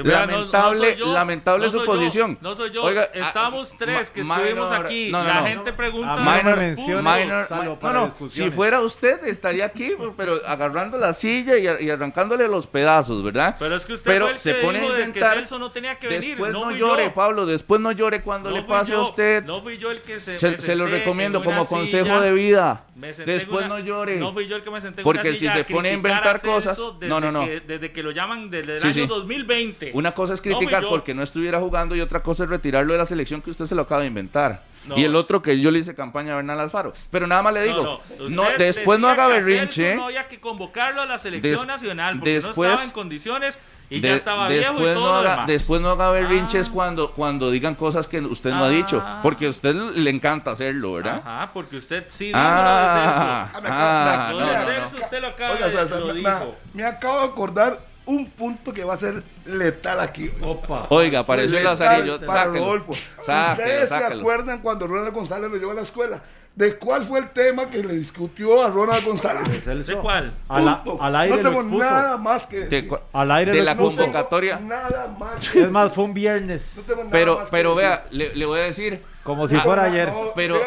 lamentable, 0.04 0.98
lamentable 0.98 1.70
su 1.70 1.86
posición. 1.86 2.38
no 2.42 2.56
soy 2.56 2.72
yo. 2.72 2.84
Oiga, 2.84 3.04
Estamos 3.14 3.76
tres 3.78 4.10
que 4.10 4.22
estuvimos 4.22 4.72
aquí. 4.72 5.12
la 5.12 5.44
gente 5.44 5.74
pregunta. 5.74 6.16
Minor, 6.16 6.60
minor, 7.04 7.48
no, 7.82 7.94
no, 7.94 8.30
si 8.30 8.50
fuera 8.50 8.82
usted 8.82 9.26
estaría 9.26 9.66
aquí, 9.66 9.94
pero 10.16 10.40
agarrando 10.48 10.98
la 10.98 11.14
silla 11.14 11.58
y, 11.58 11.90
arrancándole 11.90 12.48
los 12.48 12.68
pedazos, 12.68 13.22
¿verdad? 13.22 13.58
Pero 13.60 13.76
es 13.76 13.86
que 13.86 13.94
usted 13.94 14.12
pero 14.12 14.38
se 14.38 14.56
pone 14.56 14.80
a 14.80 14.86
inventar. 14.86 15.44
Que 15.44 15.60
no 15.60 15.72
tenía 15.72 16.00
que 16.00 16.08
venir. 16.08 16.30
Después 16.30 16.54
no, 16.54 16.72
llore, 16.72 17.10
Pablo. 17.10 17.46
Después 17.46 17.82
no 17.82 17.92
llore 17.92 18.22
cuando 18.22 18.50
le 18.50 18.64
pase 18.64 18.94
a 18.94 19.02
usted. 19.02 19.44
No 19.44 19.62
fui 19.62 19.78
yo 19.78 19.92
el 19.92 20.02
que 20.02 20.20
se. 20.20 20.40
Se, 20.40 20.76
lo 20.76 20.88
recomiendo 21.02 21.44
como 21.44 21.66
consejo 21.66 22.20
de 22.22 22.34
vida. 22.34 22.86
Después 23.26 23.68
no 23.68 23.80
llore. 23.80 24.18
No 24.18 24.34
fui 24.34 24.48
yo 24.48 24.56
el 24.56 24.64
que 24.64 24.72
me 24.72 24.82
senté 24.82 25.04
Porque 25.04 25.36
si 25.36 25.50
se 25.50 25.64
pone 25.66 25.90
a 25.90 25.94
inventar 25.94 26.42
cosas. 26.42 26.80
No, 27.02 27.20
no, 27.20 27.32
no. 27.32 27.46
desde 27.46 27.92
que 27.92 28.04
lo 28.04 28.12
llaman 28.12 28.50
desde 28.50 28.78
el 28.78 28.84
año 28.84 29.08
2020. 29.08 29.92
Una 29.94 30.14
cosa 30.14 30.34
es 30.34 30.42
criticar 30.42 30.84
porque 30.88 31.14
no 31.14 31.24
estuviera 31.24 31.60
jugando 31.60 31.96
y 31.96 32.02
otra 32.02 32.22
cosa 32.22 32.44
es 32.44 32.50
retirarlo 32.50 32.94
de 32.94 33.00
la 33.00 33.06
selección 33.06 33.42
que 33.42 33.52
usted 33.52 33.66
se 33.66 33.76
lo 33.76 33.84
acaba 33.84 34.02
de 34.02 34.08
inventar. 34.08 34.64
Y 34.96 35.04
el 35.04 35.16
otro 35.16 35.42
que 35.42 35.60
yo 35.60 35.70
le 35.70 35.80
hice 35.80 35.94
campaña 35.94 36.34
a 36.34 36.38
Bernal 36.38 36.60
Alfaro. 36.60 36.94
Pero 37.12 37.28
nada 37.28 37.44
más 37.44 37.54
le 37.54 37.64
digo, 37.64 38.02
no, 38.30 38.44
después 38.58 39.00
no 39.00 39.08
haga 39.08 39.28
berrinche. 39.28 39.96
No 39.96 40.06
había 40.06 40.28
que 40.28 40.40
convocarlo 40.40 41.02
a 41.02 41.06
la 41.06 41.18
selección 41.18 41.68
nacional 41.68 42.18
porque 42.18 42.34
después, 42.34 42.68
no 42.68 42.74
estaba 42.74 42.84
en 42.84 42.92
condiciones 42.92 43.60
y 43.92 44.00
ya 44.00 44.14
estaba 44.14 44.48
viejo 44.48 44.74
y 44.80 44.94
todo 44.94 44.94
no 44.94 45.16
haga, 45.16 45.46
Después 45.46 45.82
no 45.82 45.92
haga 45.92 46.12
berrinches 46.12 46.70
ah. 46.70 46.72
cuando, 46.74 47.12
cuando 47.12 47.52
digan 47.52 47.76
cosas 47.76 48.08
que 48.08 48.22
usted 48.22 48.52
no 48.52 48.64
ha 48.64 48.70
dicho. 48.70 49.04
Ah. 49.06 49.20
Porque 49.22 49.48
a 49.48 49.50
usted 49.50 49.76
le 49.76 50.10
encanta 50.10 50.52
hacerlo, 50.52 50.94
¿verdad? 50.94 51.22
Ajá, 51.26 51.52
porque 51.54 51.76
usted 51.76 52.06
sí 52.08 52.32
ah, 52.34 53.52
ah, 53.54 53.62
ah, 53.66 54.34
de 54.34 54.74
Celso. 54.74 54.96
usted 54.96 55.22
lo 55.22 55.28
acaba 55.28 55.56
de, 55.56 56.00
lo 56.00 56.14
dijo. 56.14 56.56
Me 56.74 56.86
acabo 56.86 57.20
de 57.20 57.26
acordar 57.26 57.80
un 58.06 58.30
punto 58.30 58.72
que 58.72 58.86
va 58.86 58.94
a 58.94 58.98
ser 58.98 59.24
letal 59.46 60.00
aquí. 60.00 60.32
Opa. 60.42 60.88
Oiga, 60.90 61.20
apareció 61.20 61.58
el 61.58 61.64
Lazarillo. 61.66 62.20
Para 62.26 62.46
Rodolfo. 62.46 62.94
¿Ustedes 63.20 63.90
se 63.90 63.96
acuerdan 63.96 64.62
cuando 64.62 64.88
Ronald 64.88 65.14
González 65.14 65.52
lo 65.52 65.58
llevó 65.58 65.72
a 65.72 65.76
la 65.76 65.82
escuela? 65.82 66.24
¿De 66.56 66.76
cuál 66.76 67.06
fue 67.06 67.20
el 67.20 67.30
tema 67.30 67.70
que 67.70 67.82
le 67.82 67.94
discutió 67.94 68.62
a 68.62 68.70
Ronald 68.70 69.06
González? 69.06 69.66
¿De 69.88 69.96
cuál? 69.96 70.34
al 70.50 71.16
aire 71.16 71.42
no 71.42 71.50
tengo 71.50 71.64
nada 71.64 72.18
más 72.18 72.46
que 72.46 72.66
decir. 72.66 72.90
De, 72.90 73.00
al 73.14 73.32
aire 73.32 73.54
de 73.54 73.64
la 73.64 73.78
convocatoria. 73.78 74.60
nada 74.60 75.16
más. 75.18 75.56
es 75.56 75.72
más, 75.72 75.94
fue 75.94 76.04
un 76.04 76.14
viernes. 76.14 76.64
No 76.76 76.82
tengo 76.82 77.00
nada 77.00 77.12
pero 77.12 77.38
más 77.38 77.48
pero 77.50 77.76
vea, 77.76 78.06
le, 78.12 78.36
le, 78.36 78.46
voy 78.46 78.60
a 78.60 78.64
decir 78.64 79.02
como 79.24 79.48
si 79.48 79.58
fuera 79.58 79.84
ayer. 79.84 80.12
pero, 80.36 80.60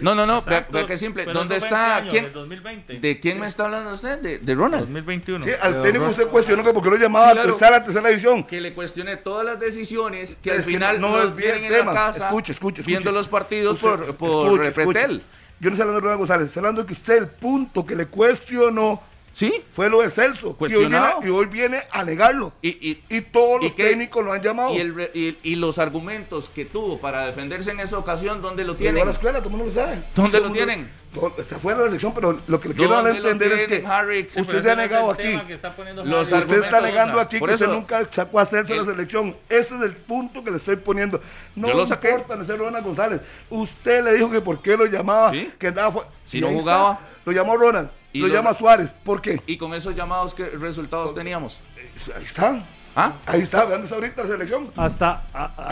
no, 0.00 0.14
no, 0.14 0.26
no, 0.26 0.42
vea, 0.42 0.86
que 0.86 0.98
simple. 0.98 1.24
¿Dónde 1.26 1.56
está? 1.56 2.04
¿Quién? 2.08 2.32
¿De 3.00 3.20
quién 3.20 3.40
me 3.40 3.46
está 3.46 3.64
hablando 3.64 3.92
usted? 3.92 4.18
De, 4.18 4.38
de 4.38 4.54
Ronald. 4.54 4.84
2021. 4.84 5.44
Sí, 5.44 5.50
al 5.60 5.82
técnico 5.82 6.06
usted 6.06 6.26
cuestionó 6.28 6.62
que 6.62 6.72
por 6.72 6.82
qué 6.82 6.90
lo 6.90 6.96
llamaba 6.96 7.28
a 7.28 7.42
empezar 7.42 7.72
a 7.72 7.84
tercera 7.84 8.08
división. 8.08 8.44
Que 8.44 8.60
le 8.60 8.74
cuestione 8.74 9.16
todas 9.16 9.44
las 9.44 9.58
decisiones 9.58 10.36
que 10.42 10.50
al 10.52 10.62
final 10.62 11.00
no 11.00 11.22
es 11.22 11.34
bien 11.34 11.64
en 11.64 11.86
la 11.86 11.92
casa. 11.92 12.26
Escuche, 12.26 12.52
escuche, 12.52 12.82
Viendo 12.82 13.12
los 13.12 13.28
partidos 13.28 13.78
por, 13.78 14.16
por 14.16 14.58
Repretel. 14.58 15.22
Yo 15.60 15.70
no 15.70 15.74
estoy 15.74 15.82
hablando 15.82 15.94
de 15.94 16.00
Ronald 16.00 16.18
González, 16.18 16.46
estoy 16.48 16.60
hablando 16.60 16.82
de 16.82 16.86
que 16.88 16.92
usted 16.92 17.16
el 17.16 17.28
punto 17.28 17.86
que 17.86 17.94
le 17.94 18.06
cuestionó 18.06 19.02
Sí. 19.34 19.52
Fue 19.72 19.90
lo 19.90 20.00
de 20.00 20.10
Celso. 20.10 20.54
Cuestionado. 20.54 21.20
Y 21.24 21.28
hoy 21.28 21.46
viene, 21.46 21.82
a 21.90 22.04
negarlo. 22.04 22.52
Y, 22.62 23.00
y, 23.08 23.20
todos 23.20 23.64
los 23.64 23.74
técnicos 23.74 24.24
lo 24.24 24.32
han 24.32 24.40
llamado. 24.40 24.72
Y, 24.72 25.36
y, 25.42 25.56
los 25.56 25.78
argumentos 25.78 26.48
que 26.48 26.64
tuvo 26.64 26.98
para 26.98 27.26
defenderse 27.26 27.72
en 27.72 27.80
esa 27.80 27.98
ocasión, 27.98 28.40
¿dónde 28.40 28.64
lo 28.64 28.76
tienen? 28.76 29.00
En 29.00 29.06
la 29.06 29.12
escuela, 29.12 29.38
todo 29.38 29.50
el 29.50 29.56
mundo 29.56 29.66
lo 29.66 29.72
sabe. 29.72 30.02
¿Dónde 30.14 30.40
lo 30.40 30.50
tienen? 30.52 30.88
está 31.38 31.60
fuera 31.60 31.78
de 31.78 31.84
la 31.84 31.90
sección, 31.92 32.12
pero 32.12 32.36
lo 32.48 32.60
que 32.60 32.70
le 32.70 32.74
quiero 32.74 32.92
dar 32.92 33.06
a 33.06 33.16
entender 33.16 33.52
es 33.52 33.68
que 33.68 34.40
usted 34.40 34.62
se 34.62 34.70
ha 34.70 34.74
negado 34.74 35.12
aquí. 35.12 35.40
Los 36.04 36.32
usted 36.32 36.64
está 36.64 36.80
negando 36.80 37.20
aquí 37.20 37.38
que 37.38 37.44
usted 37.44 37.68
nunca 37.68 38.06
sacó 38.10 38.40
a 38.40 38.46
Celso 38.46 38.74
la 38.74 38.84
selección. 38.84 39.36
Ese 39.48 39.76
es 39.76 39.82
el 39.82 39.94
punto 39.94 40.42
que 40.42 40.50
le 40.50 40.56
estoy 40.56 40.76
poniendo. 40.76 41.20
No 41.54 41.68
lo 41.72 41.84
importa 41.84 42.36
de 42.36 42.44
ser 42.44 42.58
Ronald 42.58 42.84
González. 42.84 43.20
Usted 43.50 44.04
le 44.04 44.14
dijo 44.14 44.30
que 44.30 44.40
por 44.40 44.60
qué 44.60 44.76
lo 44.76 44.86
llamaba, 44.86 45.32
que 45.58 45.66
andaba 45.68 46.08
Si 46.24 46.40
no 46.40 46.48
jugaba. 46.48 47.00
lo 47.24 47.32
llamó 47.32 47.56
Ronald 47.56 47.88
lo 48.20 48.28
llama 48.28 48.54
Suárez. 48.54 48.94
¿Por 49.04 49.20
qué? 49.20 49.40
¿Y 49.46 49.56
con 49.56 49.74
esos 49.74 49.94
llamados 49.94 50.34
qué 50.34 50.44
resultados 50.50 51.14
teníamos? 51.14 51.60
ahí 52.16 52.24
está. 52.24 52.64
¿Ah? 52.96 53.14
Ahí 53.26 53.40
está, 53.40 53.64
vean 53.64 53.84
ahorita 53.90 54.22
la 54.22 54.28
selección. 54.28 54.70
Hasta. 54.76 55.22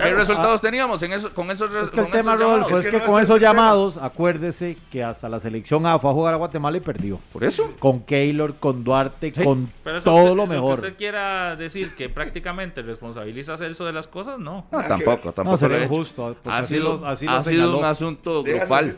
¿Qué 0.03 0.12
resultados 0.12 0.61
teníamos 0.61 1.03
en 1.03 1.12
eso, 1.12 1.33
con 1.33 1.51
esos 1.51 1.70
Es 1.73 1.91
que 1.91 2.01
el 2.01 2.11
tema, 2.11 2.35
Rodolfo, 2.35 2.79
es, 2.79 2.87
que, 2.89 3.01
con 3.01 3.23
esos 3.23 3.41
llamados, 3.41 3.97
acuérdese 3.97 4.77
que 4.91 5.05
hasta 5.05 5.29
la 5.29 5.39
selección 5.39 5.87
A 5.87 5.99
fue 5.99 6.11
a 6.11 6.14
jugar 6.14 6.35
a 6.35 6.37
Guatemala 6.37 6.77
y 6.77 6.81
perdió. 6.81 7.20
¿Por 7.33 7.45
eso? 7.45 7.75
Con 7.79 8.01
Keylor, 8.01 8.57
con 8.57 8.83
Duarte, 8.83 9.33
con 9.33 9.70
todo 10.03 10.35
lo 10.35 10.47
mejor. 10.47 10.81
Que 10.81 10.87
usted 10.87 10.99
quiera 10.99 11.55
decir 11.55 11.95
que 11.95 12.09
prácticamente 12.09 12.83
responsabiliza 12.83 13.55
a 13.55 13.57
Celso 13.59 13.85
de 13.85 13.93
las 13.93 14.09
cosas, 14.09 14.39
no. 14.39 14.66
no 14.73 14.83
tampoco, 14.83 15.33
tampoco. 15.33 15.51
No, 15.51 15.57
sería 15.57 15.87
justo. 15.87 16.37
Ha 16.45 16.64
sido, 16.64 17.07
ha 17.07 17.16
sido 17.16 17.79
un 17.79 17.85
asunto 17.85 18.43
grupal. 18.43 18.97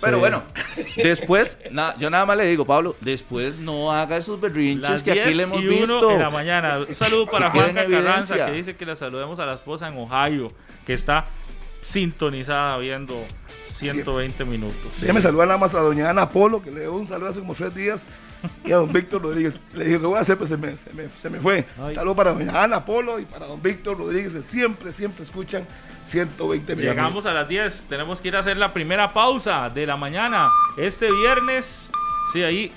Pero 0.00 0.18
bueno, 0.18 0.42
después, 0.96 1.58
yo 1.98 2.10
nada 2.10 2.26
más 2.26 2.36
le 2.36 2.46
digo, 2.46 2.64
Pablo, 2.64 2.96
después 3.00 3.56
no 3.58 3.92
haga 3.92 4.16
esos 4.16 4.40
berrinches 4.40 5.02
que 5.02 5.12
aquí 5.12 5.34
le 5.34 5.44
hemos 5.44 5.62
y 5.62 5.66
visto. 5.66 6.10
en 6.10 6.20
la 6.20 6.30
mañana. 6.30 6.78
Un 6.78 6.94
saludo 6.94 7.35
para 7.38 7.50
Juan 7.50 7.74
Carranza, 7.74 8.46
que 8.46 8.52
dice 8.52 8.76
que 8.76 8.86
le 8.86 8.96
saludemos 8.96 9.38
a 9.38 9.46
la 9.46 9.54
esposa 9.54 9.88
en 9.88 9.96
Ohio, 9.96 10.52
que 10.86 10.94
está 10.94 11.24
sintonizada 11.82 12.78
viendo 12.78 13.14
120 13.64 14.44
minutos. 14.44 15.02
me 15.02 15.20
saludar 15.20 15.48
nada 15.48 15.58
más 15.58 15.74
a 15.74 15.80
doña 15.80 16.10
Ana 16.10 16.28
Polo, 16.28 16.62
que 16.62 16.70
le 16.70 16.80
dio 16.80 16.94
un 16.94 17.06
saludo 17.06 17.30
hace 17.30 17.40
como 17.40 17.54
tres 17.54 17.74
días, 17.74 18.04
y 18.64 18.72
a 18.72 18.76
don 18.76 18.92
Víctor 18.92 19.22
Rodríguez. 19.22 19.58
Le 19.74 19.84
dije, 19.84 20.00
¿qué 20.00 20.06
voy 20.06 20.18
a 20.18 20.20
hacer? 20.20 20.36
Pues 20.36 20.50
se 20.50 20.56
me, 20.56 20.76
se 20.76 20.92
me, 20.92 21.08
se 21.20 21.30
me 21.30 21.40
fue. 21.40 21.66
Saludo 21.94 22.16
para 22.16 22.32
doña 22.32 22.62
Ana 22.62 22.84
Polo 22.84 23.18
y 23.18 23.24
para 23.24 23.46
don 23.46 23.62
Víctor 23.62 23.98
Rodríguez, 23.98 24.34
que 24.34 24.42
siempre, 24.42 24.92
siempre 24.92 25.24
escuchan 25.24 25.66
120 26.06 26.76
minutos. 26.76 26.96
Llegamos 26.96 27.26
a 27.26 27.32
las 27.32 27.48
10, 27.48 27.86
tenemos 27.88 28.20
que 28.20 28.28
ir 28.28 28.36
a 28.36 28.40
hacer 28.40 28.56
la 28.56 28.72
primera 28.72 29.12
pausa 29.12 29.70
de 29.70 29.86
la 29.86 29.96
mañana. 29.96 30.48
Este 30.76 31.10
viernes, 31.10 31.90
sí, 32.32 32.42
ahí 32.42 32.72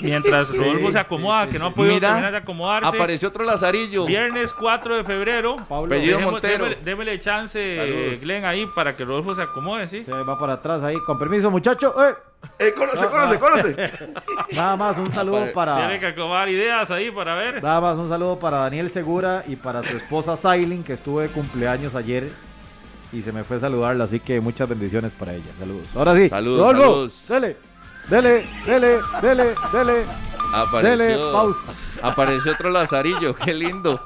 Mientras 0.00 0.56
Rodolfo 0.56 0.92
se 0.92 0.98
acomoda, 0.98 1.46
que 1.46 1.58
no 1.58 1.66
ha 1.66 1.70
podido 1.72 2.00
terminar 2.00 2.30
de 2.30 2.38
acomodarse. 2.38 2.96
Apareció 2.96 3.28
otro 3.28 3.44
Lazarillo. 3.44 4.06
Viernes 4.06 4.54
4 4.54 4.96
de 4.96 5.04
febrero. 5.04 5.56
Pablo 5.68 5.94
Montero. 6.20 6.66
Démele, 6.82 7.18
chance, 7.18 8.18
Glenn, 8.20 8.44
ahí 8.44 8.66
para 8.74 8.96
que 8.96 9.04
Rodolfo 9.04 9.34
se 9.34 9.42
acomode, 9.42 9.88
¿sí? 9.88 10.02
Se 10.02 10.12
va 10.12 10.38
para 10.38 10.54
atrás 10.54 10.82
ahí. 10.82 10.96
Con 11.06 11.18
permiso, 11.18 11.50
muchacho. 11.50 11.94
¡Eh! 12.02 12.14
¡Eh, 12.58 12.72
conoce, 12.74 13.06
conoce, 13.06 13.38
conoce! 13.38 13.76
Nada 14.52 14.76
más 14.76 14.96
un 14.96 15.10
saludo 15.12 15.52
para. 15.52 15.76
Tiene 15.76 16.00
que 16.00 16.06
acomodar 16.06 16.48
ideas 16.48 16.90
ahí 16.90 17.10
para 17.10 17.34
ver. 17.34 17.62
Nada 17.62 17.80
más 17.80 17.98
un 17.98 18.08
saludo 18.08 18.38
para 18.38 18.58
Daniel 18.58 18.90
Segura 18.90 19.44
y 19.46 19.56
para 19.56 19.82
su 19.82 19.96
esposa 19.96 20.36
Sailin, 20.36 20.82
que 20.82 20.94
estuvo 20.94 21.20
de 21.20 21.28
cumpleaños 21.28 21.94
ayer 21.94 22.30
y 23.12 23.22
se 23.22 23.32
me 23.32 23.44
fue 23.44 23.56
a 23.56 23.60
saludarla, 23.60 24.04
así 24.04 24.20
que 24.20 24.40
muchas 24.40 24.68
bendiciones 24.68 25.12
para 25.12 25.34
ella. 25.34 25.50
Saludos. 25.58 25.88
Ahora 25.94 26.14
sí. 26.14 26.28
Saludos. 26.28 26.72
saludos. 26.72 27.24
Dale. 27.28 27.69
Dele, 28.08 28.46
dele, 28.66 28.98
dele, 29.22 29.54
dele. 29.72 30.04
Apareció, 30.52 30.96
dele, 30.96 31.16
pausa. 31.32 31.66
Apareció 32.02 32.52
otro 32.52 32.70
Lazarillo, 32.70 33.34
qué 33.34 33.54
lindo. 33.54 34.00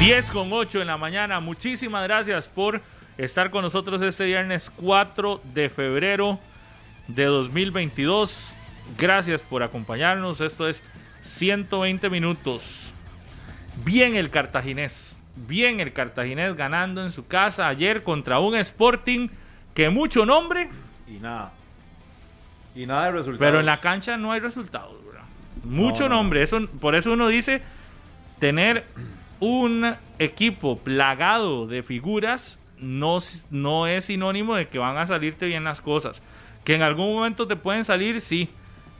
Diez 0.00 0.30
con 0.30 0.52
8 0.52 0.80
en 0.80 0.88
la 0.88 0.96
mañana. 0.96 1.38
Muchísimas 1.40 2.02
gracias 2.04 2.48
por 2.48 2.80
estar 3.16 3.50
con 3.50 3.62
nosotros 3.62 4.02
este 4.02 4.24
viernes 4.24 4.70
4 4.74 5.40
de 5.54 5.70
febrero 5.70 6.40
de 7.08 7.24
2022. 7.24 8.56
Gracias 8.98 9.42
por 9.42 9.62
acompañarnos. 9.62 10.40
Esto 10.40 10.68
es 10.68 10.82
120 11.22 12.10
minutos. 12.10 12.92
Bien 13.84 14.16
el 14.16 14.30
cartaginés 14.30 15.18
bien 15.36 15.80
el 15.80 15.92
cartaginés 15.92 16.54
ganando 16.54 17.02
en 17.02 17.10
su 17.10 17.26
casa 17.26 17.68
ayer 17.68 18.02
contra 18.02 18.38
un 18.38 18.54
Sporting 18.56 19.28
que 19.74 19.90
mucho 19.90 20.26
nombre. 20.26 20.68
Y 21.08 21.18
nada. 21.18 21.52
Y 22.74 22.86
nada 22.86 23.06
de 23.06 23.12
resultados. 23.12 23.38
Pero 23.38 23.60
en 23.60 23.66
la 23.66 23.78
cancha 23.78 24.16
no 24.16 24.32
hay 24.32 24.40
resultados, 24.40 24.96
Mucho 25.64 26.08
nombre. 26.08 26.42
Eso, 26.42 26.66
por 26.80 26.96
eso 26.96 27.12
uno 27.12 27.28
dice 27.28 27.62
tener 28.40 28.84
un 29.38 29.94
equipo 30.18 30.76
plagado 30.78 31.68
de 31.68 31.84
figuras 31.84 32.58
no, 32.82 33.18
no 33.50 33.86
es 33.86 34.06
sinónimo 34.06 34.56
de 34.56 34.66
que 34.66 34.78
van 34.78 34.96
a 34.96 35.06
salirte 35.06 35.46
bien 35.46 35.64
las 35.64 35.80
cosas. 35.80 36.20
Que 36.64 36.74
en 36.74 36.82
algún 36.82 37.14
momento 37.14 37.46
te 37.46 37.56
pueden 37.56 37.84
salir, 37.84 38.20
sí. 38.20 38.48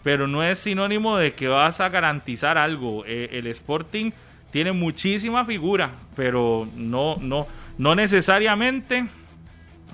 Pero 0.03 0.27
no 0.27 0.43
es 0.43 0.59
sinónimo 0.59 1.17
de 1.17 1.35
que 1.35 1.49
vas 1.49 1.81
a 1.81 1.89
garantizar 1.89 2.59
algo. 2.59 3.05
Eh, 3.07 3.31
el 3.33 3.47
Sporting 3.49 4.13
tiene 4.53 4.73
muchísima 4.73 5.45
figura, 5.45 5.91
pero 6.15 6.69
no, 6.77 7.17
no, 7.21 7.49
no 7.79 7.95
necesariamente 7.95 9.07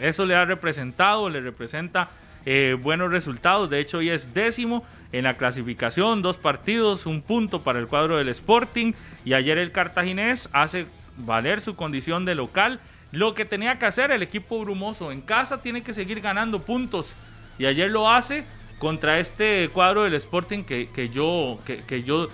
eso 0.01 0.27
le 0.27 0.35
ha 0.35 0.45
representado, 0.45 1.31
le 1.31 1.41
representa 1.41 2.11
eh, 2.45 2.77
buenos 2.81 3.11
resultados. 3.11 3.71
De 3.71 3.81
hecho, 3.81 3.99
hoy 3.99 4.11
es 4.11 4.35
décimo 4.35 4.85
en 5.13 5.25
la 5.25 5.37
clasificación, 5.37 6.23
dos 6.23 6.37
partidos, 6.37 7.07
un 7.07 7.23
punto 7.23 7.63
para 7.63 7.79
el 7.79 7.87
cuadro 7.87 8.17
del 8.17 8.29
Sporting. 8.29 8.93
Y 9.25 9.35
ayer 9.35 9.59
el 9.59 9.73
cartaginés 9.73 10.49
hace 10.53 10.87
valer 11.17 11.61
su 11.61 11.77
condición 11.77 12.25
de 12.25 12.35
local. 12.35 12.81
Lo 13.13 13.35
que 13.35 13.45
tenía 13.45 13.79
que 13.79 13.87
hacer 13.87 14.11
el 14.11 14.23
equipo 14.23 14.61
brumoso 14.61 15.13
en 15.13 15.21
casa 15.21 15.63
tiene 15.63 15.83
que 15.83 15.95
seguir 15.95 16.21
ganando 16.21 16.61
puntos. 16.63 17.15
Y 17.59 17.67
ayer 17.67 17.91
lo 17.91 18.11
hace 18.11 18.45
contra 18.79 19.19
este 19.19 19.71
cuadro 19.73 20.05
del 20.05 20.15
Sporting 20.15 20.65
que, 20.65 20.89
que 20.91 21.09
yo, 21.09 21.59
que, 21.65 21.79
que 21.79 22.03
yo 22.03 22.29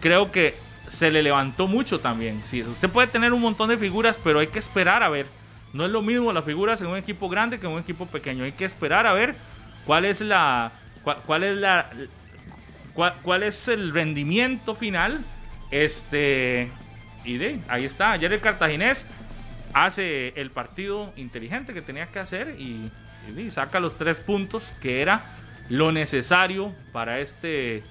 creo 0.00 0.30
que 0.30 0.65
se 0.88 1.10
le 1.10 1.22
levantó 1.22 1.66
mucho 1.66 2.00
también. 2.00 2.42
Sí, 2.44 2.62
usted 2.62 2.88
puede 2.88 3.08
tener 3.08 3.32
un 3.32 3.40
montón 3.40 3.68
de 3.68 3.78
figuras, 3.78 4.18
pero 4.22 4.38
hay 4.38 4.48
que 4.48 4.58
esperar 4.58 5.02
a 5.02 5.08
ver. 5.08 5.26
No 5.72 5.84
es 5.84 5.90
lo 5.90 6.02
mismo 6.02 6.32
las 6.32 6.44
figuras 6.44 6.80
en 6.80 6.88
un 6.88 6.96
equipo 6.96 7.28
grande 7.28 7.58
que 7.58 7.66
en 7.66 7.72
un 7.72 7.80
equipo 7.80 8.06
pequeño. 8.06 8.44
Hay 8.44 8.52
que 8.52 8.64
esperar 8.64 9.06
a 9.06 9.12
ver 9.12 9.34
cuál 9.84 10.04
es 10.04 10.20
la 10.20 10.72
cuál, 11.26 11.44
es 11.44 11.56
la 11.56 11.90
cuál, 12.94 13.42
es 13.42 13.68
el 13.68 13.92
rendimiento 13.92 14.74
final. 14.74 15.24
Este 15.70 16.70
y 17.24 17.36
de 17.38 17.60
ahí 17.68 17.84
está. 17.84 18.12
Ayer 18.12 18.32
el 18.32 18.40
cartaginés 18.40 19.06
hace 19.72 20.32
el 20.36 20.50
partido 20.50 21.12
inteligente 21.16 21.74
que 21.74 21.82
tenía 21.82 22.06
que 22.06 22.20
hacer 22.20 22.56
y 22.58 22.90
saca 23.50 23.80
los 23.80 23.96
tres 23.96 24.20
puntos 24.20 24.72
que 24.80 25.02
era 25.02 25.24
lo 25.68 25.92
necesario 25.92 26.72
para 26.92 27.18
este 27.18 27.82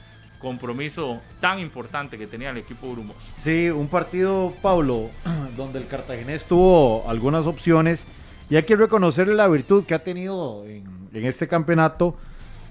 compromiso 0.46 1.22
tan 1.39 1.58
importante 1.58 2.20
que 2.20 2.28
tenía 2.28 2.52
el 2.52 2.58
equipo 2.58 2.91
Brumos. 2.91 3.16
Sí, 3.36 3.68
un 3.72 3.88
partido, 3.88 4.54
Pablo, 4.62 5.10
donde 5.58 5.80
el 5.80 5.88
Cartaginés 5.88 6.46
tuvo 6.46 7.10
algunas 7.10 7.48
opciones 7.48 8.06
y 8.48 8.56
hay 8.56 8.62
que 8.62 8.76
reconocerle 8.76 9.34
la 9.34 9.48
virtud 9.48 9.86
que 9.86 9.96
ha 9.96 10.04
tenido 10.04 10.64
en, 10.66 10.86
este 11.14 11.48
campeonato, 11.48 12.16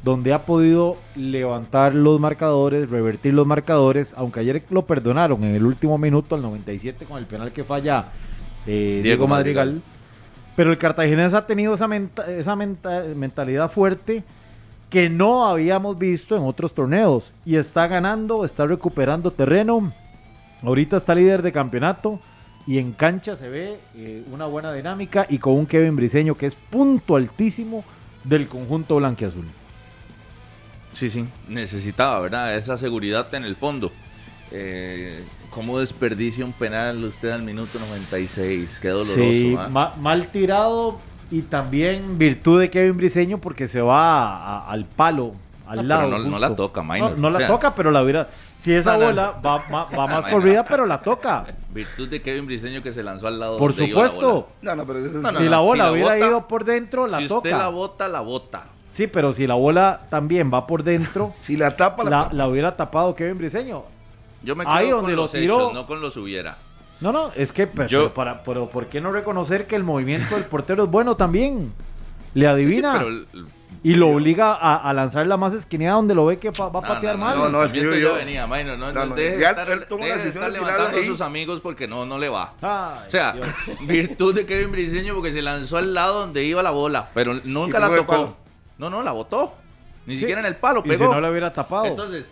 donde 0.04 0.32
ha 0.32 0.46
podido 0.46 0.98
levantar 1.16 1.96
los 1.96 2.20
marcadores, 2.20 2.90
revertir 2.90 3.34
los 3.34 3.46
marcadores, 3.46 4.14
aunque 4.16 4.38
ayer 4.38 4.62
lo 4.70 4.86
perdonaron 4.86 5.42
en 5.42 5.56
el 5.56 5.66
último 5.66 5.98
minuto, 5.98 6.36
al 6.36 6.42
97, 6.42 7.06
con 7.06 7.18
el 7.18 7.26
penal 7.26 7.52
que 7.52 7.64
falla 7.64 8.04
eh, 8.68 9.00
Diego, 9.02 9.26
Madrigal. 9.26 9.82
Pero 10.54 10.70
el 10.70 10.78
Cartaginés 10.78 11.34
ha 11.34 11.44
tenido 11.44 11.74
esa, 11.74 11.88
esa 12.28 12.54
mentalidad 12.54 13.68
fuerte 13.68 14.22
que 14.94 15.10
no 15.10 15.44
habíamos 15.44 15.98
visto 15.98 16.36
en 16.36 16.44
otros 16.44 16.72
torneos. 16.72 17.34
Y 17.44 17.56
está 17.56 17.88
ganando, 17.88 18.44
está 18.44 18.64
recuperando 18.64 19.32
terreno. 19.32 19.92
Ahorita 20.62 20.96
está 20.96 21.16
líder 21.16 21.42
de 21.42 21.50
campeonato. 21.50 22.20
Y 22.64 22.78
en 22.78 22.92
cancha 22.92 23.34
se 23.34 23.48
ve 23.48 23.80
eh, 23.96 24.24
una 24.30 24.46
buena 24.46 24.72
dinámica 24.72 25.26
y 25.28 25.38
con 25.38 25.54
un 25.54 25.66
Kevin 25.66 25.96
Briseño 25.96 26.36
que 26.36 26.46
es 26.46 26.54
punto 26.54 27.16
altísimo 27.16 27.84
del 28.22 28.46
conjunto 28.46 28.94
blanqueazul. 28.94 29.46
Sí, 30.92 31.10
sí, 31.10 31.26
necesitaba, 31.48 32.20
¿verdad? 32.20 32.56
Esa 32.56 32.76
seguridad 32.76 33.34
en 33.34 33.42
el 33.42 33.56
fondo. 33.56 33.90
Eh, 34.52 35.24
¿Cómo 35.50 35.80
desperdicia 35.80 36.44
un 36.44 36.52
penal 36.52 37.02
usted 37.02 37.32
al 37.32 37.42
minuto 37.42 37.80
96? 37.80 38.78
Qué 38.80 38.90
doloroso. 38.90 39.14
Sí, 39.16 39.56
¿ah? 39.58 39.96
mal 39.98 40.28
tirado, 40.28 41.00
y 41.30 41.42
también 41.42 42.18
virtud 42.18 42.60
de 42.60 42.70
Kevin 42.70 42.96
Briseño 42.96 43.38
porque 43.38 43.68
se 43.68 43.80
va 43.80 44.68
al 44.68 44.84
palo, 44.84 45.32
al 45.66 45.88
lado. 45.88 46.18
No, 46.18 46.38
la 46.38 46.54
toca, 46.54 46.82
No, 46.82 47.30
la 47.30 47.46
toca, 47.46 47.74
pero 47.74 47.90
la 47.90 48.02
hubiera. 48.02 48.28
Si 48.60 48.72
esa 48.72 48.96
bola 48.96 49.34
va, 49.44 49.58
va, 49.68 50.06
más 50.06 50.26
corrida, 50.26 50.64
pero 50.64 50.86
la 50.86 51.02
toca. 51.02 51.44
Virtud 51.70 52.08
de 52.08 52.22
Kevin 52.22 52.46
Briseño 52.46 52.82
que 52.82 52.92
se 52.92 53.02
lanzó 53.02 53.26
al 53.26 53.38
lado. 53.38 53.58
Por 53.58 53.74
supuesto. 53.74 54.48
si 55.38 55.48
la 55.48 55.58
bola 55.58 55.92
hubiera 55.92 56.18
ido 56.18 56.48
por 56.48 56.64
dentro, 56.64 57.06
la 57.06 57.18
toca. 57.18 57.28
Si 57.28 57.34
usted 57.34 57.50
la 57.50 57.68
bota, 57.68 58.08
la 58.08 58.20
bota. 58.20 58.64
Sí, 58.90 59.08
pero 59.08 59.32
si 59.32 59.46
la 59.46 59.54
bola 59.54 60.06
también 60.08 60.50
va 60.54 60.66
por 60.66 60.84
dentro. 60.84 61.32
si 61.40 61.56
la 61.56 61.76
tapa, 61.76 62.04
la, 62.04 62.28
la, 62.32 62.46
hubiera 62.46 62.76
tapado 62.76 63.14
Kevin 63.14 63.38
Briseño. 63.38 63.82
Yo 64.44 64.54
me 64.54 64.64
quedo 64.64 64.74
Ahí 64.74 64.88
donde 64.88 65.14
con 65.14 65.16
los 65.16 65.34
hechos, 65.34 65.74
no 65.74 65.86
con 65.86 66.00
los 66.00 66.16
hubiera. 66.16 66.56
No, 67.04 67.12
no, 67.12 67.30
es 67.36 67.52
que, 67.52 67.66
pero, 67.66 68.14
para, 68.14 68.42
pero 68.42 68.70
¿por 68.70 68.86
qué 68.86 68.98
no 68.98 69.12
reconocer 69.12 69.66
que 69.66 69.76
el 69.76 69.84
movimiento 69.84 70.36
del 70.36 70.46
portero 70.46 70.84
es 70.84 70.90
bueno 70.90 71.18
también? 71.18 71.70
Le 72.32 72.46
adivina. 72.46 72.94
pero 72.94 73.10
y 73.82 73.96
lo 73.96 74.08
obliga 74.08 74.54
a, 74.54 74.90
lanzar 74.94 75.26
la 75.26 75.36
más 75.36 75.52
esquinada 75.52 75.96
donde 75.96 76.14
lo 76.14 76.24
ve 76.24 76.38
que 76.38 76.48
va, 76.48 76.64
a 76.64 76.72
patear 76.72 77.18
mal. 77.18 77.36
No, 77.36 77.50
no, 77.50 77.62
es 77.62 77.72
que 77.72 77.82
yo, 77.82 77.94
yo 77.94 78.14
venía, 78.14 78.46
no, 78.46 78.78
no, 78.78 78.90
no, 78.90 79.14
deje 79.14 79.38
ya 79.38 79.50
estar, 79.50 79.68
él 79.68 79.84
tomó 79.86 80.06
la 80.06 80.16
decisión 80.16 80.44
de 80.44 80.52
levantando 80.52 80.98
a 80.98 81.04
sus 81.04 81.20
amigos 81.20 81.60
porque 81.60 81.86
no, 81.86 82.06
no 82.06 82.16
le 82.16 82.30
va. 82.30 82.54
o 82.62 83.10
sea, 83.10 83.36
virtud 83.82 84.34
de 84.34 84.46
Kevin 84.46 84.72
Briseño 84.72 85.12
porque 85.12 85.30
se 85.30 85.42
lanzó 85.42 85.76
al 85.76 85.92
lado 85.92 86.20
donde 86.20 86.42
iba 86.42 86.62
la 86.62 86.70
bola, 86.70 87.10
pero 87.12 87.34
nunca 87.44 87.78
la 87.78 87.94
tocó. 87.94 88.34
No, 88.78 88.88
no, 88.88 89.02
la 89.02 89.12
botó. 89.12 89.52
Ni 90.06 90.16
siquiera 90.16 90.40
en 90.40 90.46
el 90.46 90.56
palo 90.56 90.82
pegó. 90.82 91.04
Y 91.04 91.06
si 91.06 91.12
no 91.12 91.20
la 91.20 91.30
hubiera 91.30 91.52
tapado. 91.52 91.84
Entonces, 91.84 92.30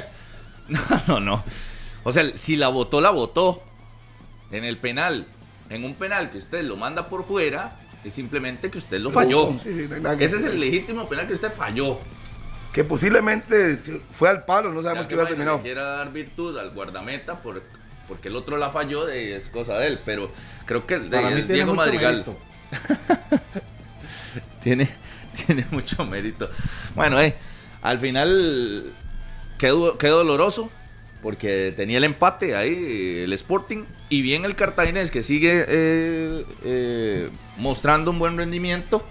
no, 0.68 0.80
no, 1.08 1.20
no. 1.20 1.44
O 2.02 2.12
sea, 2.12 2.36
si 2.36 2.56
la 2.56 2.68
botó, 2.68 3.00
la 3.00 3.08
botó. 3.08 3.62
En 4.54 4.64
el 4.64 4.78
penal. 4.78 5.26
En 5.68 5.84
un 5.84 5.94
penal 5.94 6.30
que 6.30 6.38
usted 6.38 6.62
lo 6.62 6.76
manda 6.76 7.08
por 7.08 7.24
fuera, 7.24 7.76
es 8.04 8.12
simplemente 8.12 8.70
que 8.70 8.78
usted 8.78 9.00
lo 9.00 9.10
falló. 9.10 9.54
Ese 10.18 10.36
es 10.36 10.44
el 10.44 10.60
legítimo 10.60 11.08
penal 11.08 11.26
que 11.26 11.34
usted 11.34 11.50
falló. 11.50 11.98
Que 12.72 12.84
posiblemente 12.84 13.76
fue 14.12 14.28
al 14.28 14.44
palo, 14.44 14.72
no 14.72 14.82
sabemos 14.82 15.06
qué 15.06 15.14
hubiera 15.14 15.28
terminado. 15.28 15.62
Quiera 15.62 15.82
dar 15.82 16.12
virtud 16.12 16.56
al 16.58 16.70
guardameta 16.70 17.36
por, 17.38 17.62
porque 18.06 18.28
el 18.28 18.36
otro 18.36 18.56
la 18.56 18.70
falló, 18.70 19.06
de, 19.06 19.36
es 19.36 19.48
cosa 19.48 19.78
de 19.78 19.88
él. 19.88 20.00
Pero 20.04 20.30
creo 20.66 20.86
que 20.86 20.94
el, 20.94 21.46
Diego 21.48 21.74
Madrigal. 21.74 22.24
tiene, 24.62 24.88
tiene 25.46 25.66
mucho 25.70 26.04
mérito. 26.04 26.48
Bueno, 26.94 27.20
eh, 27.20 27.34
al 27.82 27.98
final 27.98 28.92
quedó, 29.58 29.98
quedó 29.98 30.18
doloroso 30.18 30.70
porque 31.24 31.72
tenía 31.74 31.96
el 31.96 32.04
empate 32.04 32.54
ahí, 32.54 33.22
el 33.24 33.32
Sporting, 33.32 33.84
y 34.14 34.22
bien 34.22 34.44
el 34.44 34.54
Cartaginés 34.54 35.10
que 35.10 35.24
sigue 35.24 35.64
eh, 35.66 36.46
eh, 36.62 37.30
mostrando 37.56 38.12
un 38.12 38.20
buen 38.20 38.36
rendimiento 38.36 39.04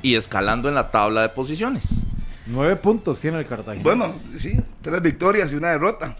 y 0.00 0.14
escalando 0.14 0.70
en 0.70 0.74
la 0.74 0.90
tabla 0.90 1.20
de 1.20 1.28
posiciones. 1.28 2.00
Nueve 2.46 2.76
puntos 2.76 3.20
tiene 3.20 3.38
el 3.38 3.46
Cartaginés. 3.46 3.84
Bueno, 3.84 4.10
sí, 4.38 4.58
tres 4.80 5.02
victorias 5.02 5.52
y 5.52 5.56
una 5.56 5.72
derrota. 5.72 6.16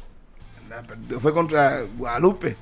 Fue 1.20 1.32
contra 1.32 1.84
Guadalupe. 1.96 2.54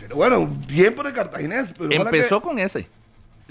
Pero 0.00 0.16
bueno, 0.16 0.46
bien 0.66 0.94
por 0.94 1.06
el 1.06 1.12
Cartaginés. 1.12 1.74
Empezó 1.78 2.40
con 2.40 2.58
ese. 2.58 2.88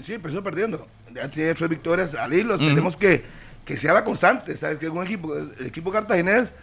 Sí, 0.02 0.14
empezó 0.14 0.42
perdiendo. 0.42 0.84
Ya 1.14 1.30
tiene 1.30 1.54
tres 1.54 1.70
victorias 1.70 2.16
al 2.16 2.34
hilo. 2.34 2.58
Tenemos 2.58 2.96
que, 2.96 3.22
que 3.64 3.76
sea 3.76 3.92
la 3.92 4.02
constante. 4.02 4.56
¿Sabes? 4.56 4.78
Que 4.78 4.88
un 4.88 5.04
equipo, 5.04 5.36
el 5.36 5.66
equipo 5.66 5.92
cartaginés 5.92 6.54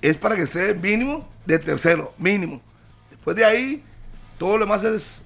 es 0.00 0.16
para 0.16 0.36
que 0.36 0.42
esté 0.42 0.74
mínimo 0.74 1.28
de 1.44 1.58
tercero, 1.58 2.14
mínimo. 2.18 2.62
Después 3.20 3.36
de 3.36 3.44
ahí, 3.44 3.84
todo 4.38 4.56
lo 4.56 4.64
demás 4.64 4.82
es 4.82 5.20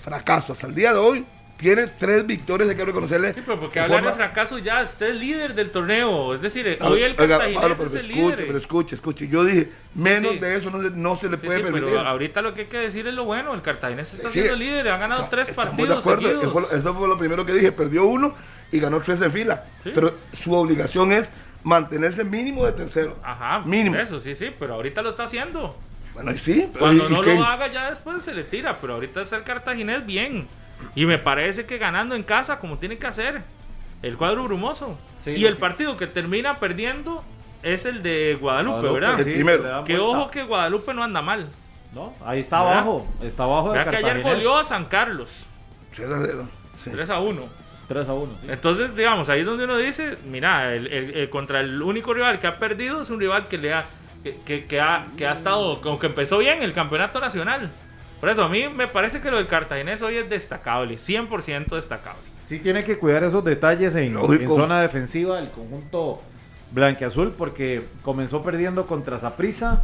fracaso. 0.00 0.52
Hasta 0.52 0.68
el 0.68 0.74
día 0.74 0.92
de 0.92 1.00
hoy, 1.00 1.26
tiene 1.56 1.88
tres 1.88 2.24
victorias, 2.24 2.70
hay 2.70 2.76
que 2.76 2.84
reconocerle. 2.84 3.34
Sí, 3.34 3.42
pero 3.44 3.58
porque 3.58 3.80
hablar 3.80 4.04
de 4.04 4.12
fracaso 4.12 4.56
ya, 4.58 4.82
usted 4.82 5.10
es 5.10 5.16
líder 5.16 5.54
del 5.54 5.70
torneo. 5.70 6.34
Es 6.34 6.42
decir, 6.42 6.78
hoy 6.80 7.02
el 7.02 7.16
Cartaginés 7.16 7.80
es 7.80 7.94
el 7.94 8.08
líder. 8.08 8.46
Pero 8.46 8.56
escuche, 8.56 8.94
escuche, 8.94 9.26
yo 9.28 9.44
dije, 9.44 9.70
menos 9.94 10.40
de 10.40 10.56
eso 10.56 10.70
no, 10.70 11.16
se 11.16 11.28
le 11.28 11.36
puede 11.36 11.60
permitir. 11.60 11.88
Pero 11.88 12.00
ahorita 12.00 12.40
lo 12.40 12.54
que 12.54 12.62
hay 12.62 12.66
que 12.68 12.78
decir 12.78 13.06
es 13.08 13.14
lo 13.14 13.24
bueno, 13.24 13.52
el 13.52 13.62
Cartaginés 13.62 14.14
está 14.14 14.28
siendo 14.28 14.56
líder, 14.56 14.88
ha 14.88 14.96
ganado 14.96 15.26
tres 15.28 15.50
partidos 15.50 16.04
seguidos. 16.04 16.72
Eso 16.72 16.94
fue 16.94 17.08
lo 17.08 17.18
primero 17.18 17.44
que 17.44 17.52
dije, 17.52 17.72
perdió 17.72 18.06
uno 18.06 18.34
y 18.70 18.78
ganó 18.78 19.00
tres 19.00 19.20
en 19.20 19.32
fila. 19.32 19.64
Pero 19.82 20.14
su 20.32 20.54
obligación 20.54 21.12
es 21.12 21.30
mantenerse 21.62 22.24
mínimo 22.24 22.64
de 22.64 22.72
tercero. 22.72 23.18
Ajá, 23.22 23.60
mínimo. 23.66 23.96
Eso 23.96 24.20
sí, 24.20 24.34
sí, 24.34 24.54
pero 24.56 24.74
ahorita 24.74 25.02
lo 25.02 25.10
está 25.10 25.24
haciendo. 25.24 25.76
Bueno, 26.14 26.32
y 26.32 26.38
sí. 26.38 26.68
Cuando 26.78 27.08
no 27.08 27.22
lo 27.22 27.44
haga 27.44 27.68
ya 27.68 27.90
después 27.90 28.22
se 28.22 28.34
le 28.34 28.44
tira, 28.44 28.80
pero 28.80 28.94
ahorita 28.94 29.20
es 29.20 29.32
el 29.32 29.42
cartaginés 29.42 30.04
bien. 30.04 30.48
Y 30.94 31.06
me 31.06 31.18
parece 31.18 31.66
que 31.66 31.78
ganando 31.78 32.14
en 32.14 32.22
casa 32.22 32.58
como 32.58 32.78
tiene 32.78 32.98
que 32.98 33.06
hacer. 33.06 33.42
El 34.02 34.16
cuadro 34.16 34.44
brumoso. 34.44 34.98
y 35.26 35.44
el 35.44 35.56
partido 35.56 35.96
que 35.96 36.06
termina 36.06 36.58
perdiendo 36.58 37.22
es 37.62 37.84
el 37.84 38.02
de 38.02 38.38
Guadalupe, 38.40 38.90
¿verdad? 38.90 39.20
El 39.20 39.32
primero. 39.32 39.84
Que 39.84 39.98
ojo 39.98 40.30
que 40.30 40.42
Guadalupe 40.42 40.94
no 40.94 41.02
anda 41.02 41.20
mal. 41.22 41.48
No, 41.92 42.14
ahí 42.24 42.40
está 42.40 42.60
abajo. 42.60 43.06
Está 43.22 43.44
abajo 43.44 43.72
de 43.72 43.84
que 43.84 43.96
ayer 43.96 44.22
goleó 44.22 44.58
a 44.58 44.64
San 44.64 44.86
Carlos. 44.86 45.44
3 45.94 46.10
a 46.10 46.22
0. 46.24 46.48
3 46.84 47.10
a 47.10 47.20
1. 47.20 47.42
3 47.88 48.08
a 48.08 48.12
1. 48.14 48.32
Entonces, 48.48 48.94
digamos, 48.94 49.28
ahí 49.28 49.40
es 49.40 49.46
donde 49.46 49.64
uno 49.64 49.76
dice, 49.76 50.16
mira, 50.24 50.72
el, 50.74 51.28
contra 51.30 51.60
el 51.60 51.82
único 51.82 52.14
rival 52.14 52.38
que 52.38 52.46
ha 52.46 52.58
perdido 52.58 53.02
es 53.02 53.10
un 53.10 53.18
rival 53.18 53.48
que 53.48 53.58
le 53.58 53.74
ha 53.74 53.86
que, 54.22 54.64
que, 54.64 54.80
ha, 54.80 55.06
que 55.16 55.26
ha 55.26 55.32
estado, 55.32 55.80
como 55.80 55.98
que 55.98 56.06
empezó 56.06 56.38
bien 56.38 56.62
el 56.62 56.72
campeonato 56.72 57.20
nacional. 57.20 57.70
Por 58.20 58.28
eso, 58.28 58.44
a 58.44 58.48
mí 58.48 58.68
me 58.68 58.86
parece 58.86 59.20
que 59.20 59.30
lo 59.30 59.38
del 59.38 59.46
Cartaginés 59.46 60.02
hoy 60.02 60.16
es 60.16 60.28
destacable, 60.28 60.96
100% 60.96 61.74
destacable. 61.74 62.20
Sí 62.42 62.58
tiene 62.58 62.84
que 62.84 62.98
cuidar 62.98 63.24
esos 63.24 63.44
detalles 63.44 63.94
en, 63.94 64.16
en 64.16 64.48
zona 64.48 64.82
defensiva 64.82 65.36
del 65.36 65.50
conjunto 65.50 66.20
blanqueazul, 66.72 67.32
porque 67.32 67.84
comenzó 68.02 68.42
perdiendo 68.42 68.86
contra 68.86 69.18
Zaprisa 69.18 69.82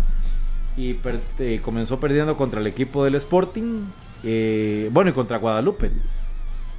y 0.77 0.99
eh, 1.39 1.61
comenzó 1.63 1.99
perdiendo 1.99 2.37
contra 2.37 2.61
el 2.61 2.67
equipo 2.67 3.05
del 3.05 3.15
Sporting, 3.15 3.87
eh, 4.23 4.91
bueno, 4.93 5.11
y 5.11 5.13
contra 5.13 5.39
Guadalupe 5.39 5.91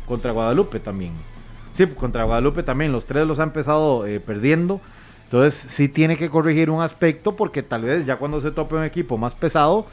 contra 0.07 0.31
Guadalupe 0.31 0.79
también. 0.79 1.11
Sí, 1.73 1.85
contra 1.85 2.23
Guadalupe 2.23 2.63
también. 2.63 2.91
Los 2.91 3.05
tres 3.05 3.27
los 3.27 3.39
ha 3.39 3.43
empezado 3.43 4.07
eh, 4.07 4.19
perdiendo. 4.19 4.81
Entonces 5.27 5.55
sí 5.55 5.89
tiene 5.89 6.15
que 6.15 6.29
corregir 6.29 6.69
un 6.69 6.81
aspecto 6.81 7.35
porque 7.35 7.61
tal 7.61 7.81
vez 7.81 8.05
ya 8.05 8.15
cuando 8.15 8.39
se 8.39 8.51
tope 8.51 8.75
un 8.75 8.85
equipo 8.85 9.17
más 9.17 9.35
pesado 9.35 9.85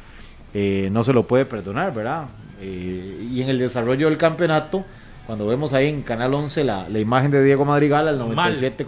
eh, 0.55 0.89
no 0.93 1.03
se 1.03 1.13
lo 1.13 1.25
puede 1.25 1.45
perdonar, 1.45 1.93
¿verdad? 1.93 2.29
Eh, 2.61 3.29
y 3.33 3.43
en 3.43 3.49
el 3.49 3.59
desarrollo 3.59 4.09
del 4.09 4.17
campeonato, 4.17 4.85
cuando 5.27 5.49
vemos 5.49 5.73
ahí 5.73 5.89
en 5.89 6.03
Canal 6.03 6.33
11 6.33 6.63
la, 6.63 6.89
imagen 6.91 7.33
de 7.33 7.43
Diego 7.43 7.65
Madrigal 7.65 8.07
al 8.07 8.19
97 8.19 8.87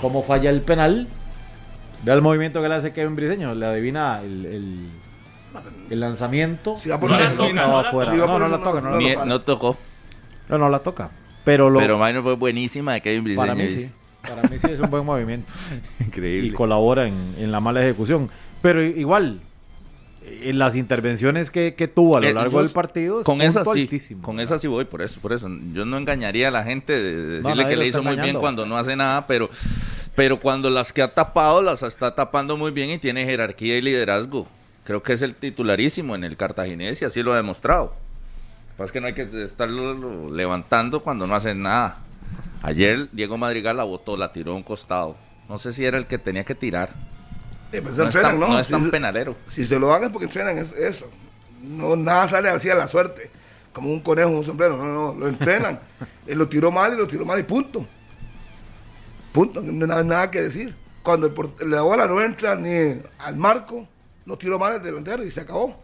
como, 0.00 0.22
falla 0.22 0.48
el 0.48 0.60
penal, 0.60 1.08
vea 2.04 2.14
el 2.14 2.22
movimiento 2.22 2.62
que 2.62 2.68
le 2.68 2.76
hace 2.76 2.92
Kevin 2.92 3.16
Briseño, 3.16 3.52
le 3.56 3.66
adivina 3.66 4.20
el, 4.22 4.90
el, 5.90 6.00
lanzamiento. 6.00 6.76
no, 6.86 8.38
no, 8.38 8.48
la 8.48 8.62
toca, 8.62 8.80
no 8.80 9.40
tocó. 9.40 9.76
No, 10.48 10.58
no 10.58 10.68
la 10.68 10.78
toca. 10.78 11.10
Pero, 11.44 11.68
lo, 11.68 11.80
pero 11.80 11.98
fue 12.22 12.36
buenísima 12.36 12.92
de 12.92 13.00
Kevin 13.00 13.24
Briseño. 13.24 13.42
Para 13.42 13.56
mí 13.56 13.66
sí. 13.66 13.90
Para 14.22 14.42
mí 14.48 14.58
sí 14.58 14.68
es 14.70 14.80
un 14.80 14.90
buen 14.90 15.04
movimiento. 15.04 15.52
Increíble. 16.00 16.48
Y 16.48 16.50
colabora 16.52 17.06
en, 17.06 17.52
la 17.52 17.60
mala 17.60 17.82
ejecución. 17.82 18.30
Pero 18.60 18.82
igual, 18.82 19.40
en 20.24 20.58
las 20.58 20.76
intervenciones 20.76 21.50
que, 21.50 21.72
tuvo 21.92 22.16
a 22.16 22.20
lo 22.20 22.28
eh, 22.28 22.32
largo 22.32 22.62
del 22.62 22.70
partido 22.70 23.24
con 23.24 23.42
esa 23.42 23.64
sí 23.64 23.88
con 24.20 24.38
esa 24.38 24.58
sí 24.60 24.68
voy 24.68 24.84
por 24.84 25.02
eso 25.02 25.20
por 25.20 25.32
eso 25.32 25.48
yo 25.72 25.84
no 25.84 25.98
engañaría 25.98 26.46
a 26.46 26.50
la 26.52 26.62
gente 26.62 26.92
de 26.92 27.16
decirle 27.42 27.66
que 27.66 27.76
le 27.76 27.88
hizo 27.88 28.04
muy 28.04 28.14
bien 28.14 28.38
cuando 28.38 28.64
no 28.64 28.76
hace 28.76 28.94
nada 28.94 29.26
pero 29.26 29.50
pero 30.14 30.38
cuando 30.38 30.70
las 30.70 30.92
que 30.92 31.02
ha 31.02 31.12
tapado 31.12 31.60
las 31.60 31.82
está 31.82 32.14
tapando 32.14 32.56
muy 32.56 32.70
bien 32.70 32.90
y 32.90 32.98
tiene 32.98 33.24
jerarquía 33.24 33.76
y 33.76 33.82
liderazgo 33.82 34.46
creo 34.84 35.02
que 35.02 35.14
es 35.14 35.22
el 35.22 35.34
titularísimo 35.34 36.14
en 36.14 36.22
el 36.22 36.36
cartaginés 36.36 37.02
y 37.02 37.04
así 37.04 37.20
lo 37.20 37.32
ha 37.32 37.36
demostrado 37.36 37.92
pues 38.76 38.90
que 38.90 39.00
no 39.00 39.06
hay 39.06 39.14
que 39.14 39.28
estarlo 39.44 40.30
levantando 40.30 41.02
cuando 41.02 41.26
no 41.26 41.34
hacen 41.34 41.62
nada. 41.62 41.98
Ayer 42.62 43.08
Diego 43.12 43.36
Madrigal 43.36 43.76
la 43.76 43.84
botó, 43.84 44.16
la 44.16 44.32
tiró 44.32 44.52
a 44.52 44.56
un 44.56 44.62
costado. 44.62 45.16
No 45.48 45.58
sé 45.58 45.72
si 45.72 45.84
era 45.84 45.98
el 45.98 46.06
que 46.06 46.18
tenía 46.18 46.44
que 46.44 46.54
tirar. 46.54 46.90
Pues 47.70 47.96
no, 47.96 48.08
es 48.08 48.14
tan, 48.14 48.38
no, 48.38 48.58
es 48.58 48.68
tan 48.68 48.90
penalero. 48.90 49.34
Si 49.46 49.64
se 49.64 49.78
lo 49.78 49.92
hagan 49.92 50.06
es 50.06 50.12
porque 50.12 50.26
entrenan, 50.26 50.58
es 50.58 50.72
eso. 50.72 51.10
No, 51.62 51.96
nada 51.96 52.28
sale 52.28 52.48
así 52.48 52.68
a 52.68 52.74
la 52.74 52.86
suerte, 52.86 53.30
como 53.72 53.90
un 53.90 54.00
conejo 54.00 54.30
un 54.30 54.44
sombrero. 54.44 54.76
No, 54.76 54.84
no, 54.84 55.18
lo 55.18 55.28
entrenan. 55.28 55.80
Él 56.26 56.38
lo 56.38 56.48
tiró 56.48 56.70
mal 56.70 56.94
y 56.94 56.96
lo 56.96 57.06
tiró 57.06 57.24
mal 57.24 57.38
y 57.38 57.42
punto. 57.42 57.86
Punto, 59.32 59.62
no 59.62 59.94
hay 59.94 60.04
nada 60.04 60.30
que 60.30 60.42
decir. 60.42 60.74
Cuando 61.02 61.26
el, 61.26 61.70
la 61.70 61.82
bola 61.82 62.06
no 62.06 62.20
entra 62.20 62.54
ni 62.54 63.00
al 63.18 63.36
marco, 63.36 63.88
lo 64.26 64.36
tiró 64.36 64.58
mal 64.58 64.74
el 64.74 64.82
delantero 64.82 65.24
y 65.24 65.30
se 65.30 65.40
acabó 65.40 65.82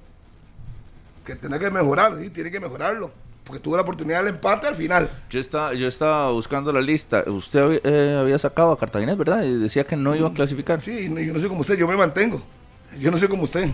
que 1.29 1.37
tiene 1.37 1.59
que 1.59 1.70
mejorar, 1.70 2.18
¿sí? 2.18 2.31
tiene 2.31 2.51
que 2.51 2.59
mejorarlo. 2.59 3.12
Porque 3.49 3.63
tuvo 3.63 3.77
la 3.77 3.83
oportunidad 3.83 4.19
del 4.19 4.35
empate 4.35 4.67
al 4.67 4.75
final. 4.75 5.09
Yo 5.31 5.41
estaba, 5.41 5.73
yo 5.73 5.89
estaba 5.89 6.31
buscando 6.33 6.71
la 6.71 6.83
lista. 6.83 7.25
Usted 7.27 7.81
eh, 7.83 8.19
había 8.21 8.39
sacado 8.39 8.73
a 8.73 8.79
Cartagena, 8.79 9.15
¿verdad? 9.15 9.43
Y 9.43 9.55
decía 9.55 9.85
que 9.85 9.97
no 9.97 10.15
iba 10.15 10.29
a 10.29 10.35
clasificar. 10.35 10.83
Sí, 10.83 11.05
yo 11.09 11.33
no 11.33 11.41
sé 11.41 11.49
cómo 11.49 11.63
usted, 11.63 11.79
yo 11.79 11.89
me 11.89 11.97
mantengo. 11.97 12.43
Yo 13.01 13.11
no 13.11 13.17
sé 13.17 13.27
cómo 13.27 13.45
usted. 13.45 13.71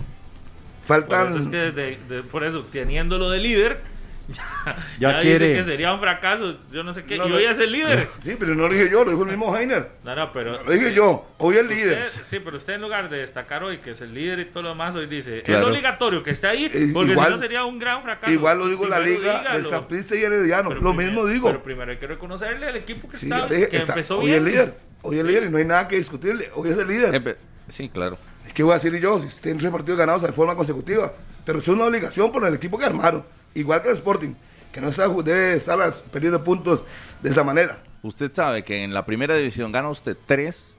Faltan. 0.86 1.32
Por 1.32 1.40
eso, 1.40 1.50
es 1.50 1.74
que 1.74 2.22
por 2.30 2.44
eso 2.44 2.64
teniéndolo 2.70 3.30
de 3.30 3.40
líder, 3.40 3.80
ya, 4.98 5.18
quiere. 5.18 5.48
Dice 5.48 5.60
que 5.60 5.70
sería 5.70 5.92
un 5.92 6.00
fracaso, 6.00 6.56
yo 6.72 6.82
no 6.82 6.94
sé 6.94 7.04
qué. 7.04 7.16
y 7.16 7.20
hoy 7.20 7.44
es 7.44 7.58
el 7.58 7.72
líder. 7.72 8.08
Sí, 8.22 8.36
pero 8.38 8.54
no 8.54 8.68
lo 8.68 8.74
dije 8.74 8.88
yo, 8.90 9.04
lo 9.04 9.10
dijo 9.10 9.22
el 9.24 9.30
mismo 9.30 9.54
Heiner. 9.54 9.90
No, 10.02 10.14
no, 10.14 10.32
pero. 10.32 10.62
Lo 10.62 10.70
dije 10.70 10.94
yo, 10.94 11.26
hoy 11.38 11.56
es 11.56 11.60
el 11.60 11.68
líder. 11.68 12.06
Sí, 12.30 12.40
pero 12.40 12.56
usted 12.56 12.74
en 12.74 12.80
lugar 12.80 13.10
de 13.10 13.18
destacar 13.18 13.62
hoy 13.64 13.78
que 13.78 13.90
es 13.90 14.00
el 14.00 14.14
líder 14.14 14.40
y 14.40 14.44
todo 14.46 14.62
lo 14.62 14.68
demás, 14.70 14.94
hoy 14.94 15.06
dice: 15.06 15.42
es 15.44 15.62
obligatorio 15.62 16.22
que 16.22 16.30
esté 16.30 16.46
ahí, 16.46 16.90
porque 16.92 17.16
si 17.16 17.22
no 17.22 17.38
sería 17.38 17.64
un 17.64 17.78
gran 17.78 18.02
fracaso. 18.02 18.32
Igual 18.32 18.58
lo 18.58 18.68
digo 18.68 18.86
la 18.86 19.00
liga 19.00 19.52
del 19.52 19.66
Saprissa 19.66 20.16
y 20.16 20.22
Herediano, 20.22 20.72
lo 20.74 20.94
mismo 20.94 21.26
digo. 21.26 21.48
Pero 21.48 21.62
primero 21.62 21.90
hay 21.90 21.98
que 21.98 22.06
reconocerle 22.06 22.66
al 22.66 22.76
equipo 22.76 23.08
que, 23.08 23.16
está, 23.16 23.46
que 23.48 23.76
empezó 23.76 24.18
hoy 24.18 24.26
bien. 24.26 24.42
Hoy 24.42 24.46
es 24.46 24.46
el 24.46 24.52
líder, 24.52 24.74
hoy 25.02 25.14
es 25.16 25.20
el 25.20 25.26
líder 25.26 25.44
y 25.44 25.48
no 25.50 25.58
hay 25.58 25.64
nada 25.64 25.88
que 25.88 25.96
discutirle. 25.96 26.50
Hoy 26.54 26.70
es 26.70 26.78
el 26.78 26.88
líder. 26.88 27.36
Sí, 27.68 27.88
claro. 27.88 28.18
Es 28.46 28.52
que 28.52 28.62
voy 28.62 28.72
a 28.72 28.74
decir 28.74 28.94
yo, 28.98 29.18
si 29.20 29.40
tienen 29.40 29.58
tres 29.58 29.72
partidos 29.72 29.98
ganados 29.98 30.22
de 30.22 30.32
forma 30.32 30.54
consecutiva, 30.54 31.12
pero 31.44 31.58
es 31.58 31.68
una 31.68 31.84
obligación 31.84 32.30
por 32.32 32.46
el 32.46 32.54
equipo 32.54 32.78
que 32.78 32.84
armaron, 32.84 33.24
igual 33.54 33.82
que 33.82 33.88
el 33.88 33.94
Sporting 33.94 34.34
que 34.74 34.80
no 34.80 34.88
está, 34.88 35.08
debe 35.08 35.54
estar 35.54 35.78
perdiendo 36.10 36.42
puntos 36.42 36.82
de 37.22 37.30
esa 37.30 37.44
manera. 37.44 37.78
Usted 38.02 38.32
sabe 38.34 38.64
que 38.64 38.82
en 38.82 38.92
la 38.92 39.06
primera 39.06 39.36
división 39.36 39.70
gana 39.70 39.88
usted 39.88 40.16
tres. 40.26 40.76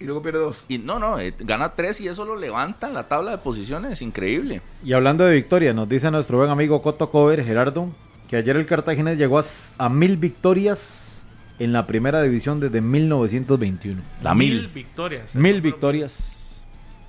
Y 0.00 0.04
luego 0.04 0.22
pierde 0.22 0.40
dos. 0.40 0.64
Y 0.68 0.78
no, 0.78 0.98
no, 0.98 1.18
eh, 1.18 1.34
gana 1.38 1.74
tres 1.74 2.00
y 2.00 2.08
eso 2.08 2.24
lo 2.24 2.36
levanta 2.36 2.88
en 2.88 2.94
la 2.94 3.08
tabla 3.08 3.30
de 3.30 3.38
posiciones. 3.38 4.02
Increíble. 4.02 4.60
Y 4.84 4.92
hablando 4.92 5.24
de 5.24 5.34
victoria, 5.34 5.72
nos 5.72 5.88
dice 5.88 6.10
nuestro 6.10 6.38
buen 6.38 6.50
amigo 6.50 6.82
Coto 6.82 7.10
Cover, 7.10 7.44
Gerardo, 7.44 7.88
que 8.28 8.36
ayer 8.36 8.56
el 8.56 8.66
Cartaginés 8.66 9.18
llegó 9.18 9.40
a, 9.78 9.88
mil 9.88 10.16
victorias 10.16 11.22
en 11.60 11.72
la 11.72 11.86
primera 11.86 12.20
división 12.22 12.60
desde 12.60 12.80
1921. 12.80 14.02
La 14.22 14.34
mil, 14.34 14.68
victorias. 14.68 15.34
Mil 15.34 15.60
victorias. 15.60 16.60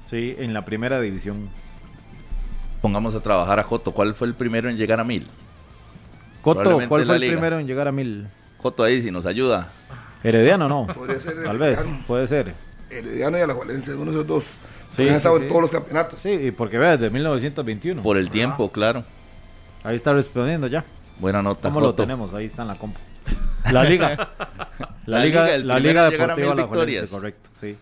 Sí, 0.05 0.35
en 0.37 0.53
la 0.53 0.63
primera 0.63 0.99
división. 1.01 1.49
Pongamos 2.81 3.15
a 3.15 3.21
trabajar 3.21 3.59
a 3.59 3.63
Coto. 3.63 3.91
¿Cuál 3.91 4.15
fue 4.15 4.27
el 4.27 4.33
primero 4.33 4.69
en 4.69 4.77
llegar 4.77 4.99
a 4.99 5.03
mil? 5.03 5.27
Coto, 6.41 6.79
¿cuál 6.87 7.05
fue 7.05 7.15
el 7.17 7.27
primero 7.27 7.59
en 7.59 7.67
llegar 7.67 7.87
a 7.87 7.91
mil? 7.91 8.27
Coto 8.61 8.83
ahí, 8.83 9.01
si 9.01 9.11
nos 9.11 9.25
ayuda. 9.25 9.69
Herediano 10.23 10.67
no. 10.67 10.87
Tal 11.43 11.57
vez, 11.57 11.87
puede 12.07 12.27
ser. 12.27 12.53
Herediano 12.89 13.37
y 13.37 13.41
Alajuelense, 13.41 13.93
uno 13.93 14.05
de 14.05 14.11
esos 14.11 14.27
dos. 14.27 14.59
Sí, 14.89 15.07
han 15.07 15.15
estado 15.15 15.37
en 15.37 15.47
todos 15.47 15.61
los 15.61 15.71
campeonatos. 15.71 16.19
Sí, 16.21 16.31
y 16.31 16.51
porque 16.51 16.77
ve 16.77 16.87
desde 16.97 17.09
1921. 17.09 18.01
Por 18.01 18.17
el 18.17 18.29
tiempo, 18.29 18.71
claro. 18.71 19.03
Ahí 19.83 19.95
está 19.95 20.13
respondiendo 20.13 20.67
ya. 20.67 20.83
Buena 21.19 21.41
nota. 21.41 21.69
¿Cómo 21.69 21.81
lo 21.81 21.93
tenemos? 21.93 22.33
Ahí 22.33 22.45
está 22.45 22.63
en 22.63 22.69
la 22.69 22.75
compu. 22.75 22.99
La 23.71 23.83
liga. 23.83 24.29
La, 25.05 25.25
liga, 25.25 25.57
la 25.57 25.79
liga 25.79 26.07
deportiva 26.07 26.53
La 26.53 26.67
correcto, 26.67 27.49
sí. 27.59 27.75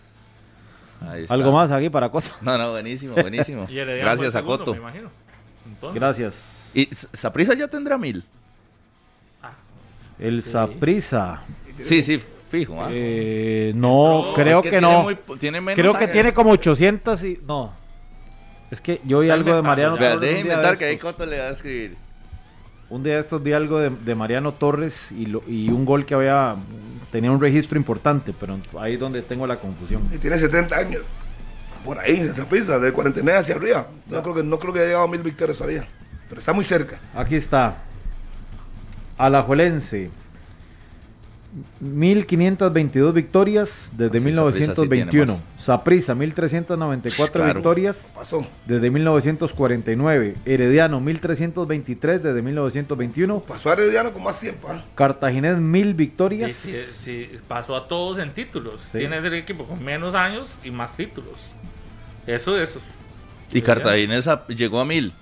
Algo 1.30 1.52
más 1.52 1.72
aquí 1.72 1.90
para 1.90 2.10
cosas. 2.10 2.42
No, 2.42 2.58
no, 2.58 2.72
buenísimo, 2.72 3.14
buenísimo. 3.22 3.68
Gracias 3.70 4.36
a 4.36 4.44
Coto. 4.44 4.76
Gracias. 5.94 6.72
¿Y 6.74 6.86
Saprisa 7.14 7.54
ya 7.54 7.68
tendrá 7.68 7.98
mil? 7.98 8.24
Ah, 9.42 9.52
el 10.20 10.44
Saprisa. 10.44 11.42
Sí, 11.80 12.02
sí, 12.02 12.22
fijo. 12.50 12.82
¿ah? 12.82 12.90
Eh, 12.92 13.72
no, 13.76 14.32
creo 14.36 14.62
que, 14.62 14.82
no. 14.82 15.08
creo 15.76 15.98
que 15.98 16.08
tiene 16.08 16.34
como 16.34 16.52
800 16.52 17.24
y. 17.24 17.40
No. 17.46 17.74
Es 18.70 18.82
que 18.82 19.00
yo 19.06 19.20
vi 19.20 19.30
algo 19.30 19.56
de 19.56 19.62
Mariano 19.62 19.98
Torres. 19.98 20.20
Deje 20.20 20.40
inventar 20.42 20.78
que 20.78 20.86
ahí 20.86 20.98
Coto 20.98 21.26
le 21.26 21.40
va 21.40 21.46
a 21.46 21.52
escribir. 21.52 21.96
Un 22.90 23.04
día 23.04 23.16
de 23.16 23.20
estos 23.20 23.44
vi 23.44 23.52
algo 23.54 23.80
de, 23.80 24.16
Mariano 24.16 24.54
Torres 24.54 25.12
y, 25.12 25.28
y, 25.48 25.70
un 25.70 25.86
gol 25.86 26.06
que 26.06 26.16
había. 26.16 26.56
Tenía 27.12 27.32
un 27.32 27.42
registro 27.42 27.78
importante, 27.78 28.34
pero 28.38 28.58
ahí 28.80 28.94
es 28.94 29.00
donde 29.00 29.22
tengo 29.22 29.46
la 29.46 29.58
confusión. 29.58 30.10
Y 30.14 30.18
tiene 30.18 30.38
70 30.38 30.76
años. 30.76 31.02
Por 31.84 32.00
ahí, 32.00 32.20
esa 32.20 32.48
pista, 32.48 32.80
de 32.80 32.92
49 32.92 33.40
hacia 33.40 33.56
arriba. 33.56 33.88
No 34.08 34.22
creo, 34.22 34.36
que, 34.36 34.44
no 34.44 34.60
creo 34.60 34.74
que 34.74 34.80
haya 34.80 34.88
llegado 34.88 35.06
a 35.06 35.08
mil 35.08 35.24
victorias 35.24 35.58
todavía. 35.58 35.88
Pero 36.30 36.40
está 36.40 36.54
muy 36.54 36.64
cerca. 36.66 37.00
Aquí 37.14 37.36
está. 37.36 37.76
Alajuelense 39.18 40.12
1522 41.80 43.14
victorias 43.14 43.92
desde 43.96 44.20
1921. 44.20 45.42
Saprisa, 45.58 46.16
1394 46.16 47.54
victorias 47.54 48.16
desde 48.66 48.90
1949. 48.90 50.36
Herediano, 50.46 51.00
1323 51.00 52.24
desde 52.24 52.42
1921. 52.42 53.40
Pasó 53.42 53.70
a 53.70 53.74
Herediano 53.74 54.14
con 54.14 54.24
más 54.24 54.40
tiempo. 54.40 54.72
¿eh? 54.72 54.82
Cartaginés, 54.96 55.58
1000 55.58 55.94
victorias. 55.94 56.54
Sí, 56.54 57.30
pasó 57.48 57.76
a 57.76 57.88
todos 57.88 58.20
en 58.20 58.34
títulos. 58.34 58.90
Tiene 58.92 59.18
el 59.18 59.34
equipo 59.34 59.66
con 59.66 59.84
menos 59.84 60.16
años 60.16 60.50
y 60.64 60.72
más 60.72 60.96
títulos. 60.96 61.36
Eso, 62.26 62.60
eso. 62.60 62.80
Y 63.52 63.62
Cartaginés 63.62 64.30
llegó 64.50 64.80
a 64.80 64.86
1000. 64.86 65.14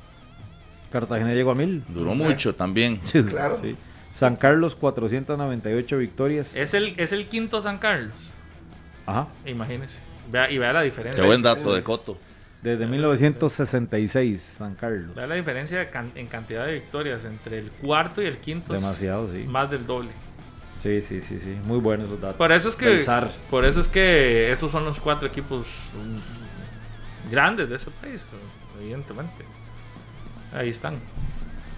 Cartaginés 0.92 1.36
llegó 1.36 1.52
a 1.52 1.56
1000. 1.56 1.84
Duró 1.90 2.16
mucho 2.16 2.56
también. 2.56 3.00
claro. 3.30 3.60
San 4.16 4.38
Carlos, 4.38 4.78
498 4.78 5.98
victorias. 5.98 6.56
Es 6.56 6.74
el, 6.74 6.94
es 6.96 7.12
el 7.12 7.28
quinto 7.28 7.62
San 7.62 7.80
Carlos. 7.80 8.14
Ajá. 9.06 9.28
Imagínese. 9.46 9.98
Vea, 10.32 10.50
y 10.50 10.58
vea 10.58 10.72
la 10.72 10.84
diferencia. 10.84 11.22
Qué 11.22 11.28
buen 11.28 11.42
dato 11.42 11.76
de 11.76 11.84
Coto. 11.84 12.18
Desde 12.62 12.88
1966, 12.88 14.42
San 14.58 14.76
Carlos. 14.76 15.14
Vea 15.14 15.28
la 15.28 15.36
diferencia 15.36 15.86
en 16.16 16.28
cantidad 16.28 16.66
de 16.66 16.76
victorias 16.76 17.26
entre 17.26 17.60
el 17.60 17.70
cuarto 17.70 18.22
y 18.22 18.28
el 18.28 18.38
quinto. 18.38 18.72
Demasiado, 18.72 19.30
sí. 19.30 19.44
Más 19.44 19.70
del 19.70 19.86
doble. 19.86 20.12
Sí, 20.78 21.02
sí, 21.02 21.20
sí, 21.20 21.42
sí. 21.42 21.58
Muy 21.66 21.80
buenos 21.80 22.08
los 22.08 22.22
datos. 22.22 22.38
Por 22.38 22.54
eso 22.54 22.70
es 22.70 22.78
que, 22.78 23.06
por 23.50 23.66
eso 23.66 23.82
es 23.82 23.90
que 23.90 24.50
esos 24.50 24.72
son 24.72 24.86
los 24.86 24.98
cuatro 25.02 25.28
equipos 25.28 25.68
grandes 27.30 27.70
de 27.70 27.76
ese 27.76 27.92
país, 27.92 28.30
evidentemente. 28.80 29.44
Ahí 30.54 30.70
están. 30.70 31.00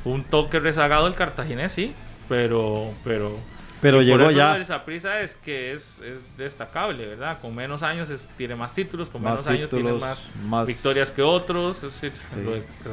Un 0.05 0.23
toque 0.23 0.59
rezagado 0.59 1.07
el 1.07 1.15
cartaginés, 1.15 1.71
sí, 1.71 1.95
pero 2.27 2.93
pero 3.03 3.37
pero 3.79 4.01
llegó 4.01 4.23
por 4.23 4.31
eso 4.31 4.37
ya. 4.37 4.57
esa 4.57 4.83
prisa 4.85 5.21
es 5.21 5.35
que 5.35 5.73
es, 5.73 6.01
destacable 6.35 7.05
verdad 7.05 7.39
con 7.39 7.53
menos 7.53 7.83
años 7.83 8.11
tiene 8.35 8.55
más 8.55 8.73
títulos 8.73 9.09
con 9.09 9.23
menos 9.23 9.45
años 9.47 9.69
tiene 9.69 9.93
más, 9.93 10.67
victorias 10.67 11.11
que 11.11 11.21
otros 11.21 11.83
es 11.83 12.01
decir 12.01 12.13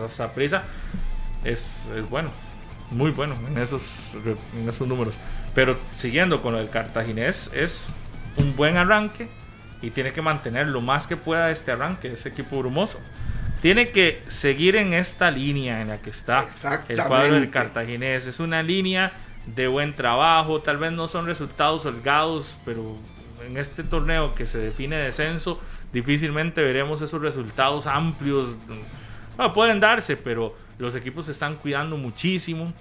esa 0.04 0.32
prisa 0.32 0.64
es, 1.42 1.82
bueno 2.10 2.30
muy 2.90 3.10
bueno 3.10 3.34
en 3.48 3.58
esos 3.58 4.16
en 4.56 4.68
esos 4.68 4.86
números. 4.86 5.14
Pero 5.54 5.78
siguiendo 5.96 6.42
con 6.42 6.52
lo 6.52 6.58
del 6.58 6.70
cartaginés 6.70 7.50
es 7.54 7.92
un 8.36 8.56
buen 8.56 8.76
arranque 8.76 9.28
y 9.82 9.90
tiene 9.90 10.12
que 10.12 10.22
mantener 10.22 10.68
lo 10.68 10.80
más 10.80 11.06
que 11.06 11.16
pueda 11.16 11.50
este 11.50 11.72
arranque 11.72 12.12
ese 12.12 12.30
equipo 12.30 12.58
brumoso. 12.58 12.98
Tiene 13.62 13.90
que 13.90 14.22
seguir 14.28 14.76
en 14.76 14.92
esta 14.92 15.30
línea 15.30 15.80
en 15.80 15.88
la 15.88 15.98
que 15.98 16.10
está 16.10 16.46
el 16.88 17.02
cuadro 17.02 17.34
del 17.34 17.50
cartaginés. 17.50 18.26
Es 18.26 18.38
una 18.38 18.62
línea 18.62 19.12
de 19.46 19.68
buen 19.68 19.94
trabajo, 19.94 20.60
tal 20.60 20.78
vez 20.78 20.92
no 20.92 21.08
son 21.08 21.26
resultados 21.26 21.84
holgados, 21.86 22.56
pero 22.64 22.96
en 23.46 23.56
este 23.56 23.82
torneo 23.82 24.34
que 24.34 24.46
se 24.46 24.58
define 24.58 24.96
descenso, 24.96 25.60
difícilmente 25.92 26.62
veremos 26.62 27.02
esos 27.02 27.20
resultados 27.20 27.86
amplios. 27.86 28.56
pueden 29.54 29.80
darse, 29.80 30.16
pero 30.16 30.54
los 30.78 30.94
equipos 30.96 31.26
se 31.26 31.32
están 31.32 31.56
cuidando 31.56 31.96
muchísimo. 31.96 32.72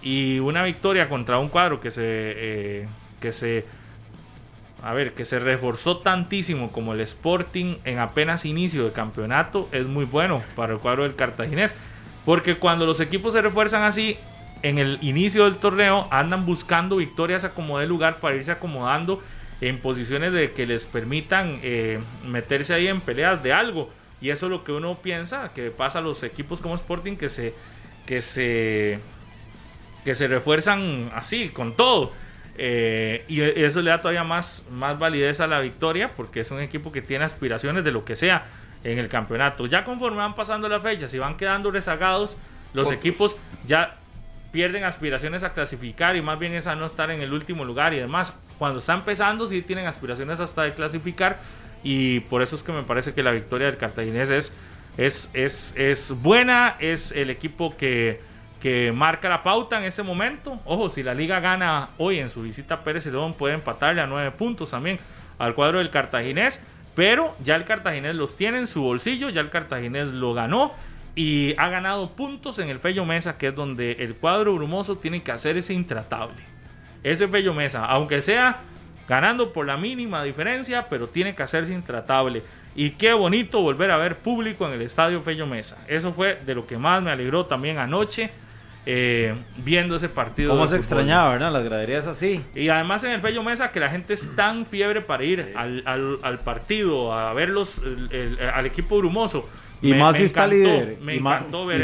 Y 0.00 0.38
una 0.38 0.62
victoria 0.62 1.08
contra 1.08 1.38
un 1.38 1.48
cuadro 1.48 1.80
que 1.80 1.90
se, 1.90 2.02
eh, 2.04 2.88
que 3.20 3.32
se, 3.32 3.64
a 4.82 4.94
ver, 4.94 5.12
que 5.12 5.24
se 5.24 5.38
reforzó 5.40 5.98
tantísimo 5.98 6.70
como 6.70 6.94
el 6.94 7.00
Sporting 7.00 7.76
en 7.84 7.98
apenas 7.98 8.44
inicio 8.44 8.84
de 8.84 8.92
campeonato 8.92 9.68
es 9.72 9.86
muy 9.86 10.04
bueno 10.04 10.42
para 10.54 10.72
el 10.72 10.78
cuadro 10.78 11.02
del 11.02 11.16
Cartaginés. 11.16 11.74
Porque 12.24 12.58
cuando 12.58 12.86
los 12.86 13.00
equipos 13.00 13.32
se 13.32 13.42
refuerzan 13.42 13.82
así, 13.82 14.18
en 14.62 14.78
el 14.78 14.98
inicio 15.02 15.44
del 15.44 15.56
torneo 15.56 16.08
andan 16.10 16.46
buscando 16.46 16.96
victorias 16.96 17.44
a 17.44 17.54
como 17.54 17.78
de 17.78 17.86
lugar 17.86 18.20
para 18.20 18.36
irse 18.36 18.50
acomodando 18.50 19.22
en 19.60 19.78
posiciones 19.78 20.32
de 20.32 20.52
que 20.52 20.66
les 20.66 20.86
permitan 20.86 21.60
eh, 21.62 22.00
meterse 22.24 22.74
ahí 22.74 22.88
en 22.88 23.00
peleas 23.00 23.42
de 23.42 23.52
algo. 23.52 23.90
Y 24.20 24.30
eso 24.30 24.46
es 24.46 24.50
lo 24.50 24.64
que 24.64 24.72
uno 24.72 24.98
piensa 24.98 25.52
que 25.54 25.70
pasa 25.70 26.00
a 26.00 26.02
los 26.02 26.22
equipos 26.22 26.60
como 26.60 26.74
Sporting 26.74 27.16
que 27.16 27.28
se 27.28 27.54
que 28.06 28.22
se 28.22 28.98
que 30.04 30.14
se 30.14 30.26
refuerzan 30.28 31.10
así 31.14 31.50
con 31.50 31.74
todo. 31.74 32.12
Eh, 32.60 33.24
y 33.28 33.40
eso 33.40 33.80
le 33.82 33.90
da 33.90 34.00
todavía 34.00 34.24
más, 34.24 34.64
más 34.68 34.98
validez 34.98 35.38
a 35.40 35.46
la 35.46 35.60
victoria 35.60 36.10
porque 36.16 36.40
es 36.40 36.50
un 36.50 36.60
equipo 36.60 36.90
que 36.90 37.02
tiene 37.02 37.24
aspiraciones 37.24 37.84
de 37.84 37.92
lo 37.92 38.04
que 38.04 38.16
sea 38.16 38.46
en 38.82 38.98
el 38.98 39.08
campeonato. 39.08 39.66
Ya 39.66 39.84
conforme 39.84 40.18
van 40.18 40.34
pasando 40.34 40.68
las 40.68 40.82
fechas 40.82 41.14
y 41.14 41.18
van 41.18 41.36
quedando 41.36 41.70
rezagados, 41.70 42.36
los 42.72 42.90
equipos 42.90 43.36
ya 43.66 43.98
pierden 44.50 44.84
aspiraciones 44.84 45.42
a 45.42 45.52
clasificar 45.52 46.16
y 46.16 46.22
más 46.22 46.38
bien 46.38 46.54
es 46.54 46.66
a 46.66 46.74
no 46.74 46.86
estar 46.86 47.10
en 47.10 47.20
el 47.20 47.32
último 47.32 47.64
lugar 47.64 47.94
y 47.94 47.98
demás. 47.98 48.34
Cuando 48.58 48.78
está 48.80 48.94
empezando 48.94 49.46
sí 49.46 49.62
tienen 49.62 49.86
aspiraciones 49.86 50.40
hasta 50.40 50.62
de 50.62 50.74
clasificar 50.74 51.38
y 51.82 52.20
por 52.20 52.42
eso 52.42 52.56
es 52.56 52.62
que 52.62 52.72
me 52.72 52.82
parece 52.82 53.14
que 53.14 53.22
la 53.22 53.30
victoria 53.30 53.66
del 53.66 53.76
cartaginés 53.76 54.30
es, 54.30 54.52
es, 54.96 55.30
es, 55.32 55.74
es 55.76 56.10
buena, 56.10 56.76
es 56.80 57.12
el 57.12 57.30
equipo 57.30 57.76
que, 57.76 58.20
que 58.60 58.92
marca 58.92 59.28
la 59.28 59.42
pauta 59.42 59.78
en 59.78 59.84
ese 59.84 60.02
momento. 60.02 60.58
Ojo, 60.64 60.90
si 60.90 61.02
la 61.02 61.14
liga 61.14 61.40
gana 61.40 61.90
hoy 61.98 62.18
en 62.18 62.30
su 62.30 62.42
visita 62.42 62.74
a 62.74 62.84
Pérez 62.84 63.06
León 63.06 63.34
puede 63.34 63.54
empatarle 63.54 64.00
a 64.00 64.06
nueve 64.06 64.30
puntos 64.32 64.70
también 64.70 64.98
al 65.38 65.54
cuadro 65.54 65.78
del 65.78 65.90
cartaginés. 65.90 66.60
Pero 66.96 67.36
ya 67.44 67.54
el 67.54 67.64
cartaginés 67.64 68.16
los 68.16 68.36
tiene 68.36 68.58
en 68.58 68.66
su 68.66 68.82
bolsillo, 68.82 69.28
ya 69.28 69.40
el 69.40 69.50
cartaginés 69.50 70.08
lo 70.08 70.34
ganó 70.34 70.72
y 71.18 71.52
ha 71.58 71.68
ganado 71.68 72.10
puntos 72.10 72.60
en 72.60 72.68
el 72.68 72.78
Fello 72.78 73.04
Mesa, 73.04 73.36
que 73.36 73.48
es 73.48 73.54
donde 73.56 73.90
el 73.98 74.14
cuadro 74.14 74.54
brumoso 74.54 74.98
tiene 74.98 75.20
que 75.20 75.32
hacer 75.32 75.56
ese 75.56 75.74
intratable. 75.74 76.40
Ese 77.02 77.26
Fello 77.26 77.52
Mesa, 77.52 77.84
aunque 77.86 78.22
sea 78.22 78.58
ganando 79.08 79.52
por 79.52 79.66
la 79.66 79.76
mínima 79.76 80.22
diferencia, 80.22 80.86
pero 80.88 81.08
tiene 81.08 81.34
que 81.34 81.42
hacerse 81.42 81.74
intratable. 81.74 82.44
Y 82.76 82.90
qué 82.90 83.14
bonito 83.14 83.60
volver 83.60 83.90
a 83.90 83.96
ver 83.96 84.18
público 84.18 84.64
en 84.68 84.74
el 84.74 84.82
estadio 84.82 85.20
Fello 85.20 85.48
Mesa. 85.48 85.76
Eso 85.88 86.12
fue 86.12 86.38
de 86.46 86.54
lo 86.54 86.68
que 86.68 86.78
más 86.78 87.02
me 87.02 87.10
alegró 87.10 87.46
también 87.46 87.78
anoche. 87.78 88.30
Eh, 88.86 89.34
viendo 89.56 89.96
ese 89.96 90.08
partido. 90.08 90.52
¿Cómo 90.52 90.66
se 90.66 90.76
extrañaba, 90.76 91.32
verdad? 91.32 91.52
Las 91.52 91.64
graderías 91.64 92.06
así. 92.06 92.42
Y 92.54 92.68
además 92.68 93.04
en 93.04 93.10
el 93.10 93.20
Fello 93.20 93.42
Mesa 93.42 93.70
que 93.70 93.80
la 93.80 93.90
gente 93.90 94.14
es 94.14 94.34
tan 94.34 94.64
fiebre 94.64 95.02
para 95.02 95.24
ir 95.24 95.52
al, 95.56 96.40
partido, 96.44 97.12
a 97.12 97.34
ver 97.34 97.52
al 98.54 98.66
equipo 98.66 98.98
brumoso 98.98 99.46
y 99.82 99.94
más 99.94 100.16
si 100.16 100.24
está 100.24 100.46
líder. 100.46 100.98
y 101.02 101.20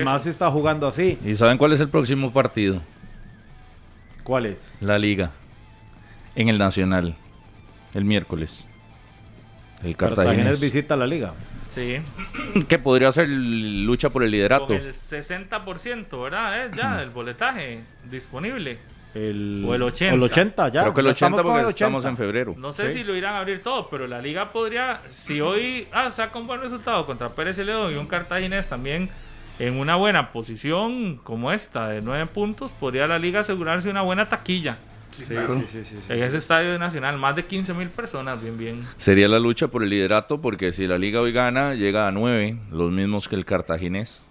más 0.05 0.23
si 0.23 0.29
está 0.29 0.51
jugando 0.51 0.87
así. 0.87 1.19
¿Y 1.25 1.35
saben 1.35 1.59
cuál 1.59 1.73
es 1.73 1.81
el 1.81 1.89
próximo 1.89 2.33
partido? 2.33 2.81
¿Cuál 4.23 4.47
es? 4.47 4.81
La 4.81 4.99
liga. 4.99 5.31
En 6.35 6.49
el 6.49 6.59
Nacional, 6.59 7.15
el 7.93 8.05
miércoles. 8.05 8.67
El 9.83 9.97
Cartaginés 9.97 10.61
visita 10.61 10.97
la 10.97 11.07
liga. 11.07 11.35
Sí. 11.73 11.99
¿Qué 12.69 12.79
podría 12.79 13.13
ser 13.13 13.29
lucha 13.29 14.11
por 14.11 14.25
el 14.25 14.31
liderato. 14.31 14.69
Con 14.69 14.77
el 14.77 14.93
60%, 14.93 16.23
¿verdad? 16.23 16.67
Es 16.67 16.77
ya 16.77 17.03
el 17.03 17.11
boletaje 17.11 17.83
disponible. 18.11 18.79
El, 19.15 19.65
o 19.67 19.75
el 19.75 19.83
80. 19.83 20.15
El 20.15 20.23
80 20.23 20.69
ya. 20.71 20.83
Creo 20.83 20.95
que 20.95 21.01
el 21.01 21.07
80 21.07 21.43
porque 21.43 21.69
estamos 21.71 22.05
en 22.05 22.17
febrero. 22.17 22.55
No 22.59 22.73
sé 22.73 22.91
si 22.91 23.05
lo 23.05 23.15
irán 23.15 23.35
a 23.35 23.39
abrir 23.39 23.63
todo, 23.63 23.89
pero 23.89 24.07
la 24.07 24.21
liga 24.21 24.51
podría, 24.51 25.03
si 25.09 25.41
hoy 25.41 25.87
ah, 25.93 26.11
saca 26.11 26.39
un 26.39 26.47
buen 26.47 26.61
resultado 26.61 27.07
contra 27.07 27.29
Pérez 27.29 27.59
León 27.59 27.93
y 27.93 27.97
un 27.97 28.07
Cartaginés 28.07 28.67
también 28.67 29.09
en 29.59 29.79
una 29.79 29.95
buena 29.95 30.33
posición 30.33 31.17
como 31.17 31.53
esta 31.53 31.89
de 31.89 32.03
9 32.03 32.27
puntos, 32.27 32.73
podría 32.73 33.07
la 33.07 33.19
liga 33.19 33.41
asegurarse 33.41 33.89
una 33.89 34.03
buena 34.03 34.29
taquilla. 34.29 34.79
Sí, 35.13 35.25
sí, 35.71 35.85
sí, 35.85 35.97
en 36.09 36.23
ese 36.25 36.39
estadio 36.39 36.77
nacional, 36.77 37.19
más 37.19 37.37
de 37.37 37.45
15 37.45 37.73
mil 37.75 37.89
personas, 37.89 38.43
bien, 38.43 38.59
bien. 38.59 38.83
Sería 38.97 39.29
la 39.29 39.39
lucha 39.39 39.69
por 39.69 39.85
el 39.85 39.91
liderato, 39.91 40.41
porque 40.41 40.73
si 40.73 40.89
la 40.89 40.99
liga 40.99 41.21
hoy 41.21 41.31
gana, 41.31 41.75
llega 41.75 42.09
a 42.09 42.11
9, 42.11 42.59
los 42.73 42.91
mismos 42.91 43.29
que 43.29 43.37
el 43.37 43.45
cartaginés. 43.45 44.23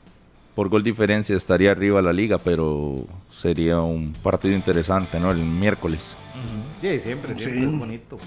Por 0.56 0.68
gol 0.68 0.84
diferencia 0.84 1.38
estaría 1.38 1.72
arriba 1.72 2.02
la 2.02 2.12
liga, 2.12 2.38
pero 2.38 3.08
sería 3.44 3.82
un 3.82 4.14
partido 4.24 4.56
interesante, 4.56 5.20
¿no? 5.20 5.30
El 5.30 5.40
miércoles. 5.40 6.16
Sí, 6.80 6.98
siempre, 7.02 7.36
siempre 7.36 7.66
es 7.66 7.78
bonito. 7.78 8.18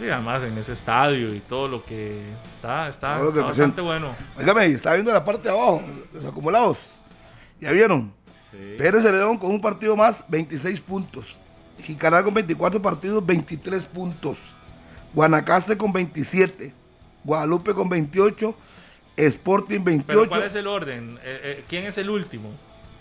Y 0.00 0.08
además 0.08 0.42
en 0.42 0.56
ese 0.56 0.72
estadio 0.72 1.34
y 1.34 1.40
todo 1.40 1.68
lo 1.68 1.84
que 1.84 2.22
está, 2.54 2.88
está, 2.88 3.18
bastante 3.18 3.82
bueno. 3.82 4.16
Oígame, 4.38 4.66
está 4.66 4.94
viendo 4.94 5.12
la 5.12 5.22
parte 5.22 5.42
de 5.44 5.50
abajo, 5.50 5.82
los 6.14 6.24
acumulados. 6.24 7.02
¿Ya 7.60 7.72
vieron? 7.72 8.10
Pérez 8.78 9.02
Celedón 9.02 9.36
con 9.36 9.50
un 9.50 9.60
partido 9.60 9.94
más, 9.94 10.24
26 10.28 10.80
puntos. 10.80 11.38
Jicaral 11.82 12.24
con 12.24 12.32
24 12.32 12.80
partidos, 12.80 13.24
23 13.24 13.84
puntos. 13.84 14.54
Guanacaste 15.12 15.76
con 15.76 15.92
27. 15.92 16.72
Guadalupe 17.22 17.74
con 17.74 17.86
28. 17.90 18.54
Sporting 19.14 19.84
28. 19.84 20.28
¿Cuál 20.30 20.42
es 20.42 20.54
el 20.54 20.66
orden? 20.66 21.18
Eh, 21.22 21.40
eh, 21.42 21.64
¿Quién 21.68 21.84
es 21.84 21.98
el 21.98 22.08
último? 22.08 22.50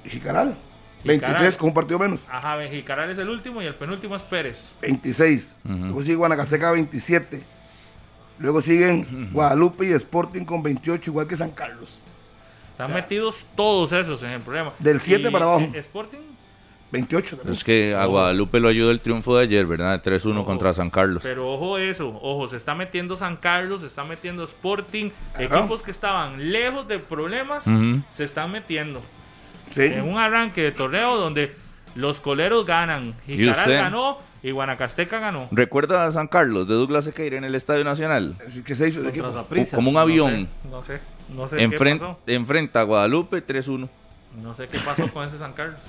Jicaral. 0.04 0.58
23 1.06 1.58
con 1.58 1.70
un 1.70 1.74
partido 1.74 2.00
menos. 2.00 2.26
Ajá, 2.30 2.58
Jicaral 2.68 3.10
es 3.10 3.18
el 3.18 3.30
último 3.30 3.62
y 3.62 3.66
el 3.66 3.76
penúltimo 3.76 4.16
es 4.16 4.22
Pérez. 4.22 4.76
26. 4.82 5.56
Luego 5.64 6.02
sigue 6.02 6.16
Guanacaseca 6.16 6.72
27. 6.72 7.44
Luego 8.40 8.62
siguen 8.62 9.30
Guadalupe 9.32 9.86
y 9.86 9.92
Sporting 9.94 10.44
con 10.44 10.62
28, 10.62 11.12
igual 11.12 11.28
que 11.28 11.36
San 11.36 11.52
Carlos. 11.52 12.02
Están 12.72 12.94
metidos 12.94 13.46
todos 13.56 13.94
esos 13.94 14.22
en 14.24 14.32
el 14.32 14.42
problema. 14.42 14.74
Del 14.80 15.00
7 15.00 15.32
para 15.32 15.46
abajo. 15.46 15.66
Sporting 15.74 16.36
28 16.92 17.42
Es 17.50 17.64
que 17.64 17.96
a 17.96 18.06
Guadalupe 18.06 18.60
lo 18.60 18.68
ayudó 18.68 18.92
el 18.92 19.02
triunfo 19.02 19.36
de 19.38 19.44
ayer, 19.44 19.66
¿verdad? 19.66 20.02
3-1 20.04 20.46
contra 20.46 20.74
San 20.74 20.90
Carlos. 20.90 21.24
Pero 21.24 21.52
ojo 21.52 21.78
eso, 21.78 22.20
ojo, 22.22 22.48
se 22.48 22.58
está 22.58 22.76
metiendo 22.76 23.18
San 23.18 23.38
Carlos, 23.38 23.82
se 23.82 23.88
está 23.88 24.04
metiendo 24.04 24.44
Sporting, 24.44 25.10
equipos 25.38 25.82
que 25.84 25.92
estaban 25.92 26.52
lejos 26.52 26.88
de 26.88 27.00
problemas, 27.00 27.66
se 28.10 28.24
están 28.24 28.52
metiendo. 28.52 29.02
En 29.78 30.04
un 30.04 30.18
arranque 30.18 30.62
de 30.64 30.72
torneo 30.72 31.18
donde 31.18 31.56
los 31.96 32.20
coleros 32.20 32.66
ganan, 32.66 33.16
Jicaral 33.26 33.70
ganó 33.70 34.20
y 34.44 34.52
Guanacasteca 34.52 35.20
ganó. 35.20 35.48
¿Recuerda 35.52 36.06
a 36.06 36.12
San 36.12 36.28
Carlos 36.28 36.68
de 36.68 36.76
Douglas 36.76 37.06
Sequeira 37.06 37.38
en 37.38 37.44
el 37.44 37.56
Estadio 37.56 37.84
Nacional? 37.84 38.36
¿Qué 38.66 38.76
se 38.76 38.90
hizo 38.90 39.02
de 39.02 39.12
Como 39.74 39.90
un 39.90 39.98
avión. 39.98 40.48
No 40.70 40.84
sé, 40.84 41.00
no 41.36 41.48
sé, 41.48 41.58
qué 41.58 41.78
pasó. 41.78 42.20
Enfrenta 42.28 42.82
a 42.82 42.84
Guadalupe 42.84 43.46
3-1. 43.46 43.90
No 44.44 44.54
sé 44.54 44.68
qué 44.68 44.80
pasó 44.80 45.12
con 45.12 45.26
ese 45.26 45.38
San 45.38 45.54
Carlos. 45.54 45.80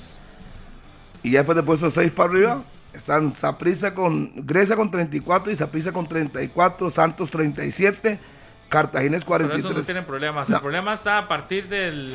Y 1.23 1.33
ya 1.33 1.41
después 1.41 1.57
de 1.57 1.63
puesto 1.63 1.91
6 1.91 2.13
para 2.13 2.31
arriba, 2.31 2.63
están 2.93 3.35
Saprisa 3.35 3.95
con 3.95 4.33
Grecia 4.37 4.77
con 4.77 4.91
34 4.91 5.53
y 5.53 5.57
Saprisa 5.57 5.93
con 5.93 6.07
34, 6.07 6.89
Santos 6.89 7.31
37, 7.31 8.19
Cartagena 8.69 9.17
es 9.17 9.25
43. 9.25 9.63
Pero 9.63 9.71
eso 9.71 9.81
no 9.81 9.85
tienen 9.85 10.05
problemas. 10.05 10.51
El 10.51 10.61
problema 10.61 10.93
está 10.93 11.19
a 11.19 11.29
partir 11.29 11.69
del, 11.69 12.09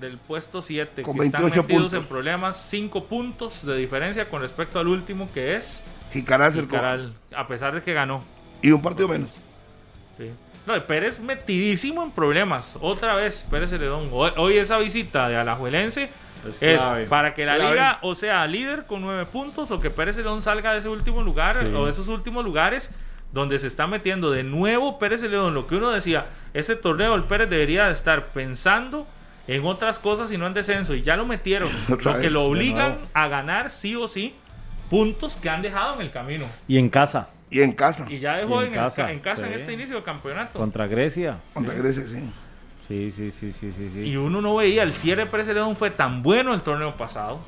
del 0.00 0.18
puesto 0.18 0.62
7. 0.62 1.02
Con 1.02 1.16
28 1.16 1.66
puntos. 1.66 1.92
en 1.92 2.04
problemas, 2.04 2.56
5 2.70 3.04
puntos 3.04 3.64
de 3.66 3.76
diferencia 3.76 4.28
con 4.28 4.40
respecto 4.42 4.78
al 4.78 4.88
último 4.88 5.30
que 5.32 5.56
es 5.56 5.82
Jicaral. 6.12 7.14
A 7.34 7.46
pesar 7.46 7.74
de 7.74 7.82
que 7.82 7.92
ganó. 7.92 8.22
Y 8.60 8.70
un 8.70 8.82
partido 8.82 9.08
menos. 9.08 9.32
Sí. 10.16 10.30
No, 10.66 10.80
Pérez 10.86 11.18
metidísimo 11.18 12.02
en 12.02 12.10
problemas. 12.10 12.78
Otra 12.80 13.14
vez, 13.14 13.46
Pérez 13.50 13.70
Celedón. 13.70 14.08
Hoy, 14.12 14.30
hoy 14.36 14.58
esa 14.58 14.78
visita 14.78 15.28
de 15.28 15.36
Alajuelense 15.36 16.08
es, 16.60 16.82
para 17.08 17.34
que 17.34 17.44
la 17.44 17.56
liga 17.58 17.98
o 18.02 18.14
sea 18.14 18.46
líder 18.46 18.84
con 18.86 19.00
nueve 19.00 19.26
puntos 19.26 19.70
o 19.70 19.80
que 19.80 19.90
Pérez 19.90 20.16
León 20.16 20.42
salga 20.42 20.72
de 20.72 20.80
ese 20.80 20.88
último 20.88 21.22
lugar 21.22 21.56
o 21.74 21.84
de 21.84 21.90
esos 21.90 22.08
últimos 22.08 22.44
lugares 22.44 22.90
donde 23.32 23.58
se 23.58 23.66
está 23.66 23.86
metiendo 23.86 24.30
de 24.30 24.42
nuevo 24.42 24.98
Pérez 24.98 25.22
León. 25.22 25.54
Lo 25.54 25.66
que 25.66 25.76
uno 25.76 25.90
decía, 25.90 26.26
este 26.54 26.76
torneo 26.76 27.14
el 27.14 27.24
Pérez 27.24 27.48
debería 27.48 27.90
estar 27.90 28.28
pensando 28.28 29.06
en 29.46 29.64
otras 29.64 29.98
cosas 29.98 30.30
y 30.30 30.38
no 30.38 30.46
en 30.46 30.54
descenso. 30.54 30.94
Y 30.94 31.02
ya 31.02 31.16
lo 31.16 31.26
metieron. 31.26 31.70
lo 31.88 32.20
que 32.20 32.30
lo 32.30 32.44
obligan 32.44 32.98
a 33.14 33.28
ganar 33.28 33.70
sí 33.70 33.96
o 33.96 34.06
sí 34.08 34.34
puntos 34.90 35.36
que 35.36 35.48
han 35.48 35.62
dejado 35.62 35.94
en 35.94 36.02
el 36.02 36.10
camino. 36.10 36.44
Y 36.68 36.76
en 36.76 36.90
casa. 36.90 37.28
Y 37.50 37.62
en 37.62 37.72
casa. 37.72 38.06
Y 38.08 38.18
ya 38.18 38.36
dejó 38.36 38.62
en, 38.62 38.72
casa, 38.72 39.10
en, 39.10 39.20
casa 39.20 39.46
en 39.46 39.54
este 39.54 39.72
inicio 39.72 39.94
del 39.94 40.04
campeonato. 40.04 40.58
Contra 40.58 40.86
Grecia. 40.86 41.38
Contra 41.54 41.74
Grecia, 41.74 42.06
sí. 42.06 42.18
Sí, 42.88 43.10
sí, 43.10 43.30
sí, 43.30 43.52
sí, 43.52 43.72
sí, 43.72 44.00
Y 44.00 44.16
uno 44.16 44.42
no 44.42 44.56
veía, 44.56 44.82
el 44.82 44.92
cierre 44.92 45.24
de 45.24 45.30
Pérez 45.30 45.48
León 45.48 45.76
fue 45.76 45.90
tan 45.90 46.22
bueno 46.22 46.52
el 46.52 46.60
torneo 46.60 46.94
pasado. 46.94 47.40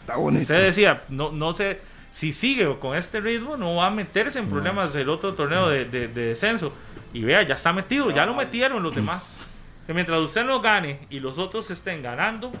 Está 0.00 0.16
bonito. 0.16 0.42
Usted 0.42 0.66
decía, 0.66 1.02
no, 1.08 1.32
no 1.32 1.52
sé, 1.52 1.80
si 2.14 2.32
sigue 2.32 2.72
con 2.78 2.96
este 2.96 3.20
ritmo, 3.20 3.56
no 3.56 3.74
va 3.74 3.88
a 3.88 3.90
meterse 3.90 4.38
en 4.38 4.48
problemas 4.48 4.94
el 4.94 5.08
otro 5.08 5.34
torneo 5.34 5.68
de, 5.68 5.84
descenso. 6.06 6.72
Y 7.12 7.22
vea, 7.24 7.42
ya 7.42 7.54
está 7.54 7.72
metido, 7.72 8.12
ya 8.12 8.24
lo 8.24 8.36
metieron 8.36 8.84
los 8.84 8.94
demás. 8.94 9.36
Que 9.84 9.92
mientras 9.92 10.20
usted 10.20 10.44
no 10.44 10.60
gane 10.60 11.00
y 11.10 11.18
los 11.18 11.38
otros 11.38 11.68
estén 11.72 12.04
ganando, 12.04 12.52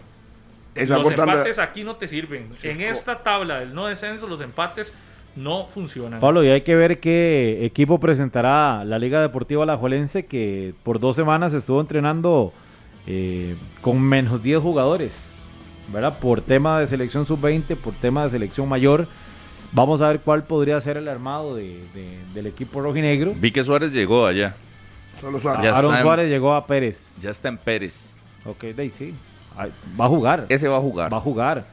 los 0.74 0.90
empates 0.90 1.60
aquí 1.60 1.84
no 1.84 1.94
te 1.94 2.08
sirven. 2.08 2.50
en 2.64 2.80
esta 2.80 3.22
tabla 3.22 3.60
del 3.60 3.72
no 3.72 3.86
descenso, 3.86 4.26
los 4.26 4.40
empates 4.40 4.92
no 5.36 5.68
funcionan. 5.72 6.18
Pablo, 6.18 6.42
y 6.42 6.48
hay 6.48 6.62
que 6.62 6.74
ver 6.74 6.98
qué 6.98 7.60
equipo 7.64 8.00
presentará 8.00 8.84
la 8.84 8.98
Liga 8.98 9.22
Deportiva 9.22 9.62
Alajuelense 9.62 10.26
que 10.26 10.74
por 10.82 10.98
dos 10.98 11.14
semanas 11.14 11.54
estuvo 11.54 11.80
entrenando 11.80 12.52
eh, 13.06 13.54
con 13.82 14.02
menos 14.02 14.42
10 14.42 14.60
jugadores, 14.60 15.14
¿verdad? 15.92 16.18
Por 16.18 16.40
tema 16.40 16.80
de 16.80 16.88
selección 16.88 17.24
sub-20, 17.24 17.76
por 17.76 17.94
tema 17.94 18.24
de 18.24 18.30
selección 18.30 18.68
mayor. 18.68 19.06
Vamos 19.74 20.00
a 20.00 20.08
ver 20.08 20.20
cuál 20.20 20.44
podría 20.44 20.80
ser 20.80 20.96
el 20.96 21.08
armado 21.08 21.56
del 21.56 22.46
equipo 22.46 22.80
rojinegro. 22.80 23.34
Vi 23.34 23.50
que 23.50 23.64
Suárez 23.64 23.92
llegó 23.92 24.24
allá. 24.24 24.54
Solo 25.20 25.40
Suárez. 25.40 25.72
Aaron 25.72 26.00
Suárez 26.00 26.30
llegó 26.30 26.54
a 26.54 26.64
Pérez. 26.64 27.16
Ya 27.20 27.30
está 27.30 27.48
en 27.48 27.58
Pérez. 27.58 28.14
Ok, 28.44 28.64
sí. 28.96 29.14
Va 30.00 30.04
a 30.04 30.08
jugar. 30.08 30.46
Ese 30.48 30.68
va 30.68 30.76
a 30.76 30.80
jugar. 30.80 31.12
Va 31.12 31.16
a 31.16 31.20
jugar. 31.20 31.64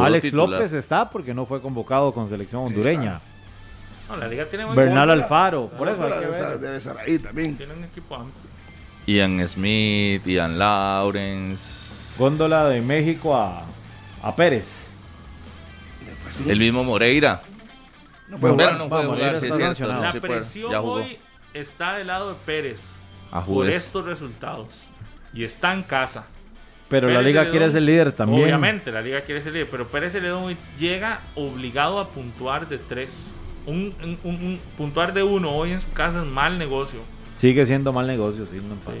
Alex 0.00 0.32
López 0.32 0.72
está 0.72 1.10
porque 1.10 1.34
no 1.34 1.44
fue 1.44 1.60
convocado 1.60 2.12
con 2.12 2.28
selección 2.28 2.62
hondureña. 2.64 3.20
No, 4.08 4.16
la 4.16 4.26
liga 4.26 4.44
tiene 4.46 4.64
Bernal 4.64 5.10
Alfaro, 5.10 5.68
por 5.68 5.88
eso 5.88 6.58
Debe 6.58 6.78
estar 6.78 6.98
ahí 6.98 7.18
también. 7.18 7.56
Tiene 7.56 7.74
un 7.74 7.84
equipo 7.84 8.16
amplio. 8.16 8.50
Ian 9.06 9.46
Smith, 9.46 10.26
Ian 10.26 10.58
Lawrence. 10.58 11.62
Góndola 12.18 12.68
de 12.68 12.80
México 12.80 13.36
a, 13.36 13.64
a 14.22 14.34
Pérez. 14.34 14.64
El 16.46 16.58
mismo 16.58 16.82
Moreira. 16.84 17.40
No 18.30 18.38
puede 18.38 18.52
jugar. 18.54 18.78
No 18.78 18.88
puede 18.88 19.06
jugar, 19.06 20.02
La 20.02 20.12
presión 20.12 20.74
hoy 20.76 21.18
está 21.52 21.96
del 21.96 22.06
lado 22.06 22.30
de 22.30 22.36
Pérez 22.46 22.94
por 23.46 23.68
estos 23.68 24.04
resultados. 24.04 24.86
Y 25.32 25.44
está 25.44 25.72
en 25.72 25.82
casa. 25.82 26.24
Pero 26.88 27.08
la 27.08 27.22
liga 27.22 27.48
quiere 27.50 27.70
ser 27.70 27.82
líder 27.82 28.12
también. 28.12 28.42
Obviamente, 28.42 28.90
la 28.90 29.00
liga 29.00 29.20
quiere 29.20 29.42
ser 29.42 29.52
líder, 29.52 29.68
pero 29.70 29.86
Pérez 29.86 30.12
Celedón 30.12 30.56
llega 30.78 31.20
obligado 31.36 32.00
a 32.00 32.08
puntuar 32.08 32.68
de 32.68 32.78
tres. 32.78 33.34
Un, 33.66 33.94
un, 34.24 34.58
puntuar 34.76 35.12
de 35.12 35.22
uno 35.22 35.52
hoy 35.52 35.72
en 35.72 35.80
su 35.80 35.90
casa 35.92 36.22
es 36.22 36.26
mal 36.26 36.58
negocio. 36.58 36.98
Sigue 37.36 37.64
siendo 37.64 37.92
mal 37.92 38.06
negocio, 38.08 38.44
sí. 38.46 38.56
No 38.56 38.74
sí. 38.92 38.98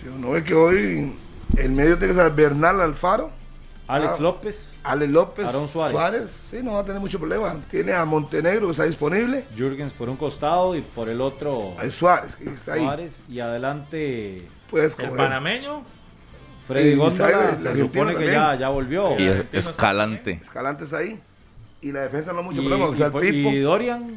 Si 0.00 0.08
uno 0.08 0.30
ve 0.30 0.44
que 0.44 0.54
hoy 0.54 1.14
el 1.58 1.70
medio 1.70 1.98
tiene 1.98 2.14
que 2.14 2.20
ser 2.20 2.32
Bernal 2.32 2.80
Alfaro. 2.80 3.30
Alex 3.88 4.14
ah, 4.18 4.22
López. 4.22 4.80
Alex 4.84 5.12
López. 5.12 5.46
Aaron 5.46 5.66
Suárez. 5.66 5.92
Suárez. 5.96 6.48
Sí, 6.50 6.58
no 6.62 6.74
va 6.74 6.80
a 6.80 6.84
tener 6.84 7.00
mucho 7.00 7.18
problema. 7.18 7.56
Tiene 7.70 7.94
a 7.94 8.04
Montenegro 8.04 8.66
que 8.66 8.72
está 8.72 8.84
disponible. 8.84 9.46
Jürgens 9.56 9.94
por 9.94 10.10
un 10.10 10.16
costado 10.16 10.76
y 10.76 10.82
por 10.82 11.08
el 11.08 11.22
otro. 11.22 11.72
Hay 11.78 11.90
Suárez 11.90 12.36
que 12.36 12.50
está 12.50 12.74
ahí. 12.74 12.80
Suárez 12.80 13.22
y 13.30 13.40
adelante. 13.40 14.46
Pues 14.70 14.94
el 14.98 15.10
panameño 15.10 15.82
Freddy 16.66 16.96
Góndola 16.96 17.56
se 17.62 17.80
supone 17.80 18.14
que 18.14 18.26
ya, 18.26 18.54
ya 18.56 18.68
volvió. 18.68 19.18
Y 19.18 19.26
Escalante. 19.52 20.32
Escalante 20.42 20.84
está 20.84 20.98
ahí. 20.98 21.18
Y 21.80 21.90
la 21.90 22.00
defensa 22.00 22.34
no 22.34 22.42
mucho 22.42 22.60
problema. 22.60 22.86
O 22.86 22.94
sea, 22.94 23.10
y, 23.22 23.26
y, 23.26 23.60
Dorian, 23.60 24.16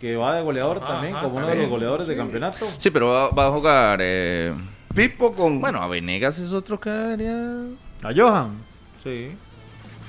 que 0.00 0.16
va 0.16 0.36
de 0.36 0.42
goleador 0.42 0.80
también, 0.80 1.12
como 1.14 1.36
uno 1.36 1.46
de 1.46 1.56
los 1.56 1.68
goleadores 1.68 2.06
de 2.06 2.16
campeonato. 2.16 2.66
Sí, 2.78 2.88
pero 2.90 3.30
va, 3.34 3.46
a 3.46 3.50
jugar. 3.50 3.98
Eh... 4.00 4.54
Pipo 4.94 5.32
con. 5.32 5.60
Bueno, 5.60 5.82
a 5.82 5.88
Venegas 5.88 6.38
es 6.38 6.54
otro 6.54 6.80
que 6.80 6.88
haría. 6.88 7.64
A 8.02 8.14
Johan, 8.16 8.56
sí. 9.02 9.30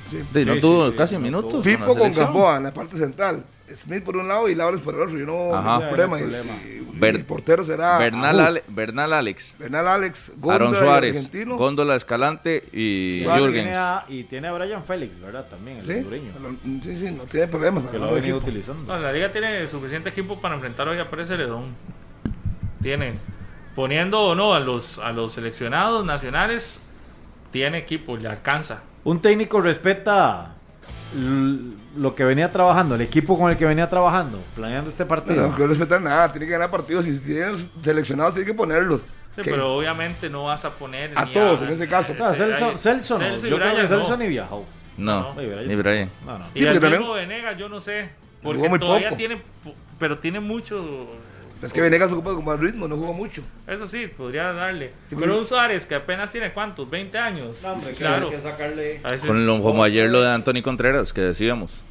sí. 0.09 0.45
no 0.45 0.55
tuvo 0.59 0.95
casi 0.95 1.17
minutos. 1.17 1.63
Pipo 1.63 1.95
con 1.97 2.11
Gamboa 2.11 2.57
en 2.57 2.63
la 2.63 2.73
parte 2.73 2.97
central. 2.97 3.43
Smith 3.83 4.03
por 4.03 4.17
un 4.17 4.27
lado 4.27 4.49
y 4.49 4.55
Laures 4.55 4.81
por 4.81 4.93
el 4.95 5.01
otro. 5.01 5.17
Yo 5.17 5.25
no 5.25 5.55
Ajá. 5.55 5.79
problema. 5.87 6.17
Y- 6.19 6.23
problema. 6.23 6.53
y- 6.65 6.67
y 6.93 6.99
Ber- 6.99 7.15
el 7.15 7.23
portero 7.23 7.63
será 7.63 7.97
Bernal. 7.99 8.37
Ale- 8.41 8.63
Bernal 8.67 9.13
Alex, 9.13 9.55
Bernal 9.57 9.87
Alex, 9.87 10.33
Góndola, 10.35 10.53
Aaron 10.55 10.75
Suárez, 10.75 11.15
argentino. 11.15 11.55
Góndola 11.55 11.95
Escalante 11.95 12.65
y 12.73 13.21
Suárez 13.23 13.41
Jürgens. 13.45 13.63
Tiene 13.63 13.77
a- 13.77 14.05
y 14.09 14.23
tiene 14.25 14.47
a 14.49 14.51
Brian 14.51 14.83
Félix, 14.83 15.21
¿verdad? 15.21 15.47
También, 15.49 15.77
el 15.77 15.87
Sí, 15.87 15.93
hondureño. 15.93 16.31
sí, 16.83 16.95
sí, 16.97 17.11
no 17.11 17.23
tiene 17.23 17.47
problema. 17.47 17.81
Que 17.89 17.97
lo 17.97 18.07
ha 18.09 18.11
venido 18.11 18.37
utilizando. 18.39 18.93
No, 18.93 18.99
la 19.01 19.13
liga 19.13 19.31
tiene 19.31 19.65
suficiente 19.69 20.09
equipo 20.09 20.41
para 20.41 20.55
enfrentar 20.55 20.89
hoy 20.89 20.99
a 20.99 21.09
Pérez 21.09 21.29
Celedón. 21.29 21.67
Tiene. 22.83 23.13
Poniendo 23.75 24.19
o 24.21 24.35
no 24.35 24.53
a 24.53 24.59
los, 24.59 24.99
a 24.99 25.13
los 25.13 25.31
seleccionados 25.31 26.05
nacionales, 26.05 26.79
tiene 27.51 27.77
equipo, 27.79 28.17
le 28.17 28.27
alcanza. 28.27 28.81
Un 29.03 29.19
técnico 29.21 29.61
respeta 29.61 30.55
lo 31.97 32.15
que 32.15 32.23
venía 32.23 32.51
trabajando, 32.51 32.95
el 32.95 33.01
equipo 33.01 33.37
con 33.37 33.51
el 33.51 33.57
que 33.57 33.65
venía 33.65 33.89
trabajando, 33.89 34.39
planeando 34.55 34.89
este 34.89 35.05
partido. 35.05 35.49
No, 35.49 35.57
no 35.57 35.67
respetar 35.67 36.01
nada, 36.01 36.31
tiene 36.31 36.45
que 36.45 36.53
ganar 36.53 36.71
partidos. 36.71 37.05
Si 37.05 37.19
tienen 37.19 37.69
seleccionados, 37.83 38.33
tiene 38.33 38.47
que 38.47 38.53
ponerlos. 38.53 39.01
Sí, 39.35 39.41
pero 39.45 39.75
obviamente 39.75 40.29
no 40.29 40.45
vas 40.45 40.65
a 40.65 40.71
poner 40.71 41.11
A 41.15 41.25
todos, 41.25 41.61
en 41.61 41.69
ese 41.69 41.87
caso. 41.87 42.13
Ah, 42.19 42.33
Celso, 42.33 42.77
Celso 42.77 43.13
no. 43.17 43.25
Celso 43.25 43.47
y 43.47 43.49
Yo 43.49 43.57
creo 43.59 43.75
que 43.75 43.87
Celso 43.87 44.09
no. 44.09 44.17
ni 44.17 44.27
viajó. 44.27 44.65
No, 44.97 45.33
No, 45.33 45.41
ni 45.41 45.75
Brian. 45.75 46.09
No, 46.25 46.37
no. 46.37 46.45
Y 46.53 46.65
el 46.65 46.79
también- 46.79 47.03
Venegas, 47.13 47.57
yo 47.57 47.69
no 47.69 47.79
sé. 47.81 48.09
Porque 48.43 48.67
todavía 48.79 49.09
poco. 49.09 49.17
tiene. 49.17 49.41
Pero 49.99 50.19
tiene 50.19 50.39
mucho. 50.39 51.07
Es 51.61 51.71
que 51.73 51.81
Venegas 51.81 52.11
ocupa 52.11 52.31
como 52.33 52.51
el 52.53 52.59
ritmo, 52.59 52.87
no 52.87 52.95
jugó 52.95 53.13
mucho. 53.13 53.43
Eso 53.67 53.87
sí, 53.87 54.07
podría 54.07 54.51
darle. 54.51 54.91
Pero 55.15 55.37
un 55.37 55.45
Suárez 55.45 55.85
que 55.85 55.93
apenas 55.95 56.31
tiene 56.31 56.51
cuántos, 56.53 56.89
20 56.89 57.17
años. 57.19 57.57
Sí, 57.79 57.91
claro. 57.91 58.31
sacarle. 58.41 59.01
Con 59.25 59.45
lo- 59.45 59.61
como 59.61 59.83
ayer 59.83 60.09
lo 60.09 60.21
de 60.21 60.31
Anthony 60.31 60.63
Contreras, 60.63 61.13
que 61.13 61.21
decíamos. 61.21 61.83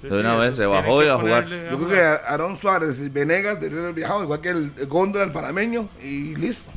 sí, 0.00 0.08
de 0.08 0.18
una 0.18 0.32
sí, 0.34 0.38
vez 0.40 0.56
se 0.56 0.64
bajó 0.66 1.00
que 1.00 1.06
y 1.06 1.08
a 1.10 1.16
jugar. 1.18 1.46
Yo 1.46 1.76
creo 1.76 1.88
que 1.88 2.00
Aaron 2.00 2.56
Suárez 2.56 2.98
y 3.00 3.08
Venegas 3.10 3.56
deberían 3.60 3.82
haber 3.82 3.94
viajado, 3.94 4.22
igual 4.22 4.40
que 4.40 4.48
el, 4.48 4.72
el 4.78 4.86
Góndola, 4.86 5.24
el 5.24 5.32
panameño, 5.32 5.88
y 6.02 6.34
listo. 6.36 6.70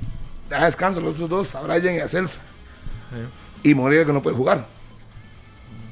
Deja 0.50 0.66
descanso 0.66 1.00
a 1.00 1.04
los 1.04 1.16
otros 1.16 1.30
dos, 1.30 1.56
a 1.56 1.62
Brian 1.62 1.96
y 1.96 2.00
a 2.00 2.10
Celso. 2.10 2.42
Y 3.64 3.74
Moreira 3.74 4.06
que 4.06 4.12
no 4.12 4.22
puede 4.22 4.36
jugar. 4.36 4.66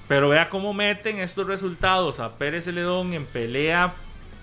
Pero 0.10 0.28
vea 0.30 0.50
cómo 0.50 0.74
meten 0.74 1.20
estos 1.20 1.48
resultados 1.48 2.20
a 2.20 2.32
Pérez 2.38 2.66
Celedón 2.66 3.14
en 3.14 3.26
pelea 3.26 3.94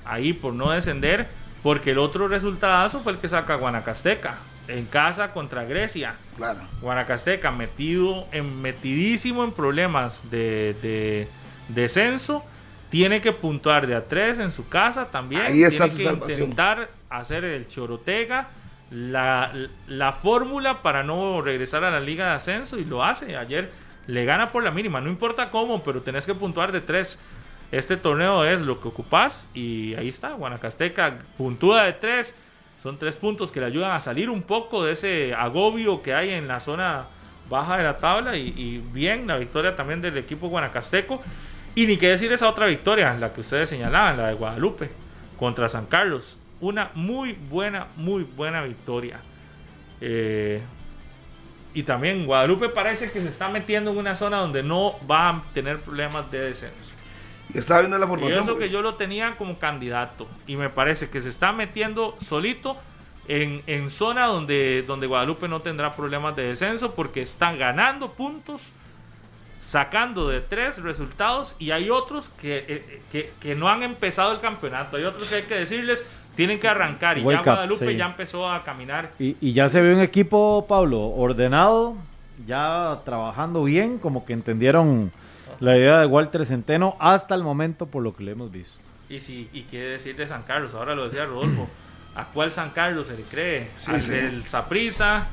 ahí 0.04 0.32
por 0.32 0.54
no 0.54 0.70
descender, 0.70 1.26
porque 1.62 1.90
el 1.92 1.98
otro 1.98 2.28
resultado 2.28 3.00
fue 3.00 3.12
el 3.12 3.18
que 3.18 3.28
saca 3.28 3.54
Guanacasteca 3.56 4.36
en 4.68 4.86
casa 4.86 5.32
contra 5.32 5.64
Grecia. 5.64 6.14
Claro. 6.36 6.60
Guanacasteca 6.80 7.50
metido 7.50 8.26
en, 8.32 8.60
metidísimo 8.62 9.44
en 9.44 9.52
problemas 9.52 10.30
de, 10.30 10.76
de 10.82 11.28
descenso. 11.68 12.44
Tiene 12.90 13.20
que 13.20 13.32
puntuar 13.32 13.86
de 13.86 13.94
a 13.96 14.04
tres 14.04 14.38
en 14.38 14.52
su 14.52 14.68
casa 14.68 15.06
también. 15.06 15.42
Ahí 15.42 15.64
está 15.64 15.84
Tiene 15.84 15.90
su 15.92 15.96
que 15.98 16.04
salvación. 16.04 16.40
intentar 16.42 16.88
hacer 17.10 17.44
el 17.44 17.68
chorotega. 17.68 18.48
La, 18.90 19.52
la 19.88 20.12
fórmula 20.12 20.82
para 20.82 21.02
no 21.02 21.42
regresar 21.42 21.82
a 21.82 21.90
la 21.90 21.98
liga 21.98 22.26
de 22.26 22.32
ascenso 22.36 22.78
y 22.78 22.84
lo 22.84 23.04
hace. 23.04 23.36
Ayer 23.36 23.70
le 24.06 24.24
gana 24.24 24.52
por 24.52 24.62
la 24.62 24.70
mínima. 24.70 25.00
No 25.00 25.10
importa 25.10 25.50
cómo, 25.50 25.82
pero 25.82 26.02
tenés 26.02 26.24
que 26.26 26.34
puntuar 26.34 26.70
de 26.70 26.80
tres. 26.80 27.18
Este 27.72 27.96
torneo 27.96 28.44
es 28.44 28.60
lo 28.60 28.80
que 28.80 28.88
ocupás 28.88 29.48
y 29.54 29.94
ahí 29.94 30.08
está. 30.08 30.32
Guanacasteca 30.32 31.18
puntúa 31.36 31.84
de 31.84 31.92
tres. 31.92 32.34
Son 32.82 32.98
tres 32.98 33.16
puntos 33.16 33.50
que 33.50 33.60
le 33.60 33.66
ayudan 33.66 33.92
a 33.92 34.00
salir 34.00 34.30
un 34.30 34.42
poco 34.42 34.84
de 34.84 34.92
ese 34.92 35.34
agobio 35.34 36.02
que 36.02 36.14
hay 36.14 36.30
en 36.30 36.46
la 36.46 36.60
zona 36.60 37.06
baja 37.48 37.78
de 37.78 37.82
la 37.82 37.98
tabla. 37.98 38.36
Y, 38.36 38.54
y 38.56 38.78
bien, 38.78 39.26
la 39.26 39.36
victoria 39.36 39.74
también 39.74 40.00
del 40.00 40.16
equipo 40.18 40.48
guanacasteco. 40.48 41.20
Y 41.74 41.86
ni 41.86 41.96
qué 41.96 42.08
decir 42.08 42.32
esa 42.32 42.48
otra 42.48 42.66
victoria, 42.66 43.14
la 43.14 43.34
que 43.34 43.42
ustedes 43.42 43.68
señalaban, 43.68 44.16
la 44.16 44.28
de 44.28 44.34
Guadalupe 44.34 44.90
contra 45.38 45.68
San 45.68 45.86
Carlos. 45.86 46.38
Una 46.60 46.90
muy 46.94 47.34
buena, 47.34 47.88
muy 47.96 48.22
buena 48.22 48.62
victoria. 48.62 49.20
Eh, 50.00 50.62
y 51.74 51.82
también 51.82 52.24
Guadalupe 52.24 52.70
parece 52.70 53.10
que 53.10 53.20
se 53.20 53.28
está 53.28 53.50
metiendo 53.50 53.90
en 53.90 53.98
una 53.98 54.14
zona 54.14 54.38
donde 54.38 54.62
no 54.62 54.94
va 55.10 55.28
a 55.28 55.42
tener 55.52 55.78
problemas 55.80 56.30
de 56.30 56.40
descenso. 56.40 56.95
Y 57.54 57.58
estaba 57.58 57.80
viendo 57.80 57.98
la 57.98 58.06
Y 58.06 58.08
formación. 58.08 58.42
eso 58.42 58.58
que 58.58 58.70
yo 58.70 58.82
lo 58.82 58.94
tenía 58.94 59.36
como 59.36 59.58
candidato. 59.58 60.26
Y 60.46 60.56
me 60.56 60.68
parece 60.68 61.08
que 61.08 61.20
se 61.20 61.28
está 61.28 61.52
metiendo 61.52 62.16
solito 62.20 62.76
en, 63.28 63.62
en 63.66 63.90
zona 63.90 64.26
donde, 64.26 64.84
donde 64.86 65.06
Guadalupe 65.06 65.48
no 65.48 65.60
tendrá 65.60 65.94
problemas 65.94 66.36
de 66.36 66.44
descenso 66.44 66.92
porque 66.94 67.22
están 67.22 67.58
ganando 67.58 68.12
puntos, 68.12 68.72
sacando 69.60 70.28
de 70.28 70.40
tres 70.40 70.82
resultados 70.82 71.56
y 71.58 71.70
hay 71.72 71.90
otros 71.90 72.28
que, 72.30 72.64
eh, 72.68 73.02
que, 73.10 73.32
que 73.40 73.54
no 73.54 73.68
han 73.68 73.82
empezado 73.82 74.32
el 74.32 74.40
campeonato. 74.40 74.96
Hay 74.96 75.04
otros 75.04 75.28
que 75.28 75.36
hay 75.36 75.42
que 75.42 75.54
decirles, 75.54 76.04
tienen 76.36 76.60
que 76.60 76.68
arrancar. 76.68 77.18
Y 77.18 77.22
ya 77.22 77.26
Wake 77.26 77.42
Guadalupe 77.44 77.90
sí. 77.90 77.96
ya 77.96 78.06
empezó 78.06 78.48
a 78.48 78.62
caminar. 78.62 79.10
Y, 79.18 79.36
y 79.40 79.52
ya 79.52 79.68
se 79.68 79.80
ve 79.80 79.94
un 79.94 80.00
equipo, 80.00 80.66
Pablo, 80.68 81.00
ordenado, 81.08 81.96
ya 82.46 83.00
trabajando 83.04 83.64
bien, 83.64 83.98
como 83.98 84.24
que 84.24 84.34
entendieron 84.34 85.10
la 85.60 85.76
idea 85.76 86.00
de 86.00 86.06
Walter 86.06 86.44
Centeno 86.46 86.96
hasta 86.98 87.34
el 87.34 87.42
momento 87.42 87.86
por 87.86 88.02
lo 88.02 88.14
que 88.14 88.24
le 88.24 88.32
hemos 88.32 88.50
visto. 88.50 88.78
Y 89.08 89.20
sí, 89.20 89.48
y 89.52 89.62
qué 89.62 89.78
decir 89.80 90.16
de 90.16 90.26
San 90.26 90.42
Carlos, 90.42 90.74
ahora 90.74 90.94
lo 90.94 91.04
decía 91.04 91.26
Rodolfo. 91.26 91.68
¿A 92.14 92.24
cuál 92.26 92.50
San 92.50 92.70
Carlos 92.70 93.08
se 93.08 93.16
le 93.16 93.22
cree? 93.22 93.68
Sí, 93.76 93.90
¿Al 93.90 94.02
sí. 94.02 94.12
del 94.12 94.44
Saprisa? 94.44 95.26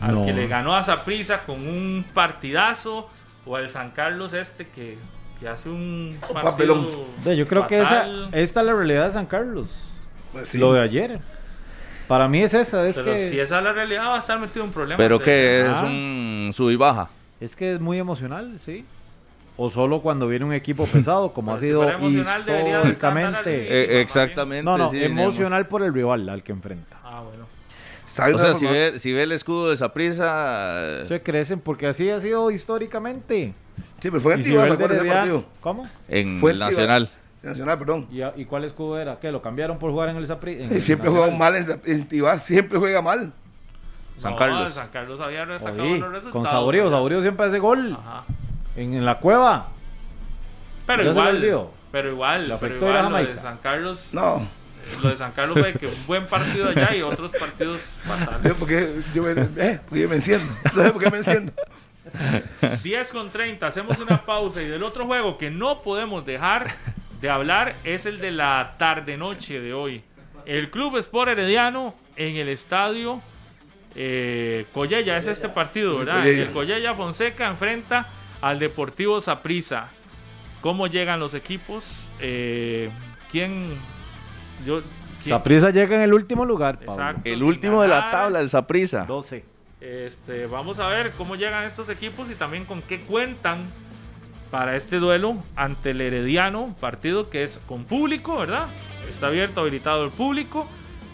¿Al 0.00 0.14
No. 0.14 0.24
que 0.24 0.32
le 0.32 0.46
ganó 0.46 0.76
a 0.76 0.82
Saprisa 0.82 1.42
con 1.42 1.56
un 1.66 2.04
partidazo? 2.14 3.08
¿O 3.44 3.56
al 3.56 3.68
San 3.70 3.90
Carlos 3.90 4.32
este 4.34 4.68
que, 4.68 4.96
que 5.40 5.48
hace 5.48 5.68
un 5.68 6.16
partido 6.20 6.42
papelón. 6.44 6.88
Yo 7.36 7.46
creo 7.46 7.66
que 7.66 7.80
esa, 7.80 8.06
esta 8.30 8.60
es 8.60 8.66
la 8.66 8.72
realidad 8.72 9.08
de 9.08 9.12
San 9.14 9.26
Carlos. 9.26 9.84
Pues 10.32 10.48
sí. 10.48 10.58
Lo 10.58 10.72
de 10.72 10.80
ayer. 10.80 11.18
Para 12.06 12.28
mí 12.28 12.42
es 12.42 12.54
esa, 12.54 12.86
es 12.88 12.96
Pero 12.96 13.12
que, 13.12 13.28
si 13.28 13.40
esa 13.40 13.58
es 13.58 13.64
la 13.64 13.72
realidad 13.72 14.06
va 14.06 14.16
a 14.16 14.18
estar 14.18 14.38
metido 14.38 14.64
en 14.64 14.70
problemas. 14.70 14.98
Pero 14.98 15.18
de 15.18 15.24
que 15.24 15.60
es. 15.62 15.68
Ah. 15.68 15.82
un 15.84 16.50
sub 16.54 16.70
y 16.70 16.76
baja. 16.76 17.08
es 17.40 17.56
que 17.56 17.74
es 17.74 17.80
muy 17.80 17.98
emocional, 17.98 18.58
sí. 18.64 18.84
O 19.56 19.68
solo 19.68 20.00
cuando 20.00 20.26
viene 20.26 20.44
un 20.44 20.52
equipo 20.54 20.86
pesado, 20.86 21.32
como 21.32 21.54
ha 21.54 21.58
sido 21.58 21.84
históricamente. 22.08 23.50
Eh, 23.96 24.00
exactamente. 24.00 24.62
No, 24.62 24.78
no, 24.78 24.90
sí, 24.90 25.02
emocional 25.02 25.66
por 25.68 25.82
el 25.82 25.92
rival 25.92 26.28
al 26.28 26.42
que 26.42 26.52
enfrenta. 26.52 26.96
Ah, 27.04 27.22
bueno. 27.22 27.44
O 28.34 28.38
sea, 28.38 28.54
si 28.54 28.66
ve, 28.66 28.98
si 28.98 29.12
ve 29.12 29.22
el 29.22 29.32
escudo 29.32 29.68
de 29.68 29.74
esa 29.74 29.92
prisa, 29.92 31.04
Se 31.06 31.22
crecen 31.22 31.60
porque 31.60 31.86
así 31.86 32.10
ha 32.10 32.20
sido 32.20 32.50
históricamente. 32.50 33.54
Sí, 34.00 34.10
pero 34.10 34.20
fue 34.20 34.34
en 34.34 34.44
si 34.44 34.54
partido. 34.54 35.44
¿Cómo? 35.60 35.88
en 36.08 36.40
Fue 36.40 36.52
el. 36.52 36.58
Nacional. 36.58 37.08
Nacional, 37.42 37.78
perdón. 37.78 38.06
¿Y, 38.10 38.22
a- 38.22 38.32
y 38.36 38.44
cuál 38.44 38.64
escudo 38.64 38.98
era? 39.00 39.18
¿Qué? 39.18 39.32
¿Lo 39.32 39.42
cambiaron 39.42 39.78
por 39.78 39.90
jugar 39.90 40.08
en 40.10 40.16
el 40.16 40.24
en 40.24 40.72
el 40.72 40.80
siempre 40.82 41.08
Nacional? 41.10 41.12
juega 41.12 41.36
mal 41.36 41.56
en, 41.56 41.80
en 41.92 42.08
Tibás, 42.08 42.44
siempre 42.44 42.78
juega 42.78 43.02
mal. 43.02 43.32
San 44.18 44.32
No, 44.32 44.36
Carlos. 44.38 44.72
San 44.72 44.88
Carlos 44.88 45.20
había 45.20 45.46
sacado 45.58 45.82
Oí, 45.82 45.98
los 45.98 46.12
resultados. 46.12 46.32
con 46.32 46.44
Saborío, 46.44 46.90
Saborío 46.90 47.20
siempre 47.22 47.46
hace 47.46 47.58
gol 47.58 47.96
Ajá. 47.98 48.24
En, 48.76 48.94
en 48.94 49.04
la 49.04 49.18
cueva. 49.18 49.68
Pero 50.86 51.10
igual, 51.10 51.68
pero 51.90 52.08
igual, 52.10 52.48
Le 52.48 52.56
pero 52.56 52.76
igual 52.76 53.12
lo 53.12 53.18
de. 53.18 53.38
San 53.38 53.58
Carlos, 53.58 54.10
No. 54.12 54.38
eh, 54.38 54.96
lo 55.02 55.10
de 55.10 55.16
San 55.16 55.32
Carlos 55.32 55.58
fue 55.58 55.72
que 55.74 55.86
un 55.86 56.06
buen 56.06 56.26
partido 56.26 56.68
allá 56.68 56.94
y 56.94 57.02
otros 57.02 57.30
partidos 57.32 57.80
Yo, 58.04 58.12
fatales. 58.16 58.54
porque 58.58 58.94
yo 59.14 59.22
me, 59.22 59.32
eh, 59.32 59.80
porque 59.88 60.00
yo 60.02 60.08
me 60.08 60.16
enciendo. 60.16 60.52
¿Sabes 60.74 60.92
por 60.92 61.02
qué 61.02 61.10
me 61.10 61.18
enciendo? 61.18 61.52
10 62.82 63.12
con 63.12 63.30
30, 63.30 63.66
hacemos 63.66 63.98
una 64.00 64.22
pausa 64.24 64.60
y 64.62 64.66
del 64.66 64.82
otro 64.82 65.06
juego 65.06 65.38
que 65.38 65.50
no 65.50 65.82
podemos 65.82 66.26
dejar 66.26 66.66
de 67.20 67.30
hablar 67.30 67.74
es 67.84 68.06
el 68.06 68.18
de 68.18 68.32
la 68.32 68.74
tarde-noche 68.78 69.60
de 69.60 69.72
hoy. 69.72 70.02
El 70.44 70.70
Club 70.70 70.96
Sport 70.96 71.30
Herediano 71.30 71.94
en 72.16 72.36
el 72.36 72.48
estadio 72.48 73.22
eh, 73.94 74.66
Collella, 74.74 75.16
es 75.16 75.26
este 75.28 75.48
partido, 75.48 75.96
¿verdad? 75.98 76.26
El 76.26 76.50
Collella 76.50 76.94
Fonseca 76.94 77.46
enfrenta 77.46 78.06
al 78.42 78.58
Deportivo 78.58 79.20
Saprissa. 79.20 79.88
¿Cómo 80.60 80.86
llegan 80.86 81.18
los 81.18 81.32
equipos? 81.34 82.06
Eh, 82.20 82.90
¿Quién? 83.30 83.68
Yo. 84.66 84.82
Saprisa 85.22 85.70
llega 85.70 85.96
en 85.96 86.02
el 86.02 86.12
último 86.12 86.44
lugar, 86.44 86.78
Pablo. 86.78 86.92
Exacto. 86.92 87.22
El 87.24 87.42
último 87.42 87.80
de 87.80 87.88
la 87.88 88.10
tabla, 88.10 88.40
el 88.40 88.50
Saprisa. 88.50 89.04
12. 89.06 89.44
Este, 89.80 90.46
vamos 90.46 90.78
a 90.78 90.88
ver 90.88 91.12
cómo 91.12 91.34
llegan 91.36 91.64
estos 91.64 91.88
equipos 91.88 92.30
y 92.30 92.34
también 92.34 92.64
con 92.64 92.82
qué 92.82 93.00
cuentan 93.00 93.58
para 94.50 94.76
este 94.76 94.98
duelo 94.98 95.36
ante 95.56 95.90
el 95.90 96.00
Herediano, 96.00 96.76
partido 96.80 97.30
que 97.30 97.42
es 97.42 97.60
con 97.66 97.84
público, 97.84 98.38
¿verdad? 98.38 98.66
Está 99.10 99.28
abierto, 99.28 99.60
habilitado 99.60 100.04
el 100.04 100.10
público 100.10 100.68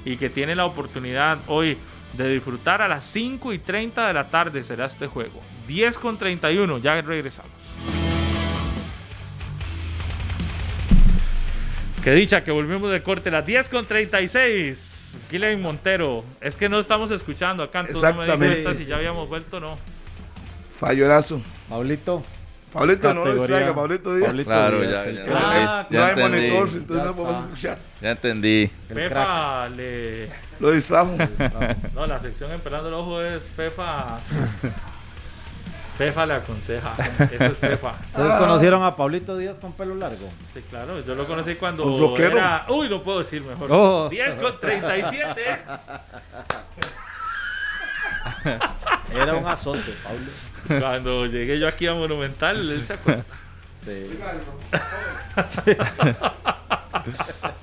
y 0.04 0.16
que 0.16 0.28
tiene 0.28 0.54
la 0.54 0.66
oportunidad 0.66 1.38
hoy 1.46 1.78
de 2.14 2.32
disfrutar 2.32 2.82
a 2.82 2.88
las 2.88 3.04
5 3.04 3.52
y 3.52 3.58
30 3.58 4.06
de 4.08 4.12
la 4.14 4.28
tarde 4.28 4.64
será 4.64 4.86
este 4.86 5.06
juego. 5.06 5.40
10 5.66 5.98
con 5.98 6.18
31, 6.18 6.78
ya 6.78 7.00
regresamos. 7.00 7.52
Qué 12.02 12.12
dicha 12.12 12.42
que 12.42 12.50
volvimos 12.50 12.90
de 12.90 13.02
corte, 13.02 13.30
las 13.30 13.44
10 13.44 13.68
con 13.68 13.86
36. 13.86 15.20
Gilen 15.30 15.60
Montero, 15.60 16.24
es 16.40 16.56
que 16.56 16.68
no 16.68 16.78
estamos 16.78 17.10
escuchando 17.10 17.62
acá, 17.62 17.80
entonces 17.80 18.14
no 18.14 18.36
me 18.36 18.56
di 18.56 18.76
si 18.76 18.86
ya 18.86 18.96
habíamos 18.96 19.28
vuelto 19.28 19.56
o 19.56 19.60
no. 19.60 19.78
Fallorazo. 20.78 21.40
Pablito, 21.68 22.22
Pablito, 22.72 23.12
no 23.12 23.24
lo 23.24 23.34
distraiga, 23.34 23.74
Pablito 23.74 24.14
Díaz. 24.14 24.28
Pablito 24.28 24.50
claro, 24.50 24.80
Díaz, 24.80 25.04
ya, 25.04 25.10
ya, 25.12 25.24
ya, 25.24 25.86
ya, 25.90 25.98
no 25.98 26.04
hay 26.04 26.16
monitor, 26.16 26.68
entonces 26.72 27.06
no 27.06 27.14
podemos 27.16 27.44
escuchar. 27.44 27.78
Ya 28.00 28.10
entendí. 28.10 28.70
Fefa 28.88 29.68
le... 29.70 30.47
Lo 30.60 30.70
distrajo. 30.70 31.16
No, 31.94 32.06
la 32.06 32.18
sección 32.20 32.50
Empelando 32.52 32.88
el 32.88 32.94
Ojo 32.94 33.22
es 33.22 33.44
Fefa... 33.44 34.18
Fefa 35.98 36.26
le 36.26 36.34
aconseja. 36.34 36.94
Eso 37.24 37.44
es 37.44 37.58
Fefa. 37.58 37.90
¿Ustedes 37.90 38.34
conocieron 38.34 38.84
a 38.84 38.94
Pablito 38.94 39.36
Díaz 39.36 39.58
con 39.58 39.72
pelo 39.72 39.96
largo? 39.96 40.28
Sí, 40.54 40.62
claro. 40.70 41.00
Yo 41.04 41.16
lo 41.16 41.26
conocí 41.26 41.56
cuando 41.56 42.16
era... 42.16 42.66
Uy, 42.68 42.88
no 42.88 43.02
puedo 43.02 43.18
decir 43.18 43.42
mejor. 43.42 43.68
Oh. 43.72 44.08
10 44.08 44.36
con 44.36 44.60
37. 44.60 45.42
Era 49.12 49.34
un 49.34 49.46
azote, 49.46 49.92
Pablo. 50.04 50.30
Cuando 50.80 51.26
llegué 51.26 51.58
yo 51.58 51.66
aquí 51.66 51.88
a 51.88 51.94
Monumental, 51.94 52.70
él 52.70 52.84
se 52.84 52.92
acuerda. 52.92 53.24
Sí. 53.84 54.10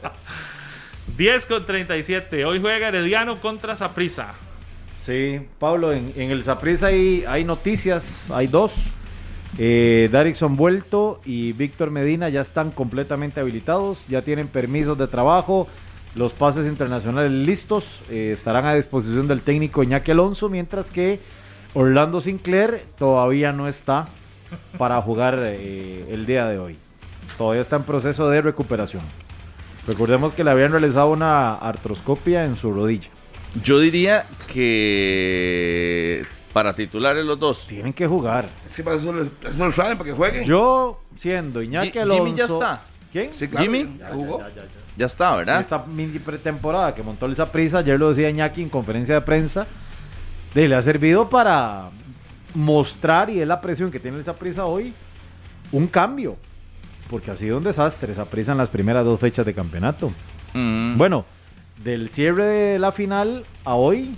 10 1.18 1.46
con 1.46 1.66
37. 1.66 2.44
Hoy 2.46 2.60
juega 2.60 2.90
Herediano 2.90 3.40
contra 3.40 3.76
Saprisa. 3.76 4.34
Sí, 5.06 5.40
Pablo, 5.60 5.94
en, 5.94 6.14
el 6.18 6.44
Saprisa 6.44 6.88
hay, 6.88 7.44
noticias, 7.46 8.30
hay 8.32 8.48
dos. 8.48 8.94
Eh, 9.58 10.10
Darikson 10.12 10.58
vuelto 10.58 11.22
y 11.24 11.54
Víctor 11.54 11.90
Medina 11.90 12.28
ya 12.28 12.42
están 12.42 12.72
completamente 12.72 13.40
habilitados, 13.40 14.08
ya 14.08 14.22
tienen 14.24 14.50
permisos 14.50 14.98
de 14.98 15.08
trabajo, 15.08 15.68
los 16.16 16.34
pases 16.34 16.68
internacionales 16.68 17.32
listos, 17.32 18.02
eh, 18.10 18.32
estarán 18.34 18.66
a 18.66 18.74
disposición 18.74 19.30
del 19.30 19.40
técnico 19.42 19.84
Iñaki 19.84 20.12
Alonso, 20.12 20.50
mientras 20.50 20.92
que 20.92 21.22
Orlando 21.74 22.20
Sinclair 22.20 22.84
todavía 22.98 23.54
no 23.54 23.70
está 23.70 24.06
para 24.78 25.02
jugar 25.02 25.40
eh, 25.46 26.06
el 26.10 26.26
día 26.26 26.48
de 26.48 26.60
hoy. 26.60 26.78
Todavía 27.38 27.62
está 27.62 27.78
en 27.78 27.84
proceso 27.84 28.28
de 28.30 28.42
recuperación. 28.42 29.04
Recordemos 29.88 30.34
que 30.34 30.44
le 30.44 30.52
habían 30.52 30.72
realizado 30.72 31.12
una 31.12 31.56
artroscopia 31.56 32.46
en 32.46 32.56
su 32.56 32.72
rodilla. 32.72 33.10
Yo 33.64 33.80
diría 33.80 34.26
que 34.52 36.26
para 36.54 36.74
titulares 36.74 37.26
los 37.26 37.40
dos. 37.40 37.68
Tienen 37.68 37.94
que 37.94 38.08
jugar. 38.08 38.50
Es 38.66 38.76
que 38.76 38.84
para 38.84 38.98
eso, 38.98 39.12
no 39.12 39.66
lo 39.66 39.72
saben, 39.72 39.98
para 39.98 40.10
que 40.10 40.16
jueguen. 40.16 40.44
Yo, 40.46 41.02
siendo 41.16 41.62
Iñaki 41.62 42.00
Alonso. 42.00 42.26
Jimmy 42.26 42.38
ya 42.38 42.46
está. 42.46 42.84
¿Quién? 43.12 43.32
Jimmy. 43.32 43.98
Ya, 44.00 44.10
jugó. 44.10 44.42
Ya, 44.98 45.06
está, 45.06 45.36
¿verdad? 45.36 45.60
esta 45.60 45.86
mini 45.86 46.20
pretemporada 46.20 46.94
que 46.96 47.04
montó 47.04 47.28
esa 47.28 47.52
prisa, 47.52 47.80
ayer 47.80 48.00
lo 48.00 48.10
decía 48.10 48.30
Iñaki 48.30 48.62
en 48.62 48.70
conferencia 48.70 49.16
de 49.16 49.22
prensa 49.22 49.68
le 50.56 50.76
ha 50.76 50.82
servido 50.82 51.30
para 51.30 51.90
mostrar, 52.54 53.30
y 53.30 53.42
es 53.42 53.48
la 53.48 53.60
presión 53.60 53.92
que 53.92 54.00
tiene 54.00 54.20
esa 54.20 54.36
prisa 54.36 54.66
hoy, 54.66 54.94
un 55.72 55.88
cambio. 55.88 56.38
Porque 57.10 57.32
ha 57.32 57.36
sido 57.36 57.58
un 57.58 57.64
desastre 57.64 58.14
esa 58.14 58.26
prisa 58.26 58.52
en 58.52 58.58
las 58.58 58.70
primeras 58.70 59.06
dos 59.06 59.20
fechas 59.20 59.46
de 59.46 59.54
campeonato. 59.54 60.12
Mm. 60.54 60.98
Bueno, 60.98 61.26
del 61.84 62.10
cierre 62.10 62.46
de 62.46 62.80
la 62.80 62.92
final 62.92 63.46
a 63.64 63.76
hoy, 63.76 64.16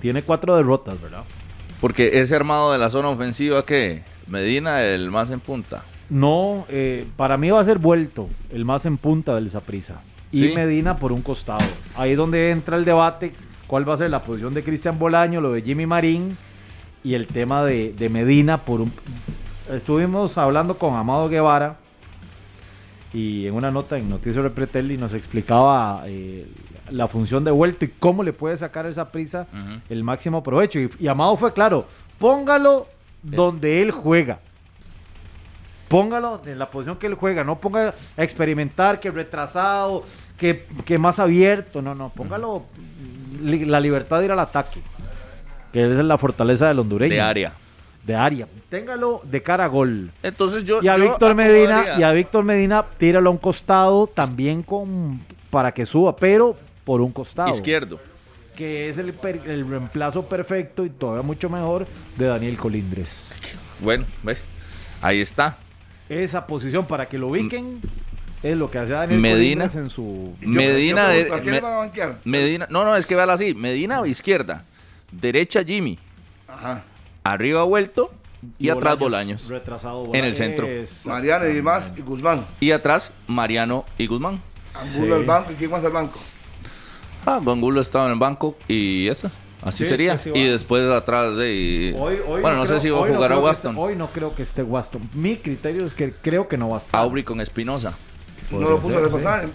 tiene 0.00 0.22
cuatro 0.22 0.56
derrotas, 0.56 1.00
¿verdad? 1.00 1.24
Porque 1.80 2.20
ese 2.20 2.36
armado 2.36 2.72
de 2.72 2.78
la 2.78 2.90
zona 2.90 3.08
ofensiva 3.08 3.64
que 3.64 4.02
Medina 4.26 4.82
el 4.82 5.10
más 5.10 5.30
en 5.30 5.40
punta. 5.40 5.84
No, 6.10 6.66
eh, 6.68 7.06
para 7.16 7.36
mí 7.36 7.50
va 7.50 7.60
a 7.60 7.64
ser 7.64 7.78
vuelto 7.78 8.28
el 8.50 8.64
más 8.64 8.86
en 8.86 8.98
punta 8.98 9.34
del 9.34 9.50
Zaprisa. 9.50 10.00
Y 10.30 10.48
Medina 10.48 10.96
por 10.96 11.12
un 11.12 11.22
costado. 11.22 11.64
Ahí 11.96 12.12
es 12.12 12.16
donde 12.16 12.50
entra 12.50 12.76
el 12.76 12.84
debate 12.84 13.32
cuál 13.68 13.88
va 13.88 13.94
a 13.94 13.96
ser 13.96 14.10
la 14.10 14.22
posición 14.22 14.52
de 14.52 14.64
Cristian 14.64 14.98
Bolaño, 14.98 15.40
lo 15.40 15.52
de 15.52 15.62
Jimmy 15.62 15.86
Marín 15.86 16.36
y 17.04 17.14
el 17.14 17.28
tema 17.28 17.64
de, 17.64 18.08
Medina. 18.10 18.64
Por 18.64 18.80
un, 18.80 18.92
estuvimos 19.70 20.36
hablando 20.36 20.76
con 20.76 20.96
Amado 20.96 21.28
Guevara 21.28 21.76
y 23.14 23.46
en 23.46 23.54
una 23.54 23.70
nota 23.70 23.96
en 23.96 24.08
Noticias 24.08 24.42
de 24.42 24.50
Pretelli 24.50 24.98
nos 24.98 25.14
explicaba 25.14 26.02
eh, 26.06 26.48
la 26.90 27.06
función 27.06 27.44
de 27.44 27.52
vuelto 27.52 27.84
y 27.84 27.88
cómo 27.88 28.24
le 28.24 28.32
puede 28.32 28.56
sacar 28.56 28.86
esa 28.86 29.12
prisa 29.12 29.46
el 29.88 30.02
máximo 30.02 30.42
provecho. 30.42 30.80
Y, 30.80 31.06
Amado 31.06 31.36
fue 31.36 31.52
claro, 31.52 31.86
póngalo 32.18 32.88
donde 33.22 33.80
él 33.82 33.92
juega. 33.92 34.40
Póngalo 35.86 36.42
en 36.44 36.58
la 36.58 36.68
posición 36.70 36.96
que 36.98 37.06
él 37.06 37.14
juega, 37.14 37.44
no 37.44 37.60
ponga 37.60 37.94
a 38.16 38.24
experimentar 38.24 38.98
que 38.98 39.12
retrasado, 39.12 40.02
que, 40.36 40.66
que 40.84 40.98
más 40.98 41.20
abierto, 41.20 41.82
no, 41.82 41.94
no, 41.94 42.08
póngalo 42.08 42.64
la 43.40 43.78
libertad 43.78 44.18
de 44.18 44.24
ir 44.24 44.32
al 44.32 44.40
ataque, 44.40 44.80
que 45.72 45.84
es 45.84 46.04
la 46.04 46.18
fortaleza 46.18 46.66
del 46.66 46.80
hondureño. 46.80 47.14
De 47.14 47.20
área. 47.20 47.52
De 48.04 48.14
área. 48.14 48.46
Téngalo 48.68 49.22
de 49.24 49.42
cara 49.42 49.64
a 49.64 49.68
gol. 49.68 50.10
Entonces 50.22 50.64
yo. 50.64 50.80
Y 50.82 50.88
a 50.88 50.96
Víctor 50.96 51.34
Medina, 51.34 51.98
y 51.98 52.02
a 52.02 52.12
Víctor 52.12 52.44
Medina, 52.44 52.84
tíralo 52.98 53.30
a 53.30 53.32
un 53.32 53.38
costado 53.38 54.06
también 54.06 54.62
con 54.62 55.20
para 55.50 55.72
que 55.72 55.86
suba, 55.86 56.14
pero 56.14 56.56
por 56.84 57.00
un 57.00 57.12
costado. 57.12 57.50
Izquierdo. 57.50 57.98
Que 58.54 58.88
es 58.88 58.98
el, 58.98 59.14
el 59.46 59.68
reemplazo 59.68 60.26
perfecto 60.28 60.84
y 60.84 60.90
todavía 60.90 61.22
mucho 61.22 61.48
mejor 61.48 61.86
de 62.16 62.26
Daniel 62.26 62.56
Colindres. 62.56 63.40
Bueno, 63.80 64.04
ves. 64.22 64.42
Ahí 65.00 65.20
está. 65.20 65.56
Esa 66.08 66.46
posición 66.46 66.86
para 66.86 67.08
que 67.08 67.16
lo 67.16 67.28
ubiquen 67.28 67.80
es 68.42 68.56
lo 68.56 68.70
que 68.70 68.78
hace 68.78 68.92
Daniel 68.92 69.20
Medina 69.20 69.64
en 69.74 69.88
su. 69.88 70.34
Medina. 70.42 71.08
Medina. 72.24 72.66
No, 72.68 72.84
no, 72.84 72.96
es 72.96 73.06
que 73.06 73.16
véala 73.16 73.32
así. 73.32 73.54
Medina 73.54 74.00
a 74.00 74.06
izquierda. 74.06 74.64
Derecha 75.10 75.64
Jimmy. 75.64 75.98
Ajá. 76.46 76.84
Arriba 77.24 77.64
vuelto. 77.64 78.12
Y, 78.58 78.68
atrás 78.68 78.98
Bolaños. 78.98 79.48
Retrasado 79.48 80.10
En 80.12 80.26
el 80.26 80.36
centro. 80.36 80.68
Mariano 81.06 81.48
y 81.48 81.62
más 81.62 81.94
y 81.96 82.02
Guzmán. 82.02 82.44
Y 82.60 82.72
atrás 82.72 83.12
Mariano 83.26 83.86
y 83.96 84.06
Guzmán. 84.06 84.42
Angulo 84.74 85.14
al 85.14 85.24
banco. 85.24 85.52
¿Y 85.52 85.54
quién 85.54 85.70
más 85.70 85.82
al 85.82 85.92
banco? 85.92 86.20
Ah, 87.24 87.40
Angulo 87.44 87.80
estaba 87.80 88.04
en 88.04 88.12
el 88.12 88.18
banco 88.18 88.58
y 88.68 89.08
eso. 89.08 89.30
Así 89.62 89.86
sería. 89.86 90.20
y 90.34 90.44
después 90.44 90.90
atrás 90.90 91.38
de. 91.38 91.94
bueno, 91.96 92.56
no, 92.58 92.66
sé 92.66 92.80
si 92.80 92.90
va 92.90 93.06
a 93.06 93.08
jugar 93.08 93.32
a 93.32 93.38
Waston. 93.38 93.74
hoy 93.78 93.96
no 93.96 94.08
creo 94.08 94.34
que 94.34 94.42
esté 94.42 94.62
Waston. 94.62 95.08
Mi 95.14 95.36
criterio 95.36 95.86
es 95.86 95.94
que 95.94 96.12
creo 96.12 96.46
que 96.46 96.58
no 96.58 96.68
va 96.68 96.74
a 96.74 96.78
estar. 96.78 97.00
Aubry 97.00 97.24
con 97.24 97.40
Espinosa. 97.40 97.94
No 98.50 98.68
lo 98.68 98.78
puso 98.78 99.00
la 99.00 99.08
pasada. 99.08 99.46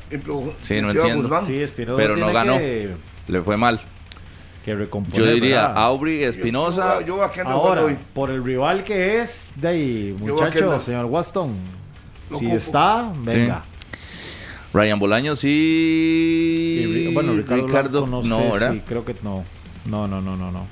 Sí, 0.62 0.82
no 0.82 0.90
entiendo. 0.90 1.30
pero 1.96 2.18
no 2.18 2.34
ganó. 2.34 2.58
Le 2.58 3.42
fue 3.44 3.56
mal. 3.56 3.80
Que 4.64 4.88
Yo 5.14 5.26
diría 5.26 5.68
Aubry, 5.68 6.24
Espinosa. 6.24 7.04
Yo, 7.06 7.24
aquí 7.24 7.40
ando 7.40 7.54
Ahora, 7.54 7.84
hoy. 7.84 7.98
por 8.14 8.30
el 8.30 8.44
rival 8.44 8.84
que 8.84 9.22
es, 9.22 9.54
de 9.56 9.68
ahí, 9.68 10.16
muchacho, 10.20 10.80
señor 10.82 11.06
Waston. 11.06 11.56
si 12.38 12.52
está, 12.52 13.12
venga. 13.20 13.64
Ryan 14.72 15.00
Bolaños 15.00 15.42
y... 15.44 17.12
bueno, 17.14 17.34
Ricardo, 17.34 18.06
no, 18.06 18.24
sé, 18.24 18.72
sí, 18.72 18.82
creo 18.86 19.04
que 19.04 19.16
no. 19.24 19.44
No, 19.86 20.08
no, 20.08 20.22
no, 20.22 20.36
no, 20.36 20.52
no. 20.52 20.68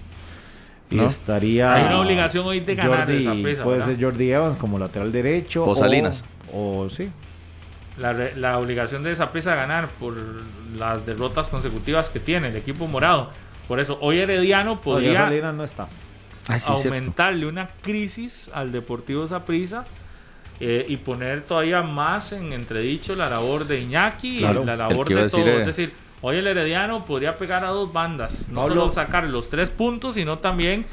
Y 0.89 0.99
estaría. 0.99 1.73
Hay 1.73 1.85
una 1.85 2.01
obligación 2.01 2.45
hoy 2.45 2.59
de 2.59 2.75
ganar 2.75 3.09
esa 3.09 3.33
pesa, 3.33 3.63
Puede 3.63 3.81
ser 3.81 4.01
Jordi 4.01 4.31
Evans 4.31 4.57
como 4.57 4.77
lateral 4.77 5.11
derecho. 5.11 5.65
O 5.65 5.75
Salinas. 5.75 6.23
O, 6.53 6.89
sí, 6.89 7.09
la, 7.97 8.13
la 8.13 8.59
obligación 8.59 9.03
de 9.03 9.11
esa 9.11 9.31
pieza 9.31 9.55
ganar 9.55 9.87
por 9.87 10.13
las 10.77 11.05
derrotas 11.05 11.49
consecutivas 11.49 12.09
que 12.09 12.19
tiene 12.19 12.49
el 12.49 12.55
equipo 12.55 12.87
morado. 12.87 13.31
Por 13.67 13.79
eso, 13.79 13.97
hoy 14.01 14.19
Herediano 14.19 14.81
podría 14.81 15.29
no 15.51 15.63
está. 15.63 15.87
Ah, 16.49 16.57
aumentarle 16.67 17.45
una 17.45 17.67
crisis 17.81 18.49
al 18.53 18.71
Deportivo 18.71 19.27
Zaprisa 19.27 19.83
eh, 20.61 20.85
y 20.87 20.95
poner 20.95 21.41
todavía 21.41 21.81
más 21.81 22.31
en 22.31 22.53
entredicho 22.53 23.15
la 23.15 23.29
labor 23.29 23.67
de 23.67 23.81
Iñaki 23.81 24.37
y 24.37 24.41
la 24.41 24.77
labor 24.77 25.09
de 25.09 25.29
todos. 25.29 25.45
Es 25.45 25.65
decir, 25.65 25.93
hoy 26.21 26.37
el 26.37 26.47
Herediano 26.47 27.03
podría 27.03 27.35
pegar 27.35 27.65
a 27.65 27.69
dos 27.69 27.91
bandas, 27.91 28.47
no 28.49 28.67
solo 28.67 28.91
sacar 28.91 29.25
los 29.25 29.49
tres 29.49 29.69
puntos, 29.69 30.15
sino 30.15 30.39
también 30.39 30.85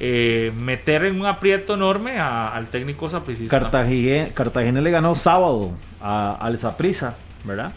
eh, 0.00 0.52
meter 0.58 1.04
en 1.04 1.20
un 1.20 1.26
aprieto 1.26 1.74
enorme 1.74 2.18
al 2.18 2.66
técnico 2.68 3.08
sapricista. 3.08 3.60
Cartagena, 3.60 4.28
Cartagena 4.34 4.80
le 4.80 4.90
ganó 4.90 5.14
sábado 5.14 5.70
al 6.00 6.58
Saprisa, 6.58 7.14
¿verdad? 7.44 7.72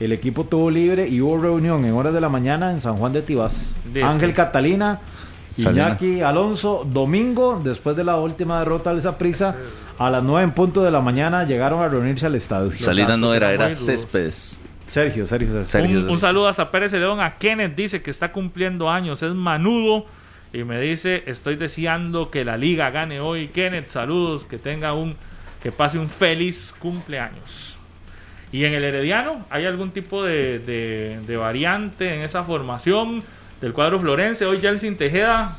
El 0.00 0.12
equipo 0.12 0.44
tuvo 0.44 0.70
libre 0.70 1.08
y 1.08 1.20
hubo 1.20 1.38
reunión 1.38 1.84
en 1.84 1.92
horas 1.94 2.14
de 2.14 2.20
la 2.20 2.28
mañana 2.28 2.70
en 2.70 2.80
San 2.80 2.96
Juan 2.96 3.12
de 3.12 3.22
Tibás. 3.22 3.74
Ángel 4.02 4.32
Catalina, 4.32 5.00
Iñaki 5.56 6.20
Alonso, 6.20 6.86
domingo, 6.88 7.60
después 7.62 7.96
de 7.96 8.04
la 8.04 8.18
última 8.18 8.60
derrota 8.60 8.90
al 8.90 9.02
Saprisa, 9.02 9.56
a 9.98 10.10
las 10.10 10.22
9 10.22 10.44
en 10.44 10.52
punto 10.52 10.84
de 10.84 10.90
la 10.90 11.00
mañana 11.00 11.44
llegaron 11.44 11.82
a 11.82 11.88
reunirse 11.88 12.26
al 12.26 12.36
estadio. 12.36 12.76
Salida 12.76 13.16
no 13.16 13.34
era, 13.34 13.52
era 13.52 13.72
Céspedes. 13.72 14.62
Sergio, 14.86 15.26
Sergio, 15.26 15.66
Sergio. 15.66 15.98
Un, 15.98 16.10
un, 16.10 16.20
saludo 16.20 16.48
hasta 16.48 16.70
Pérez 16.70 16.92
León, 16.92 17.20
a 17.20 17.36
Kenneth 17.36 17.74
dice 17.74 18.00
que 18.00 18.10
está 18.10 18.32
cumpliendo 18.32 18.88
años, 18.88 19.22
es 19.22 19.34
manudo 19.34 20.06
y 20.52 20.64
me 20.64 20.80
dice, 20.80 21.24
estoy 21.26 21.56
deseando 21.56 22.30
que 22.30 22.44
la 22.44 22.56
liga 22.56 22.90
gane 22.90 23.20
hoy. 23.20 23.48
Kenneth, 23.48 23.90
saludos, 23.90 24.44
que 24.44 24.56
tenga 24.58 24.94
un, 24.94 25.14
que 25.62 25.72
pase 25.72 25.98
un 25.98 26.08
feliz 26.08 26.74
cumpleaños. 26.78 27.77
Y 28.50 28.64
en 28.64 28.72
el 28.72 28.84
Herediano, 28.84 29.44
¿hay 29.50 29.66
algún 29.66 29.90
tipo 29.90 30.24
de, 30.24 30.58
de, 30.58 31.36
variante 31.36 32.14
en 32.14 32.22
esa 32.22 32.44
formación 32.44 33.22
del 33.60 33.72
cuadro 33.72 34.00
Florense? 34.00 34.46
Hoy 34.46 34.58
Jelsin 34.58 34.96
Tejeda 34.96 35.56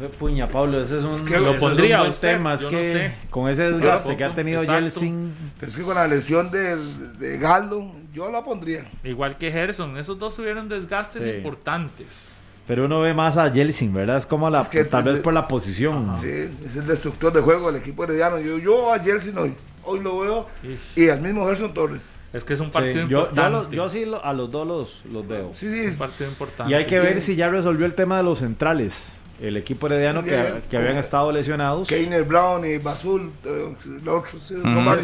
Eh, 0.00 0.10
puña, 0.18 0.48
Pablo, 0.48 0.80
ese 0.80 0.98
es 0.98 1.04
un, 1.04 1.24
que 1.24 1.38
lo 1.38 1.58
pondría 1.58 2.02
un 2.02 2.12
tema. 2.12 2.54
Es 2.54 2.66
que 2.66 3.12
con 3.30 3.48
ese 3.50 3.70
desgaste 3.72 4.16
que 4.16 4.24
ha 4.24 4.34
tenido 4.34 4.62
Yeltsin. 4.62 5.34
Pero 5.58 5.70
es 5.70 5.76
que 5.76 5.82
con 5.82 5.94
la 5.94 6.06
lesión 6.06 6.50
de, 6.50 6.76
de 7.18 7.38
Galo, 7.38 7.92
yo 8.12 8.30
la 8.30 8.44
pondría. 8.44 8.84
Igual 9.04 9.38
que 9.38 9.50
Gerson, 9.50 9.96
esos 9.96 10.18
dos 10.18 10.36
tuvieron 10.36 10.68
desgastes 10.68 11.24
importantes. 11.24 12.36
Pero 12.66 12.86
uno 12.86 13.00
ve 13.00 13.14
más 13.14 13.36
a 13.36 13.50
Yeltsin, 13.52 13.94
¿verdad? 13.94 14.16
Es 14.16 14.26
como 14.26 14.50
la, 14.50 14.64
tal 14.64 15.04
vez 15.04 15.20
por 15.20 15.32
la 15.32 15.46
posición. 15.46 16.14
Sí, 16.20 16.50
es 16.64 16.76
el 16.76 16.86
destructor 16.86 17.32
de 17.32 17.40
juego 17.40 17.70
del 17.70 17.80
equipo 17.80 18.04
herediano. 18.04 18.38
Yo, 18.40 18.58
yo 18.58 18.92
a 18.92 19.02
Yeltsin 19.02 19.38
hoy, 19.38 19.54
hoy 19.86 20.00
lo 20.00 20.18
veo. 20.18 20.46
Y 20.94 21.08
al 21.08 21.22
mismo 21.22 21.46
Gerson 21.46 21.72
Torres. 21.72 22.02
Es 22.32 22.44
que 22.44 22.54
es 22.54 22.60
un 22.60 22.70
partido 22.70 23.02
importante. 23.02 23.74
Yo, 23.74 23.88
sí 23.88 24.04
a 24.22 24.32
los 24.32 24.50
dos 24.50 24.66
los, 24.66 25.04
los 25.10 25.26
veo. 25.26 25.52
Sí, 25.54 25.70
sí. 25.70 25.80
Es 25.80 25.92
un 25.92 25.98
partido 25.98 26.28
importante. 26.28 26.72
Y 26.72 26.74
hay 26.74 26.84
que 26.84 26.98
ver 26.98 27.22
si 27.22 27.34
ya 27.36 27.48
resolvió 27.48 27.86
el 27.86 27.94
tema 27.94 28.18
de 28.18 28.24
los 28.24 28.40
centrales 28.40 29.16
el 29.40 29.56
equipo 29.56 29.86
herediano 29.86 30.24
que, 30.24 30.62
que, 30.70 30.76
habían 30.76 30.96
estado 30.96 31.30
lesionados. 31.30 31.88
Keiner 31.88 32.24
Brown 32.24 32.64
y 32.64 32.78
Basul, 32.78 33.30
eh, 33.44 33.76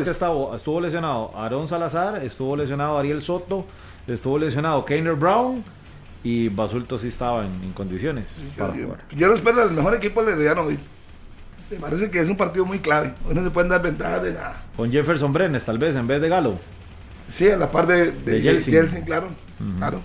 que 0.03 0.11
estuvo 0.11 0.81
lesionado 0.81 1.33
Aaron 1.37 1.69
Salazar, 1.69 2.25
estuvo 2.25 2.57
lesionado 2.57 2.99
Ariel 2.99 3.21
Soto, 3.21 3.67
estuvo 4.07 4.39
lesionado 4.39 4.85
Keiner 4.85 5.15
Brown 5.15 5.63
y 6.25 6.49
Basulto 6.49 6.99
sí 6.99 7.09
estaba 7.09 7.45
en, 7.45 7.73
condiciones 7.73 8.41
yo, 8.57 8.73
yo, 9.17 9.29
lo 9.29 9.35
espero 9.35 9.65
el 9.65 9.73
mejor 9.73 9.95
equipo 9.95 10.23
herediano 10.23 10.63
hoy. 10.63 10.79
Me 11.73 11.79
parece 11.79 12.11
que 12.11 12.21
es 12.21 12.29
un 12.29 12.37
partido 12.37 12.67
muy 12.67 12.81
clave. 12.81 13.15
Hoy 13.27 13.35
no 13.35 13.43
se 13.43 13.51
pueden 13.51 13.71
dar 13.71 13.81
ventajas 13.81 14.23
de 14.23 14.35
nada. 14.35 14.63
Con 14.77 14.93
Jefferson 14.93 15.33
Brenes, 15.33 15.65
tal 15.65 15.79
vez, 15.79 15.97
en 15.97 16.07
vez 16.07 16.21
de 16.21 16.29
Galo. 16.29 16.59
Sí, 17.33 17.49
a 17.51 17.57
la 17.57 17.71
par 17.71 17.87
de, 17.87 18.13
de, 18.13 18.43
Jelsin. 18.43 19.03
claro. 19.03 19.29
claro. 19.79 20.01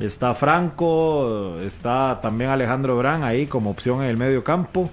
Está 0.00 0.34
Franco, 0.34 1.58
está 1.60 2.20
también 2.22 2.50
Alejandro 2.50 2.96
Brán 2.96 3.22
ahí 3.22 3.46
como 3.46 3.68
opción 3.68 4.02
en 4.02 4.08
el 4.08 4.16
medio 4.16 4.42
campo. 4.42 4.88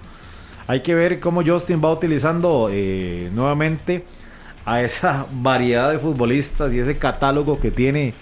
Hay 0.66 0.80
que 0.80 0.94
ver 0.94 1.18
cómo 1.18 1.42
Justin 1.46 1.80
va 1.82 1.92
utilizando 1.92 2.68
eh, 2.70 3.30
nuevamente 3.32 4.04
a 4.66 4.82
esa 4.82 5.26
variedad 5.32 5.92
de 5.92 5.98
futbolistas 5.98 6.74
y 6.74 6.78
ese 6.78 6.98
catálogo 6.98 7.58
que 7.58 7.70
tiene 7.70 8.12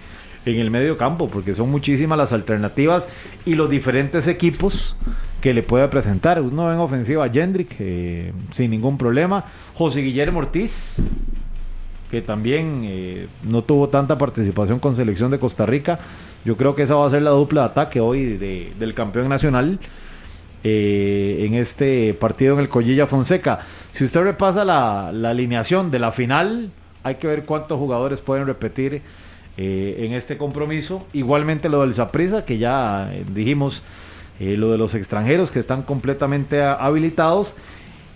en 0.47 0.61
el 0.61 0.71
medio 0.71 0.97
campo, 0.97 1.29
porque 1.29 1.55
son 1.55 1.71
muchísimas 1.71 2.19
las 2.19 2.33
alternativas 2.33 3.09
y 3.45 3.55
los 3.55 3.71
diferentes 3.71 4.29
equipos 4.29 4.97
que 5.41 5.53
le 5.55 5.63
puede 5.63 5.87
presentar. 5.89 6.41
Uno 6.41 6.73
en 6.73 6.79
ofensiva 6.79 7.25
a 7.25 7.31
eh, 7.35 8.33
sin 8.53 8.71
ningún 8.71 8.99
problema. 8.99 9.45
José 9.75 10.01
Guillermo 10.01 10.39
Ortiz, 10.39 10.97
que 12.11 12.23
también 12.23 12.83
eh, 12.85 13.29
no 13.43 13.63
tuvo 13.63 13.89
tanta 13.89 14.17
participación 14.17 14.79
con 14.79 14.95
selección 14.95 15.31
de 15.31 15.39
Costa 15.39 15.67
Rica. 15.67 15.99
Yo 16.45 16.57
creo 16.57 16.75
que 16.75 16.83
esa 16.83 16.95
va 16.95 17.07
a 17.07 17.11
ser 17.11 17.23
la 17.23 17.31
dupla 17.31 17.63
de 17.63 17.67
ataque 17.67 18.01
hoy 18.01 18.37
del 18.79 18.95
campeón 18.95 19.29
nacional 19.29 19.79
eh, 20.63 21.45
en 21.47 21.55
este 21.55 22.15
partido 22.15 22.55
en 22.55 22.61
el 22.61 22.71
Collilla 22.71 23.07
Fonseca. 23.07 23.61
Si 23.93 24.05
usted 24.05 24.23
repasa 24.23 24.65
la, 24.65 25.09
alineación 25.09 25.91
de 25.91 25.99
la 25.99 26.11
final, 26.11 26.71
hay 27.03 27.17
que 27.17 27.27
ver 27.27 27.45
cuántos 27.45 27.79
jugadores 27.79 28.23
pueden 28.23 28.47
repetir 28.47 29.03
eh, 29.57 29.97
en 30.01 30.13
este 30.13 30.37
compromiso. 30.37 31.07
Igualmente 31.13 31.69
lo 31.69 31.83
del 31.83 31.95
Zaprisa, 31.95 32.45
que 32.45 32.59
ya 32.59 33.11
dijimos, 33.33 33.83
lo 34.41 34.73
de 34.73 34.79
los 34.79 34.95
extranjeros 34.95 35.53
que 35.53 35.59
están 35.59 35.83
completamente 35.83 36.63
habilitados. 36.63 37.55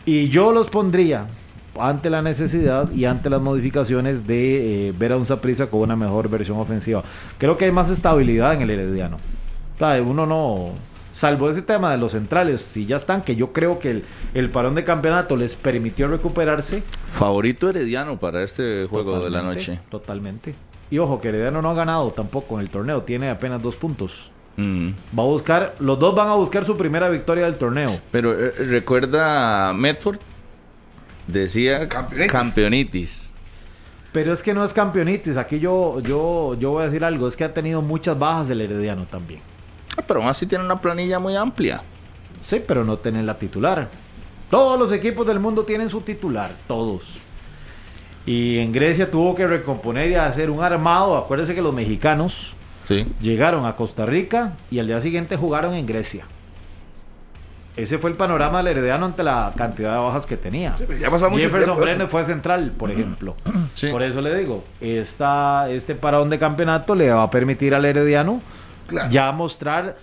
Y 0.05 0.29
yo 0.29 0.53
los 0.53 0.69
pondría 0.71 1.27
ante 1.79 2.11
la 2.11 2.23
necesidad 2.23 2.91
y 2.93 3.05
ante 3.05 3.31
las 3.31 3.41
modificaciones 3.41 4.27
de 4.27 4.89
eh, 4.89 4.93
ver 4.97 5.13
a 5.13 5.17
un 5.17 5.27
Saprissa 5.27 5.69
con 5.69 5.81
una 5.81 5.97
mejor 5.97 6.29
versión 6.29 6.59
ofensiva. 6.59 7.03
Creo 7.39 7.57
que 7.57 7.67
hay 7.67 7.73
más 7.73 7.91
estabilidad 7.91 8.55
en 8.55 8.63
el 8.63 8.71
Herediano. 8.71 9.17
uno 10.05 10.27
no, 10.27 10.71
salvo 11.11 11.49
ese 11.49 11.63
tema 11.63 11.93
de 11.93 11.99
los 11.99 12.13
centrales, 12.13 12.61
si 12.61 12.87
ya 12.87 12.97
están, 12.97 13.23
que 13.23 13.37
yo 13.37 13.53
creo 13.53 13.79
que 13.79 14.03
el, 14.35 14.51
parón 14.51 14.75
de 14.75 14.85
campeonato 14.85 15.37
les 15.37 15.57
permitió 15.57 16.09
recuperarse. 16.09 16.83
Favorito 17.13 17.69
Herediano 17.69 18.19
para 18.19 18.43
este 18.43 18.87
juego 18.87 19.21
de 19.21 19.31
la 19.31 19.43
noche. 19.43 19.81
Totalmente. 19.91 20.55
Y 20.91 20.99
ojo, 20.99 21.21
que 21.21 21.29
Herediano 21.29 21.61
no 21.61 21.71
ha 21.71 21.75
ganado 21.75 22.11
tampoco 22.11 22.55
en 22.57 22.63
el 22.63 22.71
torneo, 22.71 23.03
tiene 23.03 23.31
apenas 23.31 23.63
dos 23.63 23.77
puntos. 23.77 24.31
Mm. 24.57 24.89
Va 25.17 25.23
a 25.23 25.27
buscar, 25.27 25.75
los 25.79 25.99
dos 25.99 26.15
van 26.15 26.29
a 26.29 26.35
buscar 26.35 26.65
su 26.65 26.77
primera 26.77 27.09
victoria 27.09 27.45
del 27.45 27.57
torneo. 27.57 28.01
Pero 28.11 28.33
eh, 28.33 28.51
recuerda 28.59 29.73
Medford 29.73 30.19
Decía 31.29 31.87
campeonitis. 32.31 33.31
Pero 34.13 34.33
es 34.33 34.43
que 34.43 34.55
no 34.55 34.65
es 34.65 34.73
campeonitis. 34.73 35.37
Aquí 35.37 35.61
yo, 35.61 36.01
yo, 36.01 36.57
yo 36.59 36.71
voy 36.71 36.83
a 36.83 36.87
decir 36.87 37.05
algo. 37.05 37.29
Es 37.29 37.37
que 37.37 37.45
ha 37.45 37.53
tenido 37.53 37.83
muchas 37.83 38.19
bajas 38.19 38.49
el 38.49 38.63
Herediano 38.63 39.05
también. 39.05 39.41
Ah, 39.97 40.03
pero 40.07 40.21
aún 40.21 40.29
así 40.31 40.47
tiene 40.47 40.65
una 40.65 40.77
planilla 40.77 41.19
muy 41.19 41.37
amplia. 41.37 41.83
Sí, 42.41 42.63
pero 42.67 42.83
no 42.83 42.97
tienen 42.97 43.27
la 43.27 43.39
titular. 43.39 43.89
Todos 44.51 44.81
los 44.81 44.91
equipos 44.91 45.27
del 45.27 45.39
mundo 45.39 45.65
tienen 45.65 45.91
su 45.91 46.01
titular. 46.01 46.51
Todos. 46.67 47.19
Y 48.29 48.59
en 48.59 48.73
Grecia 48.73 49.11
tuvo 49.11 49.35
que 49.35 49.47
recomponer 49.47 50.11
y 50.11 50.15
hacer 50.15 50.51
un 50.51 50.63
armado. 50.63 51.17
Acuérdense 51.17 51.55
que 51.55 51.63
los 51.63 51.73
mexicanos 51.73 52.53
llegaron 53.23 53.65
a 53.65 53.75
Costa 53.75 54.05
Rica 54.05 54.53
y 54.71 54.79
al 54.81 54.87
día 54.87 55.01
siguiente 55.01 55.39
jugaron 55.39 55.73
en 55.73 55.87
Grecia. 55.87 56.27
Ese 57.75 57.97
fue 57.97 58.11
el 58.11 58.17
panorama 58.19 58.59
del 58.59 58.67
Herediano 58.77 59.07
ante 59.07 59.23
la 59.23 59.51
cantidad 59.57 59.95
de 59.95 60.05
bajas 60.05 60.27
que 60.27 60.37
tenía. 60.37 60.77
Jefferson 60.77 61.79
Brenner 61.79 62.07
fue 62.09 62.23
central, 62.23 62.73
por 62.77 62.91
ejemplo. 62.91 63.35
Por 63.91 64.03
eso 64.03 64.21
le 64.21 64.37
digo, 64.37 64.63
esta, 64.79 65.71
este 65.71 65.95
parón 65.95 66.29
de 66.29 66.39
campeonato 66.39 66.95
le 66.95 67.11
va 67.11 67.23
a 67.23 67.31
permitir 67.31 67.75
al 67.75 67.87
Herediano 67.87 68.43
ya 69.11 69.33
mostrar 69.33 69.97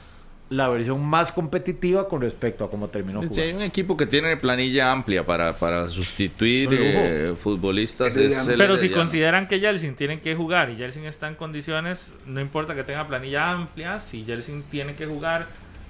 la 0.50 0.70
versión 0.70 1.04
más 1.04 1.32
competitiva 1.32 2.08
con 2.08 2.22
respecto 2.22 2.64
a 2.64 2.70
cómo 2.70 2.88
terminó 2.88 3.20
jugando. 3.20 3.42
hay 3.42 3.54
un 3.54 3.64
equipo 3.64 3.98
que 3.98 4.06
tiene 4.06 4.38
planilla 4.38 4.92
amplia 4.92 5.26
para, 5.26 5.58
para 5.58 5.90
sustituir 5.90 6.70
eh, 6.72 7.34
futbolistas. 7.42 8.16
Pero 8.58 8.78
si 8.78 8.90
consideran 8.90 9.48
que 9.48 9.60
Yeltsin 9.60 9.96
tiene 9.96 10.20
que 10.20 10.36
jugar 10.36 10.70
y 10.70 10.76
Yeltsin 10.76 11.06
está 11.06 11.28
en 11.28 11.36
condiciones, 11.36 12.12
no 12.28 12.40
importa 12.40 12.76
que 12.76 12.84
tenga 12.84 13.08
planilla 13.08 13.52
amplia, 13.52 14.00
si 14.00 14.24
Yeltsin 14.24 14.64
tiene 14.64 14.94
que 14.94 15.08
jugar 15.08 15.48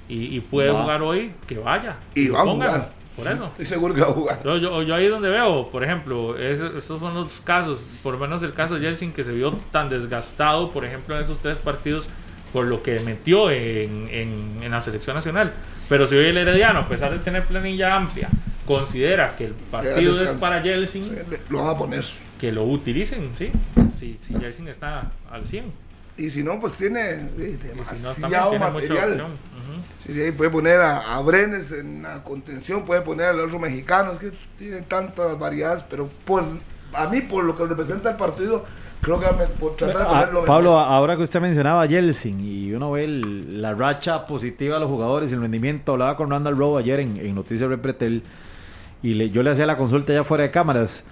y, 0.07 0.39
puede 0.39 0.69
jugar 0.69 1.01
hoy, 1.01 1.33
que 1.47 1.57
vaya. 1.57 1.97
Y 2.13 2.27
va 2.27 2.41
a 2.41 2.43
jugar. 2.43 2.91
Por 3.15 3.27
eso. 3.27 3.45
Estoy 3.47 3.65
seguro 3.65 3.93
que 3.93 4.01
va 4.01 4.07
a 4.07 4.13
jugar. 4.13 4.43
Yo, 4.43 4.57
yo, 4.57 4.83
yo 4.83 4.93
ahí 4.93 5.07
donde 5.07 5.29
veo, 5.29 5.69
por 5.71 5.83
ejemplo, 5.83 6.37
estos 6.37 6.99
son 6.99 7.13
los 7.13 7.39
casos, 7.41 7.85
por 8.03 8.13
lo 8.13 8.19
menos 8.19 8.43
el 8.43 8.53
caso 8.53 8.75
de 8.75 8.81
Jelsin 8.81 9.13
que 9.13 9.23
se 9.23 9.31
vio 9.31 9.53
tan 9.71 9.89
desgastado, 9.89 10.69
por 10.69 10.85
ejemplo, 10.85 11.15
en 11.15 11.21
esos 11.21 11.39
tres 11.39 11.57
partidos, 11.57 12.09
por 12.55 12.67
lo 12.67 12.81
que 12.81 13.01
metió 13.01 13.51
en, 13.51 14.07
en, 14.09 14.71
la 14.71 14.79
selección 14.79 15.13
nacional. 15.13 15.51
Pero 15.89 16.07
si 16.07 16.15
hoy 16.15 16.27
el 16.27 16.37
Herediano, 16.37 16.79
a 16.79 16.87
pesar 16.87 17.11
de 17.11 17.19
tener 17.19 17.43
planilla 17.43 17.93
amplia, 17.93 18.29
considera 18.65 19.35
que 19.35 19.43
el 19.43 19.51
partido 19.51 20.23
es 20.23 20.31
para 20.31 20.61
Jelsin, 20.61 21.03
lo 21.49 21.65
van 21.65 21.75
a 21.75 21.77
poner. 21.77 22.05
Que 22.39 22.53
lo 22.53 22.63
utilicen, 22.63 23.35
sí. 23.35 23.51
Si, 23.99 24.17
si 24.21 24.35
Jelsin 24.39 24.69
está 24.69 25.11
al 25.29 25.45
100. 25.45 25.65
Y 26.15 26.29
si 26.29 26.43
no, 26.43 26.61
pues 26.61 26.75
tiene 26.75 27.27
demasiado 27.27 28.57
material. 28.57 29.27
sí, 29.97 30.13
sí, 30.13 30.31
puede 30.31 30.49
poner 30.49 30.79
a, 30.79 31.19
Brenes 31.19 31.73
en 31.73 32.03
la 32.03 32.23
contención, 32.23 32.85
puede 32.85 33.01
poner 33.01 33.25
al 33.25 33.41
otro 33.41 33.59
mexicano, 33.59 34.13
es 34.13 34.19
que 34.19 34.31
tiene 34.57 34.79
tantas 34.83 35.37
variedades, 35.37 35.83
pero 35.89 36.09
por 36.23 36.45
a 36.93 37.09
mí, 37.09 37.19
por 37.19 37.43
lo 37.43 37.53
que 37.57 37.65
representa 37.65 38.11
el 38.11 38.15
partido, 38.15 38.63
creo 39.05 39.19
que 39.19 39.45
por 39.59 39.75
tratar 39.75 40.31
de 40.31 40.39
ah, 40.39 40.43
Pablo, 40.45 40.79
ahora 40.79 41.15
que 41.15 41.23
usted 41.23 41.39
mencionaba 41.39 41.83
a 41.83 41.85
Yeltsin 41.85 42.39
y 42.39 42.73
uno 42.73 42.91
ve 42.91 43.07
la 43.07 43.73
racha 43.73 44.25
positiva 44.27 44.75
de 44.75 44.81
los 44.81 44.89
jugadores 44.89 45.31
y 45.31 45.35
el 45.35 45.41
rendimiento, 45.41 45.93
hablaba 45.93 46.17
con 46.17 46.31
Randall 46.31 46.57
Rowe 46.57 46.79
ayer 46.79 46.99
en, 46.99 47.17
en 47.17 47.35
Noticias 47.35 47.69
Repretel 47.69 48.23
y 49.03 49.29
yo 49.29 49.43
le 49.43 49.51
hacía 49.51 49.65
la 49.65 49.77
consulta 49.77 50.11
ya 50.11 50.23
fuera 50.23 50.43
de 50.43 50.51
cámaras. 50.51 51.05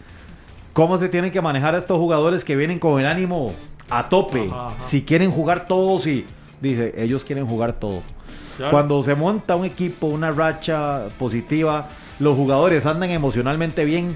¿Cómo 0.74 0.98
se 0.98 1.08
tienen 1.08 1.32
que 1.32 1.42
manejar 1.42 1.76
a 1.76 1.78
estos 1.78 2.00
jugadores 2.00 2.44
que 2.44 2.56
vienen 2.56 2.80
con 2.80 3.00
el 3.00 3.06
ánimo 3.06 3.54
a 3.90 4.10
tope. 4.10 4.50
Si 4.78 5.04
quieren 5.04 5.32
jugar 5.32 5.68
todos 5.68 6.08
y 6.08 6.26
dice, 6.62 6.94
ellos 6.98 7.24
quieren 7.24 7.46
jugar 7.46 7.74
todo. 7.74 8.02
Cuando 8.70 9.02
se 9.02 9.16
monta 9.16 9.56
un 9.56 9.66
equipo, 9.66 10.08
una 10.08 10.32
racha 10.32 11.08
positiva, 11.18 11.90
los 12.20 12.36
jugadores 12.36 12.86
andan 12.86 13.10
emocionalmente 13.10 13.84
bien, 13.84 14.16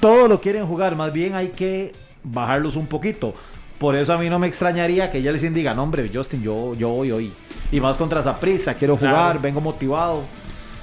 todo 0.00 0.26
lo 0.28 0.40
quieren 0.40 0.66
jugar, 0.66 0.96
más 0.96 1.12
bien 1.12 1.34
hay 1.34 1.48
que 1.48 1.92
bajarlos 2.32 2.76
un 2.76 2.86
poquito. 2.86 3.34
Por 3.78 3.94
eso 3.94 4.12
a 4.12 4.18
mí 4.18 4.28
no 4.28 4.38
me 4.38 4.48
extrañaría 4.48 5.10
que 5.10 5.18
ella 5.18 5.30
les 5.30 5.52
diga, 5.54 5.72
no 5.72 5.84
hombre, 5.84 6.10
Justin, 6.12 6.42
yo, 6.42 6.74
yo 6.74 6.88
voy 6.88 7.12
hoy. 7.12 7.32
Y 7.70 7.80
más 7.80 7.96
contra 7.96 8.20
esa 8.20 8.38
prisa, 8.38 8.74
quiero 8.74 8.96
jugar, 8.96 9.40
vengo 9.40 9.60
motivado. 9.60 10.24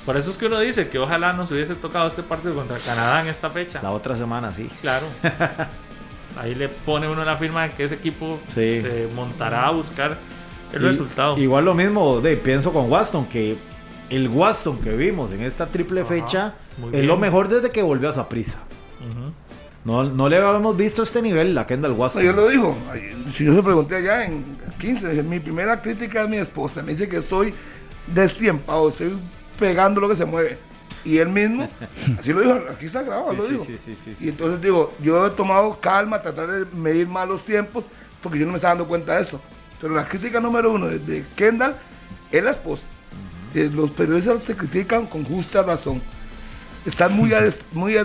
Por 0.05 0.15
eso 0.15 0.29
es 0.29 0.37
que 0.37 0.45
uno 0.45 0.59
dice 0.59 0.87
que 0.87 0.99
ojalá 0.99 1.33
nos 1.33 1.51
hubiese 1.51 1.75
tocado 1.75 2.07
este 2.07 2.23
partido 2.23 2.55
contra 2.55 2.77
Canadá 2.77 3.21
en 3.21 3.27
esta 3.27 3.49
fecha. 3.49 3.81
La 3.81 3.91
otra 3.91 4.15
semana, 4.15 4.53
sí. 4.53 4.69
Claro. 4.81 5.07
ahí 6.37 6.55
le 6.55 6.69
pone 6.69 7.07
uno 7.09 7.25
la 7.25 7.37
firma 7.37 7.63
de 7.63 7.71
que 7.71 7.83
ese 7.83 7.95
equipo 7.95 8.39
se 8.47 9.09
montará 9.15 9.67
a 9.67 9.71
buscar 9.71 10.17
el 10.73 10.81
resultado. 10.81 11.37
Igual 11.37 11.65
lo 11.65 11.73
mismo 11.73 12.21
de 12.21 12.37
pienso 12.37 12.71
con 12.71 12.91
Waston, 12.91 13.25
que 13.25 13.57
el 14.09 14.27
Waston 14.27 14.79
que 14.79 14.91
vimos 14.91 15.31
en 15.31 15.41
esta 15.41 15.67
triple 15.67 16.05
fecha 16.05 16.53
es 16.91 17.05
lo 17.05 17.17
mejor 17.17 17.47
desde 17.47 17.71
que 17.71 17.81
volvió 17.81 18.09
a 18.09 18.13
Saprisa. 18.13 18.59
No, 19.85 20.03
no 20.03 20.27
le 20.27 20.37
habíamos 20.37 20.75
visto 20.75 21.03
este 21.03 21.21
nivel 21.21 21.53
la 21.53 21.67
Kendall 21.67 21.91
Waston. 21.91 22.23
yo 22.23 22.33
lo 22.33 22.49
digo, 22.49 22.75
si 23.31 23.45
yo 23.45 23.53
se 23.53 23.61
pregunté 23.61 23.97
allá 23.97 24.25
en 24.25 24.57
15, 24.79 25.21
mi 25.21 25.39
primera 25.39 25.79
crítica 25.79 26.23
es 26.23 26.29
mi 26.29 26.37
esposa, 26.37 26.81
me 26.81 26.91
dice 26.91 27.07
que 27.07 27.17
estoy 27.17 27.53
destiempado, 28.07 28.89
estoy 28.89 29.15
pegando 29.59 30.01
lo 30.01 30.09
que 30.09 30.15
se 30.15 30.25
mueve. 30.25 30.57
Y 31.03 31.19
él 31.19 31.29
mismo, 31.29 31.69
así 32.19 32.33
lo 32.33 32.41
dijo, 32.41 32.59
aquí 32.67 32.87
está 32.87 33.03
grabado, 33.03 33.31
lo 33.33 33.47
dijo. 33.47 33.63
y 34.19 34.29
entonces 34.29 34.59
digo, 34.59 34.91
yo 34.99 35.27
he 35.27 35.29
tomado 35.29 35.79
calma, 35.79 36.19
tratar 36.19 36.47
de 36.47 36.65
medir 36.75 37.07
más 37.07 37.27
los 37.27 37.45
tiempos, 37.45 37.87
porque 38.23 38.39
yo 38.39 38.47
no 38.47 38.53
me 38.53 38.57
estaba 38.57 38.73
dando 38.73 38.87
cuenta 38.87 39.15
de 39.15 39.21
eso. 39.21 39.39
Pero 39.79 39.93
la 39.93 40.07
crítica 40.07 40.39
número 40.39 40.73
uno 40.73 40.87
de, 40.87 41.23
Kendall 41.35 41.75
es 42.31 42.43
la 42.43 42.49
esposa. 42.49 42.87
Los 43.53 43.91
periodistas 43.91 44.41
se 44.43 44.55
critican 44.55 45.05
con 45.05 45.23
justa 45.23 45.61
razón. 45.61 46.01
Están 46.85 47.13
muy 47.13 47.33
a, 47.35 47.41
muy 47.71 47.97
a 47.97 48.03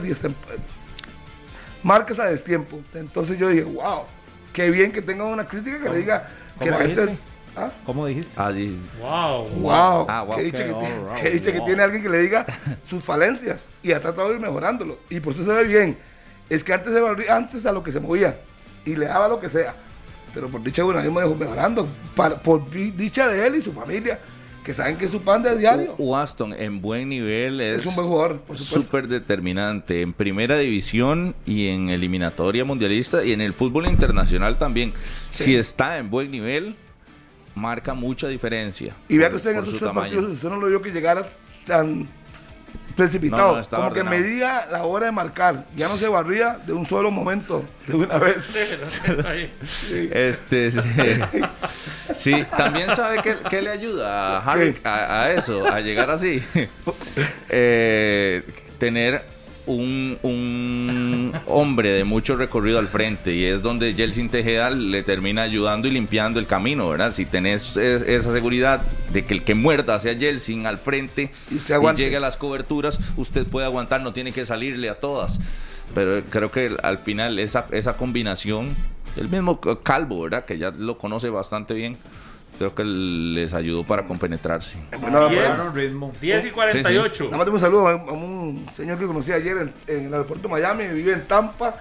marcas 1.83 2.19
a 2.19 2.27
destiempo. 2.27 2.81
Entonces 2.95 3.39
yo 3.39 3.49
dije, 3.49 3.65
wow, 3.65 4.05
qué 4.53 4.71
bien 4.71 4.93
que 4.93 5.03
tenga 5.03 5.25
una 5.25 5.47
crítica 5.47 5.79
que 5.83 5.89
le 5.89 5.97
diga 5.99 6.29
que 6.59 6.71
la 6.71 6.77
gente 6.79 7.19
¿Ah? 7.57 7.71
¿Cómo 7.85 8.07
dijiste? 8.07 8.35
Ah, 8.37 8.53
wow. 9.01 9.49
Wow. 9.61 10.07
Ah, 10.09 10.27
que, 10.37 10.43
dice 10.45 11.53
que, 11.53 11.53
que, 11.53 11.61
tiene 11.63 11.83
alguien 11.83 12.03
que 12.03 12.09
le 12.09 12.19
diga 12.19 12.47
sus 12.85 13.03
falencias 13.03 13.69
y 13.83 13.93
ha 13.93 14.01
tratado 14.01 14.29
de 14.29 14.37
ir 14.37 14.41
mejorándolo. 14.41 14.99
Y 15.09 15.19
por 15.21 15.35
eso 15.35 15.45
se 15.45 15.53
ve 15.53 15.65
bien. 15.65 15.99
Es 16.49 16.63
que 16.63 16.73
antes, 16.73 16.93
se 16.93 17.31
antes 17.31 17.67
a 17.67 17.73
lo 17.73 17.83
que 17.83 17.91
se 17.91 17.99
movía 17.99 18.39
y 18.85 18.97
le 18.97 19.07
daba 19.07 19.29
lo 19.29 19.41
que 19.41 19.49
sea. 19.49 19.75
Pero 20.33 20.49
por 20.49 20.63
dicha 20.63 20.85
de 20.85 21.11
me 21.11 21.21
dejó 21.21 21.35
mejorando. 21.35 21.89
por 22.15 22.71
dicha 22.71 23.27
de 23.27 23.47
él 23.47 23.57
y 23.57 23.63
su 23.63 23.73
familia 23.73 24.21
que 24.65 24.75
saben 24.75 24.97
que 24.97 25.07
es 25.07 25.11
su 25.11 25.21
pan 25.23 25.43
de 25.43 25.57
diario. 25.57 25.95
Waston 25.99 26.53
en 26.53 26.81
buen 26.81 27.09
nivel 27.09 27.61
es, 27.61 27.81
es 27.81 27.87
un 27.87 27.95
buen 27.95 28.09
jugador, 28.09 28.43
súper 28.55 29.09
determinante 29.09 30.03
en 30.03 30.13
primera 30.13 30.59
división 30.59 31.35
y 31.47 31.69
en 31.69 31.89
eliminatoria 31.89 32.65
mundialista 32.65 33.25
y 33.25 33.33
en 33.33 33.41
el 33.41 33.55
fútbol 33.55 33.87
internacional 33.87 34.59
también. 34.59 34.93
Si 35.31 35.55
está 35.57 35.99
en 35.99 36.11
buen 36.11 36.31
nivel, 36.31 36.77
marca 37.55 37.95
mucha 37.95 38.29
diferencia. 38.29 38.95
Y 39.09 39.19
vea 39.19 39.31
que 39.31 39.37
usted 39.37 39.53
en 39.53 39.59
esos 39.59 39.77
tres 39.77 39.93
partidos, 39.93 40.25
usted 40.25 40.49
no 40.49 40.57
lo 40.57 40.69
vio 40.69 40.83
que 40.83 40.91
llegara 40.91 41.29
tan 41.67 42.09
precipitado, 42.97 43.63
como 43.71 43.93
que 43.93 44.03
medía 44.03 44.67
la 44.71 44.85
hora 44.85 45.07
de 45.07 45.13
marcar, 45.13 45.65
ya 45.77 45.89
no 45.89 45.97
se 45.97 46.09
barría 46.09 46.59
de 46.67 46.73
un 46.73 46.87
solo 46.87 47.11
momento, 47.11 47.65
de 47.87 47.95
una 47.95 48.19
vez. 48.19 48.45
este, 49.91 50.71
sí. 52.15 52.45
también 52.57 52.95
sabe 52.95 53.23
que, 53.23 53.63
le 53.63 53.71
ayuda 53.71 54.39
a 54.39 54.45
Harry 54.45 54.79
a, 54.85 55.31
eso, 55.33 55.67
a 55.67 55.81
llegar 55.81 56.11
así. 56.11 56.43
Eh, 57.53 58.43
tener 58.79 59.25
un, 59.67 61.33
hombre 61.47 61.93
de 61.93 62.05
mucho 62.05 62.37
recorrido 62.37 62.79
al 62.79 62.89
frente 62.89 63.35
y 63.35 63.45
es 63.45 63.63
donde 63.63 63.95
Jelsin 63.95 64.29
Tejeda 64.29 64.71
le 64.71 65.03
termina 65.03 65.43
ayudando 65.43 65.89
y 65.89 65.91
limpiando 65.91 66.41
el 66.41 66.47
camino, 66.47 66.89
¿verdad? 66.89 67.13
Si 67.13 67.27
tenés 67.27 67.77
esa 67.77 68.33
seguridad 68.33 68.83
de 69.13 69.25
que 69.25 69.35
el 69.35 69.43
que 69.43 69.55
muerda 69.55 69.95
hacia 69.95 70.17
Jelsin 70.17 70.67
al 70.67 70.79
frente 70.79 71.31
y, 71.51 71.59
llegue 71.97 72.17
a 72.17 72.21
las 72.21 72.37
coberturas, 72.37 72.99
usted 73.17 73.47
puede 73.47 73.67
aguantar, 73.67 74.01
no 74.01 74.13
tiene 74.13 74.33
que 74.33 74.47
salirle 74.47 74.89
a 74.89 74.95
todas. 74.97 75.41
Pero 75.95 76.23
creo 76.31 76.51
que 76.51 76.77
al 76.83 76.99
final 76.99 77.39
esa, 77.39 77.67
esa 77.73 77.97
combinación, 77.97 78.77
el 79.17 79.29
mismo 79.29 79.61
Calvo, 79.61 80.23
¿verdad? 80.23 80.45
Que 80.45 80.59
ya 80.59 80.71
lo 80.71 80.99
conoce 80.99 81.31
bastante 81.31 81.75
bien 81.75 81.97
creo 82.61 82.75
que 82.75 82.85
les 82.85 83.55
ayudó 83.55 83.85
para 83.85 84.07
compenetrarse. 84.07 84.77
Bueno, 85.01 85.31
10, 86.21 86.45
y 86.45 86.51
48. 86.51 87.25
Nada 87.31 87.39
más 87.39 87.49
un 87.49 87.61
saludo 87.61 87.89
a 87.89 87.95
un, 88.13 88.67
señor 88.71 88.99
que 88.99 89.07
conocí 89.07 89.33
ayer 89.33 89.73
en, 89.87 90.07
el 90.07 90.13
aeropuerto 90.13 90.47
de 90.47 90.53
Miami, 90.53 90.87
vive 90.89 91.15
en 91.15 91.27
Tampa 91.27 91.77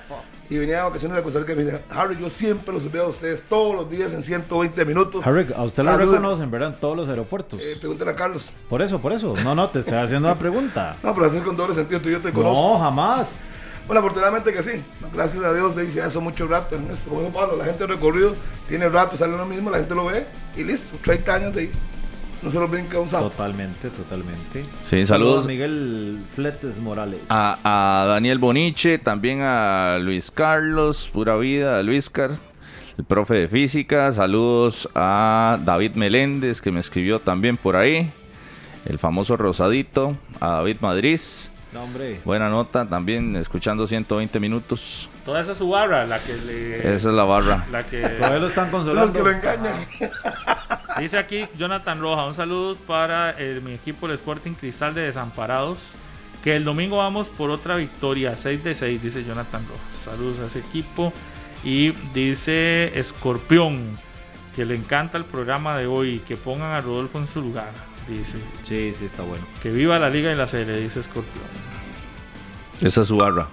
y 0.50 0.58
venía 0.58 0.78
de 0.78 0.84
vacaciones 0.84 1.18
de 1.18 1.24
Costa 1.24 1.40
Rica 1.40 1.52
y 1.52 1.56
me 1.58 1.64
dice, 1.66 1.84
Harry, 1.90 2.18
yo 2.18 2.30
siempre 2.30 2.74
los 2.74 2.90
veo 2.90 3.08
a 3.08 3.10
ustedes 3.10 3.44
todos 3.50 3.76
los 3.76 3.92
días 3.92 4.14
en 4.14 4.24
120 4.24 4.86
minutos. 4.86 5.28
Harry, 5.28 5.48
a 5.54 5.64
usted 5.64 5.84
lo 5.84 5.98
reconocen, 5.98 6.50
¿verdad? 6.50 6.70
En 6.70 6.80
todos 6.80 6.96
los 6.96 7.10
aeropuertos. 7.10 7.62
Eh, 7.62 7.76
pregúntale 7.78 8.12
a 8.12 8.16
Carlos. 8.16 8.50
Por 8.70 8.82
eso, 8.82 9.02
por 9.02 9.12
eso. 9.12 9.36
No, 9.44 9.54
no, 9.54 9.70
te 9.70 9.80
estoy 9.80 9.98
haciendo 9.98 10.30
una 10.30 10.40
pregunta. 10.40 10.96
no, 11.04 11.14
pero 11.14 11.28
hacer 11.28 11.44
con 11.44 11.58
doble 11.58 11.76
sentido, 11.76 12.00
tú 12.00 12.10
yo 12.10 12.22
te 12.22 12.32
conozco. 12.32 12.54
No, 12.54 12.80
jamás. 12.80 13.50
Bueno, 13.90 14.02
afortunadamente 14.02 14.54
que 14.54 14.62
sí. 14.62 14.84
Gracias 15.12 15.44
a 15.44 15.52
Dios, 15.52 15.76
dice 15.76 16.06
eso 16.06 16.22
mucho 16.22 16.46
rato. 16.46 16.76
En 16.76 16.92
esto, 16.92 17.10
como 17.10 17.34
Pablo, 17.34 17.58
la 17.58 17.66
gente 17.66 17.88
recorrido 17.88 18.36
tiene 18.68 18.88
rato, 18.88 19.18
sale 19.18 19.36
lo 19.36 19.48
mismo, 19.48 19.72
la 19.72 19.80
gente 19.80 19.96
lo 19.96 20.06
ve 20.06 20.28
y 20.56 20.64
listo. 20.64 20.96
30 21.02 21.34
años 21.34 21.56
de 21.56 21.62
ahí. 21.62 21.72
No 22.44 22.52
se 22.52 22.60
lo 22.60 22.68
brinca 22.68 23.00
un 23.00 23.08
salto. 23.08 23.32
Totalmente, 23.32 23.90
totalmente. 23.90 24.64
Sí, 24.84 25.08
saludos. 25.08 25.48
Miguel 25.48 26.22
Fletes 26.36 26.78
Morales. 26.78 27.20
A, 27.30 28.06
Daniel 28.08 28.38
Boniche, 28.38 29.00
también 29.00 29.42
a 29.42 29.98
Luis 30.00 30.30
Carlos, 30.30 31.10
pura 31.12 31.36
vida, 31.38 31.80
a 31.80 31.82
Luis 31.82 32.12
Car, 32.12 32.30
el 32.96 33.06
profe 33.06 33.34
de 33.34 33.48
física. 33.48 34.12
Saludos 34.12 34.88
a 34.94 35.58
David 35.66 35.96
Meléndez, 35.96 36.62
que 36.62 36.72
me 36.72 36.80
escribió 36.80 37.22
también 37.22 37.58
por 37.58 37.76
ahí. 37.76 38.14
El 38.86 39.00
famoso 39.00 39.36
Rosadito, 39.36 40.16
a 40.40 40.50
David 40.50 40.78
Madrid. 40.80 41.20
Buena 42.26 42.50
nota, 42.50 42.88
también 42.88 43.36
escuchando 43.36 43.86
120 43.86 44.40
minutos. 44.40 45.10
Toda 45.24 45.42
esa 45.42 45.52
es 45.52 45.58
su 45.60 45.70
barra, 45.70 46.06
la 46.06 46.18
que 46.20 46.36
le... 46.36 46.80
Esa 46.80 47.10
es 47.10 47.16
la 47.16 47.24
barra. 47.24 47.66
La 47.72 47.84
que... 47.84 48.02
Todavía 48.02 48.40
lo 48.40 48.48
están 48.48 48.72
consolando. 48.72 49.06
Los 49.06 49.12
que 49.12 49.24
lo 49.24 49.32
engañan. 49.32 49.88
Dice 51.00 51.18
aquí 51.18 51.46
Jonathan 51.58 52.02
Roja, 52.02 52.26
un 52.26 52.34
saludo 52.34 52.76
para 52.76 53.36
mi 53.64 53.74
equipo 53.74 54.08
el 54.08 54.14
Sporting 54.14 54.54
Cristal 54.54 54.96
de 54.96 55.02
Desamparados. 55.02 55.94
Que 56.44 56.56
el 56.56 56.64
domingo 56.64 56.98
vamos 56.98 57.28
por 57.28 57.52
otra 57.52 57.76
victoria, 57.76 58.36
6 58.36 58.64
de 58.64 58.74
6, 58.74 59.04
dice 59.04 59.24
Jonathan 59.24 59.66
Rojas. 59.68 59.96
Saludos 60.06 60.40
a 60.40 60.46
ese 60.48 60.60
equipo. 60.60 61.14
Y 61.64 61.92
dice 62.14 62.98
Escorpión, 62.98 64.00
que 64.56 64.66
le 64.66 64.76
encanta 64.76 65.18
el 65.18 65.26
programa 65.26 65.78
de 65.78 65.86
hoy, 65.86 66.20
que 66.28 66.38
pongan 66.38 66.72
a 66.72 66.82
Rodolfo 66.82 67.20
en 67.20 67.28
su 67.28 67.42
lugar 67.42 67.89
dice. 68.18 68.38
Sí, 68.64 68.94
sí, 68.94 69.06
está 69.06 69.24
bueno. 69.24 69.46
Que 69.62 69.72
viva 69.72 70.00
la 70.00 70.10
liga 70.10 70.32
y 70.32 70.36
la 70.36 70.48
serie, 70.48 70.78
dice 70.78 71.02
Scorpion. 71.04 71.46
Esa 72.82 73.02
es 73.02 73.08
su 73.08 73.18
barra. 73.18 73.48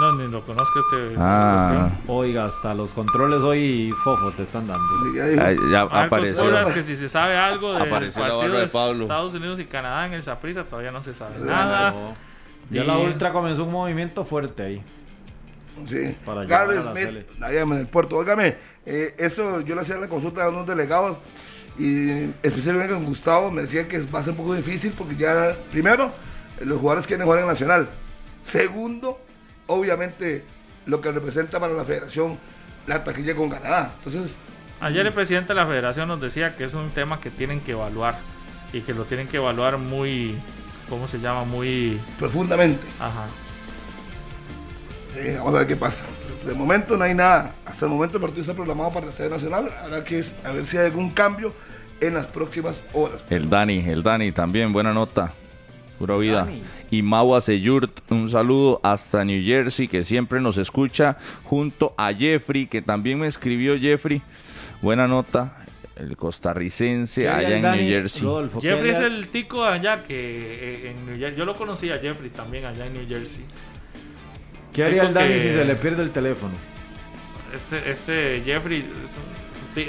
No, 0.00 0.12
ni 0.12 0.26
lo 0.28 0.44
conozco 0.44 0.80
este. 0.80 1.14
Ah. 1.18 1.90
Oiga, 2.06 2.46
hasta 2.46 2.74
los 2.74 2.94
controles 2.94 3.42
hoy 3.42 3.92
fofo 4.02 4.32
te 4.32 4.42
están 4.42 4.66
dando. 4.66 4.84
ya, 5.70 5.82
apareció. 5.82 6.44
que 6.72 6.82
si 6.82 6.96
se 6.96 7.08
sabe 7.08 7.36
algo 7.36 7.74
del 7.74 7.88
partido 7.88 8.48
de, 8.48 8.64
Estados 8.64 9.34
Unidos 9.34 9.60
y 9.60 9.66
Canadá 9.66 10.06
en 10.06 10.14
el 10.14 10.22
Saprissa 10.22 10.64
todavía 10.64 10.90
no 10.90 11.02
se 11.02 11.14
sabe 11.14 11.38
nada. 11.40 11.94
Ya 12.70 12.84
la 12.84 12.96
Ultra 12.96 13.32
comenzó 13.32 13.64
un 13.64 13.72
movimiento 13.72 14.24
fuerte 14.24 14.62
ahí. 14.62 14.82
Sí. 15.86 16.16
Para 16.24 16.44
Smith, 16.44 17.26
allá 17.40 17.62
en 17.62 17.72
el 17.72 17.86
puerto. 17.86 18.16
Óigame, 18.16 18.56
eh, 18.86 19.14
eso 19.18 19.60
yo 19.60 19.74
le 19.74 19.82
hacía 19.82 19.96
la 19.96 20.08
consulta 20.08 20.44
a 20.44 20.48
unos 20.48 20.66
delegados 20.66 21.18
y 21.78 22.30
especialmente 22.42 22.94
con 22.94 23.04
Gustavo 23.04 23.50
me 23.50 23.62
decía 23.62 23.88
que 23.88 24.00
va 24.02 24.20
a 24.20 24.22
ser 24.22 24.32
un 24.32 24.36
poco 24.36 24.54
difícil 24.54 24.92
porque 24.96 25.16
ya, 25.16 25.56
primero, 25.70 26.12
los 26.60 26.78
jugadores 26.78 27.06
quieren 27.06 27.24
jugar 27.24 27.40
en 27.40 27.46
Nacional. 27.46 27.88
Segundo, 28.42 29.20
obviamente, 29.66 30.44
lo 30.86 31.00
que 31.00 31.10
representa 31.10 31.58
para 31.58 31.72
la 31.72 31.84
federación 31.84 32.38
la 32.86 33.04
taquilla 33.04 33.34
con 33.34 33.48
Canadá. 33.48 33.94
Entonces. 33.98 34.36
Ayer 34.80 35.06
el 35.06 35.12
presidente 35.12 35.48
de 35.48 35.60
la 35.60 35.66
federación 35.66 36.08
nos 36.08 36.20
decía 36.20 36.56
que 36.56 36.64
es 36.64 36.74
un 36.74 36.90
tema 36.90 37.20
que 37.20 37.30
tienen 37.30 37.60
que 37.60 37.72
evaluar 37.72 38.16
y 38.72 38.80
que 38.80 38.92
lo 38.92 39.04
tienen 39.04 39.28
que 39.28 39.36
evaluar 39.36 39.78
muy. 39.78 40.36
¿Cómo 40.88 41.06
se 41.08 41.18
llama? 41.18 41.44
Muy. 41.44 42.00
Profundamente. 42.18 42.84
Ajá. 42.98 43.26
vamos 45.38 45.54
a 45.54 45.58
ver 45.58 45.68
qué 45.68 45.76
pasa 45.76 46.04
de 46.44 46.54
momento 46.54 46.96
no 46.96 47.04
hay 47.04 47.14
nada. 47.14 47.54
Hasta 47.64 47.86
el 47.86 47.92
momento 47.92 48.16
el 48.16 48.22
partido 48.22 48.42
está 48.42 48.54
programado 48.54 48.92
para 48.92 49.06
la 49.06 49.12
sede 49.12 49.30
nacional. 49.30 49.70
Ahora 49.82 50.04
que 50.04 50.18
es 50.18 50.34
a 50.44 50.52
ver 50.52 50.64
si 50.64 50.76
hay 50.76 50.86
algún 50.86 51.10
cambio 51.10 51.54
en 52.00 52.14
las 52.14 52.26
próximas 52.26 52.84
horas. 52.92 53.20
El 53.30 53.48
Dani, 53.48 53.78
el 53.86 54.02
Dani 54.02 54.32
también, 54.32 54.72
buena 54.72 54.92
nota. 54.92 55.32
Pura 55.98 56.16
vida. 56.16 56.48
Y 56.90 57.02
Maua 57.02 57.40
Seyurt, 57.40 58.00
un 58.10 58.28
saludo 58.28 58.80
hasta 58.82 59.24
New 59.24 59.42
Jersey, 59.44 59.86
que 59.86 60.02
siempre 60.02 60.40
nos 60.40 60.58
escucha, 60.58 61.16
junto 61.44 61.94
a 61.96 62.12
Jeffrey, 62.12 62.66
que 62.66 62.82
también 62.82 63.20
me 63.20 63.28
escribió 63.28 63.78
Jeffrey. 63.78 64.20
Buena 64.80 65.06
nota, 65.06 65.64
el 65.94 66.16
costarricense 66.16 67.28
allá 67.28 67.56
en 67.56 67.62
New 67.62 67.88
Jersey. 67.88 68.28
Jeffrey 68.60 68.90
es 68.90 68.98
el 68.98 69.28
tico 69.28 69.64
allá 69.64 70.02
que 70.02 70.14
eh, 70.16 70.90
en 70.90 71.06
New 71.06 71.16
Jersey. 71.16 71.38
Yo 71.38 71.44
lo 71.44 71.54
conocí 71.54 71.90
a 71.90 71.98
Jeffrey 71.98 72.30
también 72.30 72.64
allá 72.64 72.86
en 72.86 72.94
New 72.94 73.06
Jersey. 73.06 73.44
¿Qué 74.72 74.84
haría 74.84 75.02
el 75.02 75.12
Dani 75.12 75.34
si 75.40 75.50
se 75.50 75.64
le 75.64 75.76
pierde 75.76 76.02
el 76.02 76.10
teléfono? 76.10 76.54
Este, 77.54 77.90
este 77.90 78.42
Jeffrey, 78.44 78.84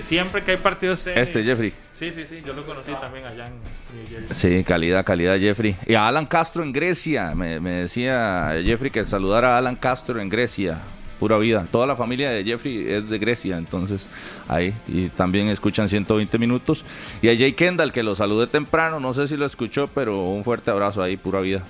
siempre 0.01 0.43
que 0.43 0.51
hay 0.51 0.57
partidos 0.57 1.07
Este 1.07 1.43
Jeffrey. 1.43 1.73
Sí, 1.93 2.11
sí, 2.11 2.25
sí, 2.25 2.41
yo 2.45 2.53
lo 2.53 2.65
conocí 2.65 2.91
también 2.99 3.25
allá 3.25 3.47
en 3.47 3.53
New 3.53 4.27
Sí, 4.31 4.63
calidad, 4.65 5.05
calidad 5.05 5.39
Jeffrey. 5.39 5.77
Y 5.85 5.93
a 5.93 6.07
Alan 6.07 6.25
Castro 6.25 6.63
en 6.63 6.73
Grecia, 6.73 7.33
me, 7.33 7.59
decía 7.59 8.55
Jeffrey 8.63 8.91
que 8.91 9.05
saludara 9.05 9.55
a 9.55 9.57
Alan 9.59 9.75
Castro 9.75 10.19
en 10.19 10.27
Grecia. 10.27 10.79
Pura 11.19 11.37
vida. 11.37 11.65
Toda 11.71 11.87
la 11.87 11.95
familia 11.95 12.31
de 12.31 12.43
Jeffrey 12.43 12.85
es 12.85 13.09
de 13.09 13.17
Grecia, 13.17 13.57
entonces 13.57 14.09
ahí. 14.49 14.73
Y 14.89 15.07
también 15.07 15.47
escuchan 15.47 15.87
120 15.87 16.37
minutos. 16.37 16.83
Y 17.21 17.29
a 17.29 17.37
Jay 17.37 17.53
Kendall, 17.53 17.93
que 17.93 18.03
lo 18.03 18.15
saludé 18.15 18.47
temprano, 18.47 18.99
no 18.99 19.13
sé 19.13 19.29
si 19.29 19.37
lo 19.37 19.45
escuchó, 19.45 19.87
pero 19.87 20.25
un 20.25 20.43
fuerte 20.43 20.71
abrazo 20.71 21.01
ahí, 21.01 21.15
pura 21.15 21.39
vida 21.39 21.63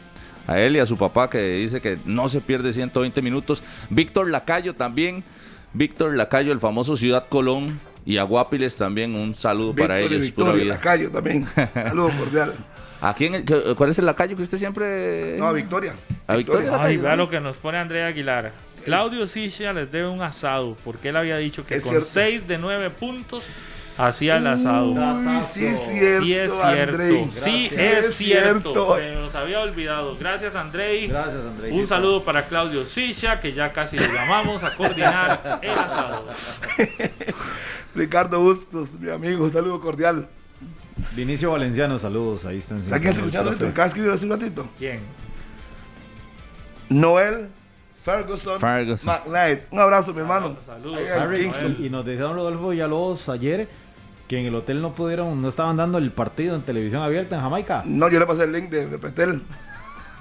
a 0.48 0.60
él 0.60 0.76
y 0.76 0.80
a 0.80 0.86
su 0.86 0.98
papá 0.98 1.30
que 1.30 1.42
dice 1.58 1.82
que 1.82 1.98
no 2.06 2.28
se 2.30 2.42
pierde 2.42 2.74
120 2.74 3.22
minutos. 3.22 3.64
Víctor 3.90 4.30
Lacayo 4.30 4.76
también, 4.76 5.24
Víctor 5.74 6.16
Lacayo, 6.16 6.52
el 6.52 6.60
famoso 6.60 6.98
Ciudad 6.98 7.28
Colón 7.30 7.80
y 8.06 8.18
a 8.18 8.24
Guapiles 8.24 8.76
también 8.76 9.16
un 9.16 9.36
saludo 9.36 9.76
para 9.76 10.00
ellos. 10.00 10.22
Víctor 10.22 10.56
Lacayo 10.64 11.12
también, 11.12 11.48
saludo 11.74 12.12
cordial. 12.18 12.54
¿A 13.02 13.14
quién, 13.14 13.46
¿Cuál 13.76 13.90
es 13.90 14.00
el 14.00 14.06
lacayo 14.06 14.38
que 14.38 14.44
usted 14.44 14.58
siempre.? 14.58 15.36
No, 15.38 15.48
a 15.48 15.52
Victoria. 15.52 15.94
A 16.26 16.38
Victoria. 16.38 16.82
Ay, 16.82 16.96
vea 16.96 17.18
lo 17.18 17.30
que 17.30 17.42
nos 17.42 17.58
pone 17.58 17.78
Andrea 17.78 18.08
Aguilar. 18.08 18.54
Claudio 18.86 19.28
Sicha 19.28 19.74
les 19.74 19.92
debe 19.92 20.08
un 20.08 20.22
asado 20.22 20.78
porque 20.86 21.10
él 21.10 21.18
había 21.18 21.38
dicho 21.38 21.66
que 21.66 21.82
con 21.82 22.02
6 22.02 22.48
de 22.48 22.58
9 22.58 22.90
puntos 22.92 23.44
hacía 23.98 24.38
el 24.38 24.48
asado. 24.48 24.92
Uy, 24.92 25.44
sí, 25.44 25.66
es 25.66 25.80
cierto, 25.88 26.24
sí 26.26 26.34
es 26.34 26.52
cierto. 26.52 27.32
Sí 27.32 27.70
es 27.76 28.16
cierto. 28.16 28.96
Se 28.98 29.16
nos 29.16 29.36
había 29.36 29.62
olvidado. 29.62 30.18
Gracias, 30.18 30.56
Andrei. 30.56 31.08
Gracias, 31.08 31.46
Andrei. 31.46 31.72
Un 31.72 31.88
saludo 31.88 32.24
para 32.24 32.46
Claudio 32.46 32.86
Sicha, 32.86 33.40
que 33.40 33.54
ya 33.54 33.72
casi 33.72 33.98
le 33.98 34.08
llamamos 34.12 34.64
a 34.64 34.76
coordinar 34.76 35.60
el 35.62 35.72
asado. 35.72 36.28
Ricardo 37.96 38.40
Bustos, 38.40 39.00
mi 39.00 39.10
amigo, 39.10 39.44
un 39.44 39.52
saludo 39.52 39.80
cordial. 39.80 40.28
Vinicio 41.12 41.52
Valenciano, 41.52 42.00
saludos. 42.00 42.46
Ahí 42.46 42.58
están. 42.58 42.80
¿Está 42.80 43.00
quién 43.00 43.14
escuchando 43.14 43.52
esto? 43.52 43.66
¿Me 43.66 43.72
acabas 43.72 43.94
de 43.94 44.00
escribir 44.00 44.12
hace 44.12 44.26
un 44.26 44.32
ratito? 44.32 44.70
¿Quién? 44.78 45.02
Noel 46.90 47.50
Ferguson, 48.04 48.60
Ferguson. 48.60 49.14
McKnight. 49.14 49.62
Un 49.72 49.80
abrazo, 49.80 50.14
mi 50.14 50.20
hermano. 50.20 50.58
Saludos. 50.66 51.00
Ahí 51.00 51.46
en 51.46 51.78
y, 51.80 51.86
y 51.86 51.90
nos 51.90 52.06
decían 52.06 52.34
Rodolfo 52.34 52.70
Villalobos 52.70 53.30
ayer 53.30 53.70
que 54.28 54.40
en 54.40 54.46
el 54.46 54.56
hotel 54.56 54.82
no 54.82 54.94
pudieron, 54.94 55.42
no 55.42 55.48
estaban 55.48 55.76
dando 55.78 55.98
el 55.98 56.12
partido 56.12 56.56
en 56.56 56.62
televisión 56.64 57.02
abierta 57.02 57.36
en 57.36 57.42
Jamaica. 57.42 57.82
No, 57.86 58.10
yo 58.10 58.20
le 58.20 58.26
pasé 58.26 58.44
el 58.44 58.52
link 58.54 58.70
de, 58.70 58.88
de 58.88 58.98
Petel. 58.98 59.44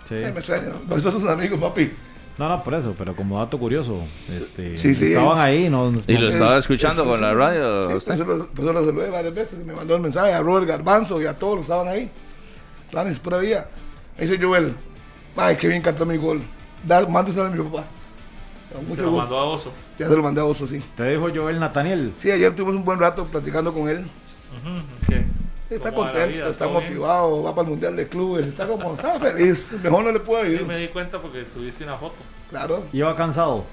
Sí. 0.09 0.15
Eh, 0.17 0.31
me 0.33 0.41
extraña. 0.41 0.73
Vosotros 0.87 1.23
son 1.23 1.31
amigos, 1.33 1.61
papi. 1.61 1.93
No, 2.39 2.49
no, 2.49 2.63
por 2.65 2.75
eso, 2.75 2.95
pero 2.97 3.15
como 3.15 3.39
dato 3.39 3.59
curioso, 3.59 4.05
este, 4.31 4.77
Sí, 4.79 4.95
sí. 4.95 5.13
estaban 5.13 5.39
ahí, 5.39 5.69
no, 5.69 5.93
Y 6.07 6.15
lo 6.17 6.29
Es- 6.29 6.35
estaba 6.35 6.57
escuchando 6.59 7.03
es- 7.05 7.09
con 7.09 7.21
la 7.21 7.35
radio. 7.35 7.89
Sí, 7.91 7.95
usted. 7.97 8.17
por 8.25 8.65
eso 8.65 8.73
lo- 8.73 8.85
saludé 8.85 9.11
varias 9.11 9.35
veces. 9.35 9.59
Me 9.65 9.73
mandó 9.75 9.95
el 9.97 10.01
mensaje 10.03 10.33
a 10.33 10.41
Robert 10.41 10.67
Garbanzo 10.67 11.21
y 11.21 11.27
a 11.27 11.35
todos 11.35 11.57
los 11.57 11.67
que 11.67 11.73
estaban 11.73 11.89
ahí. 11.89 12.11
Planes 12.91 13.19
por 13.19 13.35
ahí. 13.35 13.53
Ahí 13.53 13.63
dice 14.27 14.39
Joel. 14.43 14.75
Ay, 15.37 15.57
qué 15.57 15.69
bien 15.69 15.83
cantó 15.83 16.05
mi 16.07 16.17
gol. 16.17 16.41
Da, 16.87 17.07
mándeselo 17.07 17.47
a 17.47 17.51
mi 17.51 17.63
papá. 17.63 17.85
Con 18.73 18.83
Se 18.83 18.89
mucho 18.89 19.03
lo 19.03 19.11
gusto. 19.11 19.23
mandó 19.23 19.39
a 19.39 19.45
Oso. 19.45 19.73
Ya 19.99 20.09
se 20.09 20.17
lo 20.17 20.23
mandé 20.23 20.41
a 20.41 20.45
Oso, 20.45 20.67
sí. 20.67 20.83
te 20.97 21.11
dijo 21.11 21.29
Joel 21.35 21.61
Nathaniel. 21.61 22.13
Sí, 22.19 22.31
ayer 22.31 22.55
tuvimos 22.55 22.77
un 22.77 22.85
buen 22.85 22.99
rato 22.99 23.25
platicando 23.27 23.73
con 23.73 23.89
él. 23.89 23.99
Ujú, 24.01 24.83
¿qué? 25.09 25.25
Está 25.75 25.91
¿Cómo 25.91 26.03
va 26.03 26.07
la 26.09 26.13
contento, 26.13 26.37
vida? 26.37 26.49
está 26.51 26.69
motivado, 26.69 27.43
va 27.43 27.55
para 27.55 27.63
el 27.67 27.71
Mundial 27.71 27.97
de 27.97 28.07
Clubes, 28.09 28.47
está 28.47 28.67
como, 28.67 28.93
está 28.95 29.19
feliz. 29.19 29.73
Mejor 29.83 30.05
no 30.05 30.13
le 30.13 30.21
puedo 30.21 30.45
Sí, 30.45 30.53
ir. 30.53 30.67
me 30.67 30.77
di 30.77 30.89
cuenta 30.89 31.21
porque 31.21 31.47
subiste 31.55 31.85
una 31.85 31.97
foto. 31.97 32.17
Claro. 32.51 32.85
Iba 32.93 33.17
cansado. 33.17 33.65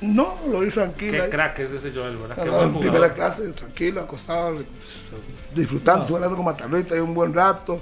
No, 0.00 0.34
lo 0.50 0.60
vi 0.60 0.70
tranquilo. 0.70 1.12
Qué 1.12 1.22
ahí. 1.22 1.30
crack 1.30 1.58
es 1.60 1.70
ese 1.72 1.92
Joel, 1.92 2.16
¿verdad? 2.16 2.42
Qué 2.42 2.48
buen 2.50 2.68
en 2.74 2.80
primera 2.80 3.12
clase, 3.14 3.48
tranquilo, 3.52 4.00
acostado, 4.00 4.62
disfrutando, 5.54 6.02
estuve 6.02 6.16
hablando 6.16 6.36
con 6.36 6.46
Matarrita 6.46 6.94
ahí 6.94 7.00
un 7.00 7.14
buen 7.14 7.32
rato, 7.34 7.80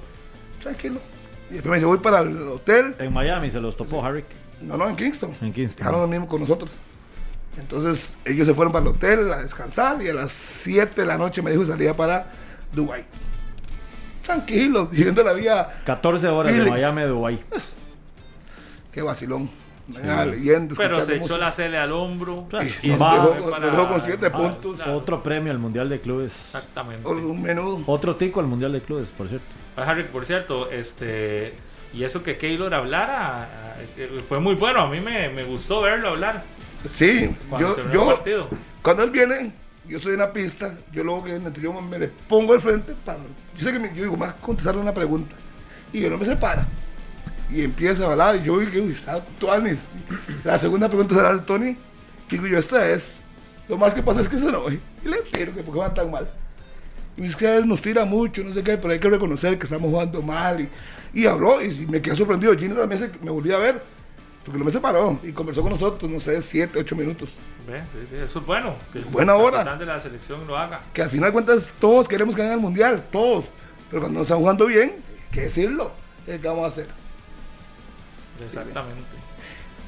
tranquilo. 0.61 1.01
Y 1.49 1.55
después 1.55 1.71
me 1.71 1.77
dice, 1.77 1.87
voy 1.87 1.99
para 1.99 2.21
el 2.21 2.37
hotel. 2.49 2.97
En 2.99 3.13
Miami 3.13 3.51
se 3.51 3.61
los 3.61 3.77
topó 3.77 4.05
Harrick. 4.05 4.27
No, 4.61 4.77
no, 4.77 4.89
en 4.89 4.97
Kingston. 4.97 5.35
En 5.41 5.53
Kingston. 5.53 5.79
Dejaron 5.79 6.01
lo 6.03 6.09
mismo 6.09 6.27
con 6.29 6.41
nosotros. 6.41 6.71
Entonces 7.59 8.17
ellos 8.25 8.47
se 8.47 8.55
fueron 8.55 8.73
para 8.73 8.85
el 8.85 8.91
hotel 8.93 9.33
a 9.33 9.39
descansar 9.43 10.01
y 10.03 10.09
a 10.09 10.15
las 10.15 10.31
7 10.33 11.01
de 11.01 11.07
la 11.07 11.19
noche 11.19 11.43
me 11.43 11.51
dijo 11.51 11.63
que 11.65 11.71
salía 11.71 11.97
para 11.97 12.31
Dubai. 12.73 13.05
Tranquilo, 14.23 14.87
viviendo 14.87 15.23
la 15.25 15.33
vida. 15.33 15.81
14 15.85 16.29
horas 16.29 16.53
Felix. 16.53 16.65
de 16.67 16.71
Miami 16.71 17.03
a 17.03 17.07
Dubái. 17.07 17.41
Qué 18.93 19.03
vacilón. 19.03 19.51
Leyendo, 19.89 20.75
Pero 20.77 21.03
se 21.05 21.17
echó 21.17 21.39
la 21.39 21.51
cele 21.51 21.79
al 21.79 21.93
hombro. 21.93 22.47
Y 22.83 22.89
nos 22.89 23.01
Va- 23.01 23.13
dejó, 23.35 23.51
para- 23.51 23.89
con 23.89 24.01
7 24.03 24.27
Ah, 24.27 24.33
puntos. 24.37 24.77
claro. 24.77 24.97
Otro 24.99 25.23
premio 25.23 25.51
al 25.51 25.59
Mundial 25.59 25.89
de 25.89 25.99
Clubes. 26.01 26.35
Exactamente. 26.55 27.09
Un 27.09 27.41
menudo. 27.41 27.83
Otro 27.87 28.15
tico 28.17 28.41
al 28.41 28.47
Mundial 28.47 28.73
de 28.73 28.83
Clubes, 28.83 29.11
por 29.11 29.29
cierto. 29.29 29.47
Harry, 29.77 30.05
por 30.05 30.27
cierto, 30.27 30.71
este 30.71 31.55
y 31.93 32.05
eso 32.05 32.23
que 32.23 32.37
Keylor 32.37 32.73
hablara 32.75 33.77
eh, 33.97 34.23
fue 34.29 34.41
muy 34.41 34.55
bueno. 34.55 34.81
A 34.81 34.91
mí 34.91 35.01
me, 35.01 35.29
me 35.31 35.45
gustó 35.45 35.83
verlo 35.83 36.11
hablar 36.11 36.45
Sí, 36.87 37.35
cuando 37.49 37.77
yo, 37.77 37.91
yo 37.91 38.07
partido. 38.07 38.49
cuando 38.83 39.03
él 39.03 39.11
viene, 39.11 39.53
yo 39.89 39.99
soy 39.99 40.13
en 40.13 40.21
la 40.21 40.33
pista, 40.33 40.75
yo 40.93 41.03
luego 41.03 41.25
que 41.25 41.35
en 41.35 41.47
el 41.47 41.83
me 41.83 41.99
le 41.99 42.09
pongo 42.09 42.53
al 42.53 42.61
frente, 42.61 42.95
para, 43.05 43.19
yo 43.57 43.65
sé 43.65 43.73
que 43.73 43.79
me, 43.79 43.89
yo 43.95 44.05
digo, 44.05 44.17
más 44.17 44.35
contestarle 44.35 44.81
una 44.81 44.95
pregunta, 44.95 45.35
y 45.93 46.01
yo 46.01 46.11
no 46.11 46.19
me 46.19 46.25
separa, 46.25 46.67
y 47.51 47.63
empieza 47.63 48.05
a 48.05 48.13
hablar, 48.13 48.37
y 48.37 48.43
yo 48.45 48.59
digo, 48.61 48.85
uy, 48.85 48.93
está 48.93 49.21
Tuanis. 49.41 49.81
La 50.45 50.59
segunda 50.59 50.89
pregunta 50.89 51.15
será 51.15 51.35
de 51.35 51.41
Tony, 51.41 51.77
digo 52.29 52.47
yo, 52.47 52.59
esta 52.59 52.89
es, 52.89 53.23
lo 53.69 53.77
más 53.77 53.95
que 53.95 54.03
pasa 54.03 54.21
es 54.21 54.29
que 54.29 54.39
se 54.39 54.49
enoje, 54.49 54.79
y 55.05 55.09
le 55.09 55.19
tiro, 55.23 55.55
que 55.55 55.63
porque 55.63 55.81
van 55.81 55.95
tan 55.95 56.11
mal. 56.11 56.31
Y 57.17 57.27
es 57.27 57.35
que 57.35 57.49
a 57.49 57.53
veces 57.53 57.67
nos 57.67 57.83
tira 57.83 58.05
mucho, 58.05 58.45
no 58.45 58.53
sé 58.53 58.63
qué, 58.63 58.79
pero 58.79 58.93
hay 58.93 59.01
que 59.01 59.11
reconocer 59.11 59.59
que 59.59 59.65
estamos 59.65 59.91
jugando 59.91 60.23
mal, 60.23 60.61
y, 60.61 60.69
y 61.13 61.27
habló, 61.27 61.63
y 61.63 61.87
me 61.87 62.01
quedé 62.03 62.17
sorprendido, 62.17 62.57
Gino 62.57 62.75
también 62.77 63.01
se- 63.01 63.19
me 63.25 63.31
volví 63.31 63.53
a 63.53 63.59
ver, 63.59 63.83
porque 64.45 64.59
no 64.59 64.65
me 64.65 64.71
separó, 64.71 65.19
y 65.23 65.33
conversó 65.33 65.63
con 65.63 65.73
nosotros, 65.73 66.11
no 66.11 66.21
sé, 66.21 66.41
siete, 66.43 66.79
ocho 66.79 66.97
minutos. 66.97 67.37
Eso 68.27 68.39
es 68.39 68.47
bueno. 68.47 68.75
Que 68.93 68.99
el 69.01 69.05
Buena 69.07 69.35
hora. 69.35 69.77
de 69.77 69.85
la 69.87 70.01
selección 70.01 70.47
lo 70.47 70.57
haga. 70.57 70.81
que 70.95 71.03
al 71.03 71.11
final 71.11 71.29
de 71.29 71.33
cuentas 71.33 71.73
todos 71.79 72.09
queremos 72.09 72.35
ganar 72.35 72.55
el 72.55 72.61
mundial, 72.61 73.05
todos. 73.13 73.47
Pero 73.91 74.01
cuando 74.03 74.19
nos 74.21 74.27
están 74.27 74.39
jugando 74.39 74.67
bien, 74.67 74.97
hay 75.07 75.31
que 75.33 75.41
decirlo. 75.43 75.93
¿Qué 76.25 76.39
vamos 76.39 76.65
a 76.65 76.69
hacer? 76.69 76.87
Exactamente. 78.45 79.03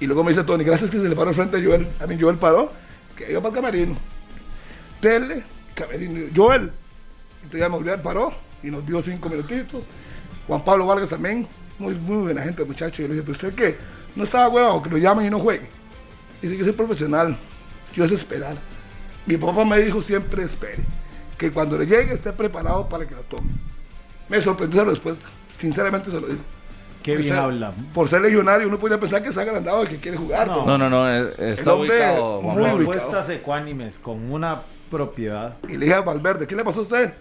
Y 0.00 0.06
luego 0.06 0.24
me 0.24 0.30
dice 0.30 0.44
Tony, 0.44 0.64
gracias 0.64 0.90
que 0.90 0.96
se 0.98 1.08
le 1.08 1.14
paró 1.14 1.32
frente 1.32 1.58
a 1.58 1.62
Joel. 1.62 1.86
A 2.00 2.06
mí 2.06 2.16
Joel 2.20 2.36
paró, 2.38 2.72
que 3.16 3.30
iba 3.30 3.40
para 3.40 3.50
el 3.50 3.54
camerino. 3.62 3.96
Tele, 5.00 5.42
camerino. 5.74 6.28
Joel. 6.34 6.70
Entonces 7.42 7.60
ya 7.60 7.68
me 7.68 7.76
volvió, 7.76 8.02
paró 8.02 8.32
y 8.62 8.70
nos 8.70 8.84
dio 8.86 9.00
cinco 9.02 9.28
minutitos. 9.28 9.84
Juan 10.46 10.64
Pablo 10.64 10.86
Vargas 10.86 11.08
también, 11.10 11.46
muy, 11.78 11.94
muy 11.94 12.22
buena 12.24 12.42
gente, 12.42 12.64
muchacho. 12.64 13.02
Y 13.02 13.08
le 13.08 13.14
dije, 13.14 13.22
¿pero 13.22 13.32
usted 13.32 13.54
qué? 13.54 13.76
No 14.16 14.24
estaba 14.24 14.48
huevado, 14.48 14.82
que 14.82 14.90
lo 14.90 14.98
llamen 14.98 15.26
y 15.26 15.30
no 15.30 15.38
juegue. 15.38 15.68
Dice, 16.42 16.56
yo 16.56 16.64
soy 16.64 16.72
profesional, 16.72 17.36
yo 17.94 18.06
sé 18.08 18.14
esperar. 18.14 18.56
Mi 19.26 19.36
papá 19.36 19.64
me 19.64 19.78
dijo 19.78 20.02
siempre 20.02 20.42
espere, 20.42 20.78
que 21.38 21.52
cuando 21.52 21.78
le 21.78 21.86
llegue 21.86 22.12
esté 22.14 22.32
preparado 22.32 22.88
para 22.88 23.06
que 23.06 23.14
lo 23.14 23.22
tome. 23.22 23.50
Me 24.28 24.40
sorprendió 24.40 24.80
esa 24.82 24.90
respuesta, 24.90 25.28
sinceramente 25.58 26.10
se 26.10 26.20
lo 26.20 26.26
digo. 26.28 26.40
Qué 27.02 27.16
bien 27.16 27.30
ser- 27.30 27.38
habla. 27.38 27.72
Por 27.94 28.08
ser 28.08 28.20
legionario, 28.20 28.68
uno 28.68 28.78
podría 28.78 28.98
pensar 29.00 29.22
que 29.22 29.28
está 29.30 29.40
agrandado 29.42 29.84
y 29.84 29.88
que 29.88 29.96
quiere 29.98 30.16
jugar. 30.18 30.46
No. 30.48 30.66
No, 30.66 30.76
no, 30.78 30.90
no. 30.90 31.08
Está 31.08 31.72
hombre 31.74 31.90
ubicado. 31.96 32.42
muy. 32.42 32.64
Respuestas 32.64 33.30
ecuánimes 33.30 33.98
con 33.98 34.30
una 34.32 34.60
propiedad. 34.90 35.56
Y 35.66 35.72
le 35.78 35.86
dije 35.86 35.94
a 35.94 36.02
Valverde, 36.02 36.46
¿qué 36.46 36.54
le 36.54 36.62
pasó 36.64 36.80
a 36.80 36.82
usted? 36.82 37.14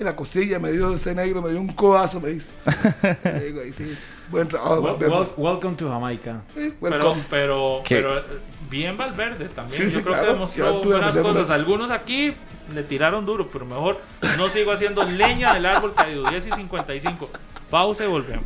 Y 0.00 0.04
la 0.04 0.14
costilla 0.14 0.58
me 0.60 0.70
dio 0.70 0.94
ese 0.94 1.14
negro, 1.14 1.42
me 1.42 1.50
dio 1.50 1.60
un 1.60 1.72
codazo, 1.72 2.20
me 2.20 2.28
dice. 2.30 2.50
le 3.24 3.40
digo, 3.46 3.60
ahí 3.62 3.72
sí, 3.72 3.96
buen 4.30 4.46
trabajo, 4.46 4.76
Wel- 4.80 4.92
Valverde. 4.92 5.12
wel- 5.14 5.28
welcome 5.36 5.74
to 5.76 5.88
Jamaica. 5.88 6.42
Sí, 6.54 6.72
Pero, 6.80 6.96
welcome. 6.96 7.24
pero, 7.28 7.80
¿Qué? 7.84 7.96
pero 7.96 8.18
eh, 8.18 8.22
bien 8.70 8.96
Valverde 8.96 9.48
también. 9.48 9.76
Sí, 9.76 9.84
Yo 9.84 9.90
sí, 9.90 9.98
creo 10.02 10.12
claro. 10.14 10.26
que 10.26 10.32
demostró 10.34 10.82
buenas 10.84 11.16
cosas. 11.16 11.46
una- 11.46 11.54
Algunos 11.54 11.90
aquí 11.90 12.34
le 12.72 12.82
tiraron 12.84 13.26
duro, 13.26 13.48
pero 13.50 13.66
mejor 13.66 14.00
no 14.36 14.48
sigo 14.50 14.70
haciendo 14.72 15.02
leña 15.02 15.54
del 15.54 15.66
árbol 15.66 15.94
caído. 15.94 16.28
10 16.30 16.46
y 16.46 16.52
55. 16.52 17.28
Pausa 17.68 18.04
y 18.04 18.08
volvemos. 18.08 18.44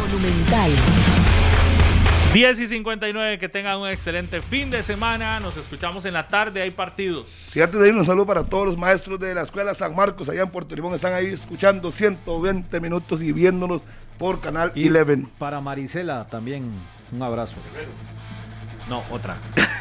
Monumental. 0.00 0.70
10 2.32 2.60
y 2.60 2.68
59, 2.68 3.38
que 3.38 3.48
tengan 3.48 3.78
un 3.78 3.88
excelente 3.88 4.42
fin 4.42 4.70
de 4.70 4.82
semana. 4.82 5.40
Nos 5.40 5.56
escuchamos 5.56 6.04
en 6.04 6.12
la 6.12 6.28
tarde, 6.28 6.60
hay 6.60 6.70
partidos. 6.70 7.30
Sí, 7.30 7.60
antes 7.62 7.80
de 7.80 7.88
ir, 7.88 7.94
un 7.94 8.04
saludo 8.04 8.26
para 8.26 8.44
todos 8.44 8.66
los 8.66 8.76
maestros 8.76 9.18
de 9.18 9.34
la 9.34 9.42
Escuela 9.42 9.74
San 9.74 9.96
Marcos, 9.96 10.28
allá 10.28 10.42
en 10.42 10.50
Puerto 10.50 10.74
Limón, 10.74 10.94
están 10.94 11.14
ahí 11.14 11.28
escuchando 11.28 11.90
120 11.90 12.80
minutos 12.80 13.22
y 13.22 13.32
viéndonos 13.32 13.82
por 14.18 14.40
Canal 14.40 14.72
Y 14.74 14.90
11. 14.90 15.26
para 15.38 15.60
Marisela 15.62 16.26
también 16.28 16.70
un 17.10 17.22
abrazo. 17.22 17.56
No, 18.90 19.02
otra. 19.10 19.38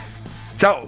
Chao. 0.57 0.87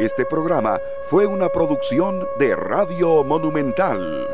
Este 0.00 0.24
programa 0.24 0.80
fue 1.08 1.26
una 1.26 1.50
producción 1.50 2.26
de 2.38 2.56
Radio 2.56 3.22
Monumental. 3.22 4.26